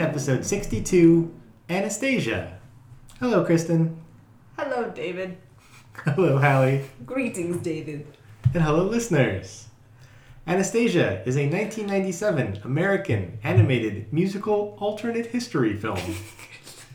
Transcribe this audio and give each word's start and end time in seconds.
episode 0.00 0.44
62 0.44 1.32
Anastasia. 1.68 2.58
Hello, 3.18 3.44
Kristen. 3.44 4.00
Hello, 4.58 4.90
David. 4.90 5.36
Hello, 6.04 6.38
Hallie. 6.38 6.84
Greetings, 7.04 7.62
David. 7.62 8.06
And 8.54 8.62
hello, 8.62 8.84
listeners. 8.84 9.68
Anastasia 10.46 11.22
is 11.26 11.36
a 11.36 11.44
1997 11.48 12.60
American 12.64 13.38
animated 13.44 14.10
musical 14.12 14.76
alternate 14.80 15.26
history 15.26 15.76
film. 15.76 16.00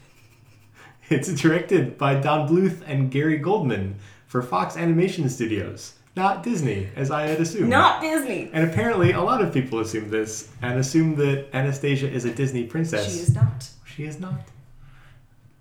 it's 1.10 1.32
directed 1.34 1.98
by 1.98 2.16
Don 2.16 2.50
Bluth 2.50 2.82
and 2.88 3.12
Gary 3.12 3.38
Goldman 3.38 3.98
for 4.26 4.42
Fox 4.42 4.76
Animation 4.76 5.30
Studios, 5.30 5.94
not 6.16 6.44
Disney, 6.44 6.90
as 6.96 7.12
I 7.12 7.28
had 7.28 7.40
assumed. 7.40 7.70
Not 7.70 8.02
Disney. 8.02 8.50
And 8.54 8.70
apparently, 8.70 9.12
a 9.12 9.22
lot 9.22 9.42
of 9.42 9.54
people 9.54 9.80
assume 9.80 10.10
this 10.10 10.50
and 10.62 10.80
assume 10.80 11.16
that 11.16 11.48
Anastasia 11.54 12.10
is 12.10 12.26
a 12.26 12.34
Disney 12.34 12.64
princess. 12.64 13.14
She 13.14 13.20
is 13.20 13.34
not. 13.36 13.70
She 13.86 14.04
is 14.04 14.20
not. 14.20 14.42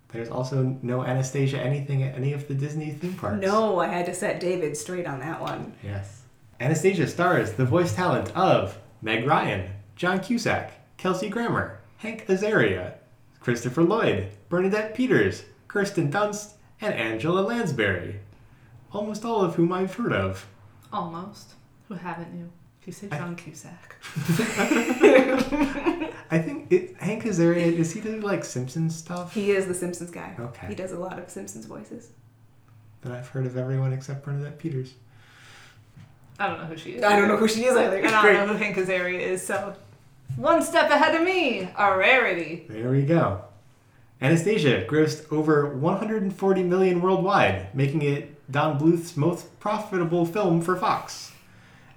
There's 0.08 0.28
also 0.30 0.78
no 0.80 1.02
Anastasia 1.02 1.58
anything 1.58 2.04
at 2.04 2.14
any 2.14 2.32
of 2.32 2.46
the 2.46 2.54
Disney 2.54 2.92
theme 2.92 3.14
parks. 3.14 3.42
No, 3.42 3.80
I 3.80 3.88
had 3.88 4.06
to 4.06 4.14
set 4.14 4.38
David 4.38 4.76
straight 4.76 5.06
on 5.06 5.18
that 5.18 5.40
one. 5.40 5.74
Yes. 5.82 6.22
Anastasia 6.60 7.08
stars 7.08 7.54
the 7.54 7.64
voice 7.64 7.94
talent 7.96 8.34
of 8.36 8.78
Meg 9.02 9.26
Ryan, 9.26 9.68
John 9.96 10.20
Cusack, 10.20 10.70
Kelsey 10.98 11.28
Grammer, 11.28 11.80
Hank 11.98 12.26
Azaria, 12.28 12.94
Christopher 13.40 13.82
Lloyd, 13.82 14.28
Bernadette 14.48 14.94
Peters, 14.94 15.44
Kirsten 15.66 16.12
Dunst, 16.12 16.52
and 16.80 16.94
Angela 16.94 17.40
Lansbury. 17.40 18.20
Almost 18.92 19.24
all 19.24 19.40
of 19.40 19.56
whom 19.56 19.72
I've 19.72 19.94
heard 19.94 20.12
of. 20.12 20.46
Almost. 20.94 21.54
Who 21.88 21.94
haven't 21.94 22.38
you? 22.38 22.50
If 22.80 22.86
you 22.86 22.92
say 22.92 23.08
I- 23.10 23.18
John 23.18 23.34
Cusack. 23.36 23.96
I 26.30 26.38
think 26.38 26.70
it, 26.72 26.96
Hank 26.98 27.24
Azaria, 27.24 27.76
does 27.76 27.92
he 27.92 28.00
do 28.00 28.20
like 28.20 28.44
Simpsons 28.44 28.94
stuff? 28.96 29.34
He 29.34 29.50
is 29.50 29.66
the 29.66 29.74
Simpsons 29.74 30.10
guy. 30.10 30.34
Okay. 30.38 30.68
He 30.68 30.74
does 30.74 30.92
a 30.92 30.98
lot 30.98 31.18
of 31.18 31.28
Simpsons 31.30 31.66
voices. 31.66 32.10
But 33.00 33.12
I've 33.12 33.28
heard 33.28 33.46
of 33.46 33.56
everyone 33.56 33.92
except 33.92 34.24
Bernadette 34.24 34.58
Peters. 34.58 34.94
I 36.38 36.46
don't 36.48 36.58
know 36.60 36.66
who 36.66 36.76
she 36.76 36.92
is. 36.92 37.04
I 37.04 37.16
don't 37.16 37.28
know 37.28 37.36
who 37.36 37.48
she 37.48 37.64
is 37.64 37.76
either. 37.76 37.98
And 37.98 38.14
I 38.14 38.32
don't 38.32 38.46
know 38.46 38.54
who 38.54 38.58
Hank 38.62 38.76
Azaria 38.76 39.18
is, 39.20 39.44
so 39.46 39.74
one 40.36 40.62
step 40.62 40.90
ahead 40.90 41.14
of 41.14 41.22
me. 41.22 41.68
A 41.76 41.96
rarity. 41.96 42.66
There 42.68 42.90
we 42.90 43.02
go. 43.04 43.42
Anastasia 44.20 44.86
grossed 44.88 45.30
over 45.32 45.74
140 45.74 46.62
million 46.62 47.00
worldwide, 47.02 47.74
making 47.74 48.02
it 48.02 48.33
Don 48.50 48.78
Bluth's 48.78 49.16
most 49.16 49.58
profitable 49.60 50.26
film 50.26 50.60
for 50.60 50.76
Fox. 50.76 51.32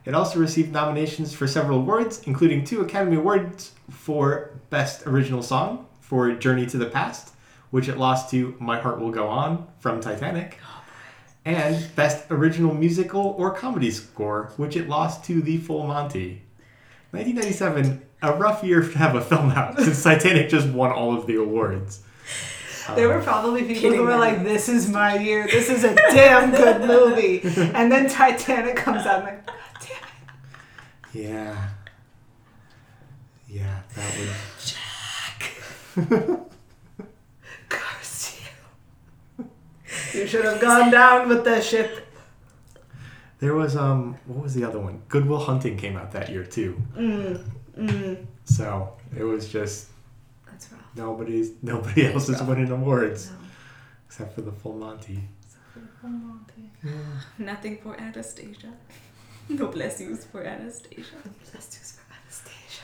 It 0.06 0.14
also 0.14 0.40
received 0.40 0.72
nominations 0.72 1.34
for 1.34 1.48
several 1.48 1.80
awards, 1.80 2.22
including 2.26 2.64
two 2.64 2.80
Academy 2.80 3.18
Awards 3.18 3.74
for 3.90 4.52
Best 4.70 5.06
Original 5.06 5.44
Song 5.44 5.86
for 6.00 6.32
Journey 6.32 6.66
to 6.68 6.78
the 6.78 6.86
Past, 6.86 7.34
which 7.72 7.90
it 7.90 7.98
lost 7.98 8.32
to 8.32 8.56
My 8.60 8.80
Heart 8.80 9.02
Will 9.02 9.12
Go 9.12 9.28
On 9.28 9.68
from 9.80 10.00
Titanic, 10.00 10.60
and 11.44 11.94
Best 11.96 12.26
Original 12.32 12.74
Musical 12.74 13.36
or 13.38 13.52
Comedy 13.52 13.92
Score, 13.92 14.54
which 14.56 14.78
it 14.78 14.88
lost 14.88 15.26
to 15.26 15.42
The 15.42 15.58
Full 15.58 15.86
Monty. 15.86 16.44
1997, 17.12 18.02
a 18.22 18.34
rough 18.34 18.64
year 18.64 18.82
to 18.82 18.98
have 18.98 19.16
a 19.16 19.22
film 19.22 19.52
out, 19.52 19.78
since 19.80 20.02
Titanic 20.04 20.50
just 20.50 20.70
won 20.70 20.92
all 20.92 21.18
of 21.18 21.28
the 21.28 21.36
awards. 21.36 22.02
There 22.96 23.10
were 23.10 23.22
probably 23.22 23.64
people 23.64 23.92
who 23.94 24.04
were 24.04 24.18
like, 24.18 24.44
"This 24.44 24.70
is 24.70 24.90
my 24.90 25.18
year. 25.18 25.46
This 25.48 25.70
is 25.70 25.84
a 25.84 25.94
damn 25.96 26.52
good 26.52 26.88
movie," 26.88 27.42
and 27.74 27.92
then 27.92 28.10
Titanic 28.10 28.76
comes 28.76 29.06
out. 29.06 29.20
and 29.20 29.28
I'm 29.28 29.36
like, 29.36 29.46
God 29.46 29.56
damn 29.82 31.24
it! 31.24 31.30
Yeah. 31.30 31.70
Yeah, 33.50 33.80
that 33.96 34.18
was. 34.18 34.76
Curse 37.70 38.40
you! 39.40 39.50
You 40.20 40.28
should 40.28 40.46
have 40.46 40.62
gone 40.62 40.92
down 40.92 41.30
with 41.30 41.44
the 41.44 41.62
ship. 41.62 42.08
There 43.40 43.54
was 43.54 43.76
um, 43.76 44.18
what 44.26 44.44
was 44.44 44.54
the 44.54 44.64
other 44.64 44.80
one? 44.80 45.02
Good 45.08 45.26
Will 45.28 45.40
Hunting 45.40 45.78
came 45.78 45.96
out 45.96 46.12
that 46.12 46.30
year 46.30 46.44
too. 46.44 46.82
Mm, 46.96 47.44
mm. 47.78 48.26
So 48.46 48.94
it 49.18 49.24
was 49.24 49.48
just 49.50 49.88
That's 50.58 50.72
rough. 50.72 50.82
nobody's 50.96 51.52
nobody 51.62 52.12
else 52.12 52.30
is 52.30 52.42
winning 52.42 52.72
awards 52.72 53.30
No. 53.30 53.38
except 54.08 54.34
for 54.34 54.42
the 54.42 54.52
Full 54.52 54.74
Monty. 54.74 55.24
Nothing 57.38 57.78
for 57.84 58.00
Anastasia. 58.00 58.74
No 59.50 59.68
bless 59.68 60.02
yous 60.02 60.26
for 60.26 60.44
Anastasia. 60.44 61.16
Let's 61.54 61.70
do 61.70 61.80
for 61.98 62.04
Anastasia. 62.14 62.84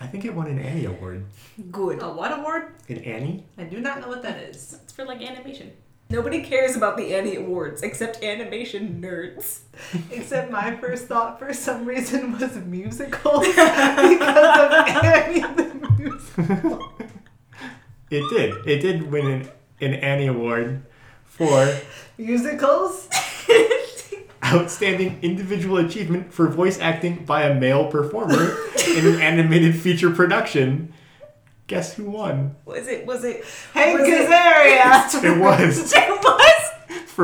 I 0.00 0.06
think 0.08 0.24
it 0.24 0.34
won 0.34 0.48
an 0.48 0.58
Annie 0.58 0.86
Award. 0.86 1.24
Good. 1.70 2.02
A 2.02 2.08
what 2.12 2.36
award? 2.36 2.74
An 2.88 2.98
Annie? 3.04 3.44
I 3.56 3.62
do 3.64 3.78
not 3.78 4.00
know 4.00 4.08
what 4.08 4.20
that 4.22 4.42
is. 4.42 4.72
It's 4.82 4.92
for 4.92 5.04
like 5.04 5.22
animation. 5.22 5.70
Nobody 6.10 6.42
cares 6.42 6.74
about 6.74 6.96
the 6.96 7.14
Annie 7.14 7.36
Awards 7.36 7.82
except 7.82 8.20
animation 8.24 9.00
nerds. 9.00 9.60
Except 10.10 10.50
my 10.50 10.74
first 10.76 11.06
thought 11.06 11.38
for 11.38 11.52
some 11.52 11.84
reason 11.86 12.32
was 12.36 12.56
musicals 12.56 13.46
because 13.46 14.58
of 14.58 14.72
Annie 14.88 15.40
the 15.40 15.64
musical. 15.74 15.91
It 18.10 18.28
did. 18.30 18.66
It 18.66 18.80
did 18.80 19.10
win 19.10 19.26
an, 19.26 19.48
an 19.80 19.94
Annie 19.94 20.26
Award 20.26 20.82
for 21.24 21.74
Musicals? 22.18 23.08
Outstanding 24.44 25.18
Individual 25.22 25.78
Achievement 25.78 26.32
for 26.32 26.48
Voice 26.48 26.78
Acting 26.78 27.24
by 27.24 27.44
a 27.44 27.54
Male 27.58 27.86
Performer 27.90 28.54
in 28.86 29.06
an 29.06 29.20
Animated 29.20 29.74
Feature 29.74 30.10
Production. 30.10 30.92
Guess 31.68 31.94
who 31.94 32.10
won? 32.10 32.56
Was 32.66 32.86
it? 32.86 33.06
Was 33.06 33.24
it? 33.24 33.44
Hank 33.72 33.98
Was 34.00 34.08
it- 34.08 34.28
Azaria! 34.28 35.24
It 35.24 35.40
was 35.40 35.92
It 35.96 36.10
was 36.10 36.51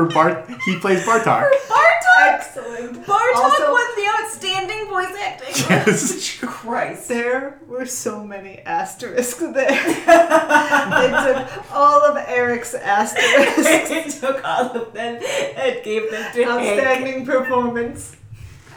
for 0.07 0.13
Bart. 0.13 0.49
He 0.65 0.77
plays 0.79 1.01
Bartok. 1.03 1.49
Bartok. 1.49 2.05
Excellent. 2.21 3.05
Bartok 3.05 3.35
Also- 3.35 3.71
won 3.71 3.87
the 3.95 4.07
outstanding 4.23 4.87
voice 4.87 5.15
acting. 5.21 5.47
Yes. 5.69 6.37
Christ. 6.41 7.07
There 7.07 7.59
were 7.67 7.85
so 7.85 8.23
many 8.23 8.59
asterisks 8.59 9.39
there. 9.39 9.53
they 9.53 11.11
took 11.33 11.71
all 11.73 12.01
of 12.03 12.17
Eric's 12.27 12.73
asterisks. 12.73 13.57
it 13.91 14.09
took 14.19 14.43
all 14.43 14.71
of 14.71 14.93
them 14.93 15.21
and 15.57 15.83
gave 15.83 16.09
them 16.11 16.31
to 16.33 16.43
Hank. 16.43 16.79
Outstanding 16.79 17.25
performance. 17.25 18.15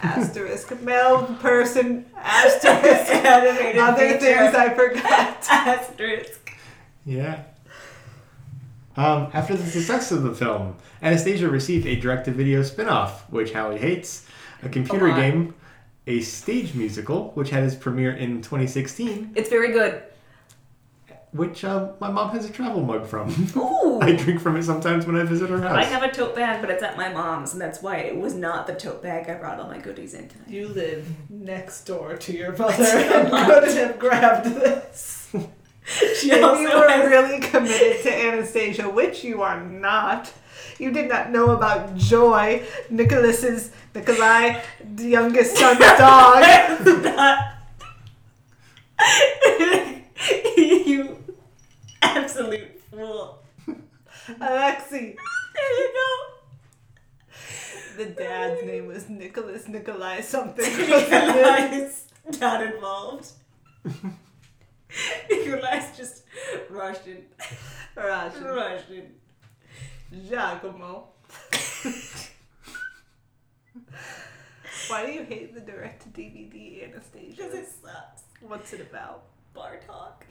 Asterisk. 0.03 0.81
Male 0.83 1.25
person. 1.41 2.05
Asterisk. 2.17 3.13
Animated 3.13 3.79
Other 3.81 4.09
feature. 4.09 4.19
things 4.21 4.55
I 4.55 4.69
forgot. 4.75 5.47
Asterisk. 5.51 6.51
Yeah. 7.05 7.43
Um, 8.97 9.31
after 9.33 9.57
the 9.57 9.65
success 9.67 10.13
of 10.13 10.23
the 10.23 10.35
film, 10.35 10.77
Anastasia 11.01 11.49
received 11.49 11.87
a 11.87 11.97
direct-to-video 11.97 12.63
spin-off, 12.63 13.31
which 13.31 13.53
Hallie 13.53 13.79
hates, 13.79 14.27
a 14.63 14.69
computer 14.69 15.09
A 15.09 15.15
game, 15.15 15.55
a 16.07 16.21
stage 16.21 16.75
musical, 16.75 17.31
which 17.35 17.51
had 17.51 17.65
its 17.65 17.75
premiere 17.75 18.13
in 18.13 18.43
2016, 18.43 19.33
It's 19.35 19.49
very 19.49 19.73
good. 19.73 20.03
which 21.33 21.65
uh, 21.65 21.93
my 22.01 22.11
mom 22.11 22.31
has 22.31 22.45
a 22.45 22.53
travel 22.53 22.83
mug 22.83 23.07
from. 23.07 23.31
Ooh. 23.57 23.99
I 24.03 24.13
drink 24.13 24.41
from 24.41 24.57
it 24.57 24.65
sometimes 24.65 25.07
when 25.07 25.17
I 25.17 25.23
visit 25.25 25.49
her 25.49 25.61
house. 25.63 25.73
I 25.77 25.85
have 25.85 26.03
a 26.03 26.11
tote 26.13 26.35
bag, 26.35 26.61
but 26.61 26.69
it's 26.71 26.83
at 26.83 26.97
my 26.99 27.09
mom's, 27.11 27.53
and 27.55 27.61
that's 27.63 27.81
why 27.81 27.97
it 27.99 28.17
was 28.17 28.35
not 28.35 28.67
the 28.67 28.75
tote 28.75 29.03
bag 29.03 29.31
I 29.31 29.35
brought 29.35 29.59
all 29.59 29.69
my 29.69 29.79
goodies 29.79 30.13
in 30.13 30.29
tonight. 30.29 30.49
You 30.51 30.69
live 30.69 31.09
next 31.31 31.85
door 31.85 32.17
to 32.17 32.33
your 32.37 32.53
mother 32.59 32.85
and 32.85 33.31
could 33.31 33.77
have 33.79 33.99
grabbed 33.99 34.47
this. 34.55 35.33
She 36.17 36.31
If 36.31 36.43
also 36.45 36.61
you 36.61 36.69
were 36.69 36.89
has- 36.89 37.09
really 37.11 37.41
committed 37.41 38.03
to 38.05 38.11
Anastasia, 38.15 38.89
which 38.89 39.25
you 39.25 39.43
are 39.43 39.61
not, 39.61 40.33
you 40.79 40.93
did 40.93 41.09
not 41.09 41.31
know 41.31 41.51
about 41.51 41.97
Joy, 41.97 42.63
Nicholas's 42.91 43.73
Nikolai, 43.95 44.61
the 44.95 45.09
youngest 45.09 45.57
son's 45.57 45.79
dog. 45.81 46.45
you 50.57 51.19
absolute 52.03 52.81
fool. 52.91 53.43
Alexi. 54.29 55.17
There 55.55 55.79
you 55.79 55.91
go. 55.95 56.09
The 57.97 58.07
dad's 58.07 58.65
name 58.65 58.87
was 58.87 59.09
Nicholas 59.09 59.69
Nikolai 59.69 60.21
something. 60.21 60.65
Nikolai's 60.65 62.07
not 62.41 62.63
involved. 62.63 63.33
Nikolai's 65.31 65.97
just 65.97 66.25
Russian. 66.71 67.25
Russian. 67.97 68.45
Russian. 68.45 69.15
Giacomo. 70.29 71.09
Why 74.89 75.07
do 75.07 75.13
you 75.13 75.23
hate 75.23 75.55
the 75.55 75.61
direct 75.61 76.03
to 76.03 76.09
DVD 76.09 76.89
Anastasia? 76.89 77.37
Because 77.37 77.55
it 77.55 77.69
sucks. 77.83 78.23
What's 78.41 78.73
it 78.73 78.81
about? 78.81 79.25
Bartok. 79.55 80.25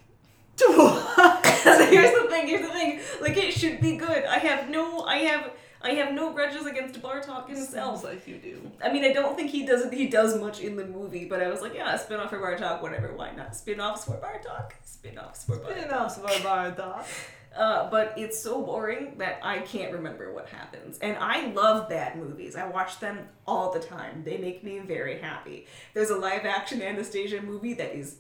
here's 1.90 2.14
the 2.14 2.28
thing, 2.30 2.48
here's 2.48 2.62
the 2.62 2.74
thing. 2.74 3.00
Like 3.22 3.38
it 3.38 3.54
should 3.54 3.82
be 3.82 3.96
good. 3.96 4.26
I 4.26 4.38
have 4.38 4.70
no 4.70 5.02
I 5.02 5.18
have 5.18 5.52
I 5.84 5.92
have 5.94 6.14
no 6.14 6.32
grudges 6.34 6.66
against 6.66 7.02
Bartok 7.02 7.48
himself. 7.48 8.04
like 8.04 8.28
you 8.28 8.38
do. 8.38 8.72
I 8.84 8.92
mean, 8.92 9.04
I 9.04 9.14
don't 9.14 9.36
think 9.36 9.52
he 9.52 9.66
does 9.66 9.92
he 9.92 10.08
does 10.08 10.40
much 10.40 10.60
in 10.60 10.76
the 10.76 10.86
movie, 10.86 11.26
but 11.26 11.42
I 11.42 11.48
was 11.48 11.62
like, 11.62 11.74
yeah, 11.74 11.96
spin 11.98 12.20
off 12.20 12.30
for 12.30 12.40
Bartok, 12.40 12.82
whatever. 12.82 13.14
Why 13.14 13.32
not? 13.32 13.56
Spin 13.56 13.80
offs 13.80 14.06
for 14.06 14.14
Bartok. 14.14 14.72
Spin 14.86 15.18
offs 15.18 15.46
for 15.46 15.58
Bartok. 15.58 15.86
Enough 15.86 16.18
of 16.18 16.30
Bartok. 16.44 17.06
Uh, 17.54 17.90
but 17.90 18.14
it's 18.16 18.42
so 18.42 18.62
boring 18.62 19.18
that 19.18 19.38
I 19.44 19.60
can't 19.60 19.92
remember 19.92 20.34
what 20.34 20.48
happens. 20.48 20.98
And 21.00 21.18
I 21.18 21.48
love 21.48 21.90
bad 21.90 22.16
movies. 22.16 22.56
I 22.56 22.66
watch 22.66 23.00
them 23.00 23.28
all 23.46 23.74
the 23.74 23.80
time. 23.82 24.24
They 24.24 24.38
make 24.38 24.64
me 24.64 24.80
very 24.80 25.20
happy. 25.20 25.68
There's 25.94 26.12
a 26.12 26.16
live 26.16 26.46
action 26.46 26.82
Anastasia 26.82 27.42
movie 27.42 27.74
that 27.74 27.94
is 27.94 28.20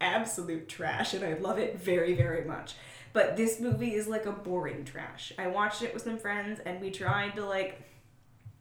absolute 0.00 0.68
trash, 0.68 1.14
and 1.14 1.24
I 1.24 1.34
love 1.34 1.58
it 1.58 1.78
very, 1.78 2.14
very 2.14 2.44
much. 2.44 2.74
But 3.18 3.36
this 3.36 3.58
movie 3.58 3.96
is 3.96 4.06
like 4.06 4.26
a 4.26 4.30
boring 4.30 4.84
trash. 4.84 5.32
I 5.40 5.48
watched 5.48 5.82
it 5.82 5.92
with 5.92 6.04
some 6.04 6.18
friends, 6.18 6.60
and 6.64 6.80
we 6.80 6.92
tried 6.92 7.34
to 7.34 7.44
like 7.44 7.82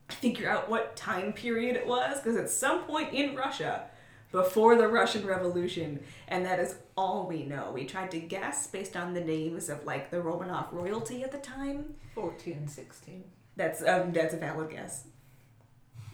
figure 0.09 0.49
out 0.49 0.67
what 0.67 0.95
time 0.95 1.31
period 1.31 1.75
it 1.75 1.85
was 1.85 2.19
because 2.19 2.35
it's 2.35 2.53
some 2.53 2.81
point 2.85 3.13
in 3.13 3.35
Russia 3.35 3.83
before 4.31 4.75
the 4.75 4.87
Russian 4.87 5.27
Revolution, 5.27 5.99
and 6.27 6.43
that 6.43 6.57
is 6.57 6.73
all 6.95 7.27
we 7.27 7.43
know. 7.43 7.69
We 7.71 7.85
tried 7.85 8.09
to 8.09 8.19
guess 8.19 8.65
based 8.65 8.97
on 8.97 9.13
the 9.13 9.21
names 9.21 9.69
of 9.69 9.85
like 9.85 10.09
the 10.09 10.17
Romanov 10.17 10.73
royalty 10.73 11.21
at 11.21 11.31
the 11.31 11.37
time. 11.37 11.93
1416. 12.15 13.25
That's 13.57 13.83
um 13.83 14.11
that's 14.11 14.33
a 14.33 14.37
valid 14.37 14.71
guess. 14.71 15.03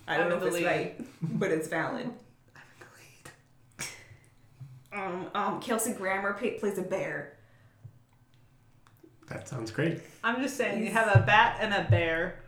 I 0.06 0.18
don't 0.18 0.24
I'm 0.24 0.30
know 0.32 0.38
if 0.40 0.44
it's 0.48 0.56
lead. 0.56 0.66
right, 0.66 1.06
but 1.40 1.50
it's 1.50 1.70
valid. 1.70 2.12
Um, 4.92 5.32
um, 5.34 5.60
Kelsey 5.60 5.94
Grammer 5.94 6.34
plays 6.34 6.78
a 6.78 6.84
bear. 6.84 7.33
That 9.34 9.48
sounds 9.48 9.72
great. 9.72 10.00
I'm 10.24 10.42
just 10.42 10.56
saying, 10.58 10.84
you 10.86 10.92
have 10.92 11.08
a 11.16 11.20
bat 11.26 11.58
and 11.60 11.74
a 11.74 11.90
bear. 11.90 12.40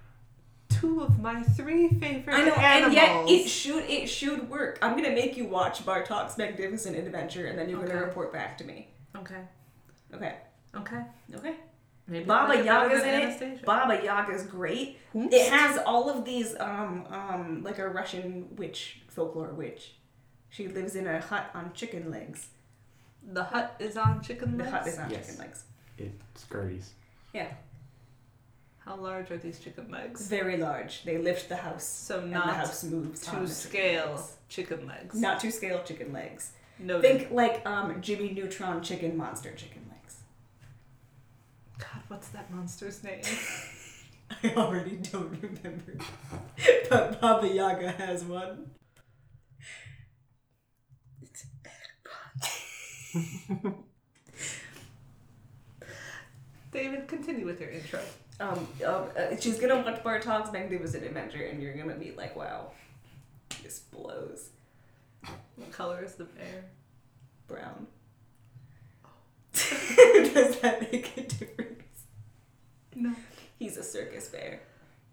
Two 0.69 1.01
of 1.01 1.19
my 1.19 1.41
three 1.41 1.87
favorite 1.89 2.33
I 2.35 2.43
know, 2.43 2.53
animals. 2.53 2.85
and 2.85 2.93
yet 2.93 3.29
it 3.29 3.47
should 3.49 3.83
it 3.89 4.07
should 4.07 4.49
work. 4.49 4.77
I'm 4.81 4.95
gonna 4.95 5.13
make 5.15 5.37
you 5.37 5.45
watch 5.47 5.85
Bartok's 5.85 6.37
Magnificent 6.37 6.95
Adventure, 6.97 7.45
and 7.47 7.57
then 7.57 7.69
you're 7.69 7.79
Okay. 7.79 7.93
gonna 7.93 8.05
report 8.05 8.33
back 8.33 8.57
to 8.59 8.63
me. 8.65 8.89
Okay. 9.15 9.41
Okay, 10.13 10.35
Okay. 10.75 11.01
okay. 11.35 11.55
Maybe 12.07 12.25
Baba 12.25 12.53
I'll 12.53 12.63
better 12.63 12.95
Yaga's 12.95 13.01
than 13.39 13.47
in 13.47 13.53
it. 13.59 13.65
Baba 13.65 13.95
Yaga's 14.03 14.43
great. 14.43 14.97
It 15.13 15.51
has 15.51 15.79
all 15.85 16.09
of 16.09 16.23
these 16.25 16.55
um 16.59 17.05
um 17.09 17.63
like 17.63 17.79
a 17.79 17.87
Russian 17.87 18.55
witch 18.55 19.01
folklore 19.07 19.53
witch. 19.53 19.93
She 20.49 20.67
lives 20.67 20.95
in 20.95 21.07
a 21.07 21.19
hut 21.21 21.49
on 21.53 21.73
chicken 21.73 22.11
legs. 22.11 22.47
The 23.23 23.43
hut 23.43 23.75
is 23.79 23.97
on 23.97 24.21
chicken 24.21 24.57
legs? 24.57 24.69
The 24.71 24.75
legs. 24.77 24.85
hut 24.85 24.87
is 24.87 24.99
on 24.99 25.09
Yes. 25.09 25.25
chicken 25.27 25.39
legs. 25.41 25.63
It 25.97 26.11
scurries. 26.35 26.93
Yeah, 27.33 27.47
How 28.79 28.95
large 28.95 29.31
are 29.31 29.37
these 29.37 29.59
chicken 29.59 29.89
legs? 29.91 30.27
very 30.27 30.57
large. 30.57 31.03
They 31.03 31.17
lift 31.17 31.49
the 31.49 31.55
house, 31.57 31.83
So 31.85 32.19
and 32.19 32.31
the 32.31 32.35
not 32.37 32.55
house 32.55 32.83
moves 32.83 33.27
on 33.27 33.33
to 33.35 33.39
the 33.41 33.47
chicken 33.47 33.55
scale 33.71 34.11
legs. 34.11 34.35
chicken 34.49 34.87
legs. 34.87 35.15
Not 35.15 35.39
to 35.41 35.51
scale 35.51 35.81
chicken 35.83 36.13
legs. 36.13 36.51
No. 36.79 37.01
Think 37.01 37.31
like 37.31 37.65
um 37.65 38.01
Jimmy 38.01 38.31
Neutron 38.33 38.81
chicken 38.83 39.15
monster 39.17 39.51
chicken 39.53 39.81
legs. 39.89 40.17
God, 41.79 42.01
what's 42.09 42.27
that 42.29 42.51
monster's 42.51 43.03
name? 43.03 43.21
I 44.43 44.53
already 44.55 44.97
don't 44.97 45.29
remember, 45.41 45.93
but 46.89 47.21
Baba 47.21 47.47
Yaga 47.47 47.91
has 47.91 48.23
one. 48.23 48.71
David, 56.75 57.07
continue 57.07 57.45
with 57.45 57.61
your 57.61 57.69
intro. 57.69 58.01
Um, 58.39 58.67
um 58.85 59.05
uh, 59.17 59.37
she's 59.39 59.59
gonna 59.59 59.77
watch 59.77 60.03
Bartok's 60.03 60.51
Magnificent 60.51 61.05
Adventure, 61.05 61.43
and 61.45 61.61
you're 61.61 61.73
gonna 61.73 61.95
be 61.95 62.11
like, 62.11 62.35
"Wow, 62.35 62.71
this 63.63 63.79
blows." 63.79 64.49
What 65.55 65.71
color 65.71 66.03
is 66.03 66.15
the 66.15 66.25
bear? 66.25 66.65
Brown. 67.47 67.87
Does 69.53 70.59
that 70.59 70.81
make 70.91 71.15
a 71.15 71.21
difference? 71.21 72.03
No. 72.93 73.15
He's 73.57 73.77
a 73.77 73.83
circus 73.83 74.27
bear. 74.27 74.59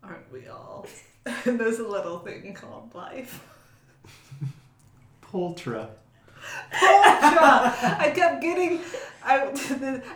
Aren't 0.03 0.31
we 0.32 0.49
all? 0.49 0.87
And 1.44 1.61
there's 1.61 1.79
a 1.79 1.87
little 1.87 2.19
thing 2.19 2.53
called 2.53 2.93
life. 2.97 3.47
Poltra. 5.23 5.87
I 6.73 8.12
kept 8.15 8.41
getting, 8.43 8.81
I, 9.25 9.53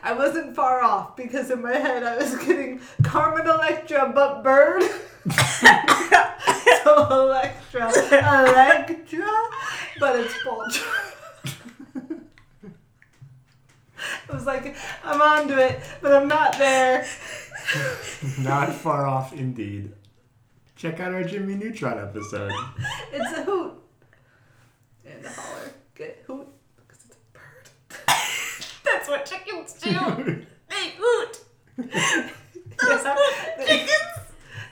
I 0.02 0.12
wasn't 0.12 0.54
far 0.54 0.82
off 0.82 1.16
because 1.16 1.50
in 1.50 1.62
my 1.62 1.72
head 1.74 2.02
I 2.02 2.16
was 2.16 2.36
getting 2.38 2.80
Carmen 3.02 3.46
Electra 3.46 4.12
but 4.14 4.42
bird. 4.42 4.82
so 6.82 7.06
Electra, 7.10 7.90
Electra, 8.12 9.26
but 9.98 10.16
it's 10.18 10.34
Poltra. 10.44 11.06
I 14.28 14.34
was 14.34 14.46
like, 14.46 14.76
I'm 15.04 15.20
onto 15.20 15.54
it, 15.54 15.80
but 16.00 16.12
I'm 16.12 16.28
not 16.28 16.58
there. 16.58 17.06
Not 18.40 18.72
far 18.72 19.06
off 19.06 19.32
indeed. 19.32 19.92
Check 20.76 21.00
out 21.00 21.14
our 21.14 21.24
Jimmy 21.24 21.54
Neutron 21.54 21.98
episode. 21.98 22.52
It's 23.12 23.38
a 23.38 23.44
hoot. 23.44 23.74
And 25.04 25.24
a 25.24 25.30
holler. 25.30 25.72
Get 25.96 26.22
hoot. 26.26 26.46
Because 26.76 27.04
it's 27.06 27.16
a 27.16 27.18
bird. 27.32 27.70
That's 28.84 29.08
what 29.08 29.24
chickens 29.24 29.72
do. 29.74 29.90
they 30.68 30.92
hoot. 30.98 31.40
they, 33.56 33.86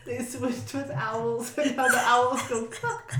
they 0.04 0.22
switched 0.22 0.74
with 0.74 0.90
owls, 0.90 1.56
and 1.56 1.76
now 1.76 1.88
the 1.88 1.98
owls 1.98 2.42
go 2.48 2.66
cluck. 2.66 3.14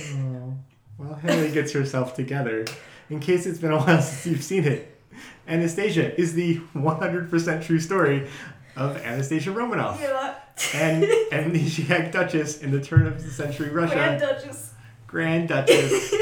Oh. 0.00 0.54
Well, 0.96 1.14
Haley 1.16 1.50
gets 1.52 1.72
herself 1.72 2.14
together. 2.14 2.64
In 3.10 3.20
case 3.20 3.46
it's 3.46 3.58
been 3.58 3.72
a 3.72 3.78
while 3.78 4.00
since 4.02 4.26
you've 4.26 4.44
seen 4.44 4.64
it, 4.64 4.98
Anastasia 5.46 6.18
is 6.20 6.34
the 6.34 6.58
100% 6.74 7.64
true 7.64 7.80
story 7.80 8.28
of 8.76 8.96
Anastasia 8.98 9.50
Romanov, 9.50 10.00
Yeah. 10.00 10.34
And 10.74 11.04
amnesiac 11.32 12.12
Duchess 12.12 12.62
in 12.62 12.70
the 12.70 12.80
turn 12.80 13.06
of 13.06 13.22
the 13.22 13.30
century 13.30 13.70
Russia. 13.70 13.94
Grand 13.94 14.20
Duchess. 14.20 14.72
Grand 15.06 15.48
Duchess, 15.48 16.14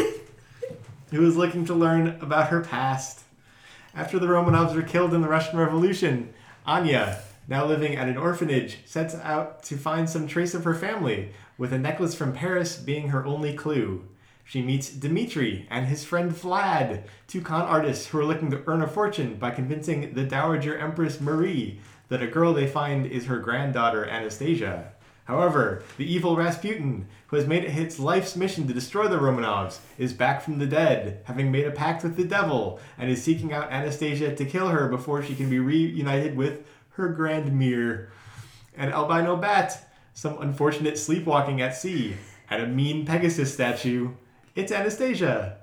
who 1.10 1.20
was 1.20 1.36
looking 1.36 1.64
to 1.66 1.74
learn 1.74 2.18
about 2.20 2.48
her 2.48 2.60
past. 2.60 3.22
After 3.94 4.18
the 4.18 4.26
Romanovs 4.26 4.74
were 4.74 4.82
killed 4.82 5.14
in 5.14 5.22
the 5.22 5.28
Russian 5.28 5.58
Revolution, 5.58 6.32
Anya, 6.66 7.20
now 7.48 7.64
living 7.64 7.96
at 7.96 8.08
an 8.08 8.16
orphanage, 8.16 8.78
sets 8.84 9.14
out 9.14 9.62
to 9.64 9.76
find 9.76 10.08
some 10.08 10.26
trace 10.26 10.54
of 10.54 10.64
her 10.64 10.74
family, 10.74 11.30
with 11.58 11.72
a 11.72 11.78
necklace 11.78 12.14
from 12.14 12.32
Paris 12.32 12.76
being 12.76 13.08
her 13.08 13.24
only 13.24 13.54
clue. 13.54 14.04
She 14.44 14.62
meets 14.62 14.90
Dmitri 14.90 15.66
and 15.70 15.86
his 15.86 16.04
friend 16.04 16.30
Vlad, 16.30 17.02
two 17.26 17.40
con 17.40 17.62
artists 17.62 18.06
who 18.06 18.18
are 18.18 18.24
looking 18.24 18.50
to 18.52 18.62
earn 18.68 18.80
a 18.80 18.86
fortune 18.86 19.34
by 19.34 19.50
convincing 19.50 20.14
the 20.14 20.22
Dowager 20.22 20.78
Empress 20.78 21.20
Marie 21.20 21.80
that 22.08 22.22
a 22.22 22.26
girl 22.26 22.52
they 22.52 22.66
find 22.66 23.06
is 23.06 23.26
her 23.26 23.38
granddaughter 23.38 24.04
Anastasia. 24.04 24.92
However, 25.24 25.82
the 25.96 26.10
evil 26.10 26.36
Rasputin, 26.36 27.08
who 27.26 27.36
has 27.36 27.48
made 27.48 27.64
it 27.64 27.70
his 27.70 27.98
life's 27.98 28.36
mission 28.36 28.68
to 28.68 28.74
destroy 28.74 29.08
the 29.08 29.18
Romanovs, 29.18 29.80
is 29.98 30.12
back 30.12 30.40
from 30.40 30.58
the 30.58 30.66
dead, 30.66 31.20
having 31.24 31.50
made 31.50 31.66
a 31.66 31.72
pact 31.72 32.04
with 32.04 32.16
the 32.16 32.24
devil, 32.24 32.78
and 32.96 33.10
is 33.10 33.22
seeking 33.22 33.52
out 33.52 33.72
Anastasia 33.72 34.36
to 34.36 34.44
kill 34.44 34.68
her 34.68 34.88
before 34.88 35.24
she 35.24 35.34
can 35.34 35.50
be 35.50 35.58
reunited 35.58 36.36
with 36.36 36.64
her 36.90 37.08
grandmere. 37.08 38.08
An 38.76 38.92
albino 38.92 39.36
bat, 39.36 39.90
some 40.14 40.40
unfortunate 40.40 40.96
sleepwalking 40.96 41.60
at 41.60 41.76
sea, 41.76 42.14
and 42.48 42.62
a 42.62 42.66
mean 42.68 43.04
Pegasus 43.04 43.52
statue. 43.52 44.10
It's 44.54 44.70
Anastasia. 44.70 45.58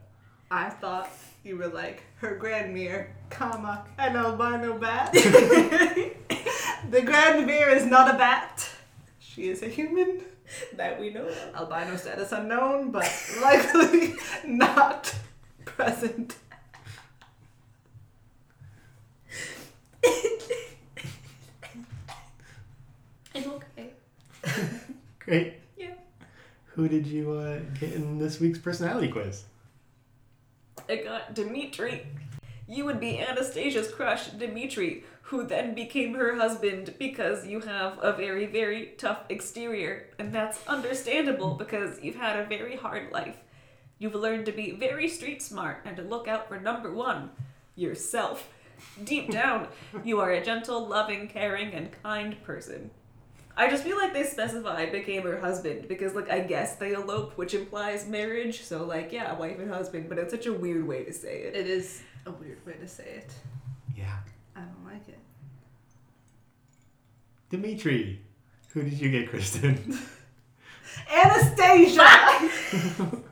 I 0.52 0.70
thought 0.70 1.10
you 1.44 1.56
were 1.56 1.70
like 1.70 2.04
her 2.18 2.36
grandmere, 2.36 3.16
comma, 3.34 3.86
an 3.98 4.16
albino 4.16 4.78
bat. 4.78 5.12
the 5.14 7.02
grandmere 7.02 7.70
is 7.70 7.86
not 7.86 8.14
a 8.14 8.18
bat. 8.18 8.70
She 9.20 9.50
is 9.50 9.64
a 9.64 9.68
human. 9.68 10.22
That 10.74 11.00
we 11.00 11.10
know 11.10 11.28
of. 11.28 11.56
Albino 11.56 11.96
status 11.96 12.32
unknown, 12.32 12.92
but 12.92 13.12
likely 13.42 14.14
not 14.46 15.16
present. 15.66 16.36
I'm 23.34 23.52
okay. 23.52 23.94
Great. 25.20 25.54
Yeah. 25.76 25.96
Who 26.76 26.88
did 26.88 27.08
you 27.08 27.32
uh, 27.32 27.60
get 27.80 27.94
in 27.94 28.20
this 28.20 28.40
week's 28.40 28.60
personality 28.60 29.08
quiz? 29.08 29.46
I 30.88 30.98
got 30.98 31.34
Dimitri. 31.34 32.06
You 32.68 32.86
would 32.86 33.00
be 33.00 33.20
Anastasia's 33.20 33.92
crush, 33.92 34.28
Dimitri, 34.28 35.04
who 35.24 35.46
then 35.46 35.74
became 35.74 36.14
her 36.16 36.36
husband 36.36 36.94
because 36.98 37.46
you 37.46 37.60
have 37.62 37.98
a 38.02 38.14
very, 38.14 38.46
very 38.46 38.94
tough 38.98 39.20
exterior. 39.30 40.08
And 40.18 40.34
that's 40.34 40.66
understandable 40.68 41.56
because 41.56 42.02
you've 42.02 42.16
had 42.16 42.40
a 42.40 42.46
very 42.46 42.78
hard 42.78 43.12
life. 43.12 43.38
You've 44.00 44.16
learned 44.16 44.46
to 44.46 44.52
be 44.52 44.72
very 44.72 45.08
street 45.08 45.42
smart 45.42 45.82
and 45.86 45.98
to 45.98 46.04
look 46.04 46.28
out 46.28 46.48
for 46.48 46.60
number 46.60 46.94
one, 46.94 47.32
yourself. 47.76 48.50
Deep 49.04 49.32
down, 49.40 49.68
you 50.04 50.20
are 50.20 50.32
a 50.32 50.44
gentle, 50.44 50.88
loving, 50.88 51.28
caring, 51.28 51.74
and 51.74 51.90
kind 52.04 52.42
person. 52.44 52.92
I 53.56 53.70
just 53.70 53.84
feel 53.84 53.98
like 53.98 54.14
they 54.14 54.24
specify 54.24 54.90
became 54.90 55.24
her 55.24 55.40
husband 55.40 55.88
because, 55.88 56.16
like, 56.16 56.30
I 56.30 56.40
guess 56.40 56.76
they 56.76 56.94
elope, 56.94 57.38
which 57.38 57.54
implies 57.54 58.08
marriage. 58.08 58.64
So, 58.64 58.84
like, 58.84 59.12
yeah, 59.12 59.32
wife 59.34 59.60
and 59.60 59.72
husband, 59.72 60.10
but 60.10 60.18
it's 60.18 60.34
such 60.34 60.48
a 60.48 60.54
weird 60.54 60.88
way 60.88 61.04
to 61.04 61.14
say 61.14 61.44
it. 61.44 61.56
It 61.56 61.68
is 61.68 62.02
a 62.26 62.32
weird 62.32 62.66
way 62.66 62.74
to 62.74 62.88
say 62.88 63.04
it. 63.04 63.34
Yeah. 63.96 64.18
I 64.56 64.62
don't 64.62 64.86
like 64.86 65.08
it. 65.08 65.20
Dimitri. 67.50 68.22
Who 68.70 68.84
did 68.84 68.94
you 68.94 69.12
get, 69.12 69.30
Kristen? 69.30 70.00
Anastasia! 71.14 72.50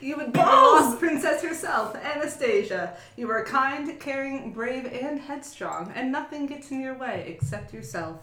you 0.00 0.16
would 0.16 0.32
be 0.32 0.38
the 0.38 0.44
lost 0.44 0.98
princess 0.98 1.42
herself, 1.42 1.96
Anastasia. 1.96 2.96
You 3.16 3.30
are 3.30 3.44
kind, 3.44 3.98
caring, 3.98 4.52
brave, 4.52 4.86
and 4.86 5.20
headstrong, 5.20 5.92
and 5.94 6.12
nothing 6.12 6.46
gets 6.46 6.70
in 6.70 6.80
your 6.80 6.94
way 6.96 7.24
except 7.28 7.74
yourself. 7.74 8.20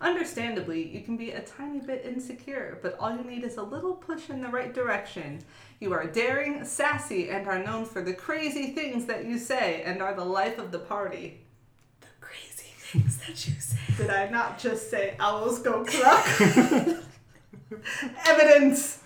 Understandably, 0.00 0.86
you 0.86 1.00
can 1.00 1.16
be 1.16 1.30
a 1.30 1.40
tiny 1.40 1.80
bit 1.80 2.04
insecure, 2.04 2.78
but 2.82 2.96
all 2.98 3.16
you 3.16 3.24
need 3.24 3.44
is 3.44 3.56
a 3.56 3.62
little 3.62 3.94
push 3.94 4.28
in 4.28 4.42
the 4.42 4.48
right 4.48 4.74
direction. 4.74 5.42
You 5.80 5.94
are 5.94 6.06
daring, 6.06 6.64
sassy, 6.64 7.30
and 7.30 7.46
are 7.48 7.62
known 7.62 7.86
for 7.86 8.02
the 8.02 8.12
crazy 8.12 8.72
things 8.72 9.06
that 9.06 9.24
you 9.24 9.38
say, 9.38 9.82
and 9.84 10.02
are 10.02 10.14
the 10.14 10.24
life 10.24 10.58
of 10.58 10.70
the 10.70 10.78
party. 10.80 11.40
the 12.00 12.06
crazy 12.20 12.72
things 12.76 13.16
that 13.18 13.46
you 13.46 13.54
say. 13.58 13.78
Did 13.96 14.10
I 14.10 14.28
not 14.28 14.58
just 14.58 14.90
say 14.90 15.16
owls 15.18 15.60
go 15.60 15.82
cluck? 15.84 16.26
Evidence! 18.26 19.02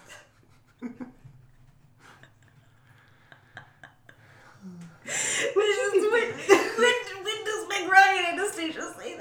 When, 5.55 5.67
when, 6.11 6.11
when, 6.13 6.95
when 7.25 7.45
does 7.45 7.69
Meg 7.69 7.91
Ryan 7.91 8.25
and 8.29 8.39
Anastasia 8.41 8.93
say 8.99 9.17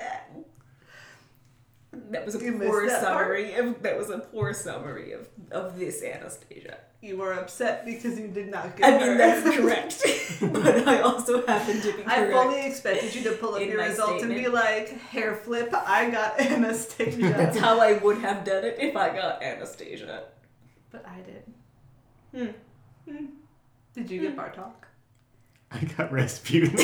that? 2.10 2.12
That 2.14 2.26
was 2.26 2.36
a 2.36 2.44
You 2.44 2.54
poor 2.60 2.88
that 2.88 3.04
part. 3.04 3.18
summary 3.26 3.54
of 3.56 3.82
that 3.84 3.98
was 3.98 4.10
a 4.10 4.20
poor 4.20 4.54
summary 4.54 5.14
of, 5.14 5.28
of 5.52 5.78
this 5.80 6.04
Anastasia. 6.04 6.78
You 7.02 7.16
were 7.18 7.32
upset 7.34 7.86
because 7.86 8.20
you 8.20 8.28
did 8.28 8.50
not 8.50 8.76
get 8.76 8.86
I 8.94 9.00
her. 9.00 9.08
mean 9.08 9.18
that's 9.18 9.56
correct. 9.58 10.04
but 10.54 10.88
I 10.88 11.00
also 11.02 11.46
happen 11.48 11.80
to 11.82 11.94
be 11.94 12.04
I 12.06 12.30
fully 12.30 12.66
expected 12.66 13.16
you 13.16 13.24
to 13.24 13.32
pull 13.38 13.56
up 13.56 13.62
your 13.62 13.78
my 13.78 13.88
results 13.88 14.22
and 14.24 14.34
be 14.34 14.48
like, 14.50 14.90
hair 15.00 15.36
flip, 15.36 15.70
I 15.74 16.10
got 16.10 16.40
Anastasia." 16.42 17.22
That's 17.22 17.58
how 17.58 17.80
I 17.80 17.94
would 17.94 18.18
have 18.18 18.44
done 18.44 18.66
it 18.66 18.78
if 18.80 18.98
I 18.98 19.16
got 19.16 19.42
Anastasia. 19.42 20.24
but 20.92 21.06
I 21.08 21.22
did. 21.22 21.44
Hmm. 22.36 23.12
Hmm. 23.12 23.26
Did 23.96 24.10
you 24.12 24.22
get 24.22 24.36
Bartok? 24.36 24.72
I 25.72 25.80
got 25.98 26.12
Rasputin. 26.12 26.76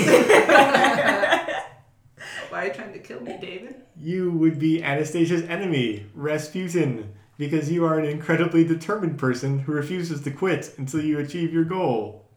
Why 2.55 2.61
are 2.61 2.67
you 2.67 2.73
trying 2.73 2.93
to 2.93 2.99
kill 2.99 3.19
me, 3.19 3.37
David? 3.41 3.75
you 3.99 4.31
would 4.31 4.57
be 4.59 4.81
Anastasia's 4.81 5.43
enemy, 5.43 6.05
Rasputin, 6.13 7.11
because 7.37 7.69
you 7.69 7.83
are 7.83 7.99
an 7.99 8.05
incredibly 8.05 8.63
determined 8.63 9.17
person 9.17 9.59
who 9.59 9.73
refuses 9.73 10.21
to 10.21 10.31
quit 10.31 10.73
until 10.77 11.01
you 11.03 11.19
achieve 11.19 11.51
your 11.51 11.65
goal. 11.65 12.29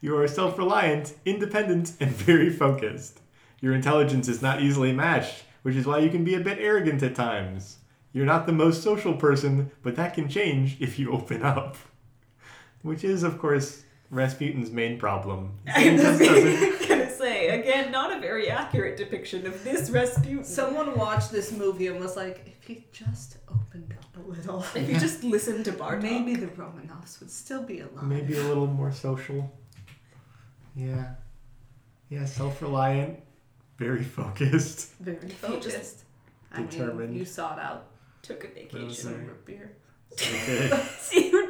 You 0.00 0.16
are 0.16 0.26
self 0.26 0.56
reliant, 0.56 1.12
independent, 1.26 1.92
and 2.00 2.10
very 2.10 2.48
focused. 2.48 3.20
Your 3.60 3.74
intelligence 3.74 4.28
is 4.28 4.40
not 4.40 4.62
easily 4.62 4.94
matched, 4.94 5.44
which 5.60 5.76
is 5.76 5.84
why 5.84 5.98
you 5.98 6.08
can 6.08 6.24
be 6.24 6.36
a 6.36 6.40
bit 6.40 6.58
arrogant 6.58 7.02
at 7.02 7.14
times. 7.14 7.80
You're 8.14 8.24
not 8.24 8.46
the 8.46 8.52
most 8.52 8.82
social 8.82 9.12
person, 9.12 9.70
but 9.82 9.94
that 9.96 10.14
can 10.14 10.26
change 10.26 10.78
if 10.80 10.98
you 10.98 11.12
open 11.12 11.42
up. 11.42 11.76
Which 12.80 13.04
is, 13.04 13.22
of 13.22 13.38
course, 13.38 13.82
Rasputin's 14.10 14.70
main 14.70 14.98
problem. 14.98 15.58
He 15.76 15.96
just 15.98 16.18
doesn't- 16.18 16.83
say 17.24 17.48
again, 17.48 17.90
not 17.90 18.16
a 18.16 18.20
very 18.20 18.50
accurate 18.50 18.96
depiction 18.96 19.46
of 19.46 19.64
this 19.64 19.90
Rasputin. 19.90 20.44
Someone 20.44 20.96
watched 20.96 21.30
this 21.32 21.52
movie 21.52 21.86
and 21.86 21.98
was 22.00 22.16
like, 22.16 22.42
if 22.46 22.66
he 22.66 22.84
just 22.92 23.38
opened 23.48 23.94
up 23.98 24.24
a 24.24 24.28
little, 24.28 24.60
if 24.74 24.88
he 24.88 24.94
just 24.94 25.24
listened 25.24 25.64
to 25.64 25.72
Bartok, 25.72 26.02
maybe 26.02 26.34
the 26.34 26.46
Romanovs 26.48 27.20
would 27.20 27.30
still 27.30 27.62
be 27.62 27.80
alive. 27.80 28.04
Maybe 28.04 28.36
a 28.36 28.42
little 28.42 28.66
more 28.66 28.92
social. 28.92 29.52
Yeah. 30.74 31.14
Yeah, 32.10 32.26
self 32.26 32.60
reliant, 32.60 33.20
very 33.78 34.04
focused. 34.04 34.94
Very 35.00 35.16
you 35.22 35.28
just 35.28 35.40
focused. 35.40 36.04
I 36.52 36.58
mean, 36.58 36.68
determined. 36.68 37.16
you 37.16 37.24
sought 37.24 37.58
out 37.58 37.86
took 38.22 38.44
a 38.44 38.48
vacation. 38.48 38.90
some 38.92 39.26
root 39.26 39.44
beer. 39.44 39.72
Okay. 40.14 40.70
See 41.00 41.30
who 41.30 41.42
did? 41.42 41.43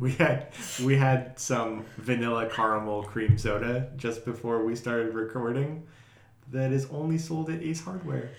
We 0.00 0.12
had 0.12 0.46
we 0.82 0.96
had 0.96 1.38
some 1.38 1.84
vanilla 1.98 2.48
caramel 2.48 3.02
cream 3.02 3.36
soda 3.36 3.90
just 3.98 4.24
before 4.24 4.64
we 4.64 4.74
started 4.74 5.14
recording 5.14 5.86
that 6.50 6.72
is 6.72 6.86
only 6.90 7.18
sold 7.18 7.50
at 7.50 7.62
Ace 7.62 7.84
Hardware. 7.84 8.30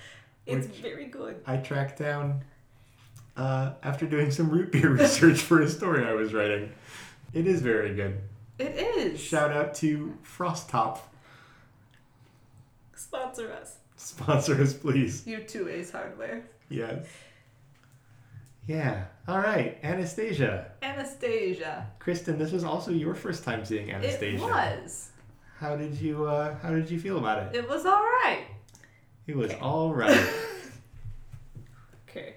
It's 0.47 0.65
very 0.65 1.05
good. 1.05 1.39
I 1.45 1.57
tracked 1.57 1.99
down 1.99 2.43
uh, 3.37 3.73
after 3.83 4.07
doing 4.07 4.31
some 4.31 4.49
root 4.49 4.71
beer 4.71 4.89
research 4.99 5.39
for 5.39 5.61
a 5.61 5.69
story 5.69 6.03
I 6.03 6.13
was 6.13 6.33
writing. 6.33 6.71
It 7.31 7.45
is 7.45 7.61
very 7.61 7.93
good. 7.93 8.19
It 8.57 8.75
is. 8.75 9.21
Shout 9.21 9.51
out 9.51 9.75
to 9.75 10.17
Frostop. 10.23 10.99
Sponsor 12.95 13.51
us. 13.53 13.75
Sponsor 13.97 14.59
us, 14.59 14.73
please. 14.73 15.27
You 15.27 15.43
too, 15.43 15.69
Ace 15.69 15.91
Hardware. 15.91 16.43
Yes. 16.69 17.05
Yeah. 18.71 19.05
All 19.27 19.39
right. 19.39 19.77
Anastasia. 19.83 20.71
Anastasia. 20.81 21.87
Kristen, 21.99 22.37
this 22.37 22.51
was 22.51 22.63
also 22.63 22.91
your 22.91 23.13
first 23.15 23.43
time 23.43 23.65
seeing 23.65 23.91
Anastasia. 23.91 24.35
It 24.37 24.41
was. 24.41 25.09
How 25.59 25.75
did 25.75 25.95
you 25.99 26.25
uh, 26.25 26.55
How 26.59 26.69
did 26.71 26.89
you 26.89 26.99
feel 26.99 27.17
about 27.17 27.37
it? 27.43 27.55
It 27.55 27.69
was 27.69 27.85
all 27.85 28.01
right. 28.23 28.45
It 29.27 29.35
was 29.35 29.51
Okay. 29.51 29.59
all 29.59 29.93
right. 29.93 30.29
Okay. 32.09 32.35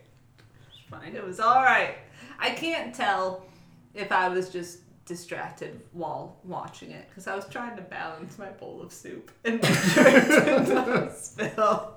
Fine. 0.88 1.16
It 1.16 1.24
was 1.24 1.40
all 1.40 1.62
right. 1.62 1.96
I 2.38 2.50
can't 2.50 2.94
tell 2.94 3.44
if 3.92 4.12
I 4.12 4.28
was 4.28 4.50
just 4.50 4.78
distracted 5.04 5.80
while 5.92 6.36
watching 6.44 6.90
it 6.92 7.08
because 7.08 7.26
I 7.26 7.34
was 7.34 7.46
trying 7.48 7.74
to 7.76 7.82
balance 7.82 8.38
my 8.38 8.50
bowl 8.50 8.80
of 8.82 8.92
soup 8.92 9.30
and 9.44 9.60
make 9.60 9.74
sure 9.74 10.06
it 10.06 10.28
did 10.28 10.74
not 10.74 11.12
spill. 11.16 11.94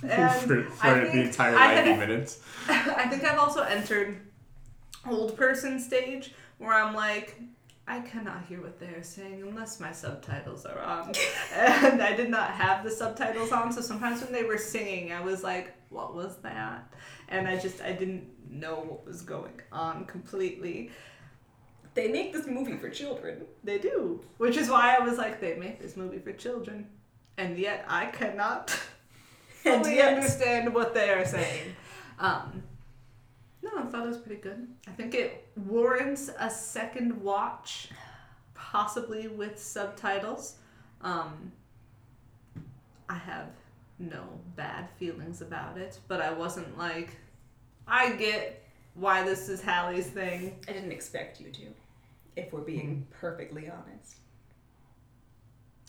For 0.46 0.62
for 0.64 0.86
I 0.86 1.00
the 1.00 1.06
think 1.10 1.26
entire 1.26 1.56
I 1.56 1.74
ninety 1.74 1.90
had- 1.90 1.98
minutes. 2.08 2.40
I 2.68 3.06
think 3.08 3.24
I've 3.24 3.38
also 3.38 3.62
entered 3.62 4.16
old 5.06 5.36
person 5.36 5.80
stage 5.80 6.32
where 6.58 6.72
I'm 6.74 6.94
like, 6.94 7.40
I 7.86 8.00
cannot 8.00 8.44
hear 8.48 8.60
what 8.60 8.78
they're 8.78 9.02
saying 9.02 9.42
unless 9.42 9.80
my 9.80 9.92
subtitles 9.92 10.66
are 10.66 10.80
on. 10.80 11.12
and 11.54 12.02
I 12.02 12.14
did 12.14 12.28
not 12.30 12.50
have 12.50 12.84
the 12.84 12.90
subtitles 12.90 13.50
on, 13.50 13.72
so 13.72 13.80
sometimes 13.80 14.22
when 14.22 14.32
they 14.32 14.44
were 14.44 14.58
singing, 14.58 15.12
I 15.12 15.20
was 15.20 15.42
like, 15.42 15.74
what 15.88 16.14
was 16.14 16.36
that? 16.42 16.92
And 17.28 17.48
I 17.48 17.56
just, 17.58 17.80
I 17.80 17.92
didn't 17.92 18.28
know 18.50 18.74
what 18.76 19.06
was 19.06 19.22
going 19.22 19.60
on 19.72 20.04
completely. 20.04 20.90
They 21.94 22.08
make 22.08 22.32
this 22.32 22.46
movie 22.46 22.76
for 22.76 22.90
children. 22.90 23.42
They 23.64 23.78
do. 23.78 24.20
Which 24.36 24.56
is 24.58 24.68
why 24.68 24.94
I 24.94 25.00
was 25.00 25.16
like, 25.18 25.40
they 25.40 25.54
make 25.56 25.80
this 25.80 25.96
movie 25.96 26.18
for 26.18 26.32
children. 26.32 26.86
And 27.38 27.58
yet 27.58 27.84
I 27.88 28.06
cannot 28.06 28.78
And 29.74 29.86
yet- 29.86 30.14
understand 30.14 30.74
what 30.74 30.94
they 30.94 31.10
are 31.10 31.24
saying. 31.24 31.74
Um, 32.20 32.64
no, 33.62 33.70
I 33.78 33.82
thought 33.84 34.04
it 34.04 34.08
was 34.08 34.16
pretty 34.18 34.40
good. 34.40 34.66
I 34.88 34.90
think 34.90 35.14
it 35.14 35.46
warrants 35.54 36.28
a 36.36 36.50
second 36.50 37.22
watch, 37.22 37.90
possibly 38.54 39.28
with 39.28 39.56
subtitles. 39.56 40.56
Um, 41.00 41.52
I 43.08 43.14
have 43.14 43.50
no 44.00 44.24
bad 44.56 44.88
feelings 44.98 45.42
about 45.42 45.78
it, 45.78 46.00
but 46.08 46.20
I 46.20 46.32
wasn't 46.32 46.76
like, 46.76 47.16
I 47.86 48.10
get 48.16 48.64
why 48.94 49.22
this 49.22 49.48
is 49.48 49.60
Hallie's 49.60 50.08
thing. 50.08 50.56
I 50.68 50.72
didn't 50.72 50.90
expect 50.90 51.40
you 51.40 51.50
to, 51.52 51.62
if 52.34 52.52
we're 52.52 52.62
being 52.62 53.06
perfectly 53.12 53.70
honest. 53.70 54.16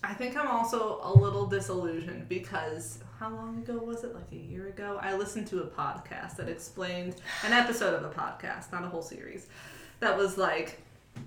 I 0.04 0.14
think 0.14 0.38
I'm 0.38 0.48
also 0.48 1.00
a 1.04 1.12
little 1.14 1.46
disillusioned 1.46 2.30
because 2.30 3.00
how 3.20 3.30
long 3.30 3.58
ago 3.58 3.78
was 3.84 4.04
it? 4.06 4.16
Like 4.16 4.32
a 4.32 4.36
year 4.38 4.68
ago? 4.68 4.98
I 5.02 5.16
listened 5.16 5.48
to 5.48 5.60
a 5.60 5.68
podcast 5.68 6.38
that 6.38 6.48
explained 6.48 7.16
an 7.46 7.52
episode 7.52 7.94
of 7.94 8.04
a 8.06 8.10
podcast, 8.14 8.72
not 8.72 8.84
a 8.86 8.88
whole 8.88 9.02
series, 9.02 9.48
that 10.00 10.18
was 10.18 10.38
like, 10.38 10.82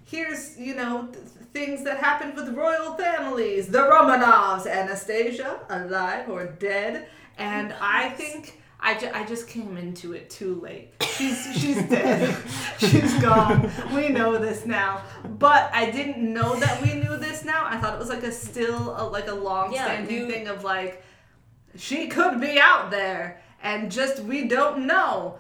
here's, 0.07 0.59
you 0.59 0.75
know, 0.75 1.07
th- 1.13 1.25
things 1.53 1.85
that 1.85 1.99
happened 1.99 2.35
with 2.35 2.49
royal 2.55 2.95
families. 2.95 3.69
The 3.69 3.81
Romanovs, 3.81 4.67
Anastasia, 4.67 5.61
alive 5.69 6.31
or 6.31 6.47
dead. 6.47 7.09
And 7.39 7.75
I 7.81 8.09
think. 8.11 8.59
I, 8.85 8.99
ju- 8.99 9.11
I 9.15 9.25
just 9.25 9.47
came 9.47 9.77
into 9.77 10.13
it 10.13 10.29
too 10.29 10.57
late. 10.61 10.91
She's 11.17 11.41
she's 11.57 11.81
dead. 11.89 12.37
she's 12.79 13.15
gone. 13.23 13.71
We 13.95 14.09
know 14.09 14.39
this 14.39 14.67
now. 14.67 15.03
But 15.39 15.71
I 15.73 15.89
didn't 15.93 16.19
know 16.19 16.57
that 16.57 16.83
we 16.83 16.95
knew 16.95 17.12
this 17.43 17.53
now. 17.53 17.67
I 17.67 17.79
thought 17.79 17.95
it 17.95 17.99
was 17.99 18.09
like 18.09 18.23
a 18.23 18.33
still 18.33 18.95
a, 18.97 19.05
like 19.09 19.29
a 19.29 19.35
long 19.35 19.73
standing 19.73 20.15
Yeah, 20.15 20.23
you- 20.23 20.31
thing 20.31 20.49
of 20.49 20.65
like 20.65 21.05
she 21.77 22.09
could 22.09 22.41
be 22.41 22.59
out 22.61 22.91
there 22.91 23.41
and 23.63 23.91
just 23.91 24.23
we 24.23 24.47
don't 24.47 24.87
know. 24.87 25.39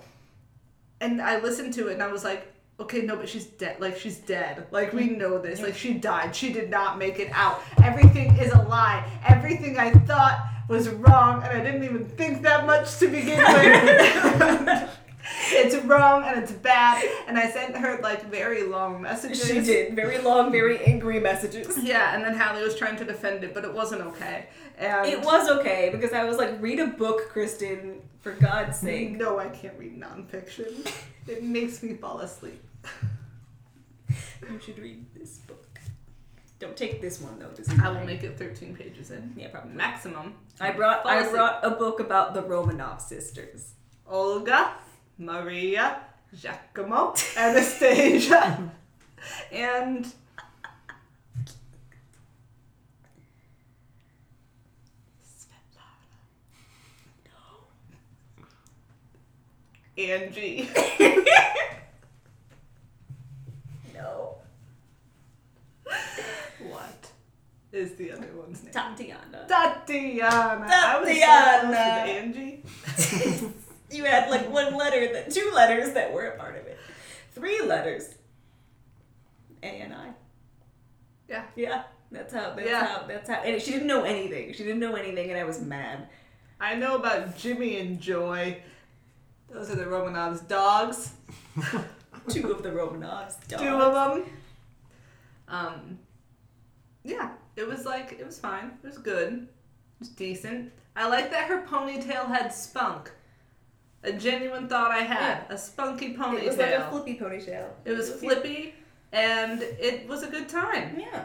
And 1.00 1.20
I 1.20 1.40
listened 1.40 1.74
to 1.74 1.88
it 1.88 1.94
and 1.94 2.02
I 2.02 2.08
was 2.08 2.24
like, 2.24 2.48
Okay, 2.80 3.02
no, 3.02 3.16
but 3.16 3.28
she's 3.28 3.46
dead. 3.46 3.80
Like 3.80 3.98
she's 3.98 4.18
dead. 4.18 4.66
Like 4.70 4.92
we 4.92 5.02
mm-hmm. 5.02 5.18
know 5.18 5.38
this. 5.38 5.60
Like 5.60 5.76
she 5.76 5.94
died. 5.94 6.34
She 6.34 6.52
did 6.52 6.68
not 6.68 6.98
make 6.98 7.20
it 7.20 7.30
out. 7.32 7.62
Everything 7.82 8.36
is 8.38 8.52
a 8.52 8.62
lie. 8.62 9.08
Everything 9.26 9.78
I 9.78 9.92
thought 9.92 10.48
was 10.68 10.88
wrong, 10.88 11.42
and 11.44 11.52
I 11.52 11.62
didn't 11.62 11.84
even 11.84 12.06
think 12.06 12.42
that 12.42 12.66
much 12.66 12.98
to 12.98 13.08
begin 13.08 13.38
with. 13.38 14.90
it's 15.50 15.76
wrong 15.84 16.24
and 16.24 16.42
it's 16.42 16.52
bad, 16.52 17.04
and 17.26 17.38
I 17.38 17.50
sent 17.50 17.76
her 17.76 18.00
like 18.02 18.30
very 18.30 18.64
long 18.64 19.00
messages. 19.00 19.46
She 19.46 19.60
did 19.60 19.94
very 19.94 20.18
long, 20.18 20.50
very 20.52 20.78
angry 20.84 21.20
messages. 21.20 21.78
Yeah, 21.82 22.14
and 22.14 22.24
then 22.24 22.36
Hallie 22.36 22.62
was 22.62 22.76
trying 22.76 22.96
to 22.96 23.04
defend 23.04 23.44
it, 23.44 23.54
but 23.54 23.64
it 23.64 23.72
wasn't 23.72 24.02
okay. 24.02 24.48
And 24.78 25.06
It 25.06 25.20
was 25.22 25.48
okay 25.48 25.90
because 25.92 26.12
I 26.12 26.24
was 26.24 26.38
like, 26.38 26.60
read 26.60 26.80
a 26.80 26.86
book, 26.86 27.28
Kristen, 27.28 28.00
for 28.20 28.32
God's 28.32 28.78
sake. 28.78 29.12
No, 29.12 29.38
I 29.38 29.48
can't 29.48 29.78
read 29.78 30.00
nonfiction. 30.00 30.90
it 31.26 31.42
makes 31.42 31.82
me 31.82 31.94
fall 31.94 32.20
asleep. 32.20 32.62
You 34.50 34.60
should 34.60 34.78
read 34.78 35.06
this 35.14 35.38
book. 35.38 35.58
Don't 36.58 36.76
take 36.76 37.00
this 37.00 37.20
one 37.20 37.38
though. 37.38 37.48
This 37.48 37.68
is 37.68 37.80
I 37.80 37.90
will 37.90 38.04
make 38.06 38.22
it 38.22 38.38
13 38.38 38.76
pages 38.76 39.10
in. 39.10 39.32
Yeah, 39.36 39.48
probably. 39.48 39.72
Maximum. 39.74 40.34
I 40.60 40.70
brought 40.70 41.04
I 41.04 41.28
brought 41.28 41.64
a 41.64 41.70
book 41.70 41.98
about 41.98 42.34
the 42.34 42.42
Romanov 42.42 43.00
sisters. 43.00 43.72
Olga, 44.06 44.72
Maria, 45.22 46.00
Giacomo, 46.34 47.14
Anastasia, 47.36 48.70
and 49.52 50.04
Svetlana. 55.24 56.18
No. 59.96 60.02
Angie. 60.02 60.68
No. 63.94 64.36
what 66.68 67.12
is 67.70 67.94
the 67.94 68.10
other 68.10 68.26
one's 68.34 68.64
name? 68.64 68.72
Tatiana. 68.72 69.46
Tatiana. 69.46 70.66
I 70.68 70.98
was 70.98 71.08
Tatiana. 71.08 71.76
Angie. 72.10 72.64
You 73.92 74.04
had 74.04 74.30
like 74.30 74.50
one 74.50 74.76
letter 74.76 75.12
that 75.12 75.30
two 75.30 75.50
letters 75.54 75.92
that 75.94 76.12
were 76.12 76.26
a 76.26 76.38
part 76.38 76.56
of 76.56 76.66
it. 76.66 76.78
Three 77.32 77.60
letters. 77.62 78.14
A 79.62 79.66
and 79.66 79.94
I. 79.94 80.08
Yeah. 81.28 81.44
Yeah. 81.56 81.82
That's 82.10 82.32
how 82.34 82.54
that's 82.54 82.68
Yeah. 82.68 82.84
how 82.86 83.06
that's 83.06 83.28
how 83.28 83.36
and 83.42 83.60
she 83.62 83.70
didn't 83.72 83.86
know 83.88 84.04
anything. 84.04 84.52
She 84.52 84.64
didn't 84.64 84.80
know 84.80 84.94
anything 84.94 85.30
and 85.30 85.38
I 85.38 85.44
was 85.44 85.60
mad. 85.60 86.08
I 86.60 86.74
know 86.74 86.96
about 86.96 87.36
Jimmy 87.36 87.78
and 87.78 88.00
Joy. 88.00 88.62
Those 89.50 89.70
are 89.70 89.74
the 89.76 89.84
Romanovs' 89.84 90.46
dogs. 90.46 91.12
Two 92.28 92.52
of 92.52 92.62
the 92.62 92.70
Romanovs. 92.70 93.36
dogs. 93.48 93.62
Two 93.62 93.68
of 93.68 93.94
them. 94.22 94.30
Um, 95.48 95.98
yeah, 97.04 97.32
it 97.56 97.66
was 97.66 97.84
like 97.84 98.12
it 98.18 98.24
was 98.24 98.38
fine. 98.38 98.78
It 98.82 98.86
was 98.86 98.98
good. 98.98 99.32
It 99.34 99.48
was 100.00 100.08
decent. 100.10 100.72
I 100.94 101.08
like 101.08 101.30
that 101.30 101.48
her 101.48 101.62
ponytail 101.66 102.28
had 102.28 102.52
spunk. 102.52 103.10
A 104.04 104.12
genuine 104.12 104.68
thought 104.68 104.90
I 104.90 104.98
had. 105.00 105.44
A 105.48 105.56
spunky 105.58 106.14
ponytail. 106.14 106.42
It 106.42 106.46
was 106.48 106.58
like 106.58 106.74
a 106.74 106.90
flippy 106.90 107.14
ponytail. 107.18 107.66
It 107.84 107.92
was 107.92 108.10
flippy, 108.12 108.74
and 109.12 109.62
it 109.62 110.08
was 110.08 110.22
a 110.22 110.28
good 110.28 110.48
time. 110.48 110.98
Yeah. 110.98 111.24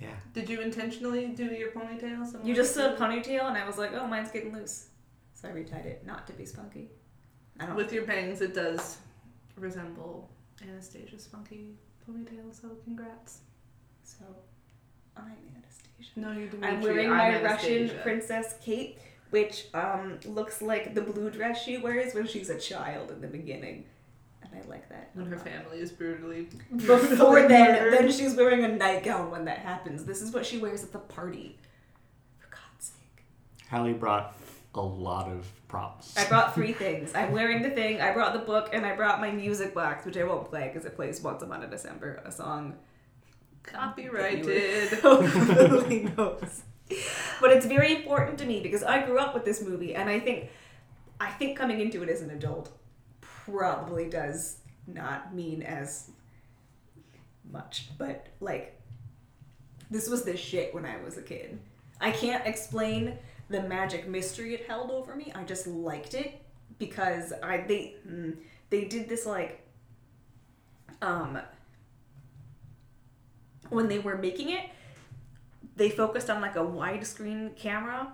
Yeah. 0.00 0.08
Did 0.34 0.48
you 0.48 0.60
intentionally 0.60 1.28
do 1.28 1.46
your 1.46 1.70
ponytail? 1.72 2.24
similar 2.26 2.44
You 2.46 2.54
just 2.54 2.74
to- 2.74 2.80
said 2.80 2.98
ponytail 2.98 3.48
and 3.48 3.56
I 3.56 3.66
was 3.66 3.78
like, 3.78 3.92
oh, 3.94 4.06
mine's 4.06 4.30
getting 4.30 4.52
loose. 4.52 4.88
So 5.34 5.48
I 5.48 5.52
retied 5.52 5.86
it, 5.86 6.06
not 6.06 6.26
to 6.28 6.32
be 6.34 6.44
spunky. 6.44 6.90
I 7.58 7.66
don't. 7.66 7.74
With 7.76 7.92
your 7.92 8.04
bangs, 8.04 8.40
it 8.40 8.54
does 8.54 8.98
resemble 9.56 10.30
Anastasia's 10.62 11.24
spunky 11.24 11.74
ponytail. 12.08 12.52
So 12.52 12.68
congrats. 12.84 13.40
so 14.04 14.24
I'm 15.16 15.24
Anastasia. 15.56 16.12
No, 16.20 16.32
you 16.32 16.48
didn't. 16.48 16.64
I'm 16.64 16.80
wearing 16.80 17.10
my 17.10 17.42
Russian 17.42 17.90
princess 18.02 18.54
Kate, 18.62 18.98
which 19.30 19.66
um, 19.74 20.18
looks 20.24 20.62
like 20.62 20.94
the 20.94 21.02
blue 21.02 21.30
dress 21.30 21.62
she 21.62 21.78
wears 21.78 22.14
when 22.14 22.26
she's 22.26 22.50
a 22.50 22.58
child 22.58 23.10
in 23.10 23.20
the 23.20 23.26
beginning, 23.26 23.84
and 24.42 24.50
I 24.54 24.66
like 24.68 24.88
that. 24.88 25.10
When 25.14 25.26
her 25.26 25.38
family 25.38 25.78
is 25.78 25.90
brutally. 25.90 26.48
Before 26.76 27.46
then, 27.46 27.72
murdered. 27.72 27.92
then 27.94 28.12
she's 28.12 28.34
wearing 28.34 28.64
a 28.64 28.68
nightgown 28.68 29.30
when 29.30 29.44
that 29.46 29.58
happens. 29.58 30.04
This 30.04 30.22
is 30.22 30.32
what 30.32 30.46
she 30.46 30.58
wears 30.58 30.82
at 30.82 30.92
the 30.92 30.98
party. 30.98 31.58
For 32.38 32.48
God's 32.50 32.86
sake. 32.86 33.24
Hallie 33.70 33.92
brought 33.92 34.34
a 34.74 34.80
lot 34.80 35.28
of 35.28 35.46
props. 35.68 36.16
I 36.16 36.26
brought 36.26 36.54
three 36.54 36.72
things. 36.72 37.12
I'm 37.14 37.32
wearing 37.32 37.62
the 37.62 37.70
thing, 37.70 38.00
I 38.00 38.12
brought 38.12 38.32
the 38.32 38.38
book, 38.38 38.70
and 38.72 38.86
I 38.86 38.94
brought 38.94 39.20
my 39.20 39.30
music 39.30 39.74
box, 39.74 40.06
which 40.06 40.16
I 40.16 40.24
won't 40.24 40.48
play 40.48 40.70
because 40.72 40.86
it 40.86 40.96
plays 40.96 41.20
once 41.20 41.42
a 41.42 41.46
month 41.46 41.64
in 41.64 41.70
December, 41.70 42.22
a 42.24 42.32
song 42.32 42.74
Copyrighted. 43.72 44.98
Nobody 45.04 46.04
knows. 46.16 46.62
But 47.40 47.52
it's 47.52 47.66
very 47.66 47.94
important 47.94 48.38
to 48.38 48.46
me 48.46 48.60
because 48.60 48.82
I 48.82 49.04
grew 49.06 49.18
up 49.18 49.32
with 49.32 49.44
this 49.44 49.62
movie, 49.62 49.94
and 49.94 50.08
I 50.08 50.18
think, 50.18 50.50
I 51.20 51.30
think 51.30 51.56
coming 51.56 51.80
into 51.80 52.02
it 52.02 52.08
as 52.08 52.20
an 52.20 52.30
adult 52.30 52.70
probably 53.20 54.08
does 54.10 54.56
not 54.88 55.34
mean 55.34 55.62
as 55.62 56.10
much. 57.52 57.90
But 57.96 58.26
like, 58.40 58.80
this 59.90 60.08
was 60.08 60.24
the 60.24 60.36
shit 60.36 60.74
when 60.74 60.84
I 60.84 60.96
was 61.02 61.16
a 61.16 61.22
kid. 61.22 61.58
I 62.00 62.10
can't 62.10 62.46
explain 62.46 63.18
the 63.48 63.62
magic 63.62 64.06
mystery 64.08 64.54
it 64.54 64.66
held 64.66 64.90
over 64.90 65.14
me. 65.14 65.32
I 65.34 65.44
just 65.44 65.66
liked 65.66 66.14
it 66.14 66.40
because 66.78 67.32
I 67.42 67.58
they 67.58 67.96
mm, 68.06 68.36
they 68.70 68.84
did 68.84 69.08
this 69.08 69.26
like 69.26 69.60
um 71.02 71.38
when 73.70 73.88
they 73.88 73.98
were 73.98 74.16
making 74.16 74.50
it 74.50 74.70
they 75.78 75.88
focused 75.88 76.28
on 76.28 76.42
like 76.42 76.56
a 76.56 76.60
widescreen 76.60 77.56
camera 77.56 78.12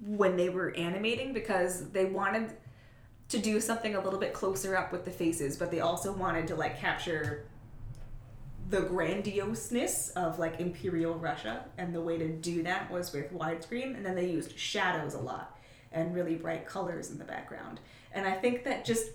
when 0.00 0.36
they 0.36 0.48
were 0.48 0.74
animating 0.76 1.32
because 1.32 1.90
they 1.90 2.04
wanted 2.04 2.52
to 3.28 3.38
do 3.38 3.60
something 3.60 3.94
a 3.94 4.00
little 4.00 4.18
bit 4.18 4.32
closer 4.32 4.76
up 4.76 4.90
with 4.90 5.04
the 5.04 5.10
faces 5.10 5.56
but 5.56 5.70
they 5.70 5.80
also 5.80 6.12
wanted 6.12 6.46
to 6.46 6.54
like 6.56 6.78
capture 6.78 7.46
the 8.70 8.80
grandioseness 8.80 10.12
of 10.12 10.38
like 10.38 10.58
imperial 10.58 11.14
russia. 11.14 11.64
And 11.78 11.94
the 11.94 12.00
way 12.00 12.18
to 12.18 12.28
do 12.28 12.62
that 12.62 12.90
was 12.90 13.12
with 13.12 13.32
widescreen 13.32 13.96
and 13.96 14.04
then 14.04 14.14
they 14.14 14.28
used 14.28 14.58
shadows 14.58 15.14
a 15.14 15.20
lot 15.20 15.58
and 15.92 16.14
really 16.14 16.34
bright 16.34 16.66
colors 16.66 17.10
in 17.10 17.18
the 17.18 17.24
background. 17.24 17.80
And 18.12 18.26
i 18.26 18.32
think 18.32 18.64
that 18.64 18.84
just 18.84 19.06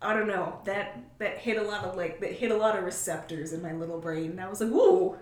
i 0.00 0.12
don't 0.12 0.28
know 0.28 0.58
that 0.64 0.98
that 1.18 1.38
hit 1.38 1.58
a 1.58 1.62
lot 1.62 1.84
of 1.84 1.96
like 1.96 2.20
that 2.20 2.32
hit 2.32 2.50
a 2.50 2.56
lot 2.56 2.76
of 2.76 2.84
receptors 2.84 3.52
in 3.52 3.62
my 3.62 3.72
little 3.72 4.00
brain. 4.00 4.32
And 4.32 4.40
i 4.40 4.48
was 4.48 4.60
like 4.60 4.70
whoa 4.70 5.18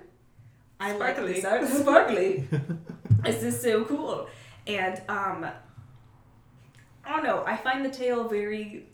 i 0.81 0.93
like 0.93 1.17
Sparkly. 1.17 1.33
this 1.33 1.45
art 1.53 1.69
sparkly. 1.69 2.49
This 3.25 3.43
is 3.43 3.59
so 3.61 3.85
cool. 3.87 4.27
And 4.67 5.01
um 5.09 5.47
i 7.05 7.09
don't 7.09 7.25
know. 7.25 7.43
I 7.47 7.57
find 7.57 7.85
the 7.85 7.91
tale 7.91 8.29
very 8.29 8.87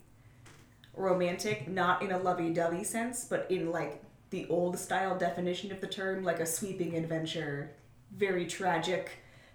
romantic 0.95 1.67
not 1.67 2.01
in 2.01 2.11
a 2.11 2.17
lovey-dovey 2.17 2.83
sense 2.83 3.25
but 3.25 3.47
in 3.49 3.71
like 3.71 4.01
the 4.29 4.45
old 4.49 4.77
style 4.77 5.17
definition 5.17 5.71
of 5.71 5.81
the 5.81 5.87
term 5.87 6.23
like 6.23 6.39
a 6.39 6.45
sweeping 6.45 6.95
adventure 6.95 7.71
very 8.15 8.45
tragic 8.45 9.11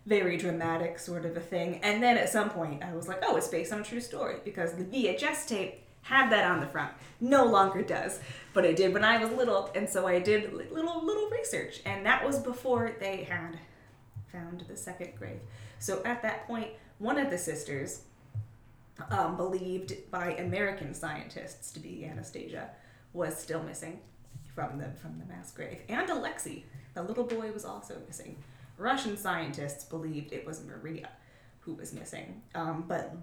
very 0.06 0.36
dramatic 0.36 0.98
sort 1.00 1.24
of 1.26 1.36
a 1.36 1.40
thing. 1.40 1.80
And 1.82 2.00
then 2.02 2.16
at 2.16 2.28
some 2.30 2.50
point 2.50 2.82
i 2.82 2.92
was 2.94 3.08
like 3.08 3.22
oh 3.26 3.36
it's 3.36 3.48
based 3.48 3.72
on 3.72 3.80
a 3.80 3.84
true 3.84 4.00
story 4.00 4.36
because 4.44 4.74
the 4.74 4.84
vhs 4.84 5.46
tape 5.46 5.82
had 6.06 6.30
that 6.30 6.50
on 6.50 6.60
the 6.60 6.66
front 6.66 6.92
no 7.20 7.44
longer 7.44 7.82
does 7.82 8.20
but 8.52 8.64
it 8.64 8.76
did 8.76 8.92
when 8.92 9.04
i 9.04 9.22
was 9.22 9.30
little 9.32 9.70
and 9.74 9.88
so 9.88 10.06
i 10.06 10.18
did 10.18 10.52
little 10.52 11.04
little 11.04 11.28
research 11.30 11.80
and 11.84 12.04
that 12.04 12.24
was 12.24 12.38
before 12.38 12.92
they 13.00 13.24
had 13.24 13.58
found 14.32 14.64
the 14.68 14.76
second 14.76 15.12
grave 15.18 15.40
so 15.78 16.02
at 16.04 16.22
that 16.22 16.46
point 16.46 16.70
one 16.98 17.18
of 17.18 17.30
the 17.30 17.38
sisters 17.38 18.02
um, 19.10 19.36
believed 19.36 20.10
by 20.10 20.34
American 20.34 20.94
scientists 20.94 21.70
to 21.72 21.80
be 21.80 22.04
Anastasia, 22.04 22.70
was 23.12 23.36
still 23.36 23.62
missing 23.62 24.00
from 24.54 24.78
the 24.78 24.86
from 25.00 25.18
the 25.18 25.26
mass 25.26 25.52
grave. 25.52 25.78
And 25.88 26.08
Alexei, 26.08 26.64
the 26.94 27.02
little 27.02 27.24
boy, 27.24 27.50
was 27.52 27.64
also 27.64 27.96
missing. 28.06 28.36
Russian 28.78 29.16
scientists 29.16 29.84
believed 29.84 30.32
it 30.32 30.46
was 30.46 30.64
Maria 30.64 31.08
who 31.60 31.74
was 31.74 31.92
missing, 31.92 32.42
um, 32.54 32.84
but 32.86 33.16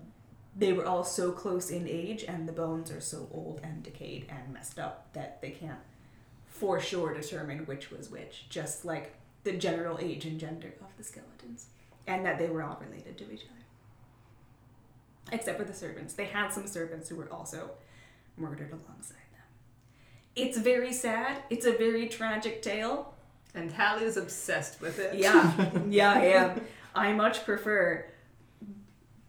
they 0.56 0.74
were 0.74 0.86
all 0.86 1.04
so 1.04 1.32
close 1.32 1.70
in 1.70 1.88
age, 1.88 2.24
and 2.24 2.48
the 2.48 2.54
bones 2.54 2.92
are 2.92 3.02
so 3.02 3.28
old 3.32 3.60
and 3.63 3.84
decayed 3.84 4.28
and 4.30 4.54
messed 4.54 4.80
up 4.80 5.12
that 5.13 5.42
they 5.42 5.52
can't 5.52 5.80
for 6.46 6.80
sure 6.80 7.13
determine 7.13 7.66
which 7.66 7.89
was 7.92 8.10
which. 8.10 8.46
Just 8.50 8.86
like 8.86 9.16
the 9.44 9.54
general 9.54 9.98
age 10.00 10.26
and 10.26 10.39
gender 10.39 10.74
of 10.82 10.96
the 10.98 11.04
skeletons, 11.04 11.68
and 12.06 12.26
that 12.26 12.38
they 12.38 12.48
were 12.48 12.63
all 12.63 12.82
related 12.86 13.18
to 13.18 13.32
each 13.32 13.42
other 13.46 13.63
except 15.32 15.58
for 15.58 15.66
the 15.66 15.74
servants. 15.74 16.13
They 16.13 16.26
had 16.26 16.50
some 16.50 16.68
servants 16.68 17.10
who 17.10 17.16
were 17.16 17.32
also 17.32 17.72
murdered 18.38 18.72
alongside 18.72 19.18
them. 19.18 19.48
It's 20.36 20.58
very 20.58 20.94
sad. 20.94 21.44
It's 21.50 21.66
a 21.66 21.72
very 21.72 22.08
tragic 22.08 22.62
tale. 22.62 23.13
And 23.56 23.72
Hallie 23.72 24.06
is 24.06 24.18
obsessed 24.18 24.82
with 24.82 25.00
it. 25.00 25.16
Yeah, 25.16 25.70
yeah, 25.89 26.12
I 26.12 26.26
am. 26.26 26.62
I 26.96 27.13
much 27.13 27.46
prefer 27.46 28.06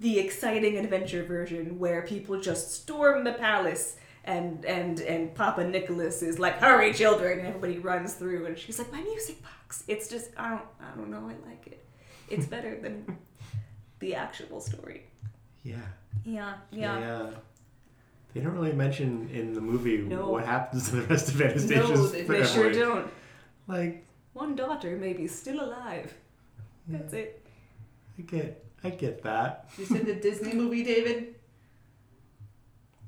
the 0.01 0.19
exciting 0.19 0.77
adventure 0.77 1.23
version 1.25 1.79
where 1.79 2.03
people 2.03 2.41
just 2.41 2.73
storm 2.75 3.25
the 3.25 3.33
palace 3.33 3.97
and 4.25 4.65
and 4.65 5.01
and 5.01 5.35
Papa 5.35 5.65
Nicholas 5.69 6.23
is 6.23 6.39
like, 6.39 6.59
"Hurry, 6.59 6.93
children!" 6.95 7.39
and 7.41 7.49
everybody 7.49 7.79
runs 7.79 8.15
through, 8.15 8.47
and 8.47 8.59
she's 8.59 8.79
like, 8.79 8.91
"My 8.93 9.03
music 9.03 9.43
box." 9.43 9.85
It's 9.87 10.09
just 10.09 10.31
I 10.37 10.51
don't 10.51 10.63
I 10.81 10.97
don't 10.97 11.11
know. 11.11 11.29
I 11.29 11.49
like 11.49 11.67
it. 11.67 11.85
It's 12.31 12.47
better 12.47 12.79
than 12.83 13.19
the 13.99 14.15
actual 14.15 14.61
story. 14.61 15.05
Yeah. 15.63 15.77
Yeah, 16.25 16.55
They, 16.73 16.81
yeah. 16.81 16.99
uh, 17.23 17.31
they 18.33 18.41
don't 18.41 18.55
really 18.55 18.73
mention 18.73 19.29
in 19.31 19.53
the 19.53 19.61
movie 19.61 19.99
No. 19.99 20.31
what 20.31 20.47
happens 20.47 20.89
to 20.89 20.97
the 20.97 21.03
rest 21.03 21.29
of 21.29 21.41
No, 21.41 21.47
Anastasia's 21.47 22.13
they- 22.13 22.23
They 22.23 22.45
sure 22.45 22.73
don't. 22.73 23.11
Like, 23.67 24.07
One 24.33 24.55
daughter 24.57 24.97
may 24.97 25.13
be 25.13 25.27
still 25.27 25.63
alive. 25.63 26.15
That's 26.89 27.13
it. 27.13 27.45
I 28.19 28.23
get, 28.23 28.64
I 28.85 28.91
get 28.91 29.23
that. 29.23 29.69
You 29.79 29.87
said 29.87 30.05
the 30.07 30.15
Disney 30.15 30.53
movie, 30.53 30.85
David? 30.85 31.35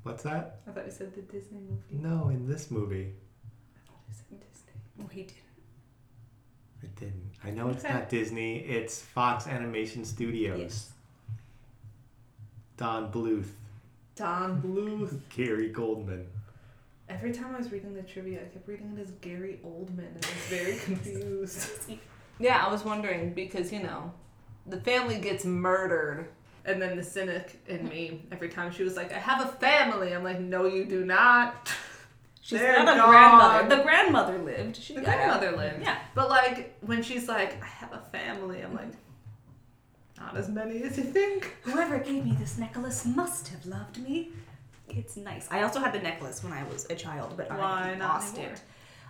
What's 0.03 0.23
that? 0.23 0.59
I 0.67 0.71
thought 0.71 0.85
you 0.85 0.91
said 0.91 1.13
the 1.13 1.21
Disney 1.21 1.59
movie. 1.59 1.83
No, 1.91 2.29
in 2.29 2.47
this 2.47 2.71
movie, 2.71 3.13
I 3.75 3.87
thought 3.87 3.99
you 4.07 4.13
said 4.13 4.39
Disney. 4.39 4.71
Oh, 5.03 5.07
he 5.11 5.21
didn't. 5.23 5.37
it 6.83 6.95
didn't. 6.95 7.31
I 7.43 7.51
know 7.51 7.69
it's 7.69 7.83
Okay. 7.85 7.93
not 7.93 8.09
Disney. 8.09 8.59
It's 8.59 9.01
Fox 9.01 9.47
Animation 9.47 10.03
Studios. 10.05 10.59
Yes. 10.59 10.91
Don 12.77 13.11
Bluth, 13.11 13.47
Don 14.15 14.61
Bluth. 14.61 15.19
Gary 15.35 15.69
Goldman. 15.69 16.27
Every 17.09 17.31
time 17.31 17.55
I 17.55 17.57
was 17.57 17.71
reading 17.71 17.93
the 17.95 18.01
trivia, 18.03 18.41
I 18.41 18.45
kept 18.45 18.67
reading 18.67 18.93
it 18.97 19.01
as 19.01 19.11
Gary 19.21 19.59
Oldman, 19.65 20.13
and 20.15 20.25
I 20.25 20.29
was 20.29 20.45
very 20.49 20.75
confused. 20.85 21.69
yeah, 22.39 22.63
I 22.65 22.71
was 22.71 22.83
wondering 22.85 23.33
because 23.33 23.71
you 23.73 23.81
know, 23.81 24.11
the 24.67 24.77
family 24.81 25.19
gets 25.19 25.45
murdered, 25.45 26.27
and 26.65 26.81
then 26.81 26.97
the 26.97 27.03
cynic 27.03 27.59
in 27.67 27.87
me, 27.87 28.25
every 28.31 28.49
time 28.49 28.71
she 28.71 28.83
was 28.83 28.95
like, 28.95 29.11
"I 29.13 29.19
have 29.19 29.41
a 29.45 29.51
family," 29.53 30.13
I'm 30.13 30.23
like, 30.23 30.39
"No, 30.39 30.65
you 30.65 30.85
do 30.85 31.05
not." 31.05 31.71
She's 32.41 32.59
They're 32.59 32.81
not 32.83 32.93
a 32.95 32.97
gone. 32.97 33.09
grandmother. 33.09 33.75
The 33.75 33.83
grandmother 33.83 34.37
lived. 34.37 34.77
She 34.77 34.93
The 34.93 35.01
out. 35.01 35.05
grandmother 35.05 35.51
lived. 35.57 35.81
Yeah. 35.81 35.97
But 36.15 36.29
like 36.29 36.77
when 36.81 37.03
she's 37.03 37.27
like, 37.27 37.61
"I 37.61 37.65
have 37.65 37.91
a 37.93 37.99
family," 38.11 38.61
I'm 38.61 38.73
like, 38.73 38.93
"Not 40.17 40.37
as 40.37 40.47
many 40.49 40.81
as 40.83 40.97
you 40.97 41.03
think." 41.03 41.55
Whoever 41.63 41.97
gave 41.99 42.23
me 42.25 42.35
this 42.39 42.57
necklace 42.57 43.05
must 43.05 43.49
have 43.49 43.65
loved 43.65 43.97
me. 43.97 44.29
It's 44.89 45.17
nice. 45.17 45.47
I 45.51 45.63
also 45.63 45.81
had 45.81 45.91
the 45.93 45.99
necklace 45.99 46.41
when 46.43 46.53
I 46.53 46.63
was 46.63 46.85
a 46.89 46.95
child, 46.95 47.33
but 47.35 47.49
Why 47.49 47.95
I 47.95 47.97
lost 47.99 48.35
anymore? 48.37 48.53
it. 48.53 48.61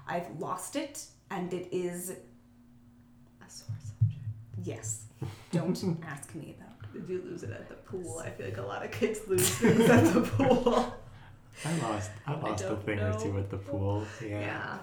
I've 0.07 0.39
lost 0.39 0.75
it, 0.75 1.05
and 1.29 1.53
it 1.53 1.67
is 1.71 2.09
A 2.09 3.49
sore 3.49 3.75
subject. 3.85 4.21
yes. 4.63 5.03
Don't 5.51 6.03
ask 6.05 6.33
me 6.35 6.55
about. 6.57 6.93
Did 6.93 7.09
you 7.09 7.21
lose 7.23 7.43
it 7.43 7.51
at 7.51 7.67
the 7.69 7.75
pool? 7.75 8.19
I 8.25 8.29
feel 8.31 8.47
like 8.47 8.57
a 8.57 8.61
lot 8.61 8.83
of 8.83 8.91
kids 8.91 9.19
lose 9.27 9.49
things 9.49 9.89
at 9.89 10.13
the 10.13 10.21
pool. 10.21 10.93
I 11.65 11.77
lost, 11.79 12.11
I 12.27 12.33
lost 12.35 12.63
a 12.63 12.67
don't 12.69 12.85
thing 12.85 12.99
or 12.99 13.19
two 13.19 13.37
at 13.37 13.49
the 13.49 13.57
pool. 13.57 14.05
Yeah. 14.23 14.39
Yeah. 14.39 14.77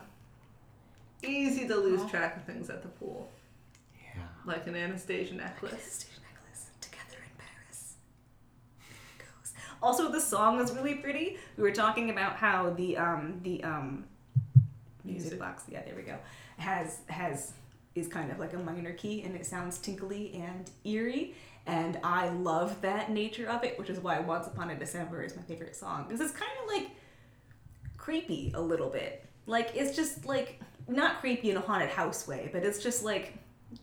Easy 1.29 1.66
to 1.68 1.77
lose 1.77 2.00
Oh. 2.03 2.09
track 2.09 2.37
of 2.37 2.44
things 2.44 2.68
at 2.70 2.83
the 2.83 2.88
pool. 2.88 3.31
Yeah. 4.03 4.22
Like 4.44 4.66
an 4.66 4.74
Anastasia 4.77 5.35
necklace. 5.35 5.72
Anastasia 5.72 6.20
necklace 6.33 6.66
together 6.81 7.18
in 7.24 7.31
Paris. 7.38 7.94
Goes. 9.18 9.53
Also, 9.83 10.11
the 10.11 10.20
song 10.20 10.61
is 10.61 10.72
really 10.72 10.94
pretty. 10.96 11.38
We 11.57 11.62
were 11.62 11.72
talking 11.72 12.11
about 12.11 12.37
how 12.37 12.70
the 12.70 12.96
um 12.96 13.40
the 13.42 13.62
um 13.64 14.05
music, 15.05 15.22
Music. 15.33 15.38
box. 15.38 15.64
Yeah, 15.70 15.83
there 15.85 15.94
we 15.94 16.03
go. 16.03 16.18
Has 16.59 16.98
has 17.09 17.53
is 17.94 18.09
kind 18.09 18.30
of 18.30 18.38
like 18.38 18.52
a 18.54 18.59
minor 18.59 18.92
key 18.92 19.22
and 19.22 19.37
it 19.37 19.46
sounds 19.46 19.78
tinkly 19.78 20.33
and 20.35 20.70
eerie. 20.85 21.35
And 21.66 21.98
I 22.02 22.28
love 22.28 22.80
that 22.83 23.11
nature 23.11 23.48
of 23.48 23.64
it, 23.64 23.78
which 23.78 23.88
is 23.88 23.98
why 24.00 24.18
Once 24.20 24.46
Upon 24.46 24.70
a 24.70 24.78
December 24.78 25.22
is 25.22 25.35
my 25.35 25.42
favorite 25.42 25.74
song. 25.74 26.04
Because 26.07 26.20
it's 26.20 26.33
kind 26.33 26.52
of 26.62 26.68
like 26.68 26.90
creepy 27.96 28.52
a 28.54 28.61
little 28.61 28.90
bit. 28.90 29.24
Like 29.46 29.72
it's 29.74 29.96
just 29.96 30.26
like 30.26 30.61
not 30.88 31.20
creepy 31.20 31.50
in 31.50 31.57
a 31.57 31.61
haunted 31.61 31.90
house 31.90 32.26
way, 32.26 32.50
but 32.52 32.62
it's 32.64 32.83
just 32.83 33.02
like 33.02 33.35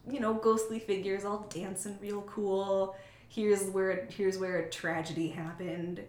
you 0.10 0.20
know 0.20 0.34
ghostly 0.34 0.80
figures 0.80 1.26
all 1.26 1.48
dancing 1.50 1.98
real 2.02 2.22
cool. 2.24 2.96
Here's 3.30 3.64
where 3.64 4.08
here's 4.12 4.38
where 4.38 4.58
a 4.60 4.70
tragedy 4.70 5.30
happened. 5.30 6.02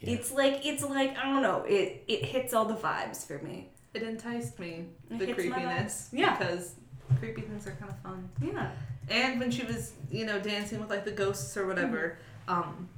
Yeah. 0.00 0.10
It's 0.10 0.32
like 0.32 0.64
it's 0.64 0.82
like 0.82 1.16
I 1.16 1.24
don't 1.24 1.42
know. 1.42 1.64
It 1.64 2.04
it 2.08 2.24
hits 2.24 2.54
all 2.54 2.64
the 2.64 2.76
vibes 2.76 3.26
for 3.26 3.38
me. 3.38 3.68
It 3.94 4.02
enticed 4.02 4.58
me, 4.58 4.86
It 5.10 5.18
the 5.18 5.32
creepiness. 5.32 6.08
Yeah. 6.12 6.36
Because 6.36 6.74
creepy 7.18 7.42
things 7.42 7.66
are 7.66 7.72
kind 7.72 7.90
of 7.90 7.98
fun. 8.00 8.28
Yeah. 8.40 8.70
And 9.10 9.40
when 9.40 9.50
she 9.50 9.64
was, 9.64 9.92
you 10.10 10.26
know, 10.26 10.38
dancing 10.40 10.80
with 10.80 10.90
like 10.90 11.04
the 11.04 11.12
ghosts 11.12 11.56
or 11.56 11.66
whatever, 11.66 12.18
Mm-hmm. 12.48 12.60
um, 12.62 12.88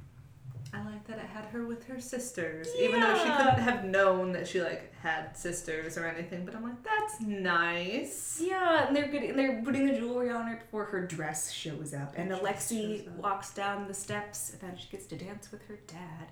I 0.73 0.81
like 0.85 1.05
that 1.07 1.17
it 1.17 1.25
had 1.25 1.43
her 1.45 1.65
with 1.65 1.83
her 1.87 1.99
sisters, 1.99 2.69
even 2.79 3.01
though 3.01 3.13
she 3.17 3.29
couldn't 3.29 3.59
have 3.59 3.83
known 3.83 4.31
that 4.31 4.47
she 4.47 4.61
like 4.61 4.93
had 5.01 5.35
sisters 5.35 5.97
or 5.97 6.05
anything. 6.07 6.45
But 6.45 6.55
I'm 6.55 6.63
like, 6.63 6.81
that's 6.81 7.19
nice. 7.19 8.39
Yeah, 8.41 8.87
and 8.87 8.95
they're 8.95 9.09
good. 9.09 9.23
And 9.23 9.37
they're 9.37 9.61
putting 9.61 9.85
the 9.87 9.93
jewelry 9.99 10.29
on 10.29 10.47
her 10.47 10.55
before 10.55 10.85
her 10.85 11.05
dress 11.05 11.51
shows 11.51 11.93
up. 11.93 12.13
And 12.15 12.29
dress 12.29 12.71
Alexi 12.71 13.05
up. 13.05 13.17
walks 13.17 13.53
down 13.53 13.89
the 13.89 13.93
steps, 13.93 14.51
and 14.53 14.61
then 14.61 14.77
she 14.77 14.87
gets 14.89 15.07
to 15.07 15.17
dance 15.17 15.51
with 15.51 15.61
her 15.67 15.77
dad, 15.87 16.31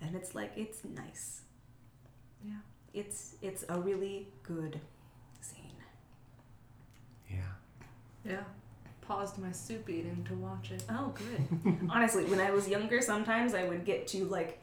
and 0.00 0.16
it's 0.16 0.34
like 0.34 0.52
it's 0.56 0.78
nice. 0.84 1.42
Yeah. 2.42 2.52
It's 2.94 3.34
it's 3.42 3.64
a 3.68 3.78
really 3.78 4.28
good 4.44 4.80
scene. 5.42 5.76
Yeah. 7.30 7.36
Yeah. 8.24 8.42
Paused 9.00 9.38
my 9.38 9.52
soup 9.52 9.88
eating 9.88 10.24
to 10.28 10.34
watch 10.34 10.70
it. 10.70 10.82
Oh, 10.88 11.12
good. 11.14 11.78
Honestly, 11.90 12.24
when 12.24 12.40
I 12.40 12.50
was 12.50 12.68
younger, 12.68 13.02
sometimes 13.02 13.54
I 13.54 13.64
would 13.64 13.84
get 13.84 14.06
to 14.08 14.24
like 14.24 14.60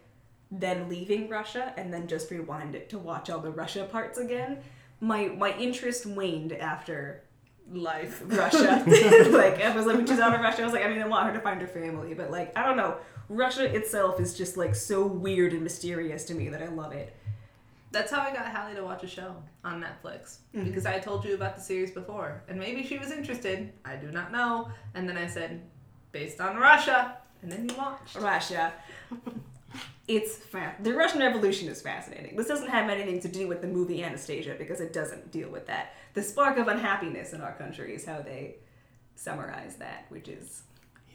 then 0.49 0.89
leaving 0.89 1.29
Russia 1.29 1.73
and 1.77 1.93
then 1.93 2.07
just 2.07 2.29
rewind 2.31 2.75
it 2.75 2.89
to 2.89 2.97
watch 2.97 3.29
all 3.29 3.39
the 3.39 3.51
Russia 3.51 3.85
parts 3.85 4.17
again. 4.17 4.59
My 4.99 5.27
my 5.27 5.55
interest 5.57 6.05
waned 6.05 6.53
after 6.53 7.23
Life. 7.71 8.23
Russia. 8.25 8.83
like 9.29 9.61
I 9.61 9.73
was 9.75 9.85
like 9.85 9.95
when 9.95 10.05
she's 10.05 10.19
out 10.19 10.33
of 10.33 10.41
Russia, 10.41 10.63
I 10.63 10.65
was 10.65 10.73
like, 10.73 10.83
I 10.83 10.89
mean, 10.89 11.01
I 11.01 11.07
want 11.07 11.27
her 11.27 11.33
to 11.33 11.39
find 11.39 11.61
her 11.61 11.67
family, 11.67 12.13
but 12.13 12.31
like 12.31 12.57
I 12.57 12.65
don't 12.65 12.77
know. 12.77 12.97
Russia 13.29 13.63
itself 13.73 14.19
is 14.19 14.37
just 14.37 14.57
like 14.57 14.75
so 14.75 15.05
weird 15.05 15.53
and 15.53 15.61
mysterious 15.61 16.25
to 16.25 16.33
me 16.33 16.49
that 16.49 16.61
I 16.61 16.67
love 16.67 16.91
it. 16.91 17.15
That's 17.91 18.09
how 18.11 18.21
I 18.21 18.33
got 18.33 18.47
Hallie 18.55 18.75
to 18.75 18.83
watch 18.83 19.03
a 19.03 19.07
show 19.07 19.35
on 19.65 19.83
Netflix 19.83 20.37
Mhm. 20.55 20.63
because 20.65 20.85
I 20.85 20.99
told 20.99 21.25
you 21.25 21.35
about 21.35 21.55
the 21.55 21.61
series 21.61 21.91
before, 21.91 22.41
and 22.47 22.57
maybe 22.57 22.83
she 22.83 22.97
was 22.97 23.11
interested. 23.11 23.73
I 23.83 23.95
do 23.97 24.11
not 24.11 24.31
know. 24.31 24.71
And 24.93 25.07
then 25.09 25.17
I 25.17 25.27
said, 25.27 25.61
based 26.13 26.39
on 26.39 26.55
Russia, 26.57 27.17
and 27.41 27.51
then 27.51 27.67
you 27.67 27.75
watched. 27.75 28.15
Russia. 28.15 28.73
It's 30.07 30.35
fa- 30.35 30.75
the 30.81 30.93
Russian 30.93 31.19
Revolution 31.21 31.69
is 31.69 31.81
fascinating. 31.81 32.35
This 32.35 32.47
doesn't 32.47 32.67
have 32.69 32.89
anything 32.89 33.19
to 33.21 33.27
do 33.29 33.47
with 33.47 33.61
the 33.61 33.67
movie 33.67 34.03
Anastasia 34.03 34.55
because 34.57 34.81
it 34.81 34.91
doesn't 34.93 35.31
deal 35.31 35.49
with 35.49 35.67
that. 35.67 35.93
The 36.13 36.23
spark 36.23 36.57
of 36.57 36.67
unhappiness 36.67 37.31
in 37.33 37.39
our 37.41 37.53
country 37.53 37.95
is 37.95 38.03
how 38.05 38.21
they 38.21 38.55
summarize 39.15 39.75
that, 39.77 40.05
which 40.09 40.27
is 40.27 40.63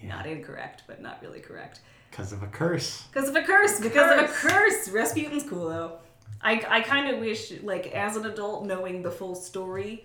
Yeah. 0.00 0.10
not 0.10 0.26
incorrect, 0.26 0.84
but 0.86 1.02
not 1.02 1.20
really 1.22 1.40
correct. 1.40 1.80
Because 2.10 2.32
of 2.32 2.42
a 2.42 2.46
curse. 2.46 3.02
Because 3.12 3.28
of 3.28 3.36
a 3.36 3.42
curse. 3.42 3.80
Because 3.80 4.10
of 4.12 4.24
a 4.24 4.28
Curse. 4.28 4.86
curse. 4.86 4.88
Rasputin's 4.88 5.42
cool 5.48 5.68
though. 5.68 5.98
I, 6.42 6.64
I 6.68 6.80
kind 6.82 7.12
of 7.12 7.20
wish, 7.20 7.52
like, 7.62 7.88
as 7.88 8.16
an 8.16 8.26
adult, 8.26 8.64
knowing 8.66 9.02
the 9.02 9.10
full 9.10 9.34
story 9.34 10.04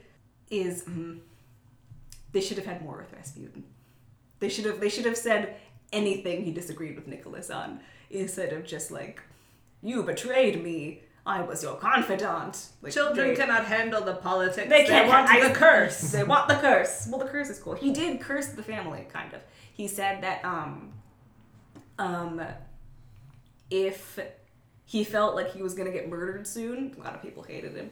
is, 0.49 0.83
mm, 0.83 1.19
they 2.31 2.41
should 2.41 2.57
have 2.57 2.65
had 2.65 2.81
more 2.83 2.97
with 2.97 3.11
Rasputin. 3.13 3.63
They 4.39 4.49
should 4.49 4.65
have. 4.65 4.79
They 4.79 4.89
should 4.89 5.05
have 5.05 5.17
said 5.17 5.55
anything 5.93 6.43
he 6.43 6.51
disagreed 6.51 6.95
with 6.95 7.05
Nicholas 7.07 7.49
on 7.51 7.79
instead 8.09 8.53
of 8.53 8.65
just 8.65 8.89
like, 8.89 9.21
"You 9.83 10.01
betrayed 10.03 10.63
me. 10.63 11.01
I 11.25 11.41
was 11.43 11.61
your 11.61 11.75
confidant." 11.75 12.69
Like, 12.81 12.91
Children 12.93 13.27
they- 13.29 13.35
cannot 13.35 13.65
handle 13.65 14.01
the 14.03 14.15
politics. 14.15 14.67
they 14.69 14.85
can't 14.85 15.07
want 15.07 15.29
I- 15.29 15.47
the 15.47 15.53
curse. 15.53 16.11
They 16.11 16.23
want 16.23 16.47
the 16.47 16.55
curse. 16.55 17.07
Well, 17.11 17.19
the 17.19 17.27
curse 17.27 17.49
is 17.51 17.59
cool. 17.59 17.75
He 17.75 17.91
did 17.93 18.19
curse 18.19 18.47
the 18.47 18.63
family, 18.63 19.05
kind 19.13 19.31
of. 19.33 19.41
He 19.73 19.87
said 19.87 20.23
that 20.23 20.43
um, 20.43 20.93
um, 21.99 22.41
if 23.69 24.19
he 24.91 25.05
felt 25.05 25.35
like 25.35 25.53
he 25.53 25.63
was 25.63 25.73
gonna 25.73 25.89
get 25.89 26.09
murdered 26.09 26.45
soon, 26.45 26.93
a 26.97 27.01
lot 27.01 27.15
of 27.15 27.21
people 27.21 27.43
hated 27.43 27.73
him, 27.77 27.89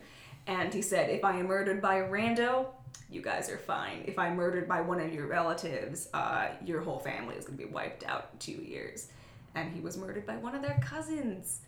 and 0.48 0.74
he 0.74 0.82
said, 0.82 1.10
if 1.10 1.24
I 1.24 1.38
am 1.38 1.48
murdered 1.48 1.82
by 1.82 2.00
a 2.00 2.10
rando, 2.10 2.66
you 3.10 3.22
guys 3.22 3.50
are 3.50 3.58
fine. 3.58 4.04
If 4.06 4.20
I'm 4.20 4.36
murdered 4.36 4.68
by 4.68 4.82
one 4.82 5.00
of 5.00 5.14
your 5.14 5.26
relatives, 5.26 6.10
uh, 6.14 6.50
your 6.66 6.82
whole 6.82 7.00
family 7.00 7.36
is 7.38 7.46
gonna 7.46 7.58
be 7.58 7.64
wiped 7.64 8.04
out 8.04 8.28
in 8.34 8.40
two 8.40 8.62
years. 8.62 9.08
And 9.56 9.74
he 9.74 9.80
was 9.80 9.98
murdered 9.98 10.26
by 10.26 10.36
one 10.36 10.56
of 10.56 10.62
their 10.62 10.78
cousins. 10.84 11.62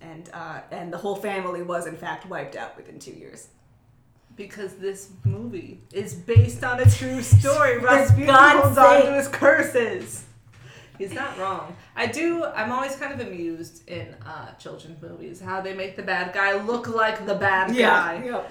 And 0.00 0.30
uh, 0.32 0.60
and 0.70 0.92
the 0.92 0.98
whole 0.98 1.16
family 1.16 1.62
was 1.62 1.88
in 1.88 1.96
fact 1.96 2.24
wiped 2.26 2.54
out 2.54 2.76
within 2.76 3.00
two 3.00 3.10
years. 3.10 3.48
Because 4.36 4.74
this 4.74 5.10
movie 5.24 5.80
is 5.92 6.14
based 6.14 6.62
on 6.62 6.78
a 6.78 6.88
true 6.88 7.22
story. 7.22 7.78
Rasputin 7.80 8.32
holds 8.32 8.78
on 8.78 9.02
to 9.02 9.14
his 9.14 9.26
curses. 9.26 10.27
He's 10.98 11.12
not 11.14 11.38
wrong. 11.38 11.76
I 11.96 12.06
do. 12.06 12.44
I'm 12.44 12.70
always 12.72 12.96
kind 12.96 13.12
of 13.18 13.26
amused 13.26 13.88
in 13.88 14.14
uh, 14.26 14.52
children's 14.54 15.00
movies 15.00 15.40
how 15.40 15.60
they 15.60 15.74
make 15.74 15.96
the 15.96 16.02
bad 16.02 16.32
guy 16.34 16.60
look 16.62 16.88
like 16.88 17.24
the 17.26 17.34
bad 17.34 17.76
guy, 17.76 18.22
Yep. 18.24 18.50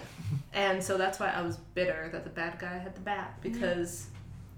and 0.53 0.81
so 0.83 0.97
that's 0.97 1.19
why 1.19 1.29
I 1.29 1.41
was 1.41 1.57
bitter 1.75 2.09
that 2.11 2.23
the 2.23 2.29
bad 2.29 2.57
guy 2.59 2.77
had 2.77 2.95
the 2.95 3.01
bat 3.01 3.37
because 3.41 4.07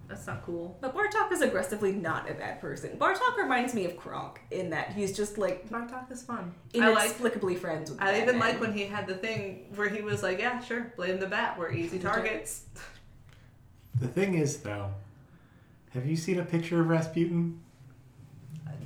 That's 0.07 0.25
not 0.25 0.43
cool. 0.43 0.75
But 0.81 0.95
Bartok 0.95 1.31
is 1.31 1.41
aggressively 1.41 1.91
not 1.91 2.27
a 2.29 2.33
bad 2.33 2.59
person. 2.59 2.97
Bartok 2.97 3.37
reminds 3.37 3.75
me 3.75 3.85
of 3.85 3.95
Kronk 3.95 4.39
in 4.49 4.71
that 4.71 4.91
he's 4.93 5.15
just 5.15 5.37
like 5.37 5.69
Bartok 5.69 6.11
is 6.11 6.23
fun. 6.23 6.51
I 6.73 6.89
like. 6.89 6.97
inexplicably 7.05 7.55
friends 7.55 7.91
with. 7.91 8.01
I 8.01 8.19
even 8.21 8.39
like 8.39 8.59
when 8.59 8.73
he 8.73 8.85
had 8.85 9.05
the 9.05 9.13
thing 9.15 9.67
where 9.75 9.87
he 9.87 10.01
was 10.01 10.23
like, 10.23 10.39
"Yeah, 10.39 10.59
sure, 10.61 10.93
blame 10.95 11.19
the 11.19 11.27
bat. 11.27 11.59
We're 11.59 11.71
easy 11.73 11.99
targets." 11.99 12.63
The 13.99 14.07
thing 14.07 14.33
is, 14.33 14.57
though, 14.61 14.91
have 15.93 16.05
you 16.07 16.15
seen 16.15 16.39
a 16.39 16.45
picture 16.45 16.79
of 16.81 16.87
Rasputin? 16.87 17.59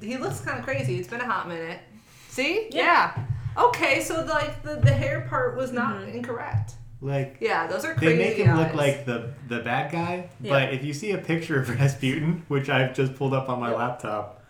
He 0.04 0.18
looks 0.18 0.40
kind 0.42 0.60
of 0.60 0.66
crazy. 0.66 1.00
It's 1.00 1.08
been 1.08 1.22
a 1.22 1.26
hot 1.28 1.48
minute. 1.48 1.80
See? 2.30 2.68
Yeah. 2.72 3.18
Okay, 3.58 4.02
so 4.02 4.24
like 4.26 4.64
the, 4.64 4.76
the 4.76 4.92
hair 4.92 5.22
part 5.30 5.56
was 5.56 5.72
not 5.72 5.96
Mhm. 5.98 6.14
incorrect. 6.16 6.74
Like 7.02 7.38
Yeah, 7.42 7.68
those 7.68 7.84
are 7.86 7.94
they 7.96 8.18
make 8.18 8.38
him 8.38 8.56
look 8.58 8.74
like 8.74 9.06
the 9.06 9.34
the 9.50 9.60
bad 9.60 9.92
guy, 9.92 10.30
Yeah. 10.42 10.52
but 10.52 10.74
if 10.74 10.84
you 10.86 10.94
see 10.94 11.12
a 11.12 11.18
picture 11.18 11.60
of 11.60 11.70
Rasputin, 11.80 12.44
which 12.48 12.70
I've 12.70 12.94
just 12.96 13.16
pulled 13.16 13.34
up 13.34 13.50
on 13.50 13.60
my 13.60 13.70
Yep. 13.70 13.78
laptop, 13.78 14.42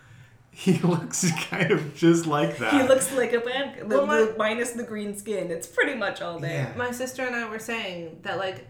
he 0.52 0.74
looks 0.94 1.30
kind 1.50 1.72
of 1.72 1.96
just 1.96 2.26
like 2.28 2.58
that. 2.60 2.74
He 2.74 2.84
looks 2.88 3.12
like 3.14 3.34
a 3.34 3.40
bad 3.40 3.80
the, 3.90 3.98
Well, 3.98 4.06
my- 4.06 4.18
the- 4.22 4.36
minus 4.38 4.72
the 4.72 4.84
green 4.84 5.18
skin. 5.18 5.50
It's 5.52 5.68
pretty 5.68 5.96
much 5.96 6.22
all 6.22 6.40
there. 6.40 6.70
Yeah. 6.72 6.78
My 6.78 6.92
sister 6.92 7.26
and 7.26 7.36
I 7.36 7.50
were 7.50 7.60
saying 7.60 8.20
that 8.22 8.38
like 8.38 8.68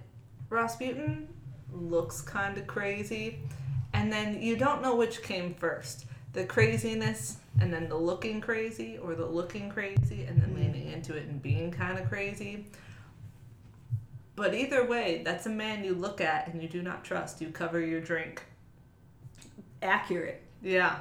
Rasputin 0.49 1.27
looks 1.71 2.21
kind 2.21 2.57
of 2.57 2.65
crazy, 2.67 3.39
and 3.93 4.11
then 4.11 4.41
you 4.41 4.55
don't 4.55 4.81
know 4.81 4.95
which 4.95 5.21
came 5.23 5.53
first 5.55 6.05
the 6.33 6.43
craziness 6.43 7.37
and 7.61 7.71
then 7.71 7.87
the 7.87 7.95
looking 7.95 8.41
crazy, 8.41 8.97
or 8.97 9.13
the 9.13 9.25
looking 9.25 9.69
crazy 9.69 10.23
and 10.23 10.41
then 10.41 10.49
mm. 10.49 10.55
leaning 10.55 10.91
into 10.91 11.15
it 11.15 11.27
and 11.27 11.41
being 11.41 11.71
kind 11.71 11.99
of 11.99 12.09
crazy. 12.09 12.65
But 14.35 14.55
either 14.55 14.85
way, 14.85 15.21
that's 15.23 15.45
a 15.45 15.49
man 15.49 15.83
you 15.83 15.93
look 15.93 16.19
at 16.19 16.47
and 16.47 16.61
you 16.61 16.67
do 16.67 16.81
not 16.81 17.03
trust. 17.03 17.39
You 17.39 17.49
cover 17.49 17.79
your 17.79 18.01
drink. 18.01 18.41
Accurate. 19.83 20.41
Yeah. 20.63 20.97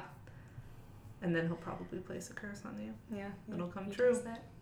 And 1.23 1.35
then 1.35 1.47
he'll 1.47 1.55
probably 1.55 1.99
place 1.99 2.29
a 2.29 2.33
curse 2.33 2.61
on 2.65 2.79
you. 2.79 2.93
Yeah. 3.15 3.29
It'll 3.51 3.69
come 3.69 3.85
he 3.85 3.91
true. 3.91 4.15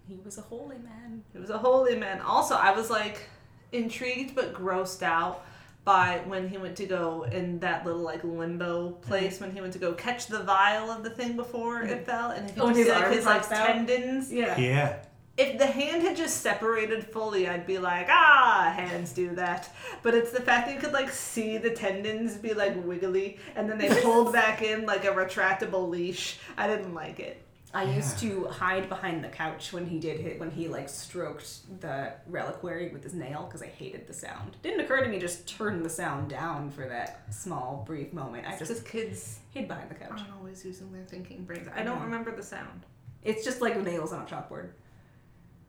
He 0.07 0.19
was 0.23 0.37
a 0.37 0.41
holy 0.41 0.77
man. 0.77 1.23
He 1.33 1.39
was 1.39 1.49
a 1.49 1.57
holy 1.57 1.97
man. 1.97 2.21
Also, 2.21 2.55
I 2.55 2.71
was 2.71 2.89
like 2.89 3.29
intrigued 3.73 4.35
but 4.35 4.53
grossed 4.53 5.03
out 5.03 5.45
by 5.83 6.21
when 6.27 6.47
he 6.47 6.57
went 6.57 6.75
to 6.77 6.85
go 6.85 7.23
in 7.23 7.59
that 7.59 7.85
little 7.85 8.01
like 8.01 8.23
limbo 8.23 8.91
place 8.91 9.39
when 9.39 9.51
he 9.51 9.59
went 9.61 9.73
to 9.73 9.79
go 9.79 9.93
catch 9.93 10.27
the 10.27 10.39
vial 10.43 10.91
of 10.91 11.03
the 11.03 11.09
thing 11.09 11.35
before 11.35 11.81
it 11.81 12.05
fell 12.05 12.31
and 12.31 12.49
if 12.49 12.55
you 12.55 12.61
Oh, 12.61 12.67
could 12.67 12.75
his 12.75 12.85
see 12.85 12.91
like 12.91 13.11
his 13.11 13.25
like 13.25 13.51
out? 13.51 13.65
tendons. 13.67 14.31
Yeah. 14.31 14.57
yeah. 14.59 14.95
If 15.37 15.57
the 15.57 15.65
hand 15.65 16.03
had 16.03 16.17
just 16.17 16.41
separated 16.41 17.03
fully, 17.05 17.47
I'd 17.47 17.65
be 17.65 17.79
like, 17.79 18.07
ah, 18.11 18.71
hands 18.75 19.11
do 19.13 19.33
that. 19.35 19.73
But 20.03 20.13
it's 20.13 20.31
the 20.31 20.41
fact 20.41 20.67
that 20.67 20.75
you 20.75 20.79
could 20.79 20.91
like 20.91 21.09
see 21.09 21.57
the 21.57 21.71
tendons 21.71 22.35
be 22.37 22.53
like 22.53 22.75
wiggly 22.85 23.39
and 23.55 23.67
then 23.67 23.77
they 23.79 23.89
pulled 24.01 24.33
back 24.41 24.61
in 24.61 24.85
like 24.85 25.03
a 25.05 25.07
retractable 25.07 25.89
leash. 25.89 26.37
I 26.57 26.67
didn't 26.67 26.93
like 26.93 27.19
it. 27.19 27.41
I 27.73 27.83
used 27.83 28.19
to 28.19 28.45
hide 28.47 28.89
behind 28.89 29.23
the 29.23 29.29
couch 29.29 29.71
when 29.71 29.85
he 29.87 29.97
did 29.99 30.19
hit 30.19 30.39
when 30.39 30.51
he 30.51 30.67
like 30.67 30.89
stroked 30.89 31.79
the 31.79 32.13
reliquary 32.27 32.89
with 32.89 33.03
his 33.03 33.13
nail 33.13 33.43
because 33.45 33.61
I 33.61 33.67
hated 33.67 34.07
the 34.07 34.13
sound. 34.13 34.57
Didn't 34.61 34.81
occur 34.81 35.01
to 35.01 35.07
me 35.07 35.15
to 35.15 35.21
just 35.21 35.47
turn 35.47 35.81
the 35.81 35.89
sound 35.89 36.29
down 36.29 36.69
for 36.69 36.87
that 36.89 37.21
small 37.33 37.83
brief 37.87 38.11
moment. 38.11 38.45
I 38.45 38.51
It's 38.51 38.59
just 38.59 38.71
just 38.71 38.85
kids 38.85 39.39
hid 39.51 39.67
behind 39.69 39.89
the 39.89 39.95
couch. 39.95 40.09
aren't 40.11 40.33
always 40.37 40.65
using 40.65 40.91
their 40.91 41.05
thinking 41.05 41.45
brains. 41.45 41.67
I 41.73 41.83
don't 41.83 41.99
Mhm. 41.99 42.03
remember 42.05 42.35
the 42.35 42.43
sound. 42.43 42.85
It's 43.23 43.45
just 43.45 43.61
like 43.61 43.77
nails 43.81 44.11
on 44.11 44.23
a 44.23 44.25
chalkboard. 44.25 44.71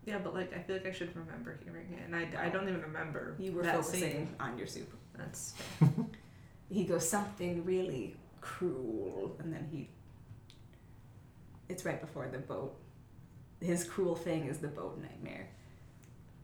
Yeah, 0.04 0.18
but 0.18 0.34
like 0.34 0.52
I 0.52 0.58
feel 0.60 0.76
like 0.76 0.86
I 0.86 0.92
should 0.92 1.14
remember 1.14 1.56
hearing 1.62 1.92
it, 1.92 2.00
and 2.06 2.16
I, 2.16 2.46
I 2.46 2.48
don't 2.48 2.68
even 2.68 2.82
remember. 2.82 3.36
You 3.38 3.52
were 3.52 3.62
that 3.62 3.76
focusing 3.76 4.00
scene. 4.00 4.36
on 4.40 4.58
your 4.58 4.66
soup. 4.66 4.92
That's 5.16 5.54
He 6.68 6.84
goes 6.84 7.08
something 7.08 7.64
really 7.64 8.16
cruel, 8.40 9.36
and 9.38 9.52
then 9.52 9.68
he. 9.70 9.88
It's 11.72 11.86
right 11.86 11.98
before 12.00 12.28
the 12.30 12.36
boat. 12.38 12.74
His 13.62 13.82
cruel 13.82 14.14
thing 14.14 14.44
is 14.44 14.58
the 14.58 14.68
boat 14.68 15.00
nightmare. 15.00 15.48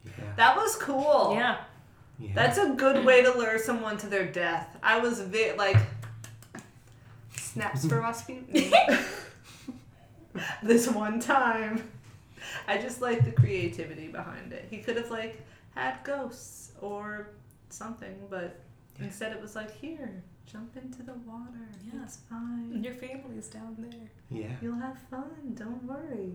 Yeah. 0.07 0.13
that 0.37 0.57
was 0.57 0.75
cool. 0.77 1.33
Yeah. 1.35 1.59
yeah. 2.19 2.31
that's 2.35 2.57
a 2.57 2.71
good 2.71 3.05
way 3.05 3.23
to 3.23 3.31
lure 3.37 3.59
someone 3.59 3.99
to 3.99 4.07
their 4.07 4.25
death. 4.27 4.75
I 4.83 5.01
was 5.01 5.21
vi- 5.21 5.53
like 5.53 5.77
snaps 7.37 7.87
for 7.87 8.01
Rasputin. 8.01 8.73
this 10.63 10.89
one 10.89 11.21
time, 11.21 11.83
I 12.67 12.79
just 12.79 13.03
like 13.03 13.25
the 13.27 13.33
creativity 13.33 14.09
behind 14.09 14.55
it. 14.55 14.67
He 14.71 14.79
could 14.79 14.97
have 14.97 15.11
like 15.11 15.43
had 15.75 15.99
ghosts 16.05 16.73
or 16.81 17.29
something, 17.69 18.17
but 18.31 18.61
Yeah. 18.99 19.05
instead 19.07 19.33
it 19.33 19.43
was 19.43 19.55
like 19.55 19.79
here, 19.79 20.23
jump 20.51 20.77
into 20.77 21.03
the 21.03 21.15
water. 21.27 21.69
Yeah. 21.93 22.01
It's 22.05 22.19
fine. 22.31 22.83
Your 22.83 22.95
family's 22.95 23.49
down 23.49 23.77
there. 23.79 24.11
yeah. 24.31 24.55
You'll 24.63 24.79
have 24.79 24.99
fun. 25.11 25.55
Don't 25.55 25.83
worry. 25.85 26.33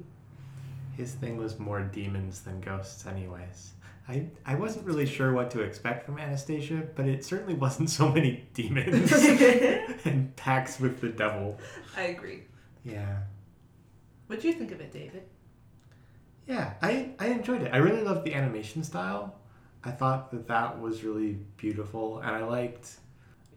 His 0.95 1.13
thing 1.13 1.37
was 1.37 1.57
more 1.59 1.81
demons 1.81 2.41
than 2.41 2.61
ghosts, 2.61 3.05
anyways. 3.07 3.73
I, 4.07 4.27
I 4.45 4.55
wasn't 4.55 4.85
really 4.85 5.05
sure 5.05 5.33
what 5.33 5.49
to 5.51 5.61
expect 5.61 6.05
from 6.05 6.19
Anastasia, 6.19 6.83
but 6.95 7.07
it 7.07 7.23
certainly 7.23 7.53
wasn't 7.55 7.89
so 7.89 8.09
many 8.09 8.45
demons 8.53 9.11
and 10.05 10.35
pacts 10.35 10.79
with 10.79 10.99
the 11.01 11.09
devil. 11.09 11.57
I 11.97 12.03
agree. 12.03 12.43
Yeah. 12.83 13.19
What 14.27 14.41
do 14.41 14.47
you 14.47 14.53
think 14.53 14.71
of 14.71 14.81
it, 14.81 14.91
David? 14.91 15.23
Yeah, 16.47 16.73
I, 16.81 17.11
I 17.17 17.27
enjoyed 17.27 17.61
it. 17.61 17.71
I 17.73 17.77
really 17.77 18.03
loved 18.03 18.25
the 18.25 18.33
animation 18.33 18.83
style. 18.83 19.35
I 19.85 19.91
thought 19.91 20.31
that 20.31 20.47
that 20.47 20.81
was 20.81 21.03
really 21.03 21.37
beautiful, 21.57 22.19
and 22.19 22.29
I 22.29 22.43
liked. 22.43 22.97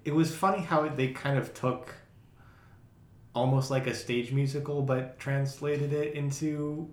It 0.06 0.14
was 0.14 0.34
funny 0.34 0.62
how 0.62 0.88
they 0.88 1.08
kind 1.08 1.36
of 1.36 1.52
took 1.52 1.92
almost 3.34 3.70
like 3.70 3.86
a 3.88 3.94
stage 3.94 4.32
musical, 4.32 4.80
but 4.82 5.18
translated 5.18 5.92
it 5.92 6.14
into 6.14 6.88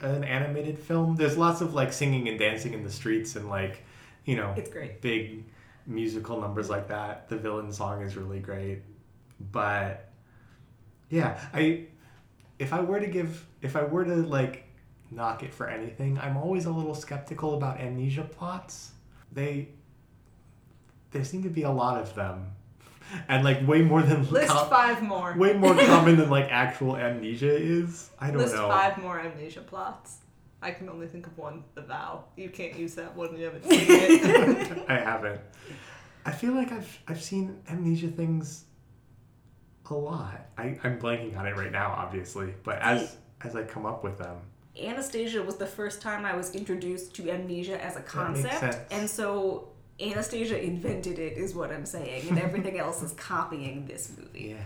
an 0.00 0.22
animated 0.24 0.78
film. 0.78 1.16
There's 1.16 1.38
lots 1.38 1.62
of 1.62 1.72
like 1.74 1.92
singing 1.92 2.28
and 2.28 2.38
dancing 2.38 2.74
in 2.74 2.82
the 2.84 2.90
streets, 2.92 3.34
and 3.34 3.48
like, 3.48 3.82
you 4.26 4.36
know, 4.36 4.52
It's 4.56 4.70
great. 4.70 5.00
big 5.00 5.44
musical 5.86 6.40
numbers 6.40 6.68
like 6.68 6.88
that. 6.88 7.28
The 7.30 7.36
villain 7.38 7.72
song 7.72 8.02
is 8.02 8.14
really 8.16 8.40
great. 8.40 8.82
But 9.50 10.10
yeah, 11.08 11.40
I 11.52 11.86
if 12.58 12.72
I 12.74 12.80
were 12.82 13.00
to 13.00 13.06
give 13.08 13.46
if 13.62 13.74
I 13.74 13.84
were 13.84 14.04
to 14.04 14.16
like 14.16 14.64
knock 15.10 15.42
it 15.42 15.52
for 15.54 15.66
anything, 15.68 16.18
I'm 16.18 16.36
always 16.36 16.66
a 16.66 16.70
little 16.70 16.94
skeptical 16.94 17.54
about 17.56 17.80
amnesia 17.80 18.24
plots. 18.24 18.92
They 19.32 19.70
there 21.14 21.24
seem 21.24 21.42
to 21.44 21.48
be 21.48 21.62
a 21.62 21.70
lot 21.70 21.98
of 22.00 22.14
them. 22.14 22.50
And 23.28 23.44
like 23.44 23.66
way 23.68 23.82
more 23.82 24.02
than 24.02 24.28
List 24.30 24.48
com- 24.48 24.68
five 24.68 25.02
more. 25.02 25.34
way 25.36 25.52
more 25.52 25.76
common 25.86 26.16
than 26.16 26.30
like 26.30 26.48
actual 26.50 26.96
amnesia 26.96 27.54
is. 27.54 28.10
I 28.18 28.28
don't 28.28 28.36
know. 28.36 28.42
List 28.42 28.54
know. 28.54 28.66
five 28.66 28.98
more 28.98 29.20
amnesia 29.20 29.60
plots. 29.60 30.16
I 30.62 30.70
can 30.70 30.88
only 30.88 31.06
think 31.06 31.26
of 31.26 31.36
one, 31.36 31.62
The 31.74 31.82
Vow. 31.82 32.24
You 32.36 32.48
can't 32.48 32.76
use 32.76 32.94
that 32.94 33.14
one. 33.14 33.36
You 33.36 33.44
haven't 33.44 33.64
seen 33.68 33.84
it. 33.86 34.84
I 34.88 34.98
haven't. 34.98 35.38
I 36.24 36.32
feel 36.32 36.54
like 36.54 36.72
I've 36.72 36.98
I've 37.06 37.22
seen 37.22 37.60
amnesia 37.68 38.08
things 38.08 38.64
a 39.90 39.94
lot. 39.94 40.46
I, 40.56 40.78
I'm 40.82 40.98
blanking 40.98 41.36
on 41.38 41.46
it 41.46 41.56
right 41.56 41.70
now, 41.70 41.94
obviously, 41.96 42.54
but 42.64 42.78
as 42.80 43.16
as 43.42 43.54
I 43.54 43.64
come 43.64 43.84
up 43.84 44.02
with 44.02 44.16
them, 44.16 44.38
Anastasia 44.80 45.42
was 45.42 45.56
the 45.56 45.66
first 45.66 46.00
time 46.00 46.24
I 46.24 46.34
was 46.34 46.54
introduced 46.54 47.14
to 47.16 47.30
amnesia 47.30 47.82
as 47.84 47.96
a 47.96 48.02
concept, 48.02 48.92
and 48.92 49.08
so 49.08 49.68
Anastasia 50.00 50.60
invented 50.60 51.18
it, 51.18 51.38
is 51.38 51.54
what 51.54 51.70
I'm 51.70 51.86
saying, 51.86 52.28
and 52.28 52.38
everything 52.38 52.78
else 52.78 53.02
is 53.02 53.12
copying 53.12 53.86
this 53.86 54.12
movie. 54.18 54.56
yeah, 54.56 54.64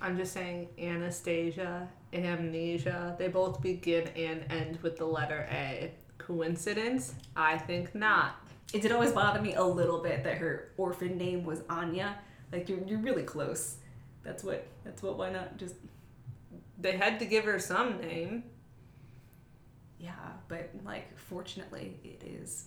I'm 0.00 0.16
just 0.16 0.32
saying 0.32 0.68
Anastasia, 0.78 1.88
amnesia, 2.12 3.14
they 3.18 3.28
both 3.28 3.62
begin 3.62 4.08
and 4.16 4.44
end 4.50 4.78
with 4.82 4.96
the 4.96 5.04
letter 5.04 5.48
A. 5.52 5.92
Coincidence? 6.18 7.14
I 7.36 7.56
think 7.56 7.94
not. 7.94 8.40
It 8.72 8.82
did 8.82 8.90
always 8.90 9.12
bother 9.12 9.40
me 9.40 9.54
a 9.54 9.62
little 9.62 10.02
bit 10.02 10.24
that 10.24 10.38
her 10.38 10.72
orphan 10.76 11.16
name 11.16 11.44
was 11.44 11.62
Anya. 11.70 12.18
Like 12.52 12.68
you're, 12.68 12.80
you're 12.80 12.98
really 12.98 13.22
close. 13.22 13.76
That's 14.24 14.42
what. 14.42 14.66
That's 14.84 15.02
what. 15.02 15.16
Why 15.16 15.30
not 15.30 15.56
just? 15.56 15.76
They 16.78 16.96
had 16.96 17.20
to 17.20 17.26
give 17.26 17.44
her 17.44 17.60
some 17.60 18.00
name. 18.00 18.42
Yeah, 20.00 20.12
but 20.48 20.70
like 20.84 21.16
fortunately, 21.16 21.96
it 22.02 22.22
is 22.24 22.64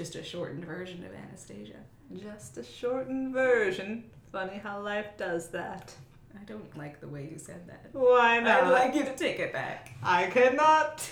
just 0.00 0.14
a 0.14 0.24
shortened 0.24 0.64
version 0.64 1.04
of 1.04 1.12
Anastasia. 1.14 1.76
Just 2.18 2.56
a 2.56 2.64
shortened 2.64 3.34
version. 3.34 4.04
Funny 4.32 4.56
how 4.56 4.80
life 4.80 5.08
does 5.18 5.50
that. 5.50 5.92
I 6.34 6.42
don't 6.44 6.74
like 6.78 7.00
the 7.02 7.06
way 7.08 7.28
you 7.30 7.36
said 7.38 7.68
that. 7.68 7.90
Why 7.92 8.40
not? 8.40 8.64
I'd 8.64 8.70
like 8.70 8.94
you 8.94 9.04
to 9.04 9.14
take 9.14 9.38
it 9.40 9.52
back. 9.52 9.90
I 10.02 10.24
cannot. 10.28 11.06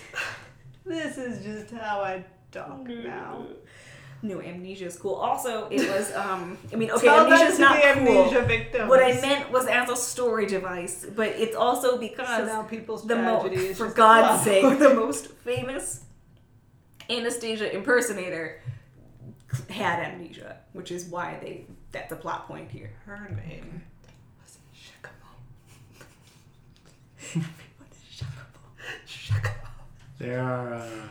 This 0.86 1.18
is 1.18 1.44
just 1.44 1.70
how 1.74 2.00
I 2.00 2.24
talk 2.50 2.88
now. 2.88 3.44
No, 4.22 4.40
amnesia 4.40 4.86
is 4.86 4.96
cool. 4.96 5.16
Also, 5.16 5.68
it 5.68 5.86
was. 5.86 6.10
Um, 6.14 6.56
I 6.72 6.76
mean, 6.76 6.90
okay, 6.90 7.08
Tell 7.08 7.26
amnesia's 7.26 7.58
not 7.58 7.74
cool. 7.82 7.90
amnesia 7.90 8.40
victims. 8.40 8.88
What 8.88 9.02
I 9.02 9.20
meant 9.20 9.52
was 9.52 9.66
as 9.66 9.90
a 9.90 9.96
story 9.96 10.46
device, 10.46 11.04
but 11.14 11.28
it's 11.28 11.54
also 11.54 11.90
So 11.90 11.98
because 11.98 12.46
now 12.46 12.62
people's 12.62 13.06
the 13.06 13.16
mo- 13.16 13.44
is 13.52 13.76
for 13.76 13.88
God's 13.90 14.44
sake, 14.44 14.78
the 14.78 14.94
most 14.94 15.26
famous 15.44 16.04
Anastasia 17.10 17.74
impersonator 17.74 18.60
had 19.68 20.00
amnesia, 20.00 20.58
which 20.72 20.90
is 20.90 21.06
why 21.06 21.38
they 21.40 21.66
That's 21.92 22.12
a 22.12 22.16
plot 22.16 22.46
point 22.46 22.70
here. 22.70 22.90
Her 23.06 23.28
name 23.46 23.82
was 24.42 24.58
Shikamo. 24.74 25.10
Everyone 27.30 27.90
is 27.92 28.20
shockable. 28.20 28.70
Shikamo. 29.06 29.68
There 30.18 30.42
are 30.42 30.74
uh, 30.74 31.08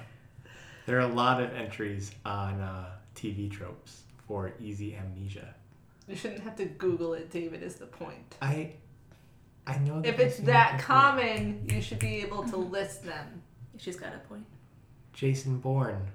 there 0.85 0.97
are 0.97 1.01
a 1.09 1.13
lot 1.13 1.41
of 1.41 1.53
entries 1.53 2.11
on 2.25 2.59
uh, 2.59 2.85
TV 3.15 3.49
tropes 3.51 4.03
for 4.27 4.53
easy 4.59 4.95
amnesia. 4.95 5.53
You 6.07 6.15
shouldn't 6.15 6.41
have 6.41 6.55
to 6.57 6.65
Google 6.65 7.13
it, 7.13 7.29
David, 7.31 7.61
is 7.63 7.75
the 7.75 7.85
point. 7.85 8.35
I 8.41 8.71
I 9.65 9.77
know 9.79 10.01
that 10.01 10.07
If 10.07 10.19
it's 10.19 10.37
that 10.39 10.79
common, 10.79 11.65
you 11.69 11.81
should 11.81 11.99
be 11.99 12.21
able 12.21 12.43
to 12.45 12.57
list 12.57 13.03
them. 13.03 13.41
She's 13.77 13.97
got 13.97 14.13
a 14.13 14.19
point. 14.19 14.45
Jason 15.13 15.57
Bourne. 15.59 16.07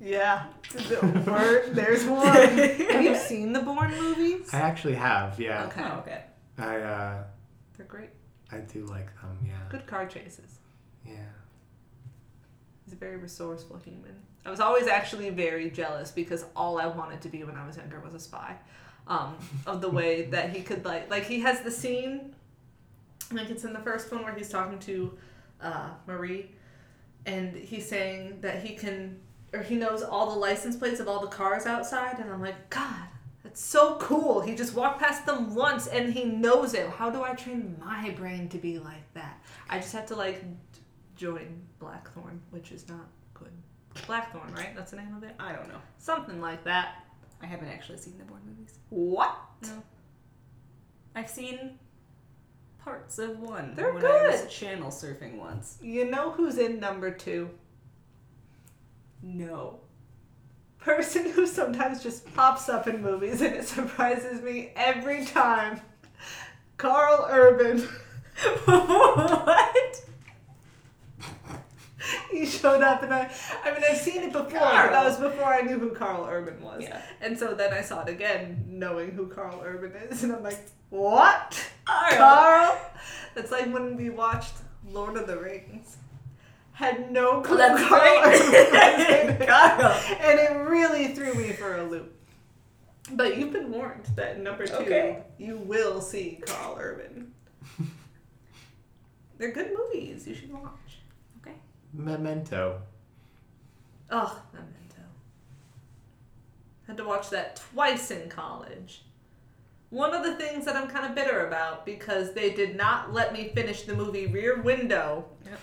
Yeah. 0.00 0.44
The 0.72 1.62
there's 1.72 2.04
one. 2.06 2.26
Have 2.26 3.02
you 3.02 3.16
seen 3.16 3.52
the 3.52 3.60
Bourne 3.60 3.96
movies? 3.96 4.52
I 4.52 4.58
actually 4.58 4.94
have, 4.94 5.40
yeah. 5.40 5.64
Okay. 5.66 5.82
Oh, 5.82 5.98
okay. 5.98 6.22
I 6.58 6.76
uh, 6.76 7.24
They're 7.76 7.86
great. 7.86 8.10
I 8.52 8.58
do 8.58 8.84
like 8.86 9.06
them, 9.20 9.38
yeah. 9.44 9.54
Good 9.68 9.86
car 9.86 10.06
chases. 10.06 10.58
Yeah. 11.04 11.14
He's 12.84 12.92
a 12.92 12.96
very 12.96 13.16
resourceful 13.16 13.78
human. 13.78 14.14
I 14.44 14.50
was 14.50 14.60
always 14.60 14.86
actually 14.86 15.30
very 15.30 15.70
jealous 15.70 16.12
because 16.12 16.44
all 16.54 16.78
I 16.78 16.86
wanted 16.86 17.20
to 17.22 17.28
be 17.28 17.42
when 17.42 17.56
I 17.56 17.66
was 17.66 17.76
younger 17.76 18.00
was 18.00 18.14
a 18.14 18.20
spy. 18.20 18.56
Um, 19.08 19.36
of 19.66 19.80
the 19.80 19.88
way 19.90 20.22
that 20.30 20.54
he 20.54 20.62
could 20.62 20.84
like 20.84 21.10
like 21.10 21.24
he 21.26 21.40
has 21.40 21.60
the 21.60 21.70
scene 21.70 22.34
like 23.32 23.50
it's 23.50 23.64
in 23.64 23.72
the 23.72 23.78
first 23.80 24.10
one 24.12 24.24
where 24.24 24.34
he's 24.34 24.48
talking 24.48 24.78
to 24.80 25.16
uh, 25.60 25.90
Marie 26.06 26.50
and 27.24 27.56
he's 27.56 27.88
saying 27.88 28.38
that 28.40 28.62
he 28.64 28.74
can 28.74 29.20
or 29.56 29.62
he 29.62 29.76
knows 29.76 30.02
all 30.02 30.30
the 30.30 30.38
license 30.38 30.76
plates 30.76 31.00
of 31.00 31.08
all 31.08 31.20
the 31.20 31.26
cars 31.26 31.66
outside 31.66 32.18
and 32.18 32.30
I'm 32.30 32.40
like, 32.40 32.68
God, 32.70 33.08
that's 33.42 33.64
so 33.64 33.96
cool. 33.96 34.40
He 34.40 34.54
just 34.54 34.74
walked 34.74 35.00
past 35.00 35.24
them 35.24 35.54
once 35.54 35.86
and 35.86 36.12
he 36.12 36.24
knows 36.24 36.74
it. 36.74 36.88
How 36.90 37.10
do 37.10 37.22
I 37.22 37.34
train 37.34 37.76
my 37.80 38.10
brain 38.10 38.48
to 38.50 38.58
be 38.58 38.78
like 38.78 39.12
that? 39.14 39.40
I 39.70 39.78
just 39.78 39.92
have 39.92 40.06
to 40.06 40.16
like 40.16 40.44
join 41.16 41.62
Blackthorn, 41.78 42.40
which 42.50 42.70
is 42.70 42.88
not 42.88 43.08
good. 43.34 43.52
Blackthorn, 44.06 44.52
right? 44.54 44.74
That's 44.76 44.90
the 44.90 44.98
name 44.98 45.14
of 45.16 45.22
it? 45.22 45.34
I 45.38 45.52
don't 45.52 45.68
know. 45.68 45.80
Something 45.98 46.40
like 46.40 46.62
that. 46.64 47.04
I 47.42 47.46
haven't 47.46 47.68
actually 47.68 47.98
seen 47.98 48.18
the 48.18 48.24
Bourne 48.24 48.40
movies. 48.46 48.78
What? 48.90 49.36
No. 49.62 49.82
I've 51.14 51.30
seen 51.30 51.78
parts 52.82 53.18
of 53.18 53.40
one. 53.40 53.74
They're 53.74 53.92
when 53.92 54.04
I 54.04 54.28
was 54.28 54.42
good. 54.42 54.50
channel 54.50 54.90
surfing 54.90 55.36
once. 55.36 55.78
You 55.80 56.10
know 56.10 56.30
who's 56.30 56.58
in 56.58 56.78
number 56.78 57.10
two? 57.10 57.50
No. 59.26 59.80
Person 60.78 61.30
who 61.32 61.46
sometimes 61.46 62.02
just 62.02 62.32
pops 62.34 62.68
up 62.68 62.86
in 62.86 63.02
movies 63.02 63.40
and 63.40 63.54
it 63.54 63.66
surprises 63.66 64.40
me 64.40 64.70
every 64.76 65.24
time. 65.24 65.80
Karl 66.76 67.26
Urban. 67.28 67.80
what? 68.66 70.02
He 72.30 72.46
showed 72.46 72.82
up 72.82 73.02
and 73.02 73.12
I 73.12 73.32
I 73.64 73.72
mean 73.72 73.82
I've 73.88 73.96
seen 73.96 74.22
it 74.22 74.32
before, 74.32 74.50
but 74.50 74.90
that 74.90 75.04
was 75.04 75.16
before 75.16 75.46
I 75.46 75.62
knew 75.62 75.78
who 75.78 75.90
Karl 75.90 76.24
Urban 76.30 76.62
was. 76.62 76.82
Yeah. 76.82 77.00
And 77.20 77.36
so 77.36 77.54
then 77.54 77.72
I 77.72 77.80
saw 77.80 78.02
it 78.02 78.08
again, 78.08 78.64
knowing 78.68 79.10
who 79.10 79.26
Karl 79.26 79.60
Urban 79.64 79.92
is, 80.08 80.22
and 80.22 80.32
I'm 80.32 80.42
like, 80.42 80.68
what? 80.90 81.60
Carl. 81.84 82.16
Carl? 82.16 82.80
That's 83.34 83.50
like 83.50 83.72
when 83.72 83.96
we 83.96 84.10
watched 84.10 84.54
Lord 84.88 85.16
of 85.16 85.26
the 85.26 85.36
Rings. 85.36 85.96
Had 86.76 87.10
no 87.10 87.40
clue 87.40 87.56
That's 87.56 87.82
Karl 87.88 88.02
Urban 88.18 88.30
was 88.32 88.40
right. 88.70 89.10
it. 89.40 89.48
Carl. 89.48 89.92
And 90.20 90.38
it 90.38 90.68
really 90.68 91.08
threw 91.14 91.32
me 91.32 91.52
for 91.54 91.78
a 91.78 91.84
loop. 91.84 92.12
But 93.12 93.38
you've 93.38 93.50
been 93.52 93.70
warned 93.72 94.04
that 94.14 94.38
number 94.42 94.66
two, 94.66 94.74
Okay. 94.74 95.22
you 95.38 95.56
will 95.56 96.02
see 96.02 96.38
Karl 96.46 96.76
Urban. 96.78 97.32
They're 99.38 99.52
good 99.52 99.70
movies. 99.74 100.26
You 100.28 100.34
should 100.34 100.52
watch. 100.52 100.98
Okay. 101.40 101.56
Memento. 101.94 102.82
Oh, 104.10 104.42
Memento. 104.52 104.74
Had 106.86 106.98
to 106.98 107.04
watch 107.04 107.30
that 107.30 107.56
twice 107.72 108.10
in 108.10 108.28
college. 108.28 109.02
One 109.88 110.12
of 110.14 110.24
the 110.24 110.34
things 110.34 110.66
that 110.66 110.76
I'm 110.76 110.88
kind 110.88 111.06
of 111.06 111.14
bitter 111.14 111.46
about 111.46 111.86
because 111.86 112.34
they 112.34 112.50
did 112.52 112.76
not 112.76 113.14
let 113.14 113.32
me 113.32 113.50
finish 113.54 113.84
the 113.84 113.94
movie 113.94 114.26
Rear 114.26 114.60
Window, 114.60 115.24
Yep. 115.46 115.58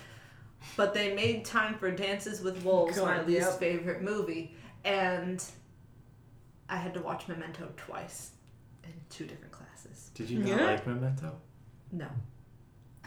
But 0.77 0.93
they 0.93 1.13
made 1.15 1.45
time 1.45 1.75
for 1.75 1.91
Dances 1.91 2.41
with 2.41 2.63
Wolves, 2.63 2.97
my 2.97 3.17
God, 3.17 3.27
least 3.27 3.59
favorite 3.59 4.01
movie, 4.01 4.55
and 4.85 5.43
I 6.69 6.77
had 6.77 6.93
to 6.95 6.99
watch 7.01 7.27
Memento 7.27 7.69
twice 7.77 8.31
in 8.83 8.91
two 9.09 9.25
different 9.25 9.51
classes. 9.51 10.11
Did 10.15 10.29
you 10.29 10.39
not 10.39 10.47
Yeah. 10.47 10.65
like 10.65 10.87
Memento? 10.87 11.35
No, 11.91 12.07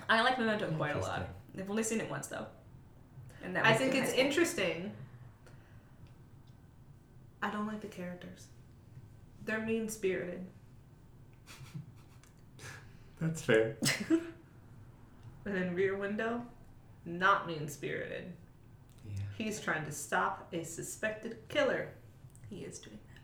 I 0.09 0.23
like 0.23 0.39
Memento 0.39 0.71
quite 0.73 0.95
a 0.97 1.01
lot. 1.01 1.21
Interesting. 1.21 1.61
I've 1.63 1.71
only 1.71 1.83
seen 1.83 2.01
it 2.01 2.11
once 2.11 2.27
though. 2.29 2.47
And 3.43 3.55
that 3.57 3.65
I 3.67 3.73
think 3.75 3.95
it's 3.95 4.11
school. 4.11 4.25
interesting. 4.25 4.93
I 7.43 7.51
don't 7.51 7.67
like 7.67 7.81
the 7.81 7.87
characters. 7.89 8.47
They're 9.45 9.61
mean 9.65 9.89
spirited. 9.89 10.45
That's 13.21 13.43
fair. 13.43 13.77
And 15.45 15.57
in 15.57 15.75
Rear 15.77 15.97
Window, 15.97 16.43
not 17.07 17.47
mean 17.47 17.69
spirited. 17.69 18.33
Yeah. 19.07 19.15
He's 19.39 19.61
trying 19.61 19.85
to 19.87 19.93
stop 19.93 20.49
a 20.53 20.65
suspected 20.65 21.39
killer. 21.49 21.89
He 22.51 22.57
is 22.59 22.79
doing 22.79 22.99
that. 23.07 23.23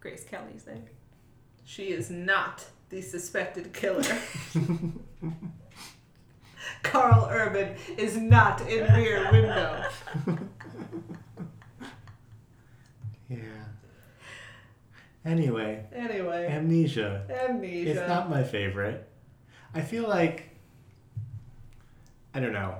Grace 0.00 0.24
Kelly's 0.24 0.64
there. 0.64 0.82
She 1.64 1.88
is 1.92 2.10
not 2.10 2.64
the 2.90 3.00
suspected 3.02 3.72
killer. 3.72 4.02
Karl 6.82 7.28
Urban 7.30 7.74
is 7.96 8.16
not 8.16 8.60
in 8.68 8.92
Rear 8.94 9.30
Window. 9.32 9.84
Yeah. 13.28 13.38
Anyway, 15.24 15.86
Anyway, 15.94 16.48
Amnesia. 16.50 17.24
amnesia. 17.48 17.90
It's 17.90 18.08
not 18.08 18.28
my 18.28 18.42
favorite. 18.42 19.08
I 19.74 19.80
feel 19.80 20.06
like 20.06 20.51
I 22.34 22.40
don't 22.40 22.52
know. 22.52 22.76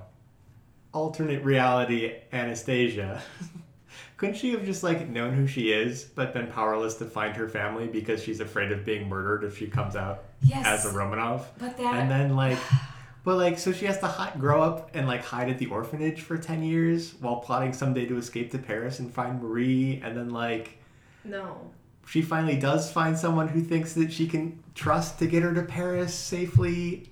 Alternate 0.93 1.43
reality 1.45 2.15
Anastasia. 2.33 3.23
Couldn't 4.17 4.37
she 4.37 4.53
have 4.53 4.65
just 4.65 4.83
like 4.83 5.09
known 5.09 5.35
who 5.35 5.47
she 5.47 5.73
is, 5.73 6.05
but 6.05 6.33
been 6.33 6.47
powerless 6.47 6.95
to 6.97 7.05
find 7.07 7.35
her 7.37 7.49
family 7.49 7.89
because 7.89 8.23
she's 8.23 8.41
afraid 8.41 8.71
of 8.73 8.85
being 8.85 9.09
murdered 9.09 9.45
if 9.45 9.59
she 9.59 9.67
comes 9.67 9.97
out 9.97 10.25
Yes. 10.43 10.65
as 10.67 10.85
a 10.87 10.97
Romanov? 10.97 11.45
but 11.59 11.77
that 11.79 11.95
And 11.97 12.11
then 12.11 12.37
like, 12.37 12.59
but 13.25 13.37
like, 13.37 13.59
so 13.59 13.73
she 13.73 13.87
has 13.87 13.99
to 13.99 14.07
hi- 14.07 14.33
grow 14.39 14.63
up 14.63 14.91
and 14.95 15.07
like 15.07 15.25
hide 15.25 15.49
at 15.49 15.59
the 15.59 15.67
orphanage 15.67 16.21
for 16.21 16.37
ten 16.39 16.63
years 16.63 17.15
while 17.21 17.37
plotting 17.37 17.73
someday 17.73 18.07
to 18.07 18.17
escape 18.17 18.51
to 18.53 18.59
Paris 18.59 18.99
and 19.01 19.13
find 19.13 19.43
Marie, 19.43 20.01
and 20.05 20.17
then 20.17 20.31
like 20.31 20.79
no. 21.25 21.71
she 22.07 22.23
finally 22.23 22.57
does 22.57 22.93
find 22.93 23.19
someone 23.19 23.49
who 23.49 23.61
thinks 23.63 23.93
that 23.95 24.13
she 24.13 24.27
can 24.27 24.63
trust 24.75 25.19
to 25.19 25.27
get 25.27 25.43
her 25.43 25.53
to 25.55 25.63
Paris 25.63 26.15
safely 26.15 27.11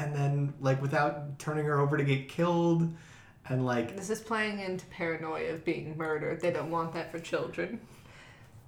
and 0.00 0.14
then 0.14 0.54
like 0.60 0.80
without 0.80 1.38
turning 1.38 1.64
her 1.66 1.78
over 1.80 1.96
to 1.96 2.04
get 2.04 2.28
killed 2.28 2.92
and 3.48 3.66
like 3.66 3.96
This 3.96 4.10
is 4.10 4.20
playing 4.20 4.60
into 4.60 4.86
paranoia 4.86 5.52
of 5.52 5.64
being 5.64 5.96
murdered. 5.96 6.40
They 6.40 6.50
don't 6.52 6.70
want 6.70 6.92
that 6.94 7.10
for 7.10 7.18
children. 7.18 7.80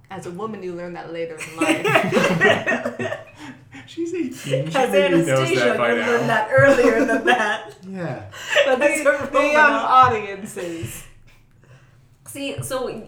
As 0.09 0.27
a 0.27 0.31
woman, 0.31 0.61
you 0.61 0.73
learn 0.75 0.93
that 0.93 1.11
later 1.11 1.37
in 1.37 1.57
life. 1.57 3.19
she's 3.87 4.13
18 4.13 4.33
she 4.41 4.77
as 4.77 4.91
maybe 4.91 5.15
knows 5.17 5.27
Anastasia, 5.27 5.59
that 5.65 5.77
by 5.77 5.93
you 5.93 5.99
learn 6.01 6.27
that 6.27 6.49
earlier 6.51 7.05
than 7.05 7.25
that. 7.25 7.75
yeah 7.87 8.25
but 8.65 8.79
That's 8.79 9.03
the, 9.03 9.11
her 9.11 9.25
the 9.27 9.39
young 9.39 9.71
Romanov. 9.71 9.83
audiences. 9.85 11.03
See, 12.27 12.61
so 12.61 13.07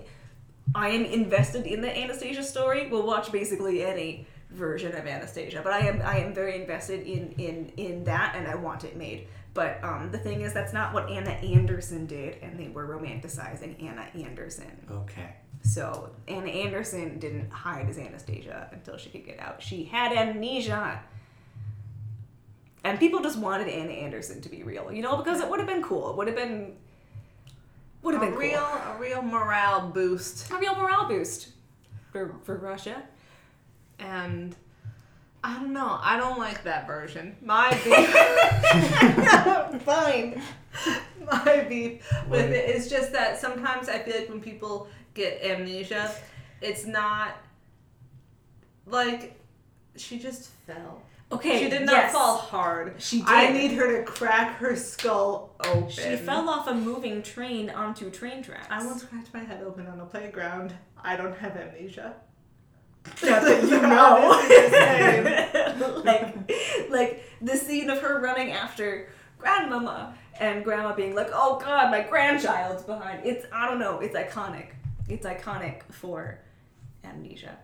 I 0.74 0.90
am 0.90 1.06
invested 1.06 1.66
in 1.68 1.82
the 1.82 1.96
Anastasia 1.96 2.44
story. 2.44 2.90
We'll 2.90 3.06
watch 3.06 3.32
basically 3.32 3.84
any 3.84 4.28
version 4.56 4.96
of 4.96 5.06
Anastasia, 5.06 5.62
but 5.64 5.74
I 5.74 5.80
am 5.88 6.02
I 6.02 6.18
am 6.20 6.34
very 6.34 6.60
invested 6.60 7.06
in 7.06 7.34
in 7.38 7.72
in 7.78 8.04
that, 8.06 8.36
and 8.36 8.48
I 8.48 8.56
want 8.56 8.84
it 8.84 8.96
made. 8.96 9.28
But 9.54 9.82
um, 9.84 10.12
the 10.12 10.18
thing 10.18 10.42
is, 10.42 10.54
that's 10.54 10.74
not 10.74 10.94
what 10.94 11.10
Anna 11.10 11.30
Anderson 11.30 12.06
did, 12.08 12.38
and 12.42 12.60
they 12.60 12.68
were 12.68 12.86
romanticizing 12.86 13.82
Anna 13.82 14.08
Anderson. 14.14 14.72
okay 14.92 15.36
So 15.64 16.10
Anna 16.28 16.50
Anderson 16.50 17.20
didn't 17.20 17.50
hide 17.52 17.90
as 17.90 17.98
Anastasia 17.98 18.70
until 18.74 18.98
she 18.98 19.10
could 19.10 19.26
get 19.26 19.40
out. 19.40 19.64
She 19.64 19.86
had 19.86 20.12
amnesia. 20.12 21.02
And 22.84 23.00
people 23.00 23.22
just 23.22 23.40
wanted 23.40 23.68
Anna 23.68 23.94
Anderson 23.94 24.42
to 24.42 24.50
be 24.50 24.62
real, 24.62 24.92
you 24.92 25.02
know, 25.02 25.18
because 25.18 25.42
it 25.42 25.50
would 25.50 25.60
have 25.60 25.68
been 25.68 25.82
cool. 25.82 26.12
It 26.12 26.18
would 26.18 26.28
have 26.28 26.36
been 26.36 26.76
would 28.04 28.14
have 28.14 28.22
a 28.24 28.28
been 28.28 28.36
real, 28.36 28.60
cool. 28.60 28.94
a 28.94 29.00
real 29.00 29.22
morale 29.24 29.90
boost. 29.90 30.52
a 30.52 30.58
real 30.58 30.76
morale 30.76 31.08
boost 31.08 31.50
for 32.12 32.36
for 32.44 32.58
Russia. 32.58 33.04
And 34.00 34.56
I 35.44 35.60
don't 35.60 35.74
know. 35.74 36.00
I 36.02 36.18
don't 36.18 36.40
like 36.40 36.64
that 36.64 36.88
version. 36.88 37.36
My 37.42 37.70
beef, 37.84 38.10
Fine. 39.84 40.42
my 41.46 41.66
beef 41.70 42.12
with 42.28 42.52
it 42.52 42.76
is 42.76 42.90
just 42.90 43.12
that 43.14 43.40
sometimes 43.40 43.88
I 43.88 44.00
feel 44.00 44.16
like 44.18 44.30
when 44.30 44.42
people 44.42 44.88
get 45.14 45.44
amnesia, 45.44 46.12
it's 46.62 46.86
not 46.86 47.38
like 48.88 49.40
she 49.96 50.18
just 50.18 50.50
fell. 50.66 51.04
Okay, 51.32 51.64
she 51.64 51.70
did 51.70 51.86
not 51.86 51.96
yes. 51.96 52.12
fall 52.12 52.38
hard. 52.38 52.96
She 53.00 53.20
did. 53.20 53.28
I 53.28 53.52
need 53.52 53.72
her 53.74 53.98
to 53.98 54.04
crack 54.04 54.58
her 54.58 54.76
skull 54.76 55.56
open. 55.60 55.90
She 55.90 56.16
fell 56.16 56.48
off 56.50 56.68
a 56.68 56.74
moving 56.74 57.24
train 57.24 57.70
onto 57.70 58.10
train 58.12 58.44
tracks. 58.44 58.68
I 58.70 58.86
once 58.86 59.04
cracked 59.04 59.34
my 59.34 59.44
head 59.44 59.64
open 59.64 59.88
on 59.88 60.00
a 60.00 60.06
playground. 60.06 60.74
I 61.04 61.16
don't 61.16 61.36
have 61.38 61.56
amnesia. 61.58 62.16
Not 63.24 63.42
that 63.44 63.64
you 63.64 63.82
know. 65.82 66.02
like, 66.04 66.90
like 66.90 67.24
the 67.42 67.58
scene 67.58 67.90
of 67.90 68.00
her 68.02 68.20
running 68.20 68.52
after 68.52 69.10
grandmama 69.38 70.16
and 70.40 70.64
grandma 70.64 70.94
being 70.96 71.16
like, 71.16 71.30
"Oh 71.34 71.60
God, 71.60 71.92
my 71.92 72.02
grandchild's 72.02 72.84
behind." 72.84 73.26
It's 73.26 73.46
I 73.52 73.68
don't 73.68 73.80
know. 73.80 74.00
It's 74.00 74.16
iconic. 74.16 74.68
It's 75.08 75.26
iconic 75.26 75.84
for 75.92 76.40
amnesia. 77.04 77.58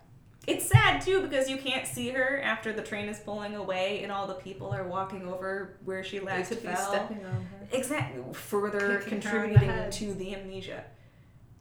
It's 0.47 0.67
sad 0.67 1.01
too 1.01 1.21
because 1.21 1.49
you 1.49 1.57
can't 1.57 1.85
see 1.85 2.09
her 2.09 2.41
after 2.41 2.73
the 2.73 2.81
train 2.81 3.07
is 3.09 3.19
pulling 3.19 3.55
away 3.55 4.01
and 4.01 4.11
all 4.11 4.25
the 4.25 4.33
people 4.33 4.71
are 4.71 4.87
walking 4.87 5.27
over 5.27 5.77
where 5.85 6.03
she 6.03 6.19
last 6.19 6.53
fell. 6.55 6.75
stepping 6.75 7.23
on 7.25 7.31
her. 7.33 7.67
Exactly, 7.71 8.23
further 8.33 8.97
Kicking 8.99 9.21
her 9.21 9.47
the 9.47 9.53
contributing 9.53 9.91
to 9.91 10.13
the 10.15 10.35
amnesia. 10.35 10.83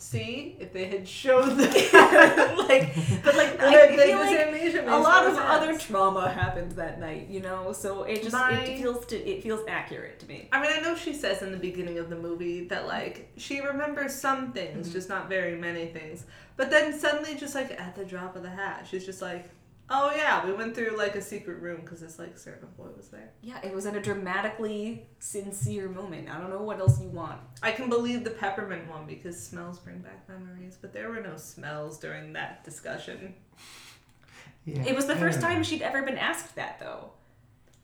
See, 0.01 0.57
if 0.59 0.73
they 0.73 0.87
had 0.87 1.07
shown 1.07 1.57
the 1.59 1.67
like, 2.69 2.95
but 3.23 3.37
like 3.37 3.61
I 3.61 3.89
feel 3.97 4.19
like 4.19 4.87
a 4.87 4.97
lot 4.99 5.27
of 5.27 5.35
sense. 5.35 5.47
other 5.47 5.79
trauma 5.79 6.31
happened 6.31 6.73
that 6.73 6.99
night, 6.99 7.29
you 7.29 7.41
know. 7.41 7.73
So 7.73 8.05
it 8.05 8.23
just 8.23 8.33
My- 8.33 8.53
it 8.63 8.79
feels 8.81 9.05
to, 9.07 9.17
it 9.31 9.43
feels 9.43 9.61
accurate 9.69 10.19
to 10.21 10.27
me. 10.27 10.49
I 10.53 10.61
mean, 10.63 10.71
I 10.75 10.81
know 10.81 10.95
she 10.97 11.13
says 11.13 11.43
in 11.43 11.53
the 11.53 11.59
beginning 11.59 11.99
of 11.99 12.09
the 12.09 12.17
movie 12.17 12.65
that 12.69 12.87
like 12.87 13.31
she 13.37 13.61
remembers 13.61 14.15
some 14.15 14.53
things, 14.53 14.87
Mm-hmm. 14.87 14.93
just 14.93 15.09
not 15.09 15.29
very 15.29 15.57
many 15.57 15.87
things. 15.87 16.25
But 16.57 16.71
then 16.71 16.99
suddenly, 16.99 17.35
just 17.37 17.55
like 17.55 17.79
at 17.81 17.95
the 17.95 18.05
drop 18.05 18.37
of 18.37 18.43
the 18.43 18.51
hat, 18.51 18.87
she's 18.91 19.05
just 19.05 19.21
like, 19.23 19.51
"Oh 19.91 20.13
yeah, 20.15 20.47
we 20.47 20.53
went 20.53 20.75
through 20.75 20.97
like 20.97 21.15
a 21.17 21.21
secret 21.23 21.61
room 21.61 21.81
because 21.83 22.01
this 22.01 22.19
like 22.19 22.39
servant 22.39 22.77
boy 22.77 22.87
was 22.97 23.09
there." 23.09 23.31
Yeah, 23.43 23.59
it 23.65 23.75
was 23.75 23.87
in 23.87 23.97
a 23.97 24.01
dramatically 24.01 25.07
sincere 25.19 25.89
moment. 25.89 26.31
I 26.31 26.39
don't 26.41 26.51
know 26.51 26.63
what 26.63 26.79
else 26.81 27.01
you 27.01 27.09
want. 27.09 27.41
I 27.63 27.73
can 27.73 27.89
believe 27.89 28.25
the 28.25 28.31
peppermint 28.31 28.89
one 28.89 29.07
because 29.07 29.43
smells 29.43 29.79
bring 29.79 29.99
back 29.99 30.29
memories, 30.29 30.79
but 30.81 30.93
there 30.93 31.11
were 31.11 31.21
no 31.21 31.37
smells 31.37 31.99
during 31.99 32.33
that 32.35 32.65
discussion. 32.65 33.35
Yeah, 34.65 34.83
It 34.85 34.95
was 34.95 35.07
the 35.07 35.15
I 35.15 35.19
first 35.19 35.41
time 35.41 35.63
she'd 35.63 35.83
ever 35.83 36.03
been 36.03 36.19
asked 36.19 36.55
that, 36.57 36.79
though. 36.79 37.11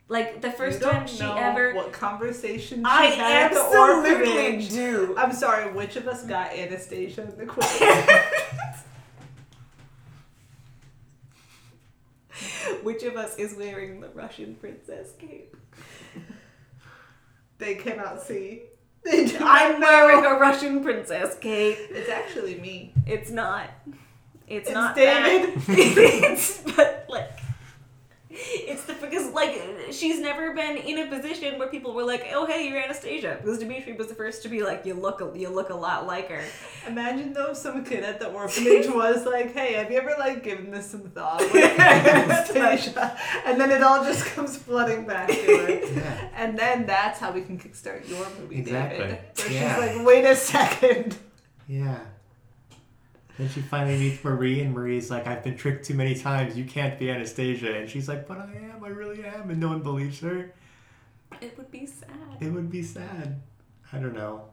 Like 0.08 0.40
the 0.40 0.52
first 0.52 0.78
You 0.80 0.86
don't 0.86 0.94
time 0.94 1.06
she 1.08 1.24
ever. 1.24 1.74
What 1.74 1.92
conversation 1.92 2.78
she 2.80 2.84
I 2.84 3.06
had 3.06 3.46
at 3.46 3.52
the 3.54 3.58
absolutely 3.60 4.10
orphanage. 4.34 4.70
do. 4.70 5.14
I'm 5.18 5.32
sorry, 5.32 5.72
which 5.72 5.96
of 5.96 6.06
us 6.06 6.24
got 6.24 6.52
Anastasia 6.52 7.22
in 7.22 7.36
the 7.38 7.46
quiz? 7.52 7.66
Which 12.86 13.02
of 13.02 13.16
us 13.16 13.34
is 13.34 13.56
wearing 13.56 13.98
the 14.00 14.10
Russian 14.10 14.54
princess 14.54 15.12
cape? 15.18 15.56
they 17.58 17.74
cannot 17.74 18.22
see. 18.22 18.62
They 19.02 19.26
do 19.26 19.38
I'm 19.40 19.80
wearing 19.80 20.24
a 20.24 20.38
Russian 20.38 20.84
princess 20.84 21.36
cape. 21.40 21.78
It's 21.90 22.08
actually 22.08 22.60
me. 22.60 22.94
It's 23.04 23.28
not. 23.28 23.70
It's, 24.46 24.68
It's 24.68 24.70
not 24.70 24.94
David. 24.94 25.56
that. 25.56 25.64
it's 25.68 26.62
but 26.76 27.06
like 27.08 27.40
it's 28.30 28.65
the 28.65 28.65
because 29.10 29.32
like 29.32 29.60
she's 29.90 30.18
never 30.20 30.54
been 30.54 30.76
in 30.76 30.98
a 30.98 31.06
position 31.08 31.58
where 31.58 31.68
people 31.68 31.94
were 31.94 32.04
like, 32.04 32.26
"Oh, 32.32 32.46
hey, 32.46 32.68
you're 32.68 32.78
Anastasia." 32.78 33.38
Because 33.40 33.58
Dimitri 33.58 33.92
was 33.94 34.08
the 34.08 34.14
first 34.14 34.42
to 34.42 34.48
be 34.48 34.62
like, 34.62 34.84
"You 34.84 34.94
look 34.94 35.20
a, 35.20 35.30
you 35.38 35.48
look 35.48 35.70
a 35.70 35.74
lot 35.74 36.06
like 36.06 36.28
her." 36.28 36.42
Imagine 36.86 37.32
though 37.32 37.50
if 37.52 37.56
some 37.56 37.84
kid 37.84 38.04
at 38.04 38.20
the 38.20 38.28
orphanage 38.28 38.86
was 39.02 39.24
like, 39.26 39.52
"Hey, 39.54 39.74
have 39.74 39.90
you 39.90 39.98
ever 39.98 40.14
like 40.18 40.42
given 40.44 40.70
this 40.70 40.86
some 40.90 41.02
thought?" 41.10 41.42
Anastasia, 41.54 43.16
and 43.44 43.60
then 43.60 43.70
it 43.70 43.82
all 43.82 44.04
just 44.04 44.24
comes 44.26 44.56
flooding 44.56 45.06
back 45.06 45.28
to 45.28 45.34
her. 45.34 45.80
Yeah. 45.96 46.28
And 46.34 46.58
then 46.58 46.84
that's 46.84 47.18
how 47.20 47.32
we 47.32 47.40
can 47.42 47.58
kickstart 47.58 48.08
your 48.08 48.26
movie, 48.38 48.58
Exactly. 48.58 48.98
David. 48.98 49.18
Where 49.36 49.50
Yeah. 49.52 49.74
she's 49.86 49.96
like, 49.96 50.06
"Wait 50.06 50.24
a 50.24 50.36
second. 50.36 51.16
Yeah. 51.68 51.98
Then 53.38 53.48
she 53.50 53.60
finally 53.60 53.98
meets 53.98 54.24
Marie, 54.24 54.60
and 54.62 54.74
Marie's 54.74 55.10
like, 55.10 55.26
I've 55.26 55.44
been 55.44 55.56
tricked 55.56 55.84
too 55.84 55.94
many 55.94 56.14
times. 56.14 56.56
You 56.56 56.64
can't 56.64 56.98
be 56.98 57.10
Anastasia. 57.10 57.76
And 57.76 57.88
she's 57.88 58.08
like, 58.08 58.26
But 58.26 58.38
I 58.38 58.50
am. 58.72 58.82
I 58.82 58.88
really 58.88 59.24
am. 59.24 59.50
And 59.50 59.60
no 59.60 59.68
one 59.68 59.82
believes 59.82 60.20
her. 60.20 60.52
It 61.40 61.56
would 61.58 61.70
be 61.70 61.86
sad. 61.86 62.08
It 62.40 62.50
would 62.50 62.70
be 62.70 62.82
sad. 62.82 63.42
I 63.92 63.98
don't 63.98 64.14
know. 64.14 64.44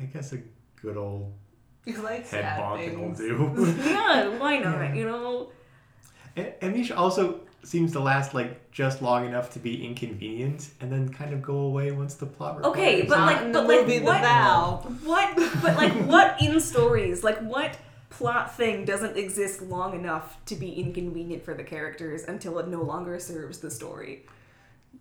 I 0.00 0.04
guess 0.04 0.32
a 0.32 0.38
good 0.80 0.96
old 0.96 1.32
You 1.84 2.00
like 2.02 2.26
head 2.28 2.58
bonking 2.58 2.98
will 2.98 3.14
do. 3.14 3.74
yeah, 3.84 4.28
why 4.38 4.58
not? 4.58 4.80
Yeah. 4.80 4.94
You 4.94 5.04
know. 5.06 5.50
A- 6.36 6.64
Amnesia 6.64 6.96
also 6.96 7.40
seems 7.62 7.92
to 7.92 8.00
last 8.00 8.32
like 8.34 8.70
just 8.70 9.02
long 9.02 9.26
enough 9.26 9.50
to 9.50 9.58
be 9.58 9.84
inconvenient 9.84 10.68
and 10.80 10.92
then 10.92 11.08
kind 11.08 11.32
of 11.32 11.42
go 11.42 11.56
away 11.56 11.90
once 11.90 12.14
the 12.14 12.26
plot 12.26 12.58
requires 12.58 12.76
Okay, 12.76 13.02
but 13.02 13.18
like, 13.18 13.52
but 13.52 13.66
like, 13.66 13.80
movie 13.80 13.98
The 13.98 14.04
what? 14.04 14.20
Vow. 14.22 14.86
What? 15.04 15.36
But 15.62 15.76
like, 15.76 15.92
what 16.06 16.40
in 16.40 16.60
stories? 16.60 17.24
Like, 17.24 17.38
what 17.40 17.76
plot 18.10 18.56
thing 18.56 18.84
doesn't 18.84 19.16
exist 19.16 19.62
long 19.62 19.94
enough 19.94 20.44
to 20.46 20.54
be 20.54 20.72
inconvenient 20.72 21.44
for 21.44 21.54
the 21.54 21.64
characters 21.64 22.24
until 22.24 22.58
it 22.58 22.68
no 22.68 22.82
longer 22.82 23.18
serves 23.18 23.58
the 23.58 23.70
story? 23.70 24.26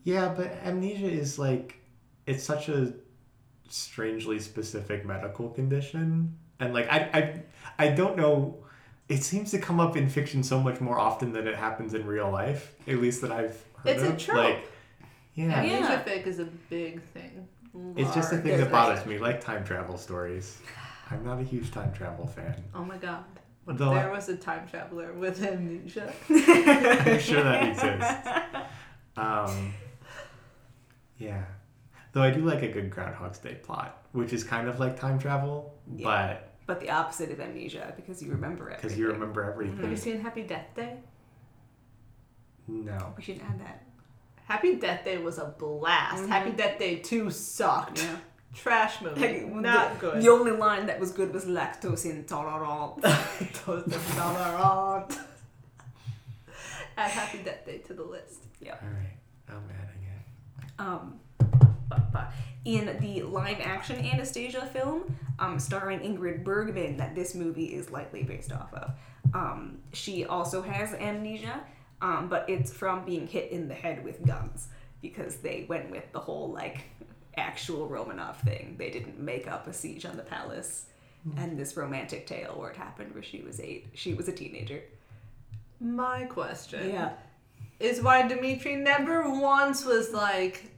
Yeah, 0.03 0.33
but 0.35 0.47
amnesia 0.63 1.07
is 1.09 1.37
like 1.39 1.77
it's 2.25 2.43
such 2.43 2.69
a 2.69 2.93
strangely 3.69 4.39
specific 4.39 5.05
medical 5.05 5.49
condition, 5.49 6.37
and 6.59 6.73
like 6.73 6.87
I 6.91 7.43
I 7.77 7.85
I 7.85 7.89
don't 7.89 8.17
know. 8.17 8.57
It 9.07 9.23
seems 9.23 9.51
to 9.51 9.59
come 9.59 9.79
up 9.79 9.95
in 9.95 10.09
fiction 10.09 10.41
so 10.43 10.59
much 10.59 10.81
more 10.81 10.97
often 10.99 11.31
than 11.31 11.47
it 11.47 11.55
happens 11.55 11.93
in 11.93 12.07
real 12.07 12.31
life. 12.31 12.73
At 12.87 12.97
least 12.97 13.21
that 13.21 13.31
I've 13.31 13.63
heard 13.83 13.91
It's 13.97 14.03
a 14.03 14.09
of. 14.09 14.17
trope. 14.17 14.37
Like, 14.37 14.71
yeah, 15.35 15.45
Yeah. 15.63 15.77
Amnesia 15.77 16.03
fic 16.07 16.25
is 16.25 16.39
a 16.39 16.45
big 16.69 17.01
thing. 17.13 17.47
it's 17.95 18.13
just 18.15 18.33
a 18.33 18.37
thing 18.37 18.57
that 18.57 18.71
bothers 18.71 19.05
me, 19.05 19.19
like 19.19 19.41
time 19.41 19.63
travel 19.63 19.97
stories. 19.97 20.57
I'm 21.11 21.23
not 21.23 21.39
a 21.39 21.43
huge 21.43 21.71
time 21.71 21.93
travel 21.93 22.25
fan. 22.27 22.55
Oh 22.73 22.83
my 22.83 22.97
god. 22.97 23.23
What 23.65 23.73
if 23.73 23.79
Though 23.79 23.93
there 23.93 24.11
was 24.11 24.29
a 24.29 24.37
time 24.37 24.67
traveler 24.67 25.13
with 25.13 25.41
amnesia? 25.43 26.13
I'm 26.29 27.19
sure 27.19 27.43
that 27.43 27.67
exists. 27.67 28.69
Um, 29.17 29.73
yeah. 31.17 31.43
Though 32.11 32.21
I 32.21 32.31
do 32.31 32.41
like 32.41 32.61
a 32.61 32.67
good 32.67 32.89
Groundhog's 32.91 33.39
Day 33.39 33.55
plot, 33.55 34.05
which 34.11 34.33
is 34.33 34.43
kind 34.43 34.67
of 34.67 34.79
like 34.79 34.99
time 34.99 35.17
travel, 35.19 35.73
Yeah. 35.95 36.37
But 36.67 36.79
the 36.79 36.89
opposite 36.89 37.29
of 37.31 37.39
amnesia 37.39 37.93
because 37.95 38.23
you 38.23 38.31
remember 38.31 38.69
it. 38.69 38.81
because 38.81 38.97
you 38.97 39.07
remember 39.07 39.43
everything. 39.43 39.77
Have 39.81 39.91
you 39.91 39.97
seen 39.97 40.19
Happy 40.19 40.41
Death 40.43 40.67
Day? 40.75 40.97
No. 42.67 43.13
We 43.17 43.21
should 43.23 43.39
add 43.41 43.59
that. 43.59 43.83
Happy 44.45 44.75
Death 44.75 45.05
Day 45.05 45.17
was 45.19 45.37
a 45.37 45.45
blast. 45.45 46.23
Mhm. 46.23 46.27
Happy 46.29 46.51
Death 46.51 46.79
Day 46.79 46.97
2 46.97 47.29
sucked. 47.29 48.03
Yeah. 48.03 48.15
Trash 48.55 49.01
movie. 49.01 49.21
Like, 49.21 49.47
Not 49.47 49.93
the, 49.93 49.99
good. 49.99 50.23
The 50.23 50.29
only 50.29 50.51
line 50.51 50.85
that 50.87 50.99
was 50.99 51.11
good 51.11 51.33
was 51.33 51.45
lactose 51.45 52.05
intolerant. 52.05 53.03
Toast 53.53 53.87
and 53.87 54.05
tolerant. 54.15 55.19
Add 56.97 57.11
Happy 57.11 57.39
Death 57.39 57.65
Day 57.65 57.79
to 57.79 57.93
the 57.93 58.03
list. 58.03 58.43
Yeah. 58.61 58.75
All 58.81 58.89
right. 58.89 59.17
I'm 59.49 59.69
adding 59.69 60.03
it. 60.07 60.79
Um, 60.79 61.19
but, 61.89 62.11
but 62.13 62.31
in 62.63 62.97
the 63.01 63.23
live 63.23 63.59
action 63.59 64.03
Anastasia 64.05 64.65
film, 64.65 65.15
um, 65.37 65.59
starring 65.59 65.99
Ingrid 65.99 66.43
Bergman, 66.43 66.97
that 66.97 67.13
this 67.13 67.35
movie 67.35 67.75
is 67.75 67.91
lightly 67.91 68.23
based 68.23 68.51
off 68.53 68.73
of, 68.73 68.91
um, 69.33 69.79
she 69.91 70.25
also 70.25 70.61
has 70.61 70.93
amnesia, 70.93 71.61
um, 72.01 72.29
but 72.29 72.49
it's 72.49 72.71
from 72.71 73.05
being 73.05 73.27
hit 73.27 73.51
in 73.51 73.67
the 73.67 73.73
head 73.75 74.03
with 74.03 74.25
guns 74.25 74.69
because 75.01 75.37
they 75.37 75.65
went 75.67 75.91
with 75.91 76.11
the 76.13 76.19
whole 76.19 76.51
like 76.51 76.85
actual 77.37 77.87
Romanov 77.87 78.37
thing. 78.37 78.75
They 78.77 78.89
didn't 78.89 79.19
make 79.19 79.47
up 79.47 79.67
a 79.67 79.73
siege 79.73 80.05
on 80.05 80.17
the 80.17 80.23
palace 80.23 80.85
hmm. 81.23 81.37
and 81.37 81.57
this 81.57 81.75
romantic 81.77 82.27
tale 82.27 82.55
where 82.57 82.71
it 82.71 82.77
happened 82.77 83.13
where 83.13 83.23
she 83.23 83.41
was 83.41 83.59
eight. 83.59 83.87
She 83.93 84.13
was 84.13 84.27
a 84.27 84.31
teenager. 84.31 84.81
My 85.79 86.25
question 86.25 86.89
Yeah. 86.89 87.13
is 87.79 88.01
why 88.01 88.27
Dimitri 88.27 88.75
never 88.75 89.29
once 89.29 89.85
was 89.85 90.13
like, 90.13 90.71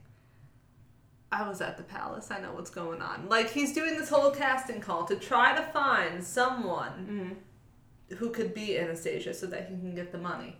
I 1.30 1.46
was 1.48 1.60
at 1.60 1.76
the 1.76 1.82
palace, 1.82 2.30
I 2.30 2.40
know 2.40 2.52
what's 2.52 2.70
going 2.70 3.02
on. 3.02 3.28
Like, 3.28 3.50
he's 3.50 3.74
doing 3.74 3.96
this 3.96 4.08
whole 4.08 4.30
casting 4.30 4.80
call 4.80 5.04
to 5.04 5.16
try 5.16 5.54
to 5.54 5.62
find 5.62 6.24
someone 6.24 7.36
mm-hmm. 8.10 8.14
who 8.16 8.30
could 8.30 8.54
be 8.54 8.78
Anastasia 8.78 9.34
so 9.34 9.46
that 9.46 9.68
he 9.68 9.76
can 9.76 9.94
get 9.94 10.10
the 10.10 10.18
money. 10.18 10.56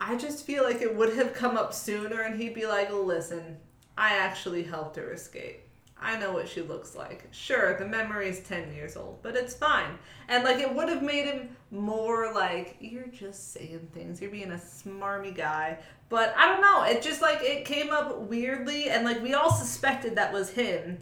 I 0.00 0.16
just 0.16 0.46
feel 0.46 0.62
like 0.62 0.80
it 0.80 0.94
would 0.94 1.14
have 1.14 1.34
come 1.34 1.56
up 1.56 1.74
sooner 1.74 2.22
and 2.22 2.40
he'd 2.40 2.54
be 2.54 2.66
like, 2.66 2.92
listen, 2.92 3.58
I 3.98 4.16
actually 4.16 4.62
helped 4.62 4.94
her 4.96 5.12
escape. 5.12 5.64
I 6.00 6.16
know 6.16 6.32
what 6.32 6.48
she 6.48 6.62
looks 6.62 6.94
like. 6.94 7.26
Sure, 7.32 7.76
the 7.76 7.84
memory 7.84 8.28
is 8.28 8.38
10 8.40 8.72
years 8.72 8.96
old, 8.96 9.20
but 9.20 9.34
it's 9.34 9.54
fine. 9.54 9.98
And 10.28 10.44
like 10.44 10.58
it 10.60 10.72
would 10.72 10.88
have 10.88 11.02
made 11.02 11.24
him 11.24 11.56
more 11.72 12.32
like, 12.32 12.76
you're 12.78 13.08
just 13.08 13.52
saying 13.52 13.88
things, 13.92 14.22
you're 14.22 14.30
being 14.30 14.52
a 14.52 14.56
smarmy 14.56 15.34
guy. 15.34 15.78
But 16.08 16.32
I 16.38 16.46
don't 16.46 16.60
know, 16.60 16.84
it 16.84 17.02
just 17.02 17.20
like 17.20 17.42
it 17.42 17.64
came 17.64 17.90
up 17.90 18.16
weirdly 18.20 18.88
and 18.88 19.04
like 19.04 19.20
we 19.20 19.34
all 19.34 19.50
suspected 19.50 20.14
that 20.14 20.32
was 20.32 20.50
him. 20.50 20.98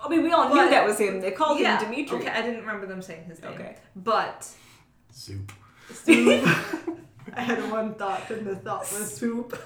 I 0.00 0.08
mean, 0.08 0.22
we 0.22 0.32
all 0.32 0.48
But- 0.48 0.54
knew 0.54 0.70
that 0.70 0.86
was 0.86 0.98
him. 0.98 1.20
They 1.20 1.30
called 1.30 1.60
yeah, 1.60 1.78
him 1.78 1.90
Dimitri. 1.90 2.18
Okay, 2.20 2.30
I 2.30 2.40
didn't 2.40 2.60
remember 2.60 2.86
them 2.86 3.02
saying 3.02 3.24
his 3.26 3.42
name. 3.42 3.52
Okay. 3.52 3.76
But 3.94 4.48
Soup. 5.10 5.52
Soup. 5.92 6.42
I 7.36 7.42
had 7.42 7.70
one 7.70 7.94
thought, 7.94 8.30
and 8.30 8.46
the 8.46 8.56
thought 8.56 8.90
was 8.92 9.14
soup. 9.14 9.56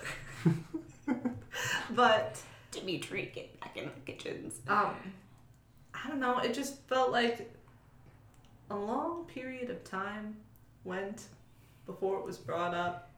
but 1.91 2.41
Dimitri, 2.71 3.31
get 3.35 3.59
back 3.61 3.77
in 3.77 3.85
the 3.85 4.13
kitchens. 4.13 4.61
um, 4.69 4.95
I 5.95 6.09
don't 6.09 6.21
know. 6.21 6.39
It 6.39 6.55
just 6.55 6.83
felt 6.89 7.11
like 7.11 7.53
a 8.71 8.77
long 8.77 9.25
period 9.25 9.71
of 9.71 9.83
time 9.85 10.37
went 10.85 11.25
before 11.87 12.19
it 12.19 12.25
was 12.25 12.39
brought 12.39 12.75
up. 12.75 13.11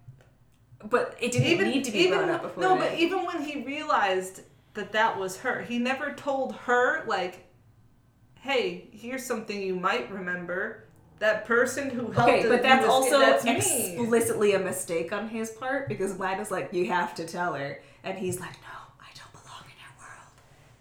But 0.88 1.16
it 1.20 1.32
didn't 1.32 1.68
need 1.68 1.84
to 1.84 1.90
be 1.90 2.00
even, 2.00 2.18
brought 2.18 2.30
up 2.30 2.42
before. 2.42 2.62
No, 2.62 2.76
but 2.76 2.98
even 2.98 3.24
when 3.24 3.42
he 3.42 3.62
realized 3.64 4.42
that 4.74 4.92
that 4.92 5.18
was 5.18 5.38
her, 5.38 5.62
he 5.62 5.78
never 5.78 6.12
told 6.12 6.54
her 6.54 7.04
like, 7.06 7.46
"Hey, 8.40 8.88
here's 8.92 9.24
something 9.24 9.60
you 9.60 9.74
might 9.74 10.10
remember." 10.10 10.84
That 11.18 11.46
person 11.46 11.90
who 11.90 12.12
helped. 12.12 12.30
Okay, 12.30 12.48
but 12.48 12.62
that's 12.62 12.86
was- 12.86 12.90
also 12.90 13.18
that's 13.18 13.44
me. 13.44 13.96
explicitly 13.96 14.52
a 14.52 14.60
mistake 14.60 15.12
on 15.12 15.28
his 15.28 15.50
part 15.50 15.88
because 15.88 16.16
Lana's 16.16 16.52
like, 16.52 16.72
you 16.72 16.86
have 16.86 17.12
to 17.16 17.26
tell 17.26 17.54
her. 17.54 17.80
And 18.08 18.18
he's 18.18 18.40
like, 18.40 18.52
no, 18.62 18.78
I 19.00 19.06
don't 19.14 19.32
belong 19.32 19.64
in 19.64 19.76
your 19.78 19.94
world. 19.98 20.32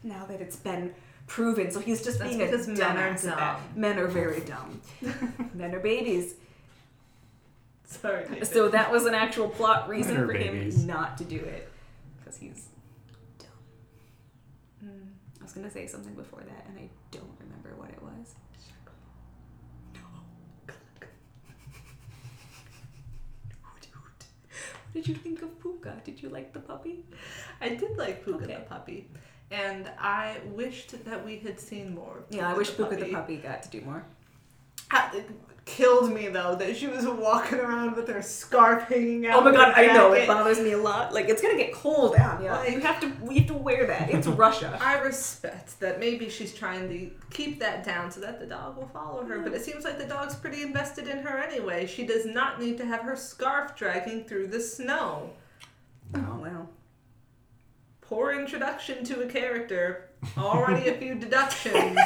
Now 0.03 0.25
that 0.27 0.41
it's 0.41 0.55
been 0.55 0.93
proven. 1.27 1.71
So 1.71 1.79
he's 1.79 2.03
just 2.03 2.19
That's 2.19 2.29
being 2.35 2.41
a 2.41 2.45
because 2.51 2.67
men 2.67 2.97
are 2.97 3.13
dumbass 3.13 3.23
about- 3.25 3.77
Men 3.77 3.99
are 3.99 4.07
very 4.07 4.39
dumb. 4.41 4.81
men 5.53 5.75
are 5.75 5.79
babies. 5.79 6.35
Sorry. 7.85 8.23
David. 8.27 8.47
So 8.47 8.69
that 8.69 8.91
was 8.91 9.05
an 9.05 9.13
actual 9.13 9.49
plot 9.49 9.87
reason 9.89 10.15
for 10.15 10.27
babies. 10.33 10.81
him 10.81 10.87
not 10.87 11.17
to 11.17 11.23
do 11.25 11.37
it. 11.37 11.69
Because 12.19 12.37
he's 12.37 12.67
dumb. 13.39 13.47
Mm. 14.85 15.07
I 15.39 15.43
was 15.43 15.53
going 15.53 15.65
to 15.65 15.71
say 15.71 15.87
something 15.87 16.13
before 16.13 16.41
that 16.41 16.65
and 16.69 16.77
I 16.79 16.89
don't 17.11 17.31
remember 17.39 17.73
what 17.77 17.89
it 17.89 18.01
was. 18.01 18.35
What 23.61 24.86
did 24.97 25.07
you 25.07 25.13
think 25.15 25.41
of 25.43 25.49
Pooka? 25.63 26.03
Did 26.03 26.21
you 26.23 26.29
like 26.29 26.53
the 26.53 26.59
puppy? 26.59 27.05
I 27.61 27.69
did 27.69 27.95
like 27.97 28.25
Pooka 28.25 28.43
Okay. 28.43 28.55
the 28.55 28.61
puppy, 28.61 29.07
and 29.51 29.91
I 29.99 30.37
wished 30.61 30.91
that 31.05 31.23
we 31.23 31.37
had 31.37 31.59
seen 31.59 31.93
more. 31.93 32.17
of 32.17 32.25
Yeah, 32.35 32.49
I 32.49 32.53
Pooka 32.53 32.57
wish 32.57 32.71
Pooka 32.71 32.99
the 32.99 33.11
puppy 33.13 33.37
got 33.37 33.61
to 33.63 33.69
do 33.69 33.81
more. 33.81 34.03
It 35.13 35.29
killed 35.67 36.11
me 36.13 36.29
though 36.29 36.55
that 36.55 36.75
she 36.77 36.87
was 36.87 37.05
walking 37.05 37.59
around 37.59 37.95
with 37.95 38.07
her 38.07 38.21
scarf 38.21 38.83
hanging 38.83 39.27
out. 39.27 39.41
Oh 39.41 39.43
my 39.43 39.51
god, 39.51 39.73
I 39.75 39.87
know 39.87 40.13
it 40.13 40.25
bothers 40.25 40.59
me 40.59 40.71
a 40.71 40.77
lot. 40.77 41.13
Like 41.13 41.27
it's 41.29 41.41
gonna 41.41 41.57
get 41.57 41.73
cold 41.73 42.15
out. 42.15 42.41
Yeah, 42.41 42.65
you 42.65 42.79
have 42.79 42.99
to. 43.01 43.11
We 43.21 43.39
have 43.39 43.47
to 43.47 43.53
wear 43.53 43.85
that. 43.85 44.09
It's 44.09 44.25
Russia. 44.45 44.79
I 44.81 44.99
respect 44.99 45.79
that 45.81 45.99
maybe 45.99 46.29
she's 46.29 46.53
trying 46.55 46.87
to 46.89 47.11
keep 47.29 47.59
that 47.59 47.83
down 47.83 48.09
so 48.09 48.21
that 48.21 48.39
the 48.39 48.45
dog 48.47 48.77
will 48.77 48.87
follow 48.87 49.23
her, 49.25 49.39
but 49.39 49.53
it 49.53 49.61
seems 49.61 49.83
like 49.83 49.97
the 49.99 50.05
dog's 50.05 50.35
pretty 50.35 50.63
invested 50.63 51.07
in 51.07 51.19
her 51.19 51.37
anyway. 51.37 51.85
She 51.85 52.05
does 52.05 52.25
not 52.25 52.59
need 52.59 52.77
to 52.77 52.85
have 52.85 53.01
her 53.01 53.15
scarf 53.17 53.75
dragging 53.75 54.23
through 54.23 54.47
the 54.47 54.61
snow. 54.61 55.31
Oh 56.15 56.39
well. 56.41 56.69
Poor 58.01 58.31
introduction 58.39 59.03
to 59.03 59.21
a 59.23 59.27
character. 59.27 60.09
Already 60.37 60.89
a 60.89 60.97
few 60.97 61.15
deductions. 61.19 61.99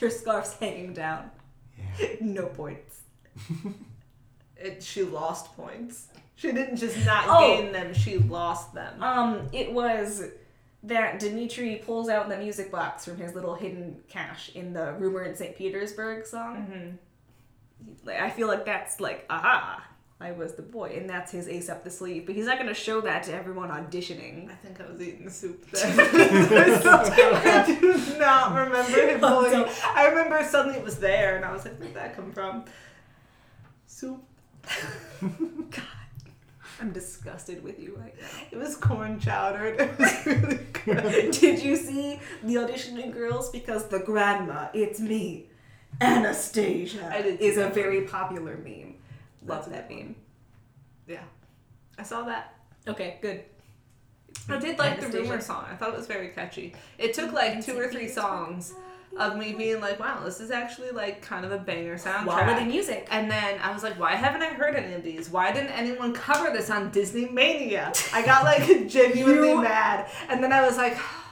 Your 0.00 0.10
scarf's 0.10 0.54
hanging 0.54 0.92
down. 0.92 1.30
Yeah. 1.78 2.06
No 2.20 2.46
points. 2.46 3.00
It, 4.56 4.82
she 4.82 5.02
lost 5.02 5.54
points. 5.56 6.06
She 6.36 6.52
didn't 6.52 6.76
just 6.76 7.04
not 7.04 7.24
Oh. 7.28 7.40
gain 7.60 7.72
them, 7.72 7.92
she 7.92 8.18
lost 8.18 8.72
them. 8.72 9.02
Um, 9.02 9.48
it 9.52 9.72
was 9.72 10.22
that 10.84 11.18
Dimitri 11.18 11.82
pulls 11.84 12.08
out 12.08 12.28
the 12.28 12.36
music 12.38 12.70
box 12.70 13.04
from 13.04 13.16
his 13.18 13.34
little 13.34 13.54
hidden 13.56 14.00
cache 14.08 14.50
in 14.54 14.72
the 14.72 14.92
"Rumor 14.94 15.24
in 15.24 15.34
St. 15.34 15.56
Petersburg" 15.56 16.24
song. 16.24 16.56
Mm-hmm. 16.56 18.06
Like, 18.06 18.20
I 18.20 18.30
feel 18.30 18.48
like 18.48 18.64
that's 18.64 19.00
like, 19.00 19.26
aha, 19.28 19.84
I 20.20 20.30
was 20.32 20.54
the 20.54 20.62
boy, 20.62 20.94
and 20.96 21.10
that's 21.10 21.32
his 21.32 21.48
ace 21.48 21.68
up 21.68 21.82
the 21.84 21.90
sleeve. 21.90 22.24
But 22.26 22.34
he's 22.36 22.46
not 22.46 22.58
gonna 22.58 22.72
show 22.72 23.00
that 23.02 23.24
to 23.24 23.34
everyone 23.34 23.68
auditioning. 23.70 24.48
I 24.50 24.54
think 24.54 24.80
I 24.80 24.90
was 24.90 25.00
eating 25.00 25.28
soup 25.28 25.68
then. 25.70 25.98
I 26.86 27.66
do 27.66 28.18
not 28.18 28.54
remember 28.54 29.08
him 29.08 29.20
Oh, 29.22 29.44
pulling. 29.50 29.68
I 29.94 30.06
remember 30.06 30.42
suddenly 30.48 30.78
it 30.78 30.84
was 30.84 30.98
there, 30.98 31.36
and 31.36 31.44
I 31.44 31.52
was 31.52 31.64
like, 31.64 31.76
where'd 31.78 31.94
that 31.94 32.14
come 32.16 32.32
from? 32.32 32.64
Soup. 33.86 34.22
God, 35.20 35.82
I'm 36.80 36.92
disgusted 36.92 37.62
with 37.62 37.78
you 37.78 37.96
right 38.00 38.14
now. 38.18 38.28
It 38.50 38.56
was 38.56 38.76
corn 38.76 39.18
chowder. 39.20 39.66
It 39.66 39.98
was 39.98 40.26
really 40.26 40.60
good. 40.84 41.32
Did 41.32 41.62
you 41.62 41.76
see 41.76 42.20
the 42.42 42.54
auditioning 42.54 43.12
girls? 43.12 43.50
Because 43.50 43.88
the 43.88 43.98
grandma, 43.98 44.68
it's 44.72 45.00
me, 45.00 45.46
Anastasia, 46.00 47.10
I 47.12 47.20
did 47.22 47.40
see 47.40 47.46
is 47.46 47.58
a 47.58 47.68
very 47.68 48.02
popular 48.02 48.56
meme. 48.56 48.94
Love 49.44 49.58
That's 49.58 49.66
a 49.68 49.70
that 49.70 49.88
good 49.88 49.98
meme. 49.98 50.14
Yeah. 51.06 51.22
I 51.98 52.02
saw 52.02 52.22
that. 52.24 52.54
Okay, 52.88 53.18
good. 53.22 53.44
I 54.48 54.58
did 54.58 54.78
like 54.78 55.00
the 55.00 55.08
rumor 55.08 55.40
song. 55.40 55.66
I 55.70 55.74
thought 55.76 55.90
it 55.90 55.96
was 55.96 56.06
very 56.06 56.28
catchy. 56.28 56.74
It 56.98 57.14
took 57.14 57.32
like 57.32 57.64
two 57.64 57.78
or 57.78 57.88
three 57.88 58.08
songs 58.08 58.74
of 59.16 59.36
me 59.36 59.52
being 59.52 59.80
like, 59.80 60.00
wow, 60.00 60.22
this 60.24 60.40
is 60.40 60.50
actually 60.50 60.90
like 60.90 61.22
kind 61.22 61.44
of 61.44 61.52
a 61.52 61.58
banger 61.58 61.96
soundtrack. 61.96 62.24
Quality 62.24 62.64
music. 62.64 63.06
And 63.12 63.30
then 63.30 63.60
I 63.60 63.72
was 63.72 63.82
like, 63.84 63.98
why 63.98 64.16
haven't 64.16 64.42
I 64.42 64.48
heard 64.48 64.74
any 64.74 64.92
of 64.94 65.04
these? 65.04 65.30
Why 65.30 65.52
didn't 65.52 65.70
anyone 65.70 66.12
cover 66.12 66.50
this 66.52 66.68
on 66.68 66.90
Disney 66.90 67.26
Mania? 67.28 67.92
I 68.12 68.24
got 68.26 68.42
like 68.44 68.66
genuinely 68.88 69.50
You- 69.50 69.62
mad, 69.62 70.10
and 70.28 70.42
then 70.42 70.52
I 70.52 70.66
was 70.66 70.76
like, 70.76 70.94
Hallie 70.96 71.23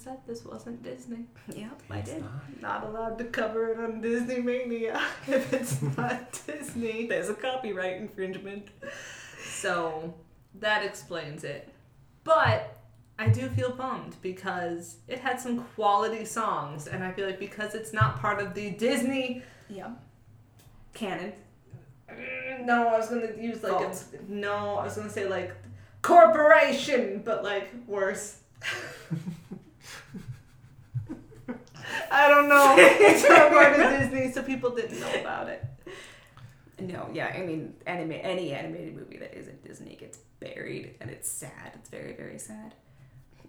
said 0.00 0.18
this 0.26 0.44
wasn't 0.44 0.82
Disney. 0.82 1.26
Yep, 1.54 1.82
I 1.90 2.00
did. 2.00 2.20
not. 2.22 2.60
not 2.62 2.84
allowed 2.84 3.18
to 3.18 3.24
cover 3.24 3.68
it 3.72 3.78
on 3.78 4.00
Disney 4.00 4.40
Mania 4.40 5.00
if 5.26 5.52
it's 5.52 5.80
not 5.96 6.40
Disney. 6.46 7.06
There's 7.06 7.28
a 7.28 7.34
copyright 7.34 7.96
infringement. 7.96 8.68
So 9.44 10.14
that 10.60 10.84
explains 10.84 11.44
it. 11.44 11.72
But 12.24 12.76
I 13.18 13.28
do 13.28 13.48
feel 13.50 13.72
bummed 13.72 14.16
because 14.22 14.96
it 15.08 15.18
had 15.20 15.40
some 15.40 15.64
quality 15.74 16.24
songs, 16.24 16.86
and 16.86 17.04
I 17.04 17.12
feel 17.12 17.26
like 17.26 17.38
because 17.38 17.74
it's 17.74 17.92
not 17.92 18.20
part 18.20 18.40
of 18.40 18.54
the 18.54 18.70
Disney. 18.70 19.42
Yep. 19.68 19.90
Canon. 20.94 21.32
Mm, 22.10 22.64
No, 22.64 22.88
I 22.88 22.96
was 22.98 23.08
gonna 23.08 23.32
use 23.38 23.62
like 23.62 23.72
a, 23.72 23.78
Vault. 23.78 24.04
no, 24.28 24.76
I 24.76 24.84
was 24.84 24.96
gonna 24.96 25.10
say 25.10 25.28
like 25.28 25.52
corporation, 26.02 27.22
but 27.24 27.44
like 27.44 27.68
worse. 27.86 28.38
I 32.10 32.28
don't 32.28 32.48
know. 32.48 32.76
It's 32.78 33.28
not 33.28 33.50
part 33.50 33.78
of 33.78 34.00
Disney, 34.00 34.32
so 34.32 34.42
people 34.42 34.70
didn't 34.70 35.00
know 35.00 35.20
about 35.20 35.48
it. 35.48 35.64
No, 36.80 37.08
yeah, 37.12 37.32
I 37.34 37.40
mean, 37.42 37.74
anime, 37.86 38.12
any 38.12 38.52
animated 38.52 38.96
movie 38.96 39.18
that 39.18 39.36
isn't 39.38 39.62
Disney 39.64 39.96
gets 39.96 40.18
buried, 40.40 40.96
and 41.00 41.10
it's 41.10 41.30
sad. 41.30 41.72
It's 41.74 41.90
very, 41.90 42.14
very 42.14 42.38
sad. 42.38 42.74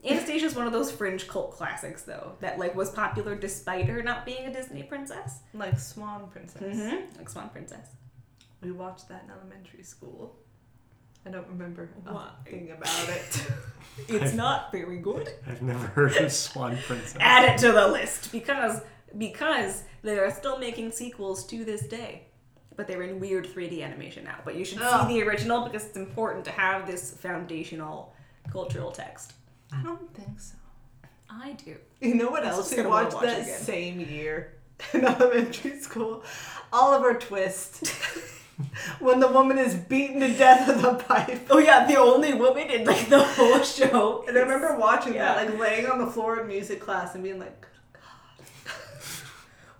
Anastasia 0.03 0.47
is 0.47 0.55
one 0.55 0.65
of 0.65 0.73
those 0.73 0.91
fringe 0.91 1.27
cult 1.27 1.51
classics, 1.51 2.03
though, 2.03 2.33
that 2.41 2.57
like 2.57 2.75
was 2.75 2.89
popular 2.89 3.35
despite 3.35 3.85
her 3.85 4.01
not 4.01 4.25
being 4.25 4.47
a 4.47 4.53
Disney 4.53 4.83
princess. 4.83 5.39
Like 5.53 5.79
Swan 5.79 6.27
Princess. 6.29 6.61
Mm-hmm. 6.61 7.17
Like 7.17 7.29
Swan 7.29 7.49
Princess. 7.49 7.87
We 8.61 8.71
watched 8.71 9.07
that 9.09 9.23
in 9.25 9.31
elementary 9.31 9.83
school. 9.83 10.35
I 11.25 11.29
don't 11.29 11.47
remember 11.47 11.89
a 12.07 12.29
thing 12.49 12.71
about 12.71 13.09
it. 13.09 13.47
It's 14.07 14.33
not 14.33 14.71
very 14.71 14.97
good. 14.97 15.29
I've 15.45 15.61
never 15.61 15.85
heard 15.87 16.15
of 16.15 16.31
Swan 16.31 16.77
Princess. 16.87 17.17
Add 17.19 17.49
it 17.53 17.57
to 17.59 17.71
the 17.73 17.87
list 17.89 18.31
because 18.31 18.81
because 19.17 19.83
they 20.01 20.17
are 20.17 20.31
still 20.31 20.57
making 20.57 20.91
sequels 20.91 21.45
to 21.47 21.65
this 21.65 21.81
day. 21.87 22.23
But 22.77 22.87
they're 22.87 23.03
in 23.03 23.19
weird 23.19 23.45
3D 23.45 23.83
animation 23.83 24.23
now. 24.23 24.37
But 24.45 24.55
you 24.55 24.63
should 24.65 24.79
Ugh. 24.81 25.07
see 25.07 25.19
the 25.19 25.27
original 25.27 25.65
because 25.65 25.85
it's 25.85 25.97
important 25.97 26.45
to 26.45 26.51
have 26.51 26.87
this 26.87 27.11
foundational 27.11 28.15
cultural 28.51 28.91
text. 28.91 29.33
I 29.73 29.83
don't 29.83 30.11
think 30.15 30.39
so. 30.39 30.55
I 31.29 31.51
do. 31.53 31.75
You 31.99 32.15
know 32.15 32.29
what 32.29 32.43
It's 32.45 32.55
else 32.55 32.69
just 32.69 32.81
we 32.81 32.87
watched 32.87 33.13
watch 33.13 33.25
that 33.25 33.41
again. 33.41 33.59
same 33.59 33.99
year 33.99 34.53
in 34.93 35.03
elementary 35.05 35.77
school? 35.79 36.23
Oliver 36.73 37.13
Twist. 37.19 37.93
when 38.99 39.19
the 39.19 39.27
woman 39.27 39.57
is 39.57 39.75
beaten 39.75 40.19
to 40.21 40.33
death 40.33 40.67
with 40.67 40.83
a 40.83 40.95
pipe. 40.95 41.47
Oh 41.49 41.57
yeah, 41.57 41.85
the 41.85 41.97
only 41.97 42.33
woman 42.33 42.69
in 42.69 42.85
like 42.85 43.09
the 43.09 43.23
whole 43.23 43.61
show. 43.63 44.23
And 44.27 44.37
I 44.37 44.41
remember 44.41 44.77
watching 44.77 45.13
Yeah. 45.15 45.35
that, 45.35 45.49
like 45.49 45.59
laying 45.59 45.87
on 45.87 45.99
the 45.99 46.07
floor 46.07 46.39
in 46.41 46.47
music 46.47 46.79
class 46.79 47.15
and 47.15 47.23
being 47.23 47.39
like, 47.39 47.65
God, 47.93 48.45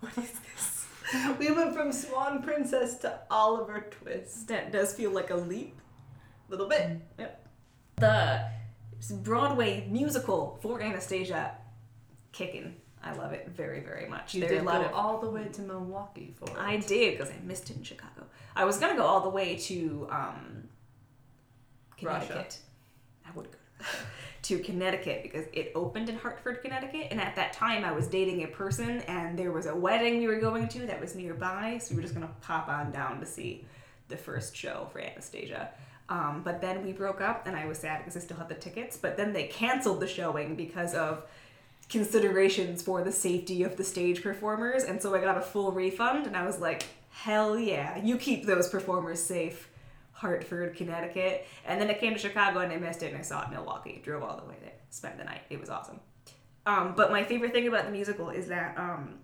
what 0.00 0.18
is 0.18 0.32
this? 0.32 0.86
we 1.38 1.50
went 1.50 1.74
from 1.74 1.92
Swan 1.92 2.42
Princess 2.42 2.96
to 2.98 3.20
Oliver 3.30 3.86
Twist. 3.90 4.48
That 4.48 4.72
does 4.72 4.92
feel 4.94 5.10
like 5.10 5.30
a 5.30 5.36
leap. 5.36 5.78
A 6.48 6.50
little 6.50 6.68
bit. 6.68 6.98
Yep. 7.18 7.46
The 7.96 8.44
Broadway 9.22 9.86
musical 9.90 10.58
for 10.62 10.80
Anastasia, 10.80 11.52
kicking. 12.32 12.76
I 13.04 13.12
love 13.14 13.32
it 13.32 13.48
very, 13.48 13.80
very 13.80 14.08
much. 14.08 14.34
You 14.34 14.40
There 14.42 14.50
did 14.50 14.64
go 14.64 14.70
of 14.70 14.92
all 14.92 15.20
the 15.20 15.30
way 15.30 15.48
to 15.52 15.62
Milwaukee 15.62 16.34
for 16.36 16.48
it. 16.50 16.56
I 16.58 16.76
did 16.76 17.18
because 17.18 17.30
I 17.30 17.36
missed 17.44 17.70
it 17.70 17.76
in 17.76 17.82
Chicago. 17.82 18.26
I 18.54 18.64
was 18.64 18.78
gonna 18.78 18.96
go 18.96 19.04
all 19.04 19.20
the 19.20 19.30
way 19.30 19.56
to 19.56 20.08
um, 20.10 20.68
Russia. 22.00 22.26
Connecticut. 22.26 22.58
I 23.26 23.30
would 23.36 23.46
go 23.46 23.58
to, 24.42 24.56
to 24.56 24.62
Connecticut 24.62 25.22
because 25.22 25.46
it 25.52 25.72
opened 25.74 26.08
in 26.08 26.16
Hartford, 26.16 26.62
Connecticut. 26.62 27.08
And 27.10 27.20
at 27.20 27.36
that 27.36 27.52
time, 27.52 27.84
I 27.84 27.92
was 27.92 28.06
dating 28.06 28.44
a 28.44 28.48
person, 28.48 29.00
and 29.02 29.38
there 29.38 29.52
was 29.52 29.66
a 29.66 29.74
wedding 29.74 30.18
we 30.18 30.26
were 30.26 30.40
going 30.40 30.68
to 30.68 30.86
that 30.86 31.00
was 31.00 31.14
nearby. 31.14 31.78
So 31.78 31.94
we 31.94 31.96
were 31.96 32.02
just 32.02 32.14
going 32.14 32.26
to 32.26 32.32
pop 32.40 32.68
on 32.68 32.90
down 32.92 33.20
to 33.20 33.26
see 33.26 33.64
the 34.08 34.16
first 34.16 34.56
show 34.56 34.88
for 34.92 35.00
Anastasia. 35.00 35.70
Um, 36.08 36.42
but 36.44 36.60
then 36.60 36.84
we 36.84 36.92
broke 36.92 37.20
up, 37.20 37.46
and 37.46 37.56
I 37.56 37.66
was 37.66 37.78
sad 37.78 37.98
because 37.98 38.16
I 38.16 38.20
still 38.20 38.36
had 38.36 38.48
the 38.48 38.54
tickets. 38.54 38.96
But 38.96 39.16
then 39.16 39.32
they 39.32 39.44
canceled 39.44 40.00
the 40.00 40.08
showing 40.08 40.56
because 40.56 40.94
of 40.94 41.24
considerations 41.92 42.82
for 42.82 43.04
the 43.04 43.12
safety 43.12 43.62
of 43.62 43.76
the 43.76 43.84
stage 43.84 44.22
performers. 44.22 44.82
And 44.82 45.00
so 45.00 45.14
I 45.14 45.20
got 45.20 45.38
a 45.38 45.42
full 45.42 45.70
refund, 45.70 46.26
and 46.26 46.36
I 46.36 46.44
was 46.44 46.58
like, 46.58 46.84
hell 47.10 47.58
yeah, 47.58 48.02
you 48.02 48.16
keep 48.16 48.46
those 48.46 48.68
performers 48.68 49.22
safe. 49.22 49.68
Hartford, 50.12 50.76
Connecticut. 50.76 51.46
And 51.66 51.80
then 51.80 51.90
it 51.90 51.98
came 51.98 52.12
to 52.12 52.18
Chicago 52.18 52.60
and 52.60 52.72
I 52.72 52.76
missed 52.76 53.02
it 53.02 53.08
and 53.08 53.16
I 53.16 53.22
saw 53.22 53.42
it 53.42 53.48
in 53.48 53.54
Milwaukee. 53.54 54.00
Drove 54.04 54.22
all 54.22 54.36
the 54.36 54.48
way 54.48 54.54
there. 54.62 54.74
Spent 54.88 55.18
the 55.18 55.24
night. 55.24 55.40
It 55.50 55.58
was 55.58 55.68
awesome. 55.68 55.98
Um, 56.64 56.94
but 56.96 57.10
my 57.10 57.24
favorite 57.24 57.52
thing 57.52 57.66
about 57.66 57.86
the 57.86 57.90
musical 57.90 58.30
is 58.30 58.46
that 58.46 58.78
um, 58.78 59.18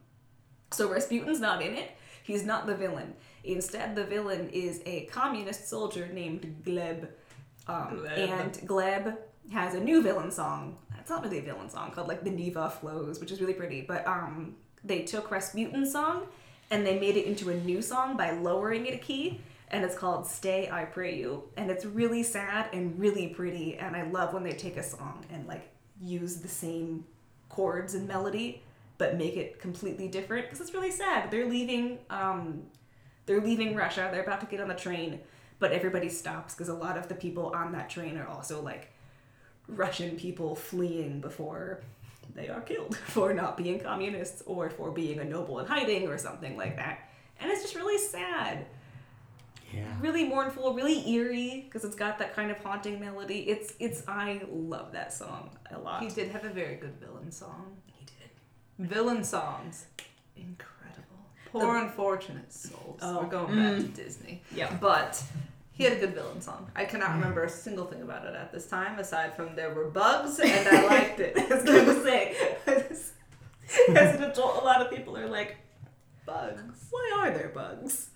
so 0.72 0.88
Rasputin's 0.88 1.38
not 1.38 1.62
in 1.62 1.74
it. 1.74 1.92
He's 2.24 2.44
not 2.44 2.66
the 2.66 2.74
villain. 2.74 3.14
Instead, 3.44 3.94
the 3.94 4.04
villain 4.04 4.50
is 4.50 4.82
a 4.86 5.04
communist 5.06 5.68
soldier 5.68 6.08
named 6.12 6.62
Gleb. 6.64 7.08
Um, 7.68 8.00
Gleb. 8.02 8.18
And 8.18 8.52
Gleb 8.68 9.16
has 9.52 9.74
a 9.74 9.80
new 9.80 10.02
villain 10.02 10.32
song. 10.32 10.78
It's 11.08 11.14
not 11.14 11.24
really 11.24 11.38
a 11.38 11.42
villain 11.42 11.70
song 11.70 11.90
called 11.90 12.06
like 12.06 12.22
the 12.22 12.28
Neva 12.28 12.68
Flows, 12.68 13.18
which 13.18 13.32
is 13.32 13.40
really 13.40 13.54
pretty. 13.54 13.80
But 13.80 14.06
um, 14.06 14.56
they 14.84 15.04
took 15.04 15.30
Rasputin's 15.30 15.90
song 15.90 16.26
and 16.70 16.86
they 16.86 17.00
made 17.00 17.16
it 17.16 17.24
into 17.24 17.48
a 17.48 17.54
new 17.54 17.80
song 17.80 18.14
by 18.14 18.32
lowering 18.32 18.84
it 18.84 18.92
a 18.92 18.98
key. 18.98 19.40
And 19.68 19.86
it's 19.86 19.96
called 19.96 20.26
Stay, 20.26 20.68
I 20.70 20.84
Pray 20.84 21.16
You. 21.16 21.44
And 21.56 21.70
it's 21.70 21.86
really 21.86 22.22
sad 22.22 22.68
and 22.74 23.00
really 23.00 23.28
pretty. 23.28 23.78
And 23.78 23.96
I 23.96 24.02
love 24.02 24.34
when 24.34 24.42
they 24.42 24.52
take 24.52 24.76
a 24.76 24.82
song 24.82 25.24
and 25.32 25.46
like 25.46 25.70
use 25.98 26.40
the 26.40 26.48
same 26.48 27.06
chords 27.48 27.94
and 27.94 28.06
melody 28.06 28.62
but 28.98 29.16
make 29.16 29.38
it 29.38 29.58
completely 29.58 30.08
different 30.08 30.44
because 30.44 30.60
it's 30.60 30.74
really 30.74 30.90
sad. 30.90 31.30
They're 31.30 31.48
leaving 31.48 32.00
um 32.10 32.64
they're 33.24 33.40
leaving 33.40 33.74
Russia. 33.74 34.10
They're 34.12 34.24
about 34.24 34.40
to 34.40 34.46
get 34.46 34.60
on 34.60 34.68
the 34.68 34.74
train, 34.74 35.20
but 35.58 35.72
everybody 35.72 36.10
stops 36.10 36.54
because 36.54 36.68
a 36.68 36.74
lot 36.74 36.98
of 36.98 37.08
the 37.08 37.14
people 37.14 37.50
on 37.54 37.72
that 37.72 37.88
train 37.88 38.18
are 38.18 38.26
also 38.26 38.60
like 38.60 38.92
Russian 39.68 40.16
people 40.16 40.54
fleeing 40.54 41.20
before 41.20 41.80
they 42.34 42.48
are 42.48 42.60
killed 42.60 42.96
for 43.06 43.32
not 43.34 43.56
being 43.56 43.78
communists 43.80 44.42
or 44.46 44.70
for 44.70 44.90
being 44.90 45.18
a 45.20 45.24
noble 45.24 45.58
in 45.60 45.66
hiding 45.66 46.08
or 46.08 46.18
something 46.18 46.56
like 46.56 46.76
that. 46.76 47.10
And 47.40 47.50
it's 47.50 47.62
just 47.62 47.74
really 47.76 47.98
sad 47.98 48.66
Yeah. 49.72 49.84
really 50.00 50.24
mournful, 50.24 50.72
really 50.74 51.08
eerie 51.10 51.62
because 51.66 51.84
it's 51.84 51.94
got 51.96 52.18
that 52.18 52.34
kind 52.34 52.50
of 52.50 52.58
haunting 52.58 52.98
melody. 53.00 53.40
It's 53.40 53.74
it's 53.78 54.02
I 54.08 54.40
love 54.50 54.92
that 54.92 55.12
song 55.12 55.50
a 55.70 55.78
lot. 55.78 56.02
He 56.02 56.08
did 56.08 56.30
have 56.30 56.44
a 56.44 56.50
very 56.50 56.76
good 56.76 56.94
villain 57.00 57.30
song. 57.30 57.76
He 57.86 58.04
did. 58.06 58.88
Villain 58.88 59.22
songs, 59.24 59.86
incredible. 60.36 61.04
Poor 61.52 61.76
unfortunate 61.76 62.52
souls. 62.52 62.98
Oh, 63.02 63.20
We're 63.22 63.28
going 63.28 63.56
back 63.56 63.76
to 63.76 63.82
mm. 63.82 63.94
Disney. 63.94 64.42
Yeah. 64.54 64.74
But 64.80 65.22
he 65.78 65.84
had 65.84 65.92
a 65.92 65.96
good 65.96 66.14
villain 66.14 66.40
song. 66.40 66.68
I 66.74 66.84
cannot 66.84 67.10
mm. 67.10 67.14
remember 67.14 67.44
a 67.44 67.48
single 67.48 67.86
thing 67.86 68.02
about 68.02 68.26
it 68.26 68.34
at 68.34 68.52
this 68.52 68.66
time, 68.66 68.98
aside 68.98 69.36
from 69.36 69.54
there 69.54 69.72
were 69.72 69.88
bugs 69.88 70.40
and 70.40 70.68
I 70.68 70.86
liked 70.88 71.20
it. 71.20 71.38
I 71.38 71.54
was 71.54 71.64
gonna 71.64 72.02
say, 72.02 72.36
as 72.66 74.16
an 74.16 74.24
adult, 74.24 74.60
a 74.60 74.64
lot 74.64 74.82
of 74.82 74.90
people 74.90 75.16
are 75.16 75.28
like, 75.28 75.56
bugs. 76.26 76.86
why 76.90 77.12
are 77.20 77.30
there 77.30 77.52
bugs? 77.54 78.10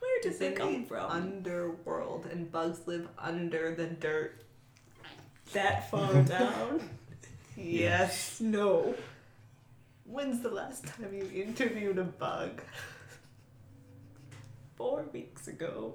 Where 0.00 0.20
did 0.20 0.38
they 0.38 0.48
in 0.48 0.54
come 0.54 0.82
the 0.82 0.88
from? 0.88 1.10
Underworld, 1.10 2.26
and 2.26 2.52
bugs 2.52 2.80
live 2.86 3.08
under 3.18 3.74
the 3.74 3.86
dirt. 3.86 4.44
that 5.54 5.90
far 5.90 6.12
down? 6.22 6.90
Yes. 7.56 8.38
No. 8.38 8.94
When's 10.04 10.42
the 10.42 10.50
last 10.50 10.84
time 10.84 11.14
you 11.14 11.30
interviewed 11.32 11.96
a 11.96 12.04
bug? 12.04 12.60
Four 14.76 15.06
weeks 15.10 15.48
ago. 15.48 15.94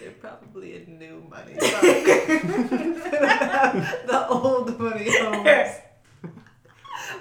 They're 0.00 0.10
probably 0.12 0.76
a 0.76 0.86
new 0.88 1.22
money 1.30 1.54
bug. 1.54 1.80
the 4.06 4.26
old 4.28 4.78
money 4.78 5.10
homes. 5.18 5.70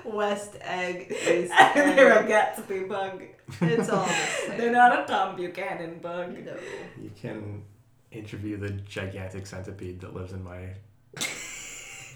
West 0.03 0.55
Egg 0.61 1.07
is 1.09 1.49
They're 1.73 2.11
a 2.11 2.23
egg. 2.23 2.27
Gatsby 2.57 2.87
bug. 2.89 3.23
It's 3.61 3.89
all 3.89 4.05
the 4.05 4.11
same. 4.47 4.57
They're 4.57 4.71
not 4.71 4.99
a 4.99 5.05
Tom 5.05 5.35
Buchanan 5.35 5.99
bug. 5.99 6.33
No. 6.45 6.55
You 7.01 7.11
can 7.19 7.63
interview 8.11 8.57
the 8.57 8.71
gigantic 8.71 9.45
centipede 9.47 10.01
that 10.01 10.13
lives 10.13 10.33
in 10.33 10.43
my 10.43 10.69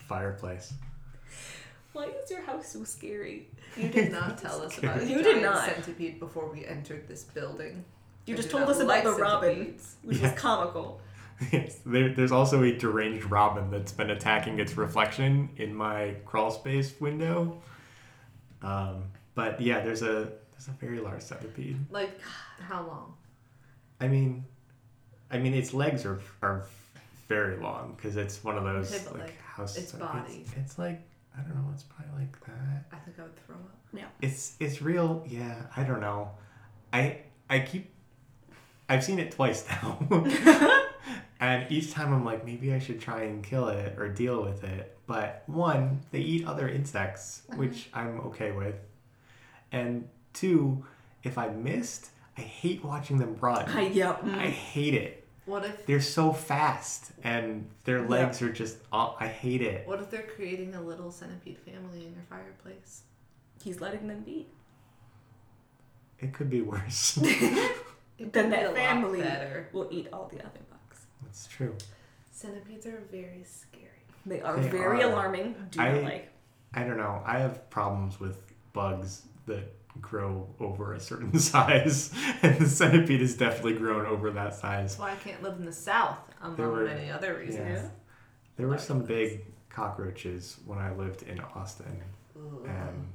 fireplace. 0.08 0.74
Why 1.94 2.06
is 2.06 2.30
your 2.30 2.42
house 2.42 2.70
so 2.72 2.84
scary? 2.84 3.48
You 3.76 3.90
did 3.90 4.12
not 4.12 4.38
tell 4.38 4.62
us 4.62 4.78
about 4.78 5.00
a 5.02 5.06
You 5.06 5.18
did 5.18 5.26
giant 5.26 5.42
not. 5.44 5.66
centipede 5.66 6.20
before 6.20 6.50
we 6.52 6.66
entered 6.66 7.08
this 7.08 7.24
building. 7.24 7.84
You 8.30 8.36
I 8.36 8.38
just 8.38 8.52
told 8.52 8.62
not 8.62 8.70
us 8.70 8.80
about 8.80 9.04
the 9.04 9.12
robin, 9.14 9.76
which 10.04 10.18
Yeah. 10.18 10.32
was 10.32 10.40
comical. 10.40 11.02
Yes, 11.54 11.80
there, 11.86 12.14
there's 12.14 12.34
also 12.34 12.64
a 12.64 12.72
deranged 12.78 13.24
robin 13.32 13.72
that's 13.72 13.94
been 13.94 14.10
attacking 14.10 14.60
its 14.60 14.76
reflection 14.76 15.48
in 15.56 15.74
my 15.74 16.16
crawl 16.26 16.52
space 16.52 16.94
window. 17.00 17.62
Um, 18.62 19.04
but 19.36 19.60
yeah, 19.62 19.80
there's 19.80 20.02
a 20.02 20.34
there's 20.52 20.68
a 20.68 20.72
very 20.80 21.00
large 21.00 21.22
centipede. 21.22 21.78
Like, 21.90 22.20
how 22.60 22.86
long? 22.86 23.14
I 24.02 24.10
mean, 24.10 24.44
I 25.32 25.38
mean 25.38 25.54
its 25.54 25.74
legs 25.74 26.06
are 26.06 26.20
are 26.42 26.66
very 27.30 27.56
long 27.58 27.94
because 27.96 28.18
it's 28.18 28.44
one 28.44 28.58
of 28.58 28.66
those 28.66 28.94
Okay, 28.94 29.06
like, 29.12 29.20
like, 29.20 29.42
house. 29.42 29.78
its 29.78 29.92
centipedes. 29.92 30.28
body. 30.28 30.46
It's 30.58 30.78
like 30.78 31.02
I 31.38 31.42
don't 31.42 31.56
know. 31.56 31.70
It's 31.74 31.84
probably 31.84 32.20
like 32.26 32.46
that. 32.48 32.86
I 32.92 32.98
think 32.98 33.18
I 33.18 33.24
would 33.24 33.36
throw 33.46 33.56
up. 33.56 33.78
Yeah. 33.94 34.06
It's 34.22 34.58
it's 34.60 34.82
real. 34.82 35.24
Yeah, 35.26 35.56
I 35.78 35.84
don't 35.84 36.02
know. 36.02 36.32
I 36.92 37.20
I 37.50 37.60
keep. 37.60 37.94
I've 38.90 39.04
seen 39.04 39.20
it 39.20 39.32
twice 39.32 39.66
now, 39.70 40.00
and 41.40 41.72
each 41.72 41.92
time 41.92 42.12
I'm 42.12 42.26
like, 42.26 42.44
maybe 42.44 42.74
I 42.74 42.80
should 42.80 43.00
try 43.00 43.22
and 43.22 43.44
kill 43.44 43.70
it 43.70 43.98
or 44.00 44.10
deal 44.10 44.42
with 44.44 44.64
it. 44.64 44.98
But 45.06 45.44
one, 45.46 46.02
they 46.12 46.20
eat 46.20 46.48
other 46.48 46.68
insects, 46.68 47.44
mm-hmm. 47.50 47.60
which 47.60 47.90
I'm 47.94 48.20
okay 48.22 48.52
with, 48.52 48.76
and 49.72 50.10
two, 50.34 50.84
if 51.24 51.38
I 51.38 51.50
missed, 51.50 52.10
I 52.38 52.42
hate 52.42 52.84
watching 52.84 53.20
them 53.20 53.38
run. 53.40 53.70
I 53.70 53.82
yep. 53.88 54.24
Mm. 54.24 54.38
I 54.38 54.48
hate 54.48 54.96
it. 54.96 55.28
What 55.46 55.66
if 55.66 55.86
They're 55.86 56.02
so 56.02 56.32
fast, 56.32 57.12
and 57.24 57.68
their 57.84 58.08
legs 58.08 58.42
are 58.42 58.52
just. 58.52 58.78
Oh, 58.92 59.16
I 59.20 59.28
hate 59.28 59.62
it. 59.62 59.88
what 59.88 60.00
if 60.00 60.12
they're 60.12 60.22
creating 60.22 60.76
a 60.76 60.82
little 60.82 61.12
centipede 61.12 61.58
family 61.60 62.06
in 62.06 62.14
your 62.14 62.24
fireplace? 62.30 63.02
He's 63.64 63.82
letting 63.82 64.08
them 64.08 64.22
be. 64.22 64.48
It 66.20 66.34
could 66.34 66.50
be 66.50 66.62
worse. 66.62 67.18
It 68.20 68.34
Then 68.34 68.50
would 68.52 68.54
that 68.54 68.76
family 68.76 69.24
will 69.72 69.88
eat 69.92 70.08
all 70.14 70.28
the 70.28 70.40
other 70.40 70.60
bugs. 70.70 71.06
That's 71.24 71.48
true. 71.48 71.76
Centipedes 72.32 72.86
are 72.86 73.02
very 73.12 73.44
scary. 73.46 73.86
They 74.26 74.42
are 74.42 74.58
They 74.60 74.68
very 74.70 75.02
are. 75.04 75.10
alarming. 75.12 75.56
Do 75.72 75.82
I- 75.82 75.92
not 75.94 76.04
like. 76.04 76.30
I 76.74 76.84
don't 76.84 76.98
know. 76.98 77.24
I 77.26 77.40
have 77.40 77.68
problems 77.72 78.20
with 78.20 78.44
bugs 78.74 79.24
that 79.48 79.74
grow 80.00 80.48
over 80.60 80.94
a 80.94 81.00
certain 81.00 81.38
size, 81.40 82.14
and 82.44 82.60
the 82.60 82.70
centipede 82.70 83.22
has 83.22 83.36
definitely 83.36 83.74
grown 83.74 84.06
over 84.06 84.30
that 84.32 84.54
size. 84.54 84.92
That's 84.92 85.00
why 85.00 85.12
I 85.14 85.16
can't 85.16 85.42
live 85.42 85.58
in 85.58 85.66
the 85.66 85.72
South, 85.74 86.18
among 86.42 86.58
were- 86.58 86.86
many 86.86 87.10
other 87.10 87.36
reasons. 87.40 87.80
Yeah. 87.84 87.90
There 88.58 88.68
were 88.68 88.78
some 88.78 89.04
big 89.04 89.46
cockroaches 89.70 90.58
when 90.66 90.78
I 90.78 90.94
lived 90.94 91.24
in 91.24 91.40
Austin, 91.40 92.02
Ugh. 92.36 92.66
and 92.68 93.08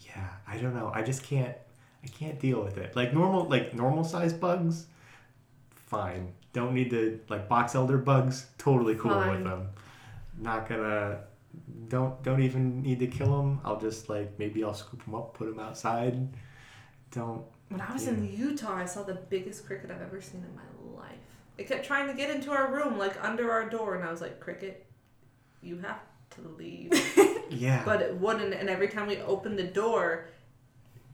yeah, 0.00 0.28
I 0.46 0.58
don't 0.58 0.74
know. 0.74 0.90
I 0.94 1.02
just 1.02 1.22
can't. 1.22 1.56
I 2.04 2.08
can't 2.08 2.38
deal 2.38 2.62
with 2.62 2.78
it. 2.78 2.94
Like 2.96 3.12
normal, 3.12 3.44
like 3.48 3.74
normal 3.74 4.04
size 4.04 4.32
bugs, 4.32 4.86
fine. 5.74 6.32
Don't 6.52 6.72
need 6.74 6.90
to 6.90 7.20
like 7.28 7.48
box 7.48 7.74
elder 7.74 7.98
bugs. 7.98 8.46
Totally 8.58 8.94
cool 8.94 9.10
Fine. 9.12 9.30
with 9.30 9.44
them. 9.44 9.68
Not 10.38 10.68
gonna. 10.68 11.20
Don't 11.88 12.22
don't 12.22 12.42
even 12.42 12.82
need 12.82 12.98
to 13.00 13.06
kill 13.06 13.36
them. 13.36 13.60
I'll 13.64 13.80
just 13.80 14.08
like 14.08 14.38
maybe 14.38 14.62
I'll 14.64 14.74
scoop 14.74 15.04
them 15.04 15.14
up, 15.14 15.34
put 15.34 15.48
them 15.48 15.58
outside. 15.60 16.28
Don't. 17.10 17.42
When 17.68 17.80
I 17.80 17.92
was 17.92 18.04
Yeah. 18.06 18.12
in 18.12 18.32
Utah, 18.36 18.74
I 18.76 18.84
saw 18.84 19.02
the 19.02 19.14
biggest 19.14 19.66
cricket 19.66 19.90
I've 19.90 20.00
ever 20.02 20.20
seen 20.20 20.44
in 20.44 20.54
my 20.54 21.02
life. 21.02 21.16
It 21.58 21.66
kept 21.68 21.84
trying 21.84 22.06
to 22.08 22.14
get 22.14 22.30
into 22.34 22.50
our 22.52 22.72
room, 22.72 22.98
like 22.98 23.22
under 23.24 23.50
our 23.50 23.68
door, 23.68 23.94
and 23.96 24.04
I 24.04 24.10
was 24.10 24.20
like, 24.20 24.40
"Cricket, 24.40 24.86
you 25.62 25.78
have 25.78 26.00
to 26.36 26.48
leave." 26.56 26.92
Yeah. 27.48 27.82
but 27.84 28.02
it 28.02 28.12
wouldn't, 28.20 28.54
and 28.54 28.68
every 28.68 28.88
time 28.88 29.06
we 29.06 29.18
opened 29.20 29.56
the 29.56 29.62
door, 29.68 30.26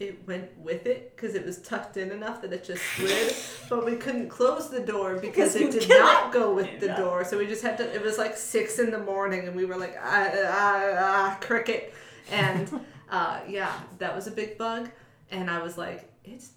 it 0.03 0.27
went 0.27 0.57
with 0.59 0.87
it 0.87 1.15
because 1.15 1.35
it 1.35 1.45
was 1.45 1.59
tucked 1.59 1.97
in 1.97 2.11
enough 2.11 2.43
that 2.43 2.53
it 2.53 2.65
just 2.65 2.83
slid. 2.97 3.35
but 3.69 3.85
we 3.85 3.97
couldn't 3.97 4.29
close 4.29 4.69
the 4.69 4.81
door 4.81 5.17
because 5.17 5.55
it 5.55 5.71
did 5.71 5.89
not 5.89 6.33
go 6.33 6.53
with 6.55 6.81
the 6.81 6.89
door. 6.89 7.25
So 7.25 7.39
we 7.39 7.47
just 7.47 7.63
had 7.63 7.79
to. 7.79 7.95
It 7.95 8.03
was 8.03 8.19
like 8.19 8.37
six 8.37 8.79
in 8.79 8.91
the 8.91 8.99
morning, 8.99 9.47
and 9.47 9.57
we 9.57 9.65
were 9.65 9.77
like, 9.77 9.97
ah, 10.01 10.31
ah, 10.35 10.95
ah 10.99 11.39
cricket, 11.41 11.95
and 12.31 12.81
uh, 13.11 13.41
yeah, 13.49 13.73
that 13.99 14.15
was 14.15 14.27
a 14.27 14.31
big 14.31 14.59
bug, 14.59 14.91
and 15.31 15.51
I 15.51 15.63
was 15.63 15.79
like, 15.79 16.11
it's 16.25 16.51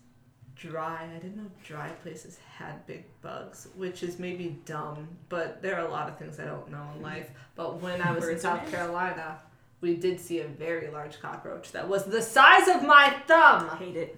dry. 0.55 1.07
I 1.13 1.19
didn't 1.19 1.37
know 1.37 1.51
dry 1.63 1.89
places 2.03 2.39
had 2.57 2.85
big 2.87 3.05
bugs, 3.21 3.67
which 3.75 4.03
is 4.03 4.19
maybe 4.19 4.57
dumb, 4.65 5.07
but 5.29 5.61
there 5.61 5.75
are 5.75 5.85
a 5.85 5.91
lot 5.91 6.09
of 6.09 6.17
things 6.17 6.39
I 6.39 6.45
don't 6.45 6.71
know 6.71 6.87
in 6.95 7.01
life. 7.01 7.29
But 7.55 7.81
when 7.81 8.01
I 8.01 8.11
was 8.11 8.23
in 8.23 8.31
Birds 8.31 8.45
are 8.45 8.59
South. 8.59 8.71
Carolina, 8.71 9.39
we 9.85 9.95
did 9.95 10.19
see 10.19 10.39
a 10.39 10.47
very 10.47 10.89
large 10.89 11.21
cockroach 11.21 11.71
that 11.71 11.87
was 11.87 12.05
the 12.05 12.19
size 12.21 12.67
of 12.67 12.81
my 12.81 13.15
thumb. 13.27 13.69
I 13.71 13.75
hate 13.77 13.95
it. 13.95 14.17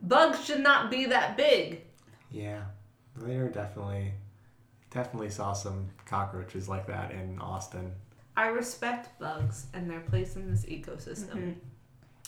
Bugs 0.00 0.44
should 0.44 0.60
not 0.60 0.92
be 0.92 1.06
that 1.06 1.36
big. 1.36 1.82
Yeah, 2.30 2.62
they 3.16 3.36
were 3.36 3.48
definitely, 3.48 4.12
definitely 4.92 5.30
saw 5.30 5.54
some 5.54 5.88
cockroaches 6.06 6.68
like 6.68 6.86
that 6.86 7.10
in 7.10 7.40
Austin. 7.40 7.92
I 8.36 8.46
respect 8.46 9.18
bugs 9.18 9.66
and 9.74 9.90
their 9.90 9.98
place 10.00 10.36
in 10.36 10.48
this 10.48 10.64
ecosystem. 10.66 11.34
Mhm. 11.34 11.54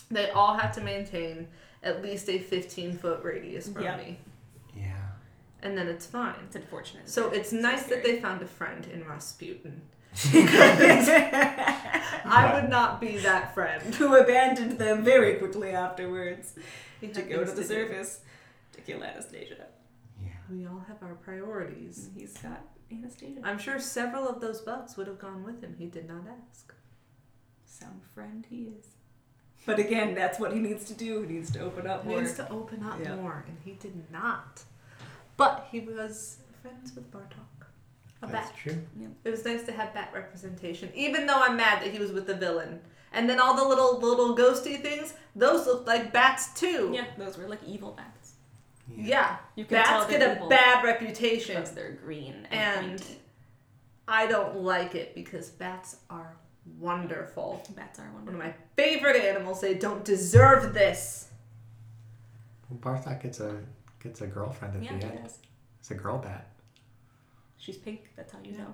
They 0.09 0.29
all 0.31 0.55
have 0.55 0.73
to 0.75 0.81
maintain 0.81 1.47
at 1.83 2.01
least 2.03 2.27
a 2.27 2.39
15 2.39 2.97
foot 2.97 3.23
radius 3.23 3.69
from 3.69 3.83
Yeah. 3.83 3.95
me, 3.95 4.19
Yeah. 4.75 5.07
and 5.61 5.77
then 5.77 5.87
it's 5.87 6.05
fine. 6.05 6.35
It's 6.47 6.57
unfortunate. 6.57 7.07
So 7.07 7.29
it's 7.29 7.53
nice 7.53 7.83
that 7.87 8.03
they 8.03 8.19
found 8.19 8.41
a 8.41 8.47
friend 8.47 8.85
in 8.85 9.07
Rasputin. 9.07 9.81
I 12.33 12.51
would 12.59 12.69
not 12.69 12.99
be 13.01 13.17
that 13.17 13.53
friend. 13.53 13.95
Who 13.95 14.15
abandoned 14.15 14.77
them 14.77 15.03
very 15.03 15.35
quickly 15.35 15.71
afterwards 15.71 16.53
We 17.01 17.09
to 17.09 17.21
go 17.21 17.43
to 17.43 17.51
the 17.51 17.61
do. 17.61 17.67
surface 17.67 18.19
to 18.73 18.81
kill 18.81 19.03
Anastasia. 19.03 19.67
Yeah. 20.21 20.29
We 20.49 20.65
all 20.67 20.83
have 20.87 21.01
our 21.01 21.15
priorities. 21.15 22.09
He's 22.15 22.37
got 22.37 22.61
Anastasia. 22.91 23.41
I'm 23.43 23.57
sure 23.59 23.79
several 23.79 24.27
of 24.27 24.41
those 24.41 24.61
bugs 24.61 24.97
would 24.97 25.07
have 25.07 25.19
gone 25.19 25.43
with 25.43 25.61
him. 25.63 25.75
He 25.77 25.85
did 25.87 26.07
not 26.07 26.23
ask. 26.49 26.73
Some 27.65 28.01
friend 28.13 28.45
he 28.49 28.69
is. 28.79 28.87
But 29.65 29.79
again, 29.79 30.15
that's 30.15 30.39
what 30.39 30.53
he 30.53 30.59
needs 30.59 30.85
to 30.85 30.93
do. 30.93 31.21
He 31.21 31.33
needs 31.35 31.51
to 31.51 31.59
open 31.61 31.85
up 31.87 32.03
He 32.03 32.09
more. 32.09 32.19
needs 32.21 32.33
to 32.35 32.49
open 32.49 32.83
up 32.83 32.99
Yeah. 33.01 33.15
more, 33.15 33.43
and 33.47 33.57
he 33.63 33.73
did 33.73 34.11
not. 34.11 34.63
But 35.37 35.67
he 35.71 35.79
was 35.79 36.37
friends 36.61 36.93
with 36.95 37.11
Bartok. 37.11 37.45
A 38.23 38.27
That's 38.27 38.49
bat. 38.49 38.57
true. 38.57 38.81
It 39.23 39.29
was 39.29 39.43
nice 39.45 39.63
to 39.63 39.71
have 39.71 39.93
bat 39.93 40.11
representation, 40.13 40.89
even 40.93 41.25
though 41.25 41.41
I'm 41.41 41.57
mad 41.57 41.81
that 41.83 41.91
he 41.91 41.99
was 41.99 42.11
with 42.11 42.27
the 42.27 42.35
villain. 42.35 42.79
And 43.13 43.29
then 43.29 43.39
all 43.39 43.55
the 43.55 43.65
little 43.67 43.99
little 43.99 44.37
ghosty 44.37 44.81
things, 44.81 45.13
those 45.35 45.65
looked 45.65 45.87
like 45.87 46.13
bats 46.13 46.53
too. 46.59 46.91
Yeah, 46.93 47.05
those 47.17 47.37
were 47.37 47.47
like 47.47 47.63
evil 47.65 47.91
bats. 47.91 48.33
Yeah. 48.95 49.37
You 49.55 49.65
can 49.65 49.83
tell 49.83 49.99
Bats 50.01 50.11
get 50.11 50.21
a 50.41 50.47
bad 50.47 50.83
reputation. 50.83 51.55
because 51.55 51.71
they're 51.71 51.91
green 51.91 52.47
and, 52.51 52.91
And. 52.91 53.03
I 54.07 54.27
don't 54.27 54.57
like 54.57 54.93
it 54.95 55.15
because 55.15 55.49
bats 55.49 55.97
are 56.09 56.35
wonderful. 56.79 57.63
bats 57.75 57.99
are 57.99 58.11
wonderful. 58.13 58.37
One 58.39 58.47
of 58.47 58.53
my 58.53 58.53
favorite 58.75 59.15
animals. 59.15 59.61
They 59.61 59.73
don't 59.75 60.03
deserve 60.03 60.73
this. 60.73 61.29
Well, 62.69 62.79
Bartok 62.79 63.21
gets 63.23 63.39
a 63.39 63.57
gets 64.01 64.21
a 64.21 64.27
girlfriend 64.27 64.75
at 64.75 64.83
yeah, 64.83 64.97
the 64.97 65.05
end. 65.05 65.23
does. 65.23 65.39
It's 65.79 65.91
a 65.91 65.95
girl 65.95 66.17
bat. 66.17 66.47
She's 67.61 67.77
pink. 67.77 68.09
That's 68.17 68.33
how 68.33 68.39
you 68.43 68.51
Yeah. 68.53 68.57
know. 68.63 68.73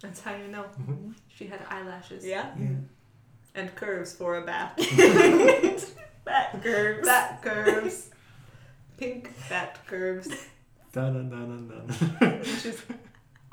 That's 0.00 0.20
how 0.20 0.34
you 0.36 0.46
know. 0.48 0.64
Mhm. 0.80 1.14
She 1.34 1.46
had 1.48 1.60
eyelashes. 1.68 2.24
Yeah. 2.24 2.54
Yeah. 2.58 2.76
And 3.56 3.74
curves 3.74 4.14
for 4.14 4.36
a 4.38 4.44
bat. 4.46 4.76
Bat 6.24 6.62
curves. 6.62 7.06
bat 7.08 7.42
curves. 7.42 8.10
Pink 8.96 9.30
bat 9.50 9.78
curves. 9.86 10.28
Dun 10.92 11.14
dun 11.14 11.28
dun 11.30 11.68
dun 11.68 12.16
dun. 12.20 12.44
She's 12.44 12.80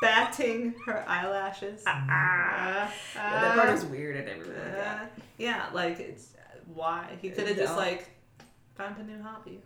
batting 0.02 0.76
her 0.86 1.04
eyelashes. 1.08 1.84
Ah, 1.88 2.92
Yeah, 3.16 3.42
that 3.42 3.56
part 3.58 3.72
was 3.72 3.86
weird. 3.86 4.18
I 4.18 4.24
never 4.32 4.44
really 4.52 4.72
got. 4.72 4.86
ah. 4.86 5.08
yeah, 5.38 5.66
like 5.74 6.00
it's 6.00 6.34
why 6.74 7.18
he 7.22 7.30
could 7.32 7.48
have 7.48 7.58
just 7.58 7.76
like 7.76 8.10
found 8.76 8.98
a 9.00 9.04
new 9.04 9.22
hobby. 9.22 9.62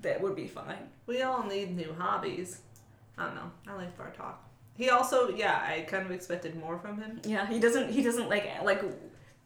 That 0.00 0.20
would 0.20 0.36
be 0.36 0.46
fine. 0.46 0.88
We 1.06 1.22
all 1.22 1.42
need 1.44 1.76
new 1.76 1.92
hobbies. 1.98 2.60
I 3.18 3.26
don't 3.26 3.34
know. 3.34 3.50
I 3.68 3.74
like 3.74 3.96
Bartok. 3.98 4.36
He 4.76 4.88
also, 4.90 5.28
yeah, 5.28 5.62
I 5.66 5.82
kind 5.82 6.04
of 6.06 6.10
expected 6.12 6.56
more 6.56 6.78
from 6.78 7.00
him. 7.00 7.20
Yeah, 7.24 7.46
he 7.46 7.58
doesn't. 7.60 7.90
He 7.90 8.02
doesn't 8.02 8.28
like 8.28 8.62
like. 8.64 8.82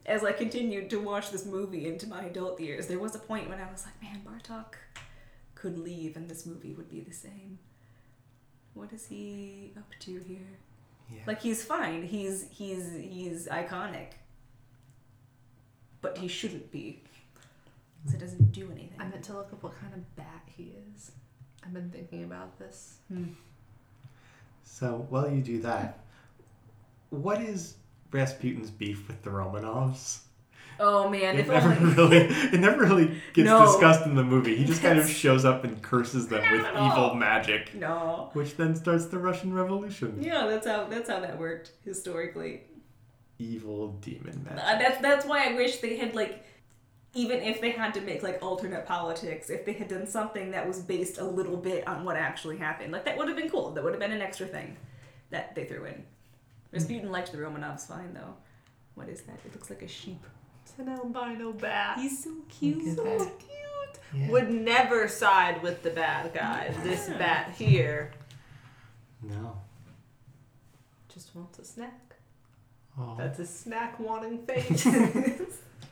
As 0.05 0.23
I 0.23 0.31
continued 0.31 0.89
to 0.91 1.01
watch 1.01 1.31
this 1.31 1.45
movie 1.45 1.85
into 1.85 2.07
my 2.07 2.23
adult 2.23 2.61
years, 2.61 2.87
there 2.87 2.97
was 2.99 3.13
a 3.13 3.19
point 3.19 3.49
when 3.49 3.59
I 3.59 3.69
was 3.69 3.85
like, 3.85 4.01
"Man, 4.01 4.21
Bartok 4.25 4.75
could 5.53 5.77
leave, 5.77 6.15
and 6.15 6.29
this 6.29 6.45
movie 6.45 6.73
would 6.73 6.89
be 6.89 7.01
the 7.01 7.11
same." 7.13 7.59
What 8.73 8.93
is 8.93 9.07
he 9.07 9.73
up 9.77 9.91
to 9.99 10.19
here? 10.19 10.47
Yeah. 11.11 11.23
Like 11.27 11.41
he's 11.41 11.63
fine. 11.65 12.03
He's 12.03 12.47
he's 12.51 12.89
he's 12.93 13.47
iconic, 13.47 14.11
but 16.01 16.17
he 16.17 16.27
shouldn't 16.27 16.71
be. 16.71 17.03
'Cause 18.05 18.13
it 18.13 18.19
doesn't 18.19 18.51
do 18.53 18.71
anything. 18.71 19.01
I 19.01 19.07
meant 19.09 19.23
to 19.25 19.33
look 19.33 19.51
up 19.51 19.61
what 19.63 19.77
kind 19.81 19.93
of 19.93 20.15
bat 20.15 20.43
he 20.45 20.73
is. 20.95 21.11
I've 21.65 21.73
been 21.73 21.89
thinking 21.91 22.23
about 22.23 22.57
this. 22.59 22.99
Hmm. 23.09 23.25
So 24.69 25.07
while 25.09 25.29
you 25.29 25.41
do 25.41 25.61
that, 25.61 25.99
what 27.09 27.41
is 27.41 27.75
Rasputin's 28.11 28.69
beef 28.69 29.07
with 29.07 29.23
the 29.23 29.29
Romanovs? 29.29 30.19
Oh 30.79 31.09
man, 31.09 31.37
It 31.39 31.47
never 31.47 31.69
only. 31.73 31.93
really, 31.95 32.17
it 32.53 32.59
never 32.59 32.83
really 32.83 33.19
gets 33.33 33.47
No. 33.47 33.65
discussed 33.65 34.05
in 34.05 34.13
the 34.13 34.23
movie. 34.23 34.55
He 34.55 34.63
just 34.65 34.81
kind 34.83 34.99
of 34.99 35.09
shows 35.09 35.43
up 35.45 35.63
and 35.63 35.81
curses 35.81 36.27
them 36.27 36.43
with 36.51 36.61
Not 36.61 36.75
at 36.75 36.91
evil 36.91 37.15
magic, 37.15 37.73
No. 37.73 38.29
which 38.33 38.55
then 38.57 38.75
starts 38.75 39.05
the 39.05 39.17
Russian 39.17 39.53
Revolution. 39.53 40.17
Yeah, 40.21 40.45
that's 40.45 40.67
how 40.67 40.83
that's 40.85 41.09
how 41.09 41.19
that 41.21 41.39
worked 41.39 41.71
historically. 41.83 42.61
Evil 43.39 43.93
demon 43.93 44.43
magic. 44.43 44.63
Uh, 44.63 44.77
that's 44.77 45.01
that's 45.01 45.25
why 45.25 45.47
I 45.49 45.53
wish 45.55 45.77
they 45.77 45.97
had 45.97 46.13
like, 46.13 46.43
even 47.17 47.39
if 47.41 47.59
they 47.59 47.71
had 47.71 47.95
to 47.95 48.01
make 48.01 48.21
like 48.21 48.37
alternate 48.43 48.85
politics, 48.85 49.49
if 49.49 49.65
they 49.65 49.73
had 49.73 49.87
done 49.87 50.05
something 50.05 50.51
that 50.51 50.67
was 50.67 50.79
based 50.79 51.17
a 51.17 51.23
little 51.23 51.57
bit 51.57 51.85
on 51.87 52.05
what 52.05 52.15
actually 52.15 52.57
happened, 52.57 52.91
like 52.93 53.05
that 53.05 53.17
would 53.17 53.27
have 53.27 53.35
been 53.35 53.49
cool. 53.49 53.71
That 53.71 53.83
would 53.83 53.91
have 53.93 53.99
been 53.99 54.11
an 54.11 54.21
extra 54.21 54.45
thing 54.45 54.77
that 55.31 55.55
they 55.55 55.65
threw 55.65 55.85
in. 55.85 56.03
Rasputin 56.71 57.11
liked 57.11 57.31
the 57.31 57.39
Romanovs 57.39 57.87
fine 57.87 58.13
though. 58.13 58.35
What 58.93 59.09
is 59.09 59.21
that? 59.23 59.39
It 59.45 59.53
looks 59.55 59.71
like 59.71 59.81
a 59.81 59.87
sheep. 59.87 60.23
It's 60.63 60.73
an 60.77 60.89
albino 60.89 61.53
bat. 61.53 61.97
He's 61.97 62.23
so 62.23 62.29
cute. 62.49 62.85
Look 62.85 62.95
so 62.97 63.03
that. 63.25 63.39
cute. 63.39 64.21
Yeah. 64.21 64.29
Would 64.29 64.51
never 64.51 65.07
side 65.07 65.63
with 65.63 65.81
the 65.81 65.89
bad 65.89 66.33
guy. 66.35 66.71
This 66.83 67.07
bat 67.09 67.53
here 67.57 68.11
No. 69.23 69.57
just 71.11 71.35
wants 71.35 71.57
a 71.57 71.65
snack. 71.65 72.15
Oh. 72.99 73.15
That's 73.17 73.39
a 73.39 73.45
snack 73.45 73.99
wanting 73.99 74.37
face. 74.45 74.85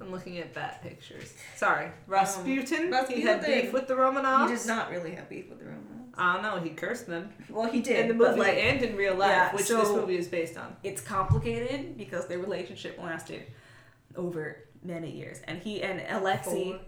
I'm 0.00 0.10
looking 0.12 0.38
at 0.38 0.54
bat 0.54 0.82
pictures. 0.82 1.34
Sorry. 1.56 1.90
Rasputin? 2.06 2.92
Um, 2.94 3.06
he 3.08 3.22
had 3.22 3.44
beef 3.44 3.72
with 3.72 3.88
the 3.88 3.94
Romanovs. 3.94 4.12
He 4.12 4.24
Romanovs? 4.24 4.48
does 4.50 4.66
not 4.66 4.90
really 4.90 5.12
have 5.12 5.28
beef 5.28 5.48
with 5.48 5.58
the 5.58 5.64
Romanovs. 5.64 6.12
Ah, 6.16 6.38
I 6.38 6.42
don't 6.42 6.42
know. 6.56 6.60
He 6.62 6.70
cursed 6.70 7.06
them. 7.06 7.30
Well, 7.48 7.70
he 7.70 7.80
did 7.80 7.98
in 8.00 8.08
the 8.08 8.14
movie 8.14 8.38
like, 8.40 8.56
and 8.56 8.82
in 8.82 8.96
real 8.96 9.14
life, 9.14 9.30
Yeah, 9.30 9.54
which 9.54 9.66
so- 9.66 9.78
this 9.78 9.88
movie 9.88 10.16
is 10.16 10.28
based 10.28 10.56
on. 10.56 10.76
it's 10.82 11.00
complicated 11.00 11.96
because 11.96 12.26
their 12.26 12.38
relationship 12.38 12.98
lasted 13.02 13.42
over 14.16 14.64
many 14.82 15.10
years, 15.10 15.40
and 15.44 15.60
he 15.60 15.82
and 15.82 16.00
Alexei. 16.08 16.70
Four. 16.72 16.80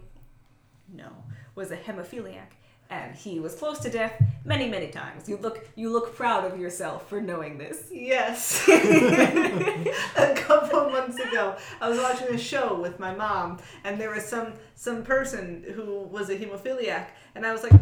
no, 0.93 1.09
was 1.55 1.71
a 1.71 1.77
hemophiliac, 1.77 2.51
and 2.91 3.15
he 3.15 3.39
was 3.39 3.55
close 3.55 3.79
to 3.79 3.89
death 3.89 4.21
many, 4.43 4.69
many 4.69 4.87
times. 4.87 5.27
You 5.27 5.37
look, 5.37 5.67
you 5.75 5.91
look 5.91 6.13
proud 6.15 6.43
of 6.51 6.59
yourself 6.59 7.07
for 7.07 7.21
knowing 7.21 7.57
this. 7.57 7.87
Yes. 7.89 8.67
a 8.67 10.33
couple 10.35 10.89
months 10.89 11.17
ago, 11.17 11.55
I 11.79 11.89
was 11.89 11.97
watching 11.97 12.27
a 12.35 12.37
show 12.37 12.75
with 12.79 12.99
my 12.99 13.15
mom, 13.15 13.59
and 13.85 13.99
there 13.99 14.11
was 14.11 14.25
some 14.25 14.53
some 14.75 15.03
person 15.03 15.63
who 15.73 16.01
was 16.11 16.29
a 16.29 16.37
hemophiliac, 16.37 17.07
and 17.33 17.45
I 17.45 17.53
was 17.53 17.63
like, 17.63 17.73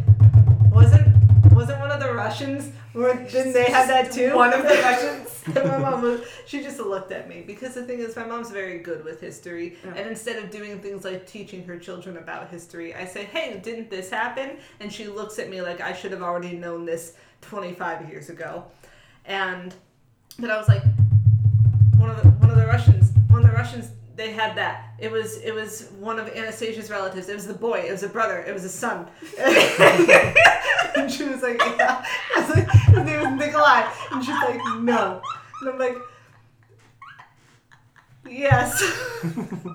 wasn't 1.60 1.80
one 1.80 1.92
of 1.92 2.00
the 2.00 2.14
Russians? 2.14 2.72
Or 2.96 3.14
didn't 3.14 3.54
they 3.54 3.66
have 3.66 3.88
that 3.90 4.12
too? 4.12 4.34
One 4.36 4.54
of 4.54 4.64
the 4.64 4.70
Russians. 4.90 5.44
and 5.46 5.56
my 5.68 5.78
mom 5.78 6.02
was, 6.02 6.22
she 6.46 6.64
just 6.64 6.80
looked 6.80 7.12
at 7.12 7.28
me 7.28 7.44
because 7.46 7.74
the 7.74 7.84
thing 7.84 8.00
is, 8.00 8.16
my 8.16 8.26
mom's 8.26 8.50
very 8.50 8.80
good 8.80 9.04
with 9.04 9.20
history, 9.20 9.76
Yeah. 9.84 9.96
and 9.96 10.08
instead 10.10 10.42
of 10.42 10.50
doing 10.50 10.80
things 10.80 11.04
like 11.04 11.28
teaching 11.28 11.64
her 11.66 11.78
children 11.78 12.18
about 12.18 12.50
history, 12.50 12.96
I 12.96 13.06
say, 13.06 13.26
hey, 13.26 13.60
didn't 13.62 13.90
this 13.90 14.10
happen? 14.10 14.58
And 14.80 14.92
she 14.92 15.08
looks 15.08 15.38
at 15.38 15.50
me 15.50 15.62
like 15.62 15.82
I 15.82 15.92
should 15.94 16.12
have 16.14 16.22
already 16.24 16.54
known 16.54 16.86
this 16.86 17.14
25 17.42 18.10
years 18.10 18.30
ago, 18.30 18.66
and 19.26 19.74
but 20.40 20.50
I 20.50 20.58
was 20.58 20.68
like, 20.70 20.84
one 21.98 22.10
of 22.10 22.22
the 22.24 22.30
one 22.42 22.50
of 22.50 22.58
the 22.58 22.66
Russians, 22.66 23.12
one 23.30 23.44
of 23.44 23.48
the 23.52 23.56
Russians. 23.56 23.92
They 24.20 24.32
had 24.34 24.58
that. 24.58 24.96
It 25.00 25.14
was 25.14 25.38
it 25.38 25.56
was 25.56 25.92
one 25.98 26.20
of 26.20 26.28
Anastasia's 26.28 26.90
relatives. 26.90 27.30
It 27.30 27.36
was 27.36 27.48
the 27.48 27.54
boy. 27.54 27.86
It 27.88 27.92
was 27.94 28.04
a 28.04 28.10
brother. 28.10 28.40
It 28.40 28.54
was 28.54 28.66
a 28.66 28.70
son. 28.70 29.08
and 29.40 31.10
she 31.10 31.24
was 31.24 31.42
like, 31.42 31.58
yeah. 31.78 32.04
I 32.36 32.42
was 32.42 32.50
like, 32.50 32.70
his 32.70 32.98
name 32.98 33.22
was 33.22 33.40
Nikolai. 33.40 33.90
And 34.12 34.22
she's 34.22 34.36
like, 34.36 34.60
no. 34.82 35.22
And 35.62 35.70
I'm 35.70 35.80
like, 35.80 35.98
yes. 38.30 38.82
it 39.24 39.32
was 39.34 39.74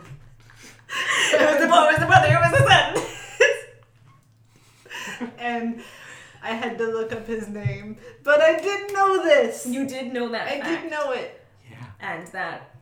the 1.59 1.67
boy, 1.67 1.87
it 1.87 1.93
was 1.93 2.01
the 2.01 2.07
brother, 2.07 2.29
it 2.29 2.39
was 2.43 2.53
the 2.53 2.67
son. 5.09 5.31
and 5.39 5.81
I 6.43 6.51
had 6.51 6.77
to 6.77 6.85
look 6.85 7.13
up 7.13 7.27
his 7.27 7.49
name, 7.49 7.97
but 8.23 8.43
I 8.43 8.59
didn't 8.59 8.93
know 8.93 9.25
this. 9.25 9.65
You 9.65 9.87
did 9.87 10.13
know 10.13 10.29
that 10.29 10.49
I 10.49 10.61
fact, 10.61 10.67
didn't 10.67 10.91
know 10.91 11.13
it. 11.13 11.41
Yeah. 11.71 11.87
and 12.01 12.27
that 12.29 12.74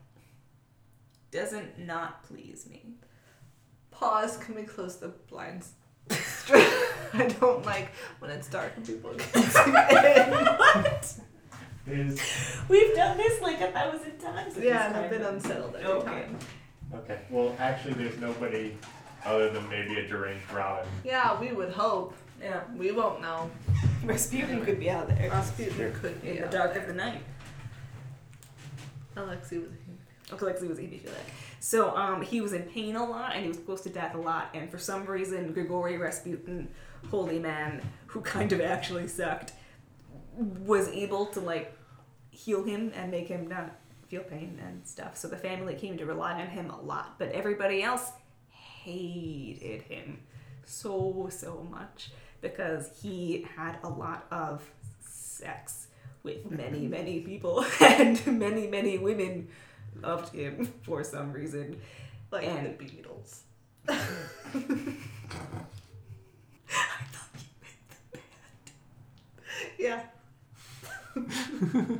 doesn't 1.37 1.79
not 1.81 2.23
please 2.25 2.67
me. 2.71 2.95
Pause. 3.91 4.37
Can 4.39 4.55
we 4.55 4.63
close 4.63 4.97
the 4.99 5.09
blinds? 5.29 5.73
I 6.11 7.35
don't 7.41 7.65
like 7.65 7.89
when 8.21 8.31
it's 8.31 8.49
dark 8.49 8.73
and 8.77 8.87
people 8.87 9.11
are 9.11 9.15
dancing 9.17 9.67
in. 9.75 10.31
what? 10.59 11.15
Is 11.87 12.21
We've 12.69 12.95
done 12.95 13.17
this 13.17 13.41
like 13.43 13.61
a 13.61 13.73
thousand 13.73 14.19
times. 14.19 14.57
at 14.57 14.63
Yeah, 14.63 14.89
this 14.89 14.97
and 14.97 15.05
I've 15.05 15.11
been 15.11 15.23
unsettled 15.23 15.75
every 15.77 15.87
Okay. 15.91 16.07
time. 16.07 16.39
okay. 16.95 17.19
Well, 17.31 17.57
actually, 17.59 17.95
there's 17.95 18.19
nobody 18.19 18.77
other 19.25 19.51
than 19.51 19.69
maybe 19.69 19.99
a 19.99 20.07
deranged 20.07 20.51
Robin. 20.53 20.87
Yeah, 21.05 21.39
we 21.41 21.53
would 21.53 21.71
hope. 21.73 22.15
Yeah. 22.41 22.61
We 22.77 22.91
won't 22.93 23.21
know. 23.21 23.51
Rasputin 24.05 24.65
could 24.65 24.81
be 24.81 24.91
out 24.91 25.07
there 25.09 25.31
Rasputin 25.31 25.93
could 25.95 26.21
be 26.23 26.31
in 26.39 26.43
the 26.43 26.49
dark 26.49 26.75
there. 26.75 26.83
of 26.83 26.89
the 26.89 26.95
night. 26.95 27.23
Alexi 29.17 29.61
was 29.61 29.71
Lexi 30.41 30.69
was 30.69 30.79
hemophilic. 30.79 31.13
So 31.61 31.97
um, 31.97 32.23
he 32.23 32.41
was 32.41 32.53
in 32.53 32.63
pain 32.63 32.97
a 32.97 33.05
lot 33.05 33.35
and 33.35 33.43
he 33.43 33.49
was 33.49 33.59
close 33.59 33.83
to 33.83 33.91
death 33.91 34.15
a 34.15 34.19
lot. 34.19 34.51
And 34.55 34.71
for 34.71 34.79
some 34.79 35.07
reason, 35.07 35.53
Grigori 35.53 35.97
Rasputin, 35.97 36.69
holy 37.11 37.39
man, 37.39 37.83
who 38.07 38.21
kind 38.21 38.53
of 38.53 38.61
actually 38.61 39.09
sucked, 39.09 39.53
was 40.37 40.89
able 40.89 41.27
to 41.27 41.41
like 41.41 41.77
heal 42.31 42.65
him 42.65 42.93
and 42.97 43.11
make 43.11 43.29
him 43.29 43.47
not 43.47 43.77
feel 44.09 44.23
pain 44.23 44.61
and 44.67 44.87
stuff. 44.87 45.17
So 45.17 45.29
the 45.29 45.37
family 45.37 45.75
came 45.75 45.97
to 45.99 46.05
rely 46.05 46.41
on 46.41 46.49
him 46.49 46.71
a 46.71 46.81
lot. 46.81 47.19
But 47.19 47.31
everybody 47.33 47.83
else 47.83 48.11
hated 48.51 49.83
him 49.83 50.19
so, 50.65 51.29
so 51.31 51.67
much 51.71 52.11
because 52.41 52.91
he 53.01 53.47
had 53.57 53.79
a 53.85 53.89
lot 53.89 54.27
of 54.31 54.69
sex 55.07 55.87
with 56.23 56.51
many, 56.51 56.87
many 56.87 57.21
people 57.21 57.65
and 57.81 58.25
many, 58.39 58.67
many 58.67 58.99
women 58.99 59.49
loved 60.01 60.35
him 60.35 60.73
for 60.83 61.03
some 61.05 61.33
reason. 61.33 61.81
like 62.31 62.45
And- 62.47 62.79
the 62.79 62.85
Beatles. 62.85 63.41
I 63.89 63.95
thought 67.11 67.35
you 67.35 67.43
meant 67.61 67.91
the 68.13 68.19
band. 68.19 68.25
Yeah. 69.79 70.03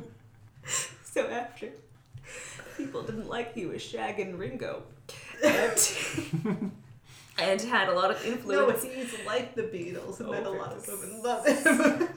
So 1.03 1.27
after 1.27 1.69
people 2.75 3.03
didn't 3.03 3.29
like 3.29 3.53
he 3.53 3.67
was 3.67 3.83
shagging 3.83 4.39
Ringo 4.39 4.81
and, 5.43 6.71
and 7.37 7.61
had 7.61 7.87
a 7.89 7.93
lot 7.93 8.09
of 8.09 8.25
influence. 8.25 8.83
No, 8.83 8.89
he's 8.89 9.13
like 9.23 9.53
the 9.53 9.61
Beatles, 9.61 10.19
and 10.21 10.33
then 10.33 10.43
a 10.43 10.49
lot 10.49 10.71
of 10.73 10.87
women 10.87 11.21
love 11.21 11.45
him. 11.45 12.09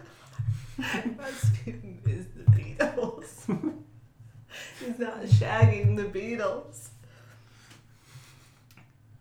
Rasputin 1.18 1.99
is 2.07 2.24
the 2.35 2.45
Beatles. 2.53 3.74
he's 4.81 4.99
not 4.99 5.26
shagging 5.39 5.97
the 5.97 6.05
Beatles. 6.05 6.89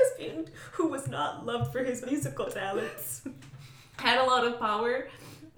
Rasputin, 0.01 0.47
who 0.73 0.87
was 0.87 1.07
not 1.07 1.45
loved 1.45 1.71
for 1.71 1.83
his 1.83 2.05
musical 2.05 2.45
talents, 2.45 3.21
had 3.97 4.19
a 4.19 4.23
lot 4.23 4.45
of 4.45 4.59
power 4.59 5.07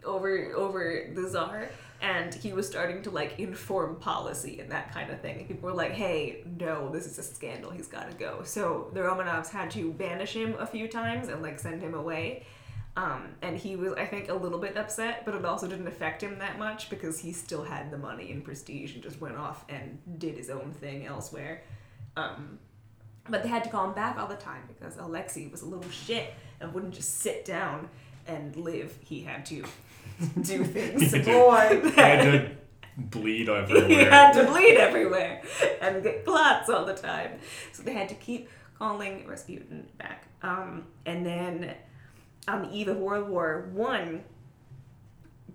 over 0.04 0.54
over 0.56 1.10
the 1.14 1.30
Tsar, 1.30 1.70
and 2.02 2.34
he 2.34 2.54
was 2.54 2.68
starting 2.68 3.02
to 3.04 3.12
like 3.12 3.40
inform 3.40 3.98
policy 3.98 4.60
and 4.60 4.72
that 4.72 4.92
kind 4.94 5.12
of 5.12 5.22
thing. 5.22 5.40
And 5.40 5.48
people 5.48 5.70
were 5.70 5.76
like, 5.76 5.92
"Hey, 5.92 6.44
no, 6.60 6.90
this 6.90 7.06
is 7.06 7.20
a 7.20 7.24
scandal. 7.24 7.72
He's 7.72 7.88
got 7.88 8.10
to 8.10 8.18
go." 8.18 8.42
So 8.44 8.90
the 8.94 9.02
Romanovs 9.02 9.50
had 9.50 9.70
to 9.72 9.92
banish 9.92 10.34
him 10.36 10.56
a 10.58 10.66
few 10.66 10.88
times 10.88 11.28
and 11.28 11.42
like 11.42 11.60
send 11.60 11.82
him 11.82 11.94
away. 11.94 12.46
Um, 12.96 13.30
and 13.42 13.58
he 13.58 13.76
was, 13.76 13.94
I 13.94 14.06
think, 14.06 14.30
a 14.30 14.34
little 14.34 14.60
bit 14.60 14.76
upset, 14.76 15.24
but 15.26 15.34
it 15.36 15.46
also 15.46 15.68
didn't 15.68 15.88
affect 15.88 16.22
him 16.22 16.40
that 16.40 16.60
much 16.60 16.90
because 16.90 17.20
he 17.20 17.32
still 17.32 17.64
had 17.64 17.92
the 17.92 17.98
money 17.98 18.32
and 18.32 18.44
prestige 18.44 18.94
and 18.94 19.02
just 19.02 19.22
went 19.22 19.38
off 19.38 19.64
and 19.70 20.00
did 20.18 20.36
his 20.36 20.50
own 20.50 20.74
thing 20.74 21.06
elsewhere. 21.06 21.64
Um, 22.18 22.60
but 23.30 23.44
they 23.44 23.50
had 23.50 23.64
to 23.64 23.70
call 23.70 23.86
him 23.86 23.94
back 23.94 24.18
all 24.18 24.28
the 24.28 24.36
time 24.36 24.64
because 24.68 24.98
Alexei 24.98 25.48
was 25.48 25.62
a 25.62 25.66
little 25.66 25.90
shit 25.90 26.34
and 26.60 26.74
wouldn't 26.74 26.94
just 26.94 27.20
sit 27.20 27.46
down 27.46 27.90
and 28.28 28.56
live. 28.56 28.98
He 29.02 29.22
had 29.22 29.46
to 29.48 29.64
do 30.42 30.64
things. 30.66 31.12
Boy. 31.26 31.56
I 31.56 31.92
had 31.96 32.22
to 32.24 32.52
bleed 32.98 33.48
he 33.48 33.94
had 33.94 34.34
to 34.34 34.46
bleed 34.46 34.76
everywhere 34.76 35.42
and 35.82 36.04
get 36.04 36.26
clots 36.26 36.70
all 36.70 36.86
the 36.86 36.94
time. 36.94 37.40
So 37.72 37.84
they 37.84 37.94
had 37.94 38.10
to 38.10 38.16
keep 38.16 38.50
calling 38.78 39.26
Rasputin 39.26 39.88
back. 39.98 40.26
Um, 40.42 40.86
and 41.06 41.26
then 41.26 41.76
on 42.50 42.64
the 42.64 42.76
eve 42.76 42.88
of 42.88 42.98
World 42.98 43.30
War 43.30 43.70
One, 43.74 44.24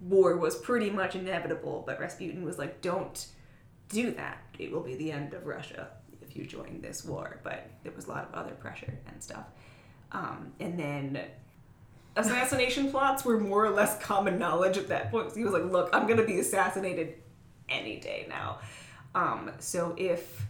war 0.00 0.36
was 0.36 0.56
pretty 0.56 0.90
much 0.90 1.14
inevitable, 1.14 1.82
but 1.86 2.00
Rasputin 2.00 2.44
was 2.44 2.58
like, 2.58 2.80
"Don't 2.80 3.26
do 3.88 4.10
that. 4.12 4.38
It 4.58 4.72
will 4.72 4.82
be 4.82 4.94
the 4.94 5.12
end 5.12 5.34
of 5.34 5.46
Russia 5.46 5.88
if 6.22 6.36
you 6.36 6.46
join 6.46 6.80
this 6.80 7.04
war." 7.04 7.40
But 7.42 7.70
there 7.82 7.92
was 7.92 8.06
a 8.06 8.10
lot 8.10 8.28
of 8.28 8.34
other 8.34 8.52
pressure 8.52 8.98
and 9.06 9.22
stuff. 9.22 9.46
Um, 10.12 10.52
and 10.60 10.78
then 10.78 11.20
assassination 12.16 12.90
plots 12.90 13.24
were 13.24 13.40
more 13.40 13.64
or 13.64 13.70
less 13.70 13.98
common 13.98 14.38
knowledge 14.38 14.76
at 14.76 14.88
that 14.88 15.10
point. 15.10 15.30
So 15.30 15.36
he 15.36 15.44
was 15.44 15.52
like, 15.52 15.64
"Look, 15.64 15.90
I'm 15.92 16.06
gonna 16.06 16.24
be 16.24 16.38
assassinated 16.38 17.14
any 17.68 17.98
day 17.98 18.26
now. 18.28 18.58
Um, 19.14 19.50
so 19.58 19.94
if 19.96 20.46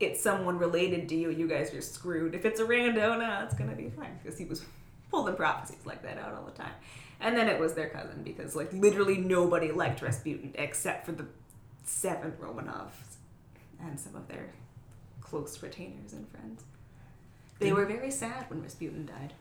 it's 0.00 0.22
someone 0.22 0.58
related 0.58 1.08
to 1.08 1.16
you, 1.16 1.30
you 1.30 1.48
guys 1.48 1.72
are 1.72 1.80
screwed. 1.80 2.34
If 2.34 2.44
it's 2.44 2.60
a 2.60 2.64
rando, 2.64 3.18
no, 3.18 3.40
it's 3.44 3.54
gonna 3.54 3.74
be 3.74 3.88
fine 3.90 4.18
because 4.22 4.38
he 4.38 4.44
was 4.44 4.64
pulling 5.10 5.36
prophecies 5.36 5.84
like 5.84 6.02
that 6.02 6.18
out 6.18 6.34
all 6.34 6.44
the 6.44 6.52
time. 6.52 6.72
And 7.20 7.36
then 7.36 7.48
it 7.48 7.58
was 7.58 7.74
their 7.74 7.88
cousin 7.88 8.22
because 8.22 8.54
like 8.54 8.72
literally 8.72 9.16
nobody 9.16 9.72
liked 9.72 10.02
Rasputin 10.02 10.52
except 10.54 11.06
for 11.06 11.12
the 11.12 11.26
seven 11.84 12.32
Romanovs 12.40 13.16
and 13.80 13.98
some 13.98 14.14
of 14.14 14.28
their 14.28 14.50
close 15.20 15.62
retainers 15.62 16.12
and 16.12 16.28
friends. 16.28 16.62
They 17.58 17.72
were 17.72 17.86
very 17.86 18.10
sad 18.10 18.44
when 18.48 18.62
Rasputin 18.62 19.06
died. 19.06 19.32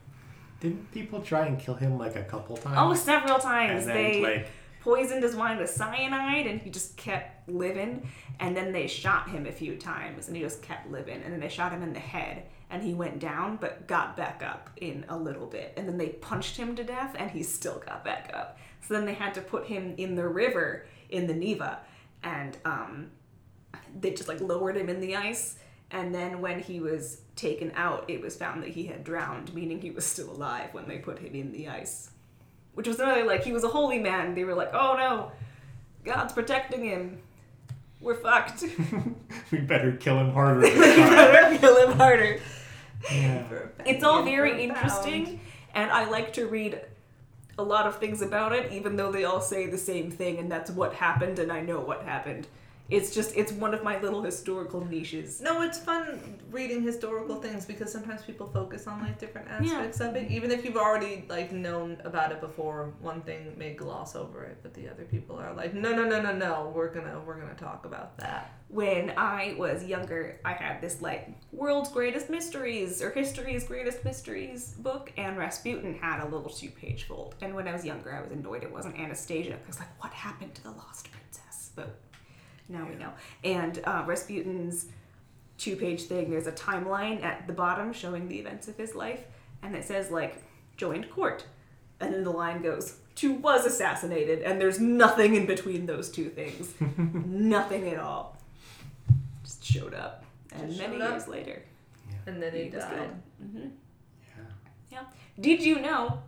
Didn't 0.61 0.89
people 0.91 1.21
try 1.21 1.47
and 1.47 1.59
kill 1.59 1.75
him 1.75 1.97
like 1.97 2.15
a 2.15 2.23
couple 2.23 2.55
times? 2.55 2.77
Oh, 2.79 2.93
several 2.93 3.39
times. 3.39 3.85
then 3.85 3.95
they 3.95 4.21
like 4.21 4.47
poisoned 4.79 5.23
his 5.23 5.35
wine 5.35 5.57
with 5.57 5.69
cyanide 5.69 6.47
and 6.47 6.61
he 6.61 6.69
just 6.69 6.95
kept 6.95 7.49
living 7.49 8.07
and 8.39 8.55
then 8.55 8.71
they 8.71 8.87
shot 8.87 9.27
him 9.27 9.47
a 9.47 9.51
few 9.51 9.75
times 9.75 10.27
and 10.27 10.37
he 10.37 10.43
just 10.43 10.61
kept 10.61 10.89
living 10.91 11.21
and 11.23 11.33
then 11.33 11.39
they 11.39 11.49
shot 11.49 11.71
him 11.71 11.81
in 11.81 11.91
the 11.91 11.99
head 11.99 12.43
and 12.69 12.83
he 12.83 12.93
went 12.93 13.19
down 13.19 13.57
but 13.57 13.87
got 13.87 14.17
back 14.17 14.43
up 14.43 14.69
in 14.77 15.05
a 15.09 15.17
little 15.17 15.45
bit. 15.45 15.73
And 15.77 15.87
then 15.87 15.97
they 15.97 16.09
punched 16.09 16.57
him 16.57 16.75
to 16.75 16.83
death 16.83 17.15
and 17.17 17.29
he 17.31 17.43
still 17.43 17.81
got 17.85 18.03
back 18.03 18.31
up. 18.33 18.57
So 18.81 18.93
then 18.93 19.05
they 19.05 19.13
had 19.13 19.33
to 19.35 19.41
put 19.41 19.65
him 19.65 19.95
in 19.97 20.15
the 20.15 20.27
river 20.27 20.85
in 21.09 21.27
the 21.27 21.33
neva 21.33 21.79
and 22.23 22.57
um, 22.65 23.11
they 23.99 24.11
just 24.11 24.27
like 24.27 24.41
lowered 24.41 24.77
him 24.77 24.89
in 24.89 24.99
the 24.99 25.15
ice. 25.15 25.57
And 25.91 26.13
then 26.13 26.41
when 26.41 26.59
he 26.59 26.79
was 26.79 27.21
taken 27.35 27.71
out 27.75 28.05
it 28.07 28.21
was 28.21 28.35
found 28.35 28.63
that 28.63 28.69
he 28.69 28.85
had 28.85 29.03
drowned 29.03 29.53
meaning 29.53 29.81
he 29.81 29.91
was 29.91 30.05
still 30.05 30.31
alive 30.31 30.69
when 30.73 30.87
they 30.87 30.97
put 30.97 31.19
him 31.19 31.35
in 31.35 31.51
the 31.51 31.67
ice. 31.69 32.09
Which 32.73 32.87
was 32.87 32.99
another 32.99 33.23
like 33.25 33.43
he 33.43 33.53
was 33.53 33.63
a 33.63 33.69
holy 33.69 33.99
man. 33.99 34.35
They 34.35 34.43
were 34.43 34.55
like, 34.55 34.73
oh 34.73 34.95
no, 34.97 35.31
God's 36.03 36.33
protecting 36.33 36.83
him. 36.83 37.21
We're 38.05 38.13
fucked. 38.13 38.63
we 39.51 39.57
better 39.61 39.93
kill 39.93 40.19
him 40.19 40.31
harder. 40.31 40.61
we 40.61 40.69
better 40.69 41.57
kill 41.57 41.89
him 41.89 41.97
harder. 41.97 42.39
yeah. 43.11 43.43
It's 43.83 44.03
all 44.03 44.21
very 44.21 44.51
for 44.51 44.57
interesting, 44.57 45.39
and 45.73 45.89
I 45.89 46.07
like 46.07 46.31
to 46.33 46.45
read 46.45 46.81
a 47.57 47.63
lot 47.63 47.87
of 47.87 47.97
things 47.97 48.21
about 48.21 48.53
it, 48.53 48.71
even 48.71 48.95
though 48.95 49.11
they 49.11 49.23
all 49.25 49.41
say 49.41 49.65
the 49.65 49.79
same 49.79 50.11
thing, 50.11 50.37
and 50.37 50.51
that's 50.51 50.69
what 50.69 50.93
happened, 50.93 51.39
and 51.39 51.51
I 51.51 51.61
know 51.61 51.79
what 51.79 52.03
happened. 52.03 52.45
It's 52.89 53.15
just 53.15 53.35
it's 53.35 53.51
one 53.51 53.73
of 53.73 53.83
my 53.83 53.99
little 53.99 54.21
historical 54.21 54.85
niches. 54.85 55.41
No, 55.41 55.63
it's 55.63 55.79
fun 55.79 56.37
reading 56.51 56.83
historical 56.83 57.37
things 57.41 57.65
because 57.65 57.91
sometimes 57.91 58.21
people 58.21 58.47
focus 58.53 58.85
on 58.85 59.01
like 59.01 59.17
different 59.19 59.47
Yeah. 59.47 59.71
aspects 59.77 60.01
of 60.01 60.15
it. 60.15 60.29
Even 60.29 60.51
if 60.51 60.63
you've 60.63 60.77
already 60.77 61.25
like 61.27 61.51
known 61.51 61.97
about 62.05 62.31
it 62.31 62.41
before, 62.41 62.93
one 63.01 63.21
thing 63.21 63.55
may 63.57 63.73
gloss 63.73 64.15
over 64.15 64.43
it, 64.43 64.59
but 64.61 64.75
the 64.75 64.87
other 64.87 65.03
people 65.05 65.35
are 65.39 65.51
like, 65.53 65.73
no, 65.73 65.95
no, 65.95 66.03
no, 66.07 66.21
no, 66.21 66.31
no, 66.35 66.71
we're 66.75 66.93
gonna 66.93 67.19
we're 67.25 67.39
gonna 67.39 67.55
talk 67.55 67.85
about 67.85 68.17
that. 68.19 68.51
when 68.67 69.13
I 69.17 69.55
was 69.57 69.83
younger, 69.85 70.39
I 70.45 70.53
had 70.53 70.79
this 70.81 71.01
like 71.01 71.29
world's 71.51 71.89
greatest 71.89 72.29
mysteries 72.29 73.01
or 73.01 73.09
history's 73.09 73.63
greatest 73.63 74.03
mysteries 74.05 74.75
book, 74.79 75.11
and 75.17 75.37
Rasputin 75.37 75.95
had 75.95 76.19
a 76.21 76.25
little 76.25 76.49
two 76.49 76.69
page 76.69 77.05
fold. 77.05 77.33
And 77.41 77.55
when 77.55 77.67
I 77.67 77.73
was 77.73 77.83
younger, 77.83 78.13
I 78.13 78.21
was 78.21 78.31
annoyed 78.31 78.61
it 78.63 78.71
wasn't 78.71 78.99
Anastasia 78.99 79.57
because 79.61 79.79
like, 79.79 80.03
what 80.03 80.13
happened 80.13 80.53
to 80.55 80.63
the 80.63 80.71
lost 80.71 81.09
princess? 81.11 81.71
But 81.75 81.99
now 82.69 82.87
we 82.89 82.95
know. 82.95 83.11
And 83.43 83.79
uh, 83.85 84.03
Rasputin's 84.05 84.87
two 85.57 85.75
page 85.75 86.03
thing, 86.03 86.29
there's 86.29 86.47
a 86.47 86.51
timeline 86.51 87.23
at 87.23 87.47
the 87.47 87.53
bottom 87.53 87.93
showing 87.93 88.27
the 88.27 88.39
events 88.39 88.67
of 88.67 88.75
his 88.77 88.95
life, 88.95 89.21
and 89.63 89.75
it 89.75 89.85
says 89.85 90.11
like 90.11 90.43
joined 90.77 91.09
court, 91.09 91.45
and 91.99 92.13
then 92.13 92.23
the 92.23 92.31
line 92.31 92.61
goes 92.61 92.97
to 93.15 93.33
was 93.33 93.65
assassinated, 93.65 94.41
and 94.41 94.59
there's 94.59 94.79
nothing 94.79 95.35
in 95.35 95.45
between 95.45 95.85
those 95.85 96.09
two 96.09 96.29
things, 96.29 96.73
nothing 97.25 97.87
at 97.87 97.99
all. 97.99 98.37
Just 99.43 99.63
showed 99.63 99.93
up, 99.93 100.25
and 100.51 100.67
Just 100.67 100.79
many 100.79 100.95
showed 100.97 101.01
up. 101.03 101.11
years 101.11 101.27
later, 101.27 101.61
And 102.27 102.41
then 102.43 102.53
he 102.53 102.63
was 102.65 102.83
died. 102.83 102.89
killed. 102.91 103.09
hmm 103.51 103.67
Yeah. 104.91 105.03
Did 105.39 105.63
you 105.63 105.79
know? 105.79 106.19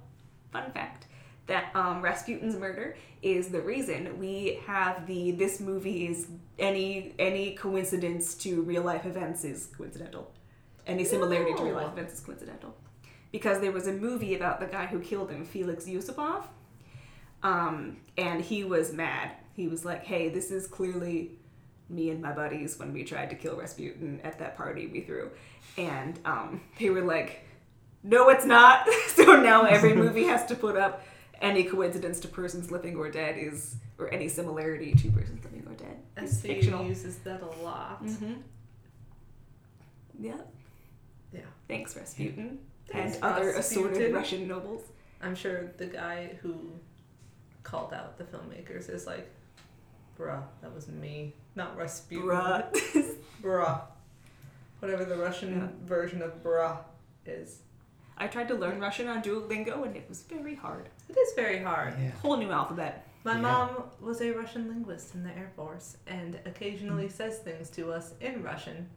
Fun 0.53 0.71
fact 0.71 1.06
that 1.47 1.75
um, 1.75 2.01
Rasputin's 2.01 2.55
murder 2.55 2.95
is 3.21 3.49
the 3.49 3.61
reason 3.61 4.19
we 4.19 4.59
have 4.65 5.07
the 5.07 5.31
this 5.31 5.59
movie 5.59 6.07
is 6.07 6.27
any 6.59 7.13
any 7.17 7.55
coincidence 7.55 8.35
to 8.35 8.61
real 8.61 8.83
life 8.83 9.05
events 9.05 9.43
is 9.43 9.67
coincidental. 9.77 10.31
Any 10.85 11.03
similarity 11.03 11.53
to 11.55 11.63
real 11.63 11.75
life 11.75 11.91
events 11.91 12.13
is 12.13 12.19
coincidental. 12.19 12.75
Because 13.31 13.59
there 13.59 13.73
was 13.73 13.87
a 13.87 13.91
movie 13.91 14.35
about 14.35 14.59
the 14.61 14.67
guy 14.67 14.85
who 14.85 14.99
killed 14.99 15.29
him, 15.29 15.43
Felix 15.43 15.85
Yusupov. 15.85 16.45
Um, 17.43 17.97
and 18.17 18.41
he 18.41 18.63
was 18.63 18.93
mad. 18.93 19.31
He 19.53 19.67
was 19.67 19.83
like, 19.83 20.05
hey, 20.05 20.29
this 20.29 20.49
is 20.49 20.65
clearly 20.65 21.31
me 21.89 22.09
and 22.09 22.21
my 22.21 22.31
buddies 22.31 22.79
when 22.79 22.93
we 22.93 23.03
tried 23.03 23.29
to 23.29 23.35
kill 23.35 23.57
Rasputin 23.57 24.21
at 24.23 24.39
that 24.39 24.55
party 24.55 24.87
we 24.87 25.01
threw. 25.01 25.29
And 25.77 26.19
um, 26.23 26.61
they 26.79 26.89
were 26.89 27.01
like, 27.01 27.45
no, 28.03 28.29
it's 28.29 28.45
not. 28.45 28.87
so 29.07 29.41
now 29.41 29.65
every 29.65 29.93
movie 29.93 30.23
has 30.23 30.45
to 30.45 30.55
put 30.55 30.77
up 30.77 31.03
any 31.41 31.63
coincidence 31.63 32.19
to 32.21 32.27
persons 32.27 32.71
living 32.71 32.95
or 32.95 33.09
dead 33.09 33.37
is, 33.37 33.75
or 33.99 34.11
any 34.13 34.27
similarity 34.27 34.93
to 34.93 35.11
persons 35.11 35.43
living 35.43 35.65
or 35.67 35.73
dead. 35.75 35.97
is 36.23 36.37
SVU 36.39 36.41
fictional. 36.47 36.85
uses 36.85 37.17
that 37.19 37.41
a 37.41 37.63
lot. 37.63 38.03
Mm-hmm. 38.03 38.33
Yeah. 40.19 40.35
Yeah. 41.31 41.41
Thanks, 41.67 41.95
Rasputin. 41.95 42.59
Thanks, 42.89 43.15
and 43.15 43.23
other 43.23 43.49
assorted 43.51 44.13
Russian 44.13 44.47
nobles. 44.47 44.81
I'm 45.21 45.35
sure 45.35 45.71
the 45.77 45.87
guy 45.87 46.37
who 46.41 46.71
called 47.63 47.93
out 47.93 48.17
the 48.17 48.23
filmmakers 48.23 48.89
is 48.89 49.05
like, 49.05 49.29
bruh, 50.17 50.41
that 50.61 50.73
was 50.73 50.87
me, 50.87 51.33
not 51.55 51.75
Rasputin. 51.77 52.27
Bruh. 52.29 53.15
Bruh. 53.43 53.81
Whatever 54.79 55.05
the 55.05 55.17
Russian 55.17 55.55
Yeah. 55.57 55.67
version 55.87 56.21
of 56.21 56.41
bruh 56.43 56.77
is. 57.25 57.59
I 58.17 58.27
tried 58.27 58.47
to 58.47 58.55
learn 58.55 58.79
Russian 58.79 59.07
on 59.07 59.21
Duolingo 59.21 59.85
and 59.85 59.95
it 59.95 60.05
was 60.07 60.23
very 60.23 60.55
hard. 60.55 60.89
It 61.09 61.17
is 61.17 61.33
very 61.35 61.59
hard. 61.61 61.93
Yeah. 61.99 62.09
Whole 62.21 62.37
new 62.37 62.51
alphabet. 62.51 63.07
My 63.23 63.33
Yeah. 63.35 63.41
mom 63.41 63.83
was 64.01 64.21
a 64.21 64.31
Russian 64.31 64.67
linguist 64.67 65.15
in 65.15 65.23
the 65.23 65.29
Air 65.31 65.51
Force 65.55 65.97
and 66.07 66.39
occasionally 66.45 67.09
says 67.09 67.39
things 67.39 67.69
to 67.71 67.91
us 67.91 68.13
in 68.21 68.41
Russian. 68.43 68.89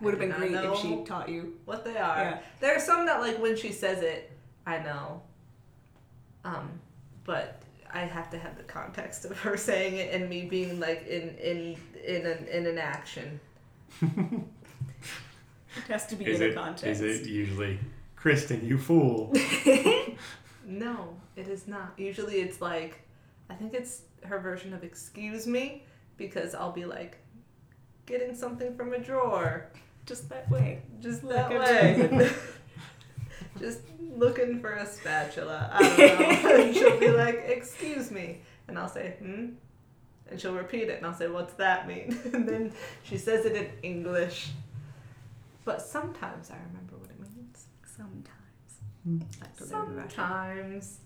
Would 0.00 0.14
have 0.14 0.20
been 0.20 0.30
great 0.32 0.52
if 0.52 0.78
she 0.78 1.04
taught 1.04 1.28
you. 1.28 1.58
what 1.64 1.84
they 1.84 1.96
are. 1.96 2.18
Yeah. 2.18 2.38
There 2.60 2.74
are 2.76 2.80
some 2.80 3.06
that 3.06 3.20
like 3.20 3.38
when 3.40 3.56
she 3.56 3.70
says 3.72 4.02
it, 4.02 4.30
I 4.66 4.78
know. 4.78 5.22
Um, 6.44 6.68
but 7.24 7.62
I 7.92 8.00
have 8.00 8.28
to 8.30 8.38
have 8.38 8.56
the 8.56 8.64
context 8.64 9.24
of 9.24 9.38
her 9.40 9.56
saying 9.68 9.96
it 9.96 10.12
and 10.12 10.28
me 10.28 10.44
being 10.46 10.80
like 10.80 11.06
in 11.06 11.36
in 11.38 11.76
in 12.04 12.26
an 12.26 12.46
in 12.48 12.66
an 12.66 12.78
action. 12.78 13.38
It 15.74 15.84
has 15.90 16.06
to 16.08 16.16
be 16.16 16.26
Is 16.26 16.40
in 16.40 16.48
it, 16.48 16.50
a 16.50 16.54
context. 16.54 16.84
is 16.84 17.22
it 17.22 17.26
usually, 17.26 17.78
Kristen, 18.14 18.62
you 18.66 18.76
fool? 18.76 19.32
No, 20.64 21.16
it 21.36 21.48
is 21.48 21.66
not. 21.66 21.92
Usually 21.96 22.40
it's 22.40 22.60
like 22.60 23.02
I 23.50 23.54
think 23.54 23.74
it's 23.74 24.02
her 24.24 24.38
version 24.38 24.72
of 24.72 24.84
excuse 24.84 25.46
me 25.46 25.84
because 26.16 26.54
I'll 26.54 26.72
be 26.72 26.84
like 26.84 27.18
getting 28.06 28.34
something 28.34 28.76
from 28.76 28.92
a 28.92 28.98
drawer. 28.98 29.66
Just 30.06 30.28
that 30.30 30.50
way. 30.50 30.82
Just 31.00 31.26
that 31.28 31.50
way. 31.50 32.30
Just 33.58 33.80
looking 34.16 34.60
for 34.60 34.72
a 34.72 34.86
spatula. 34.86 35.70
I 35.72 35.96
don't 35.96 36.20
know. 36.20 36.56
and 36.62 36.74
she'll 36.74 36.98
be 36.98 37.10
like, 37.10 37.44
"Excuse 37.46 38.10
me," 38.10 38.40
and 38.66 38.78
I'll 38.78 38.88
say, 38.88 39.16
"Hmm," 39.20 39.50
and 40.30 40.40
she'll 40.40 40.54
repeat 40.54 40.88
it, 40.88 40.98
and 40.98 41.06
I'll 41.06 41.14
say, 41.14 41.28
"What's 41.28 41.52
that 41.54 41.86
mean?" 41.86 42.18
and 42.32 42.48
then 42.48 42.72
she 43.04 43.18
says 43.18 43.44
it 43.44 43.54
in 43.54 43.68
English. 43.82 44.50
But 45.64 45.80
sometimes 45.82 46.50
I 46.50 46.56
remember 46.68 46.91
what 46.91 46.91
it 46.91 46.91
means. 46.91 46.91
Sometimes. 49.04 49.40
Like 49.40 49.56
to 49.56 49.64
learn 49.64 49.96
Russian. 49.96 50.10
Sometimes 50.10 50.98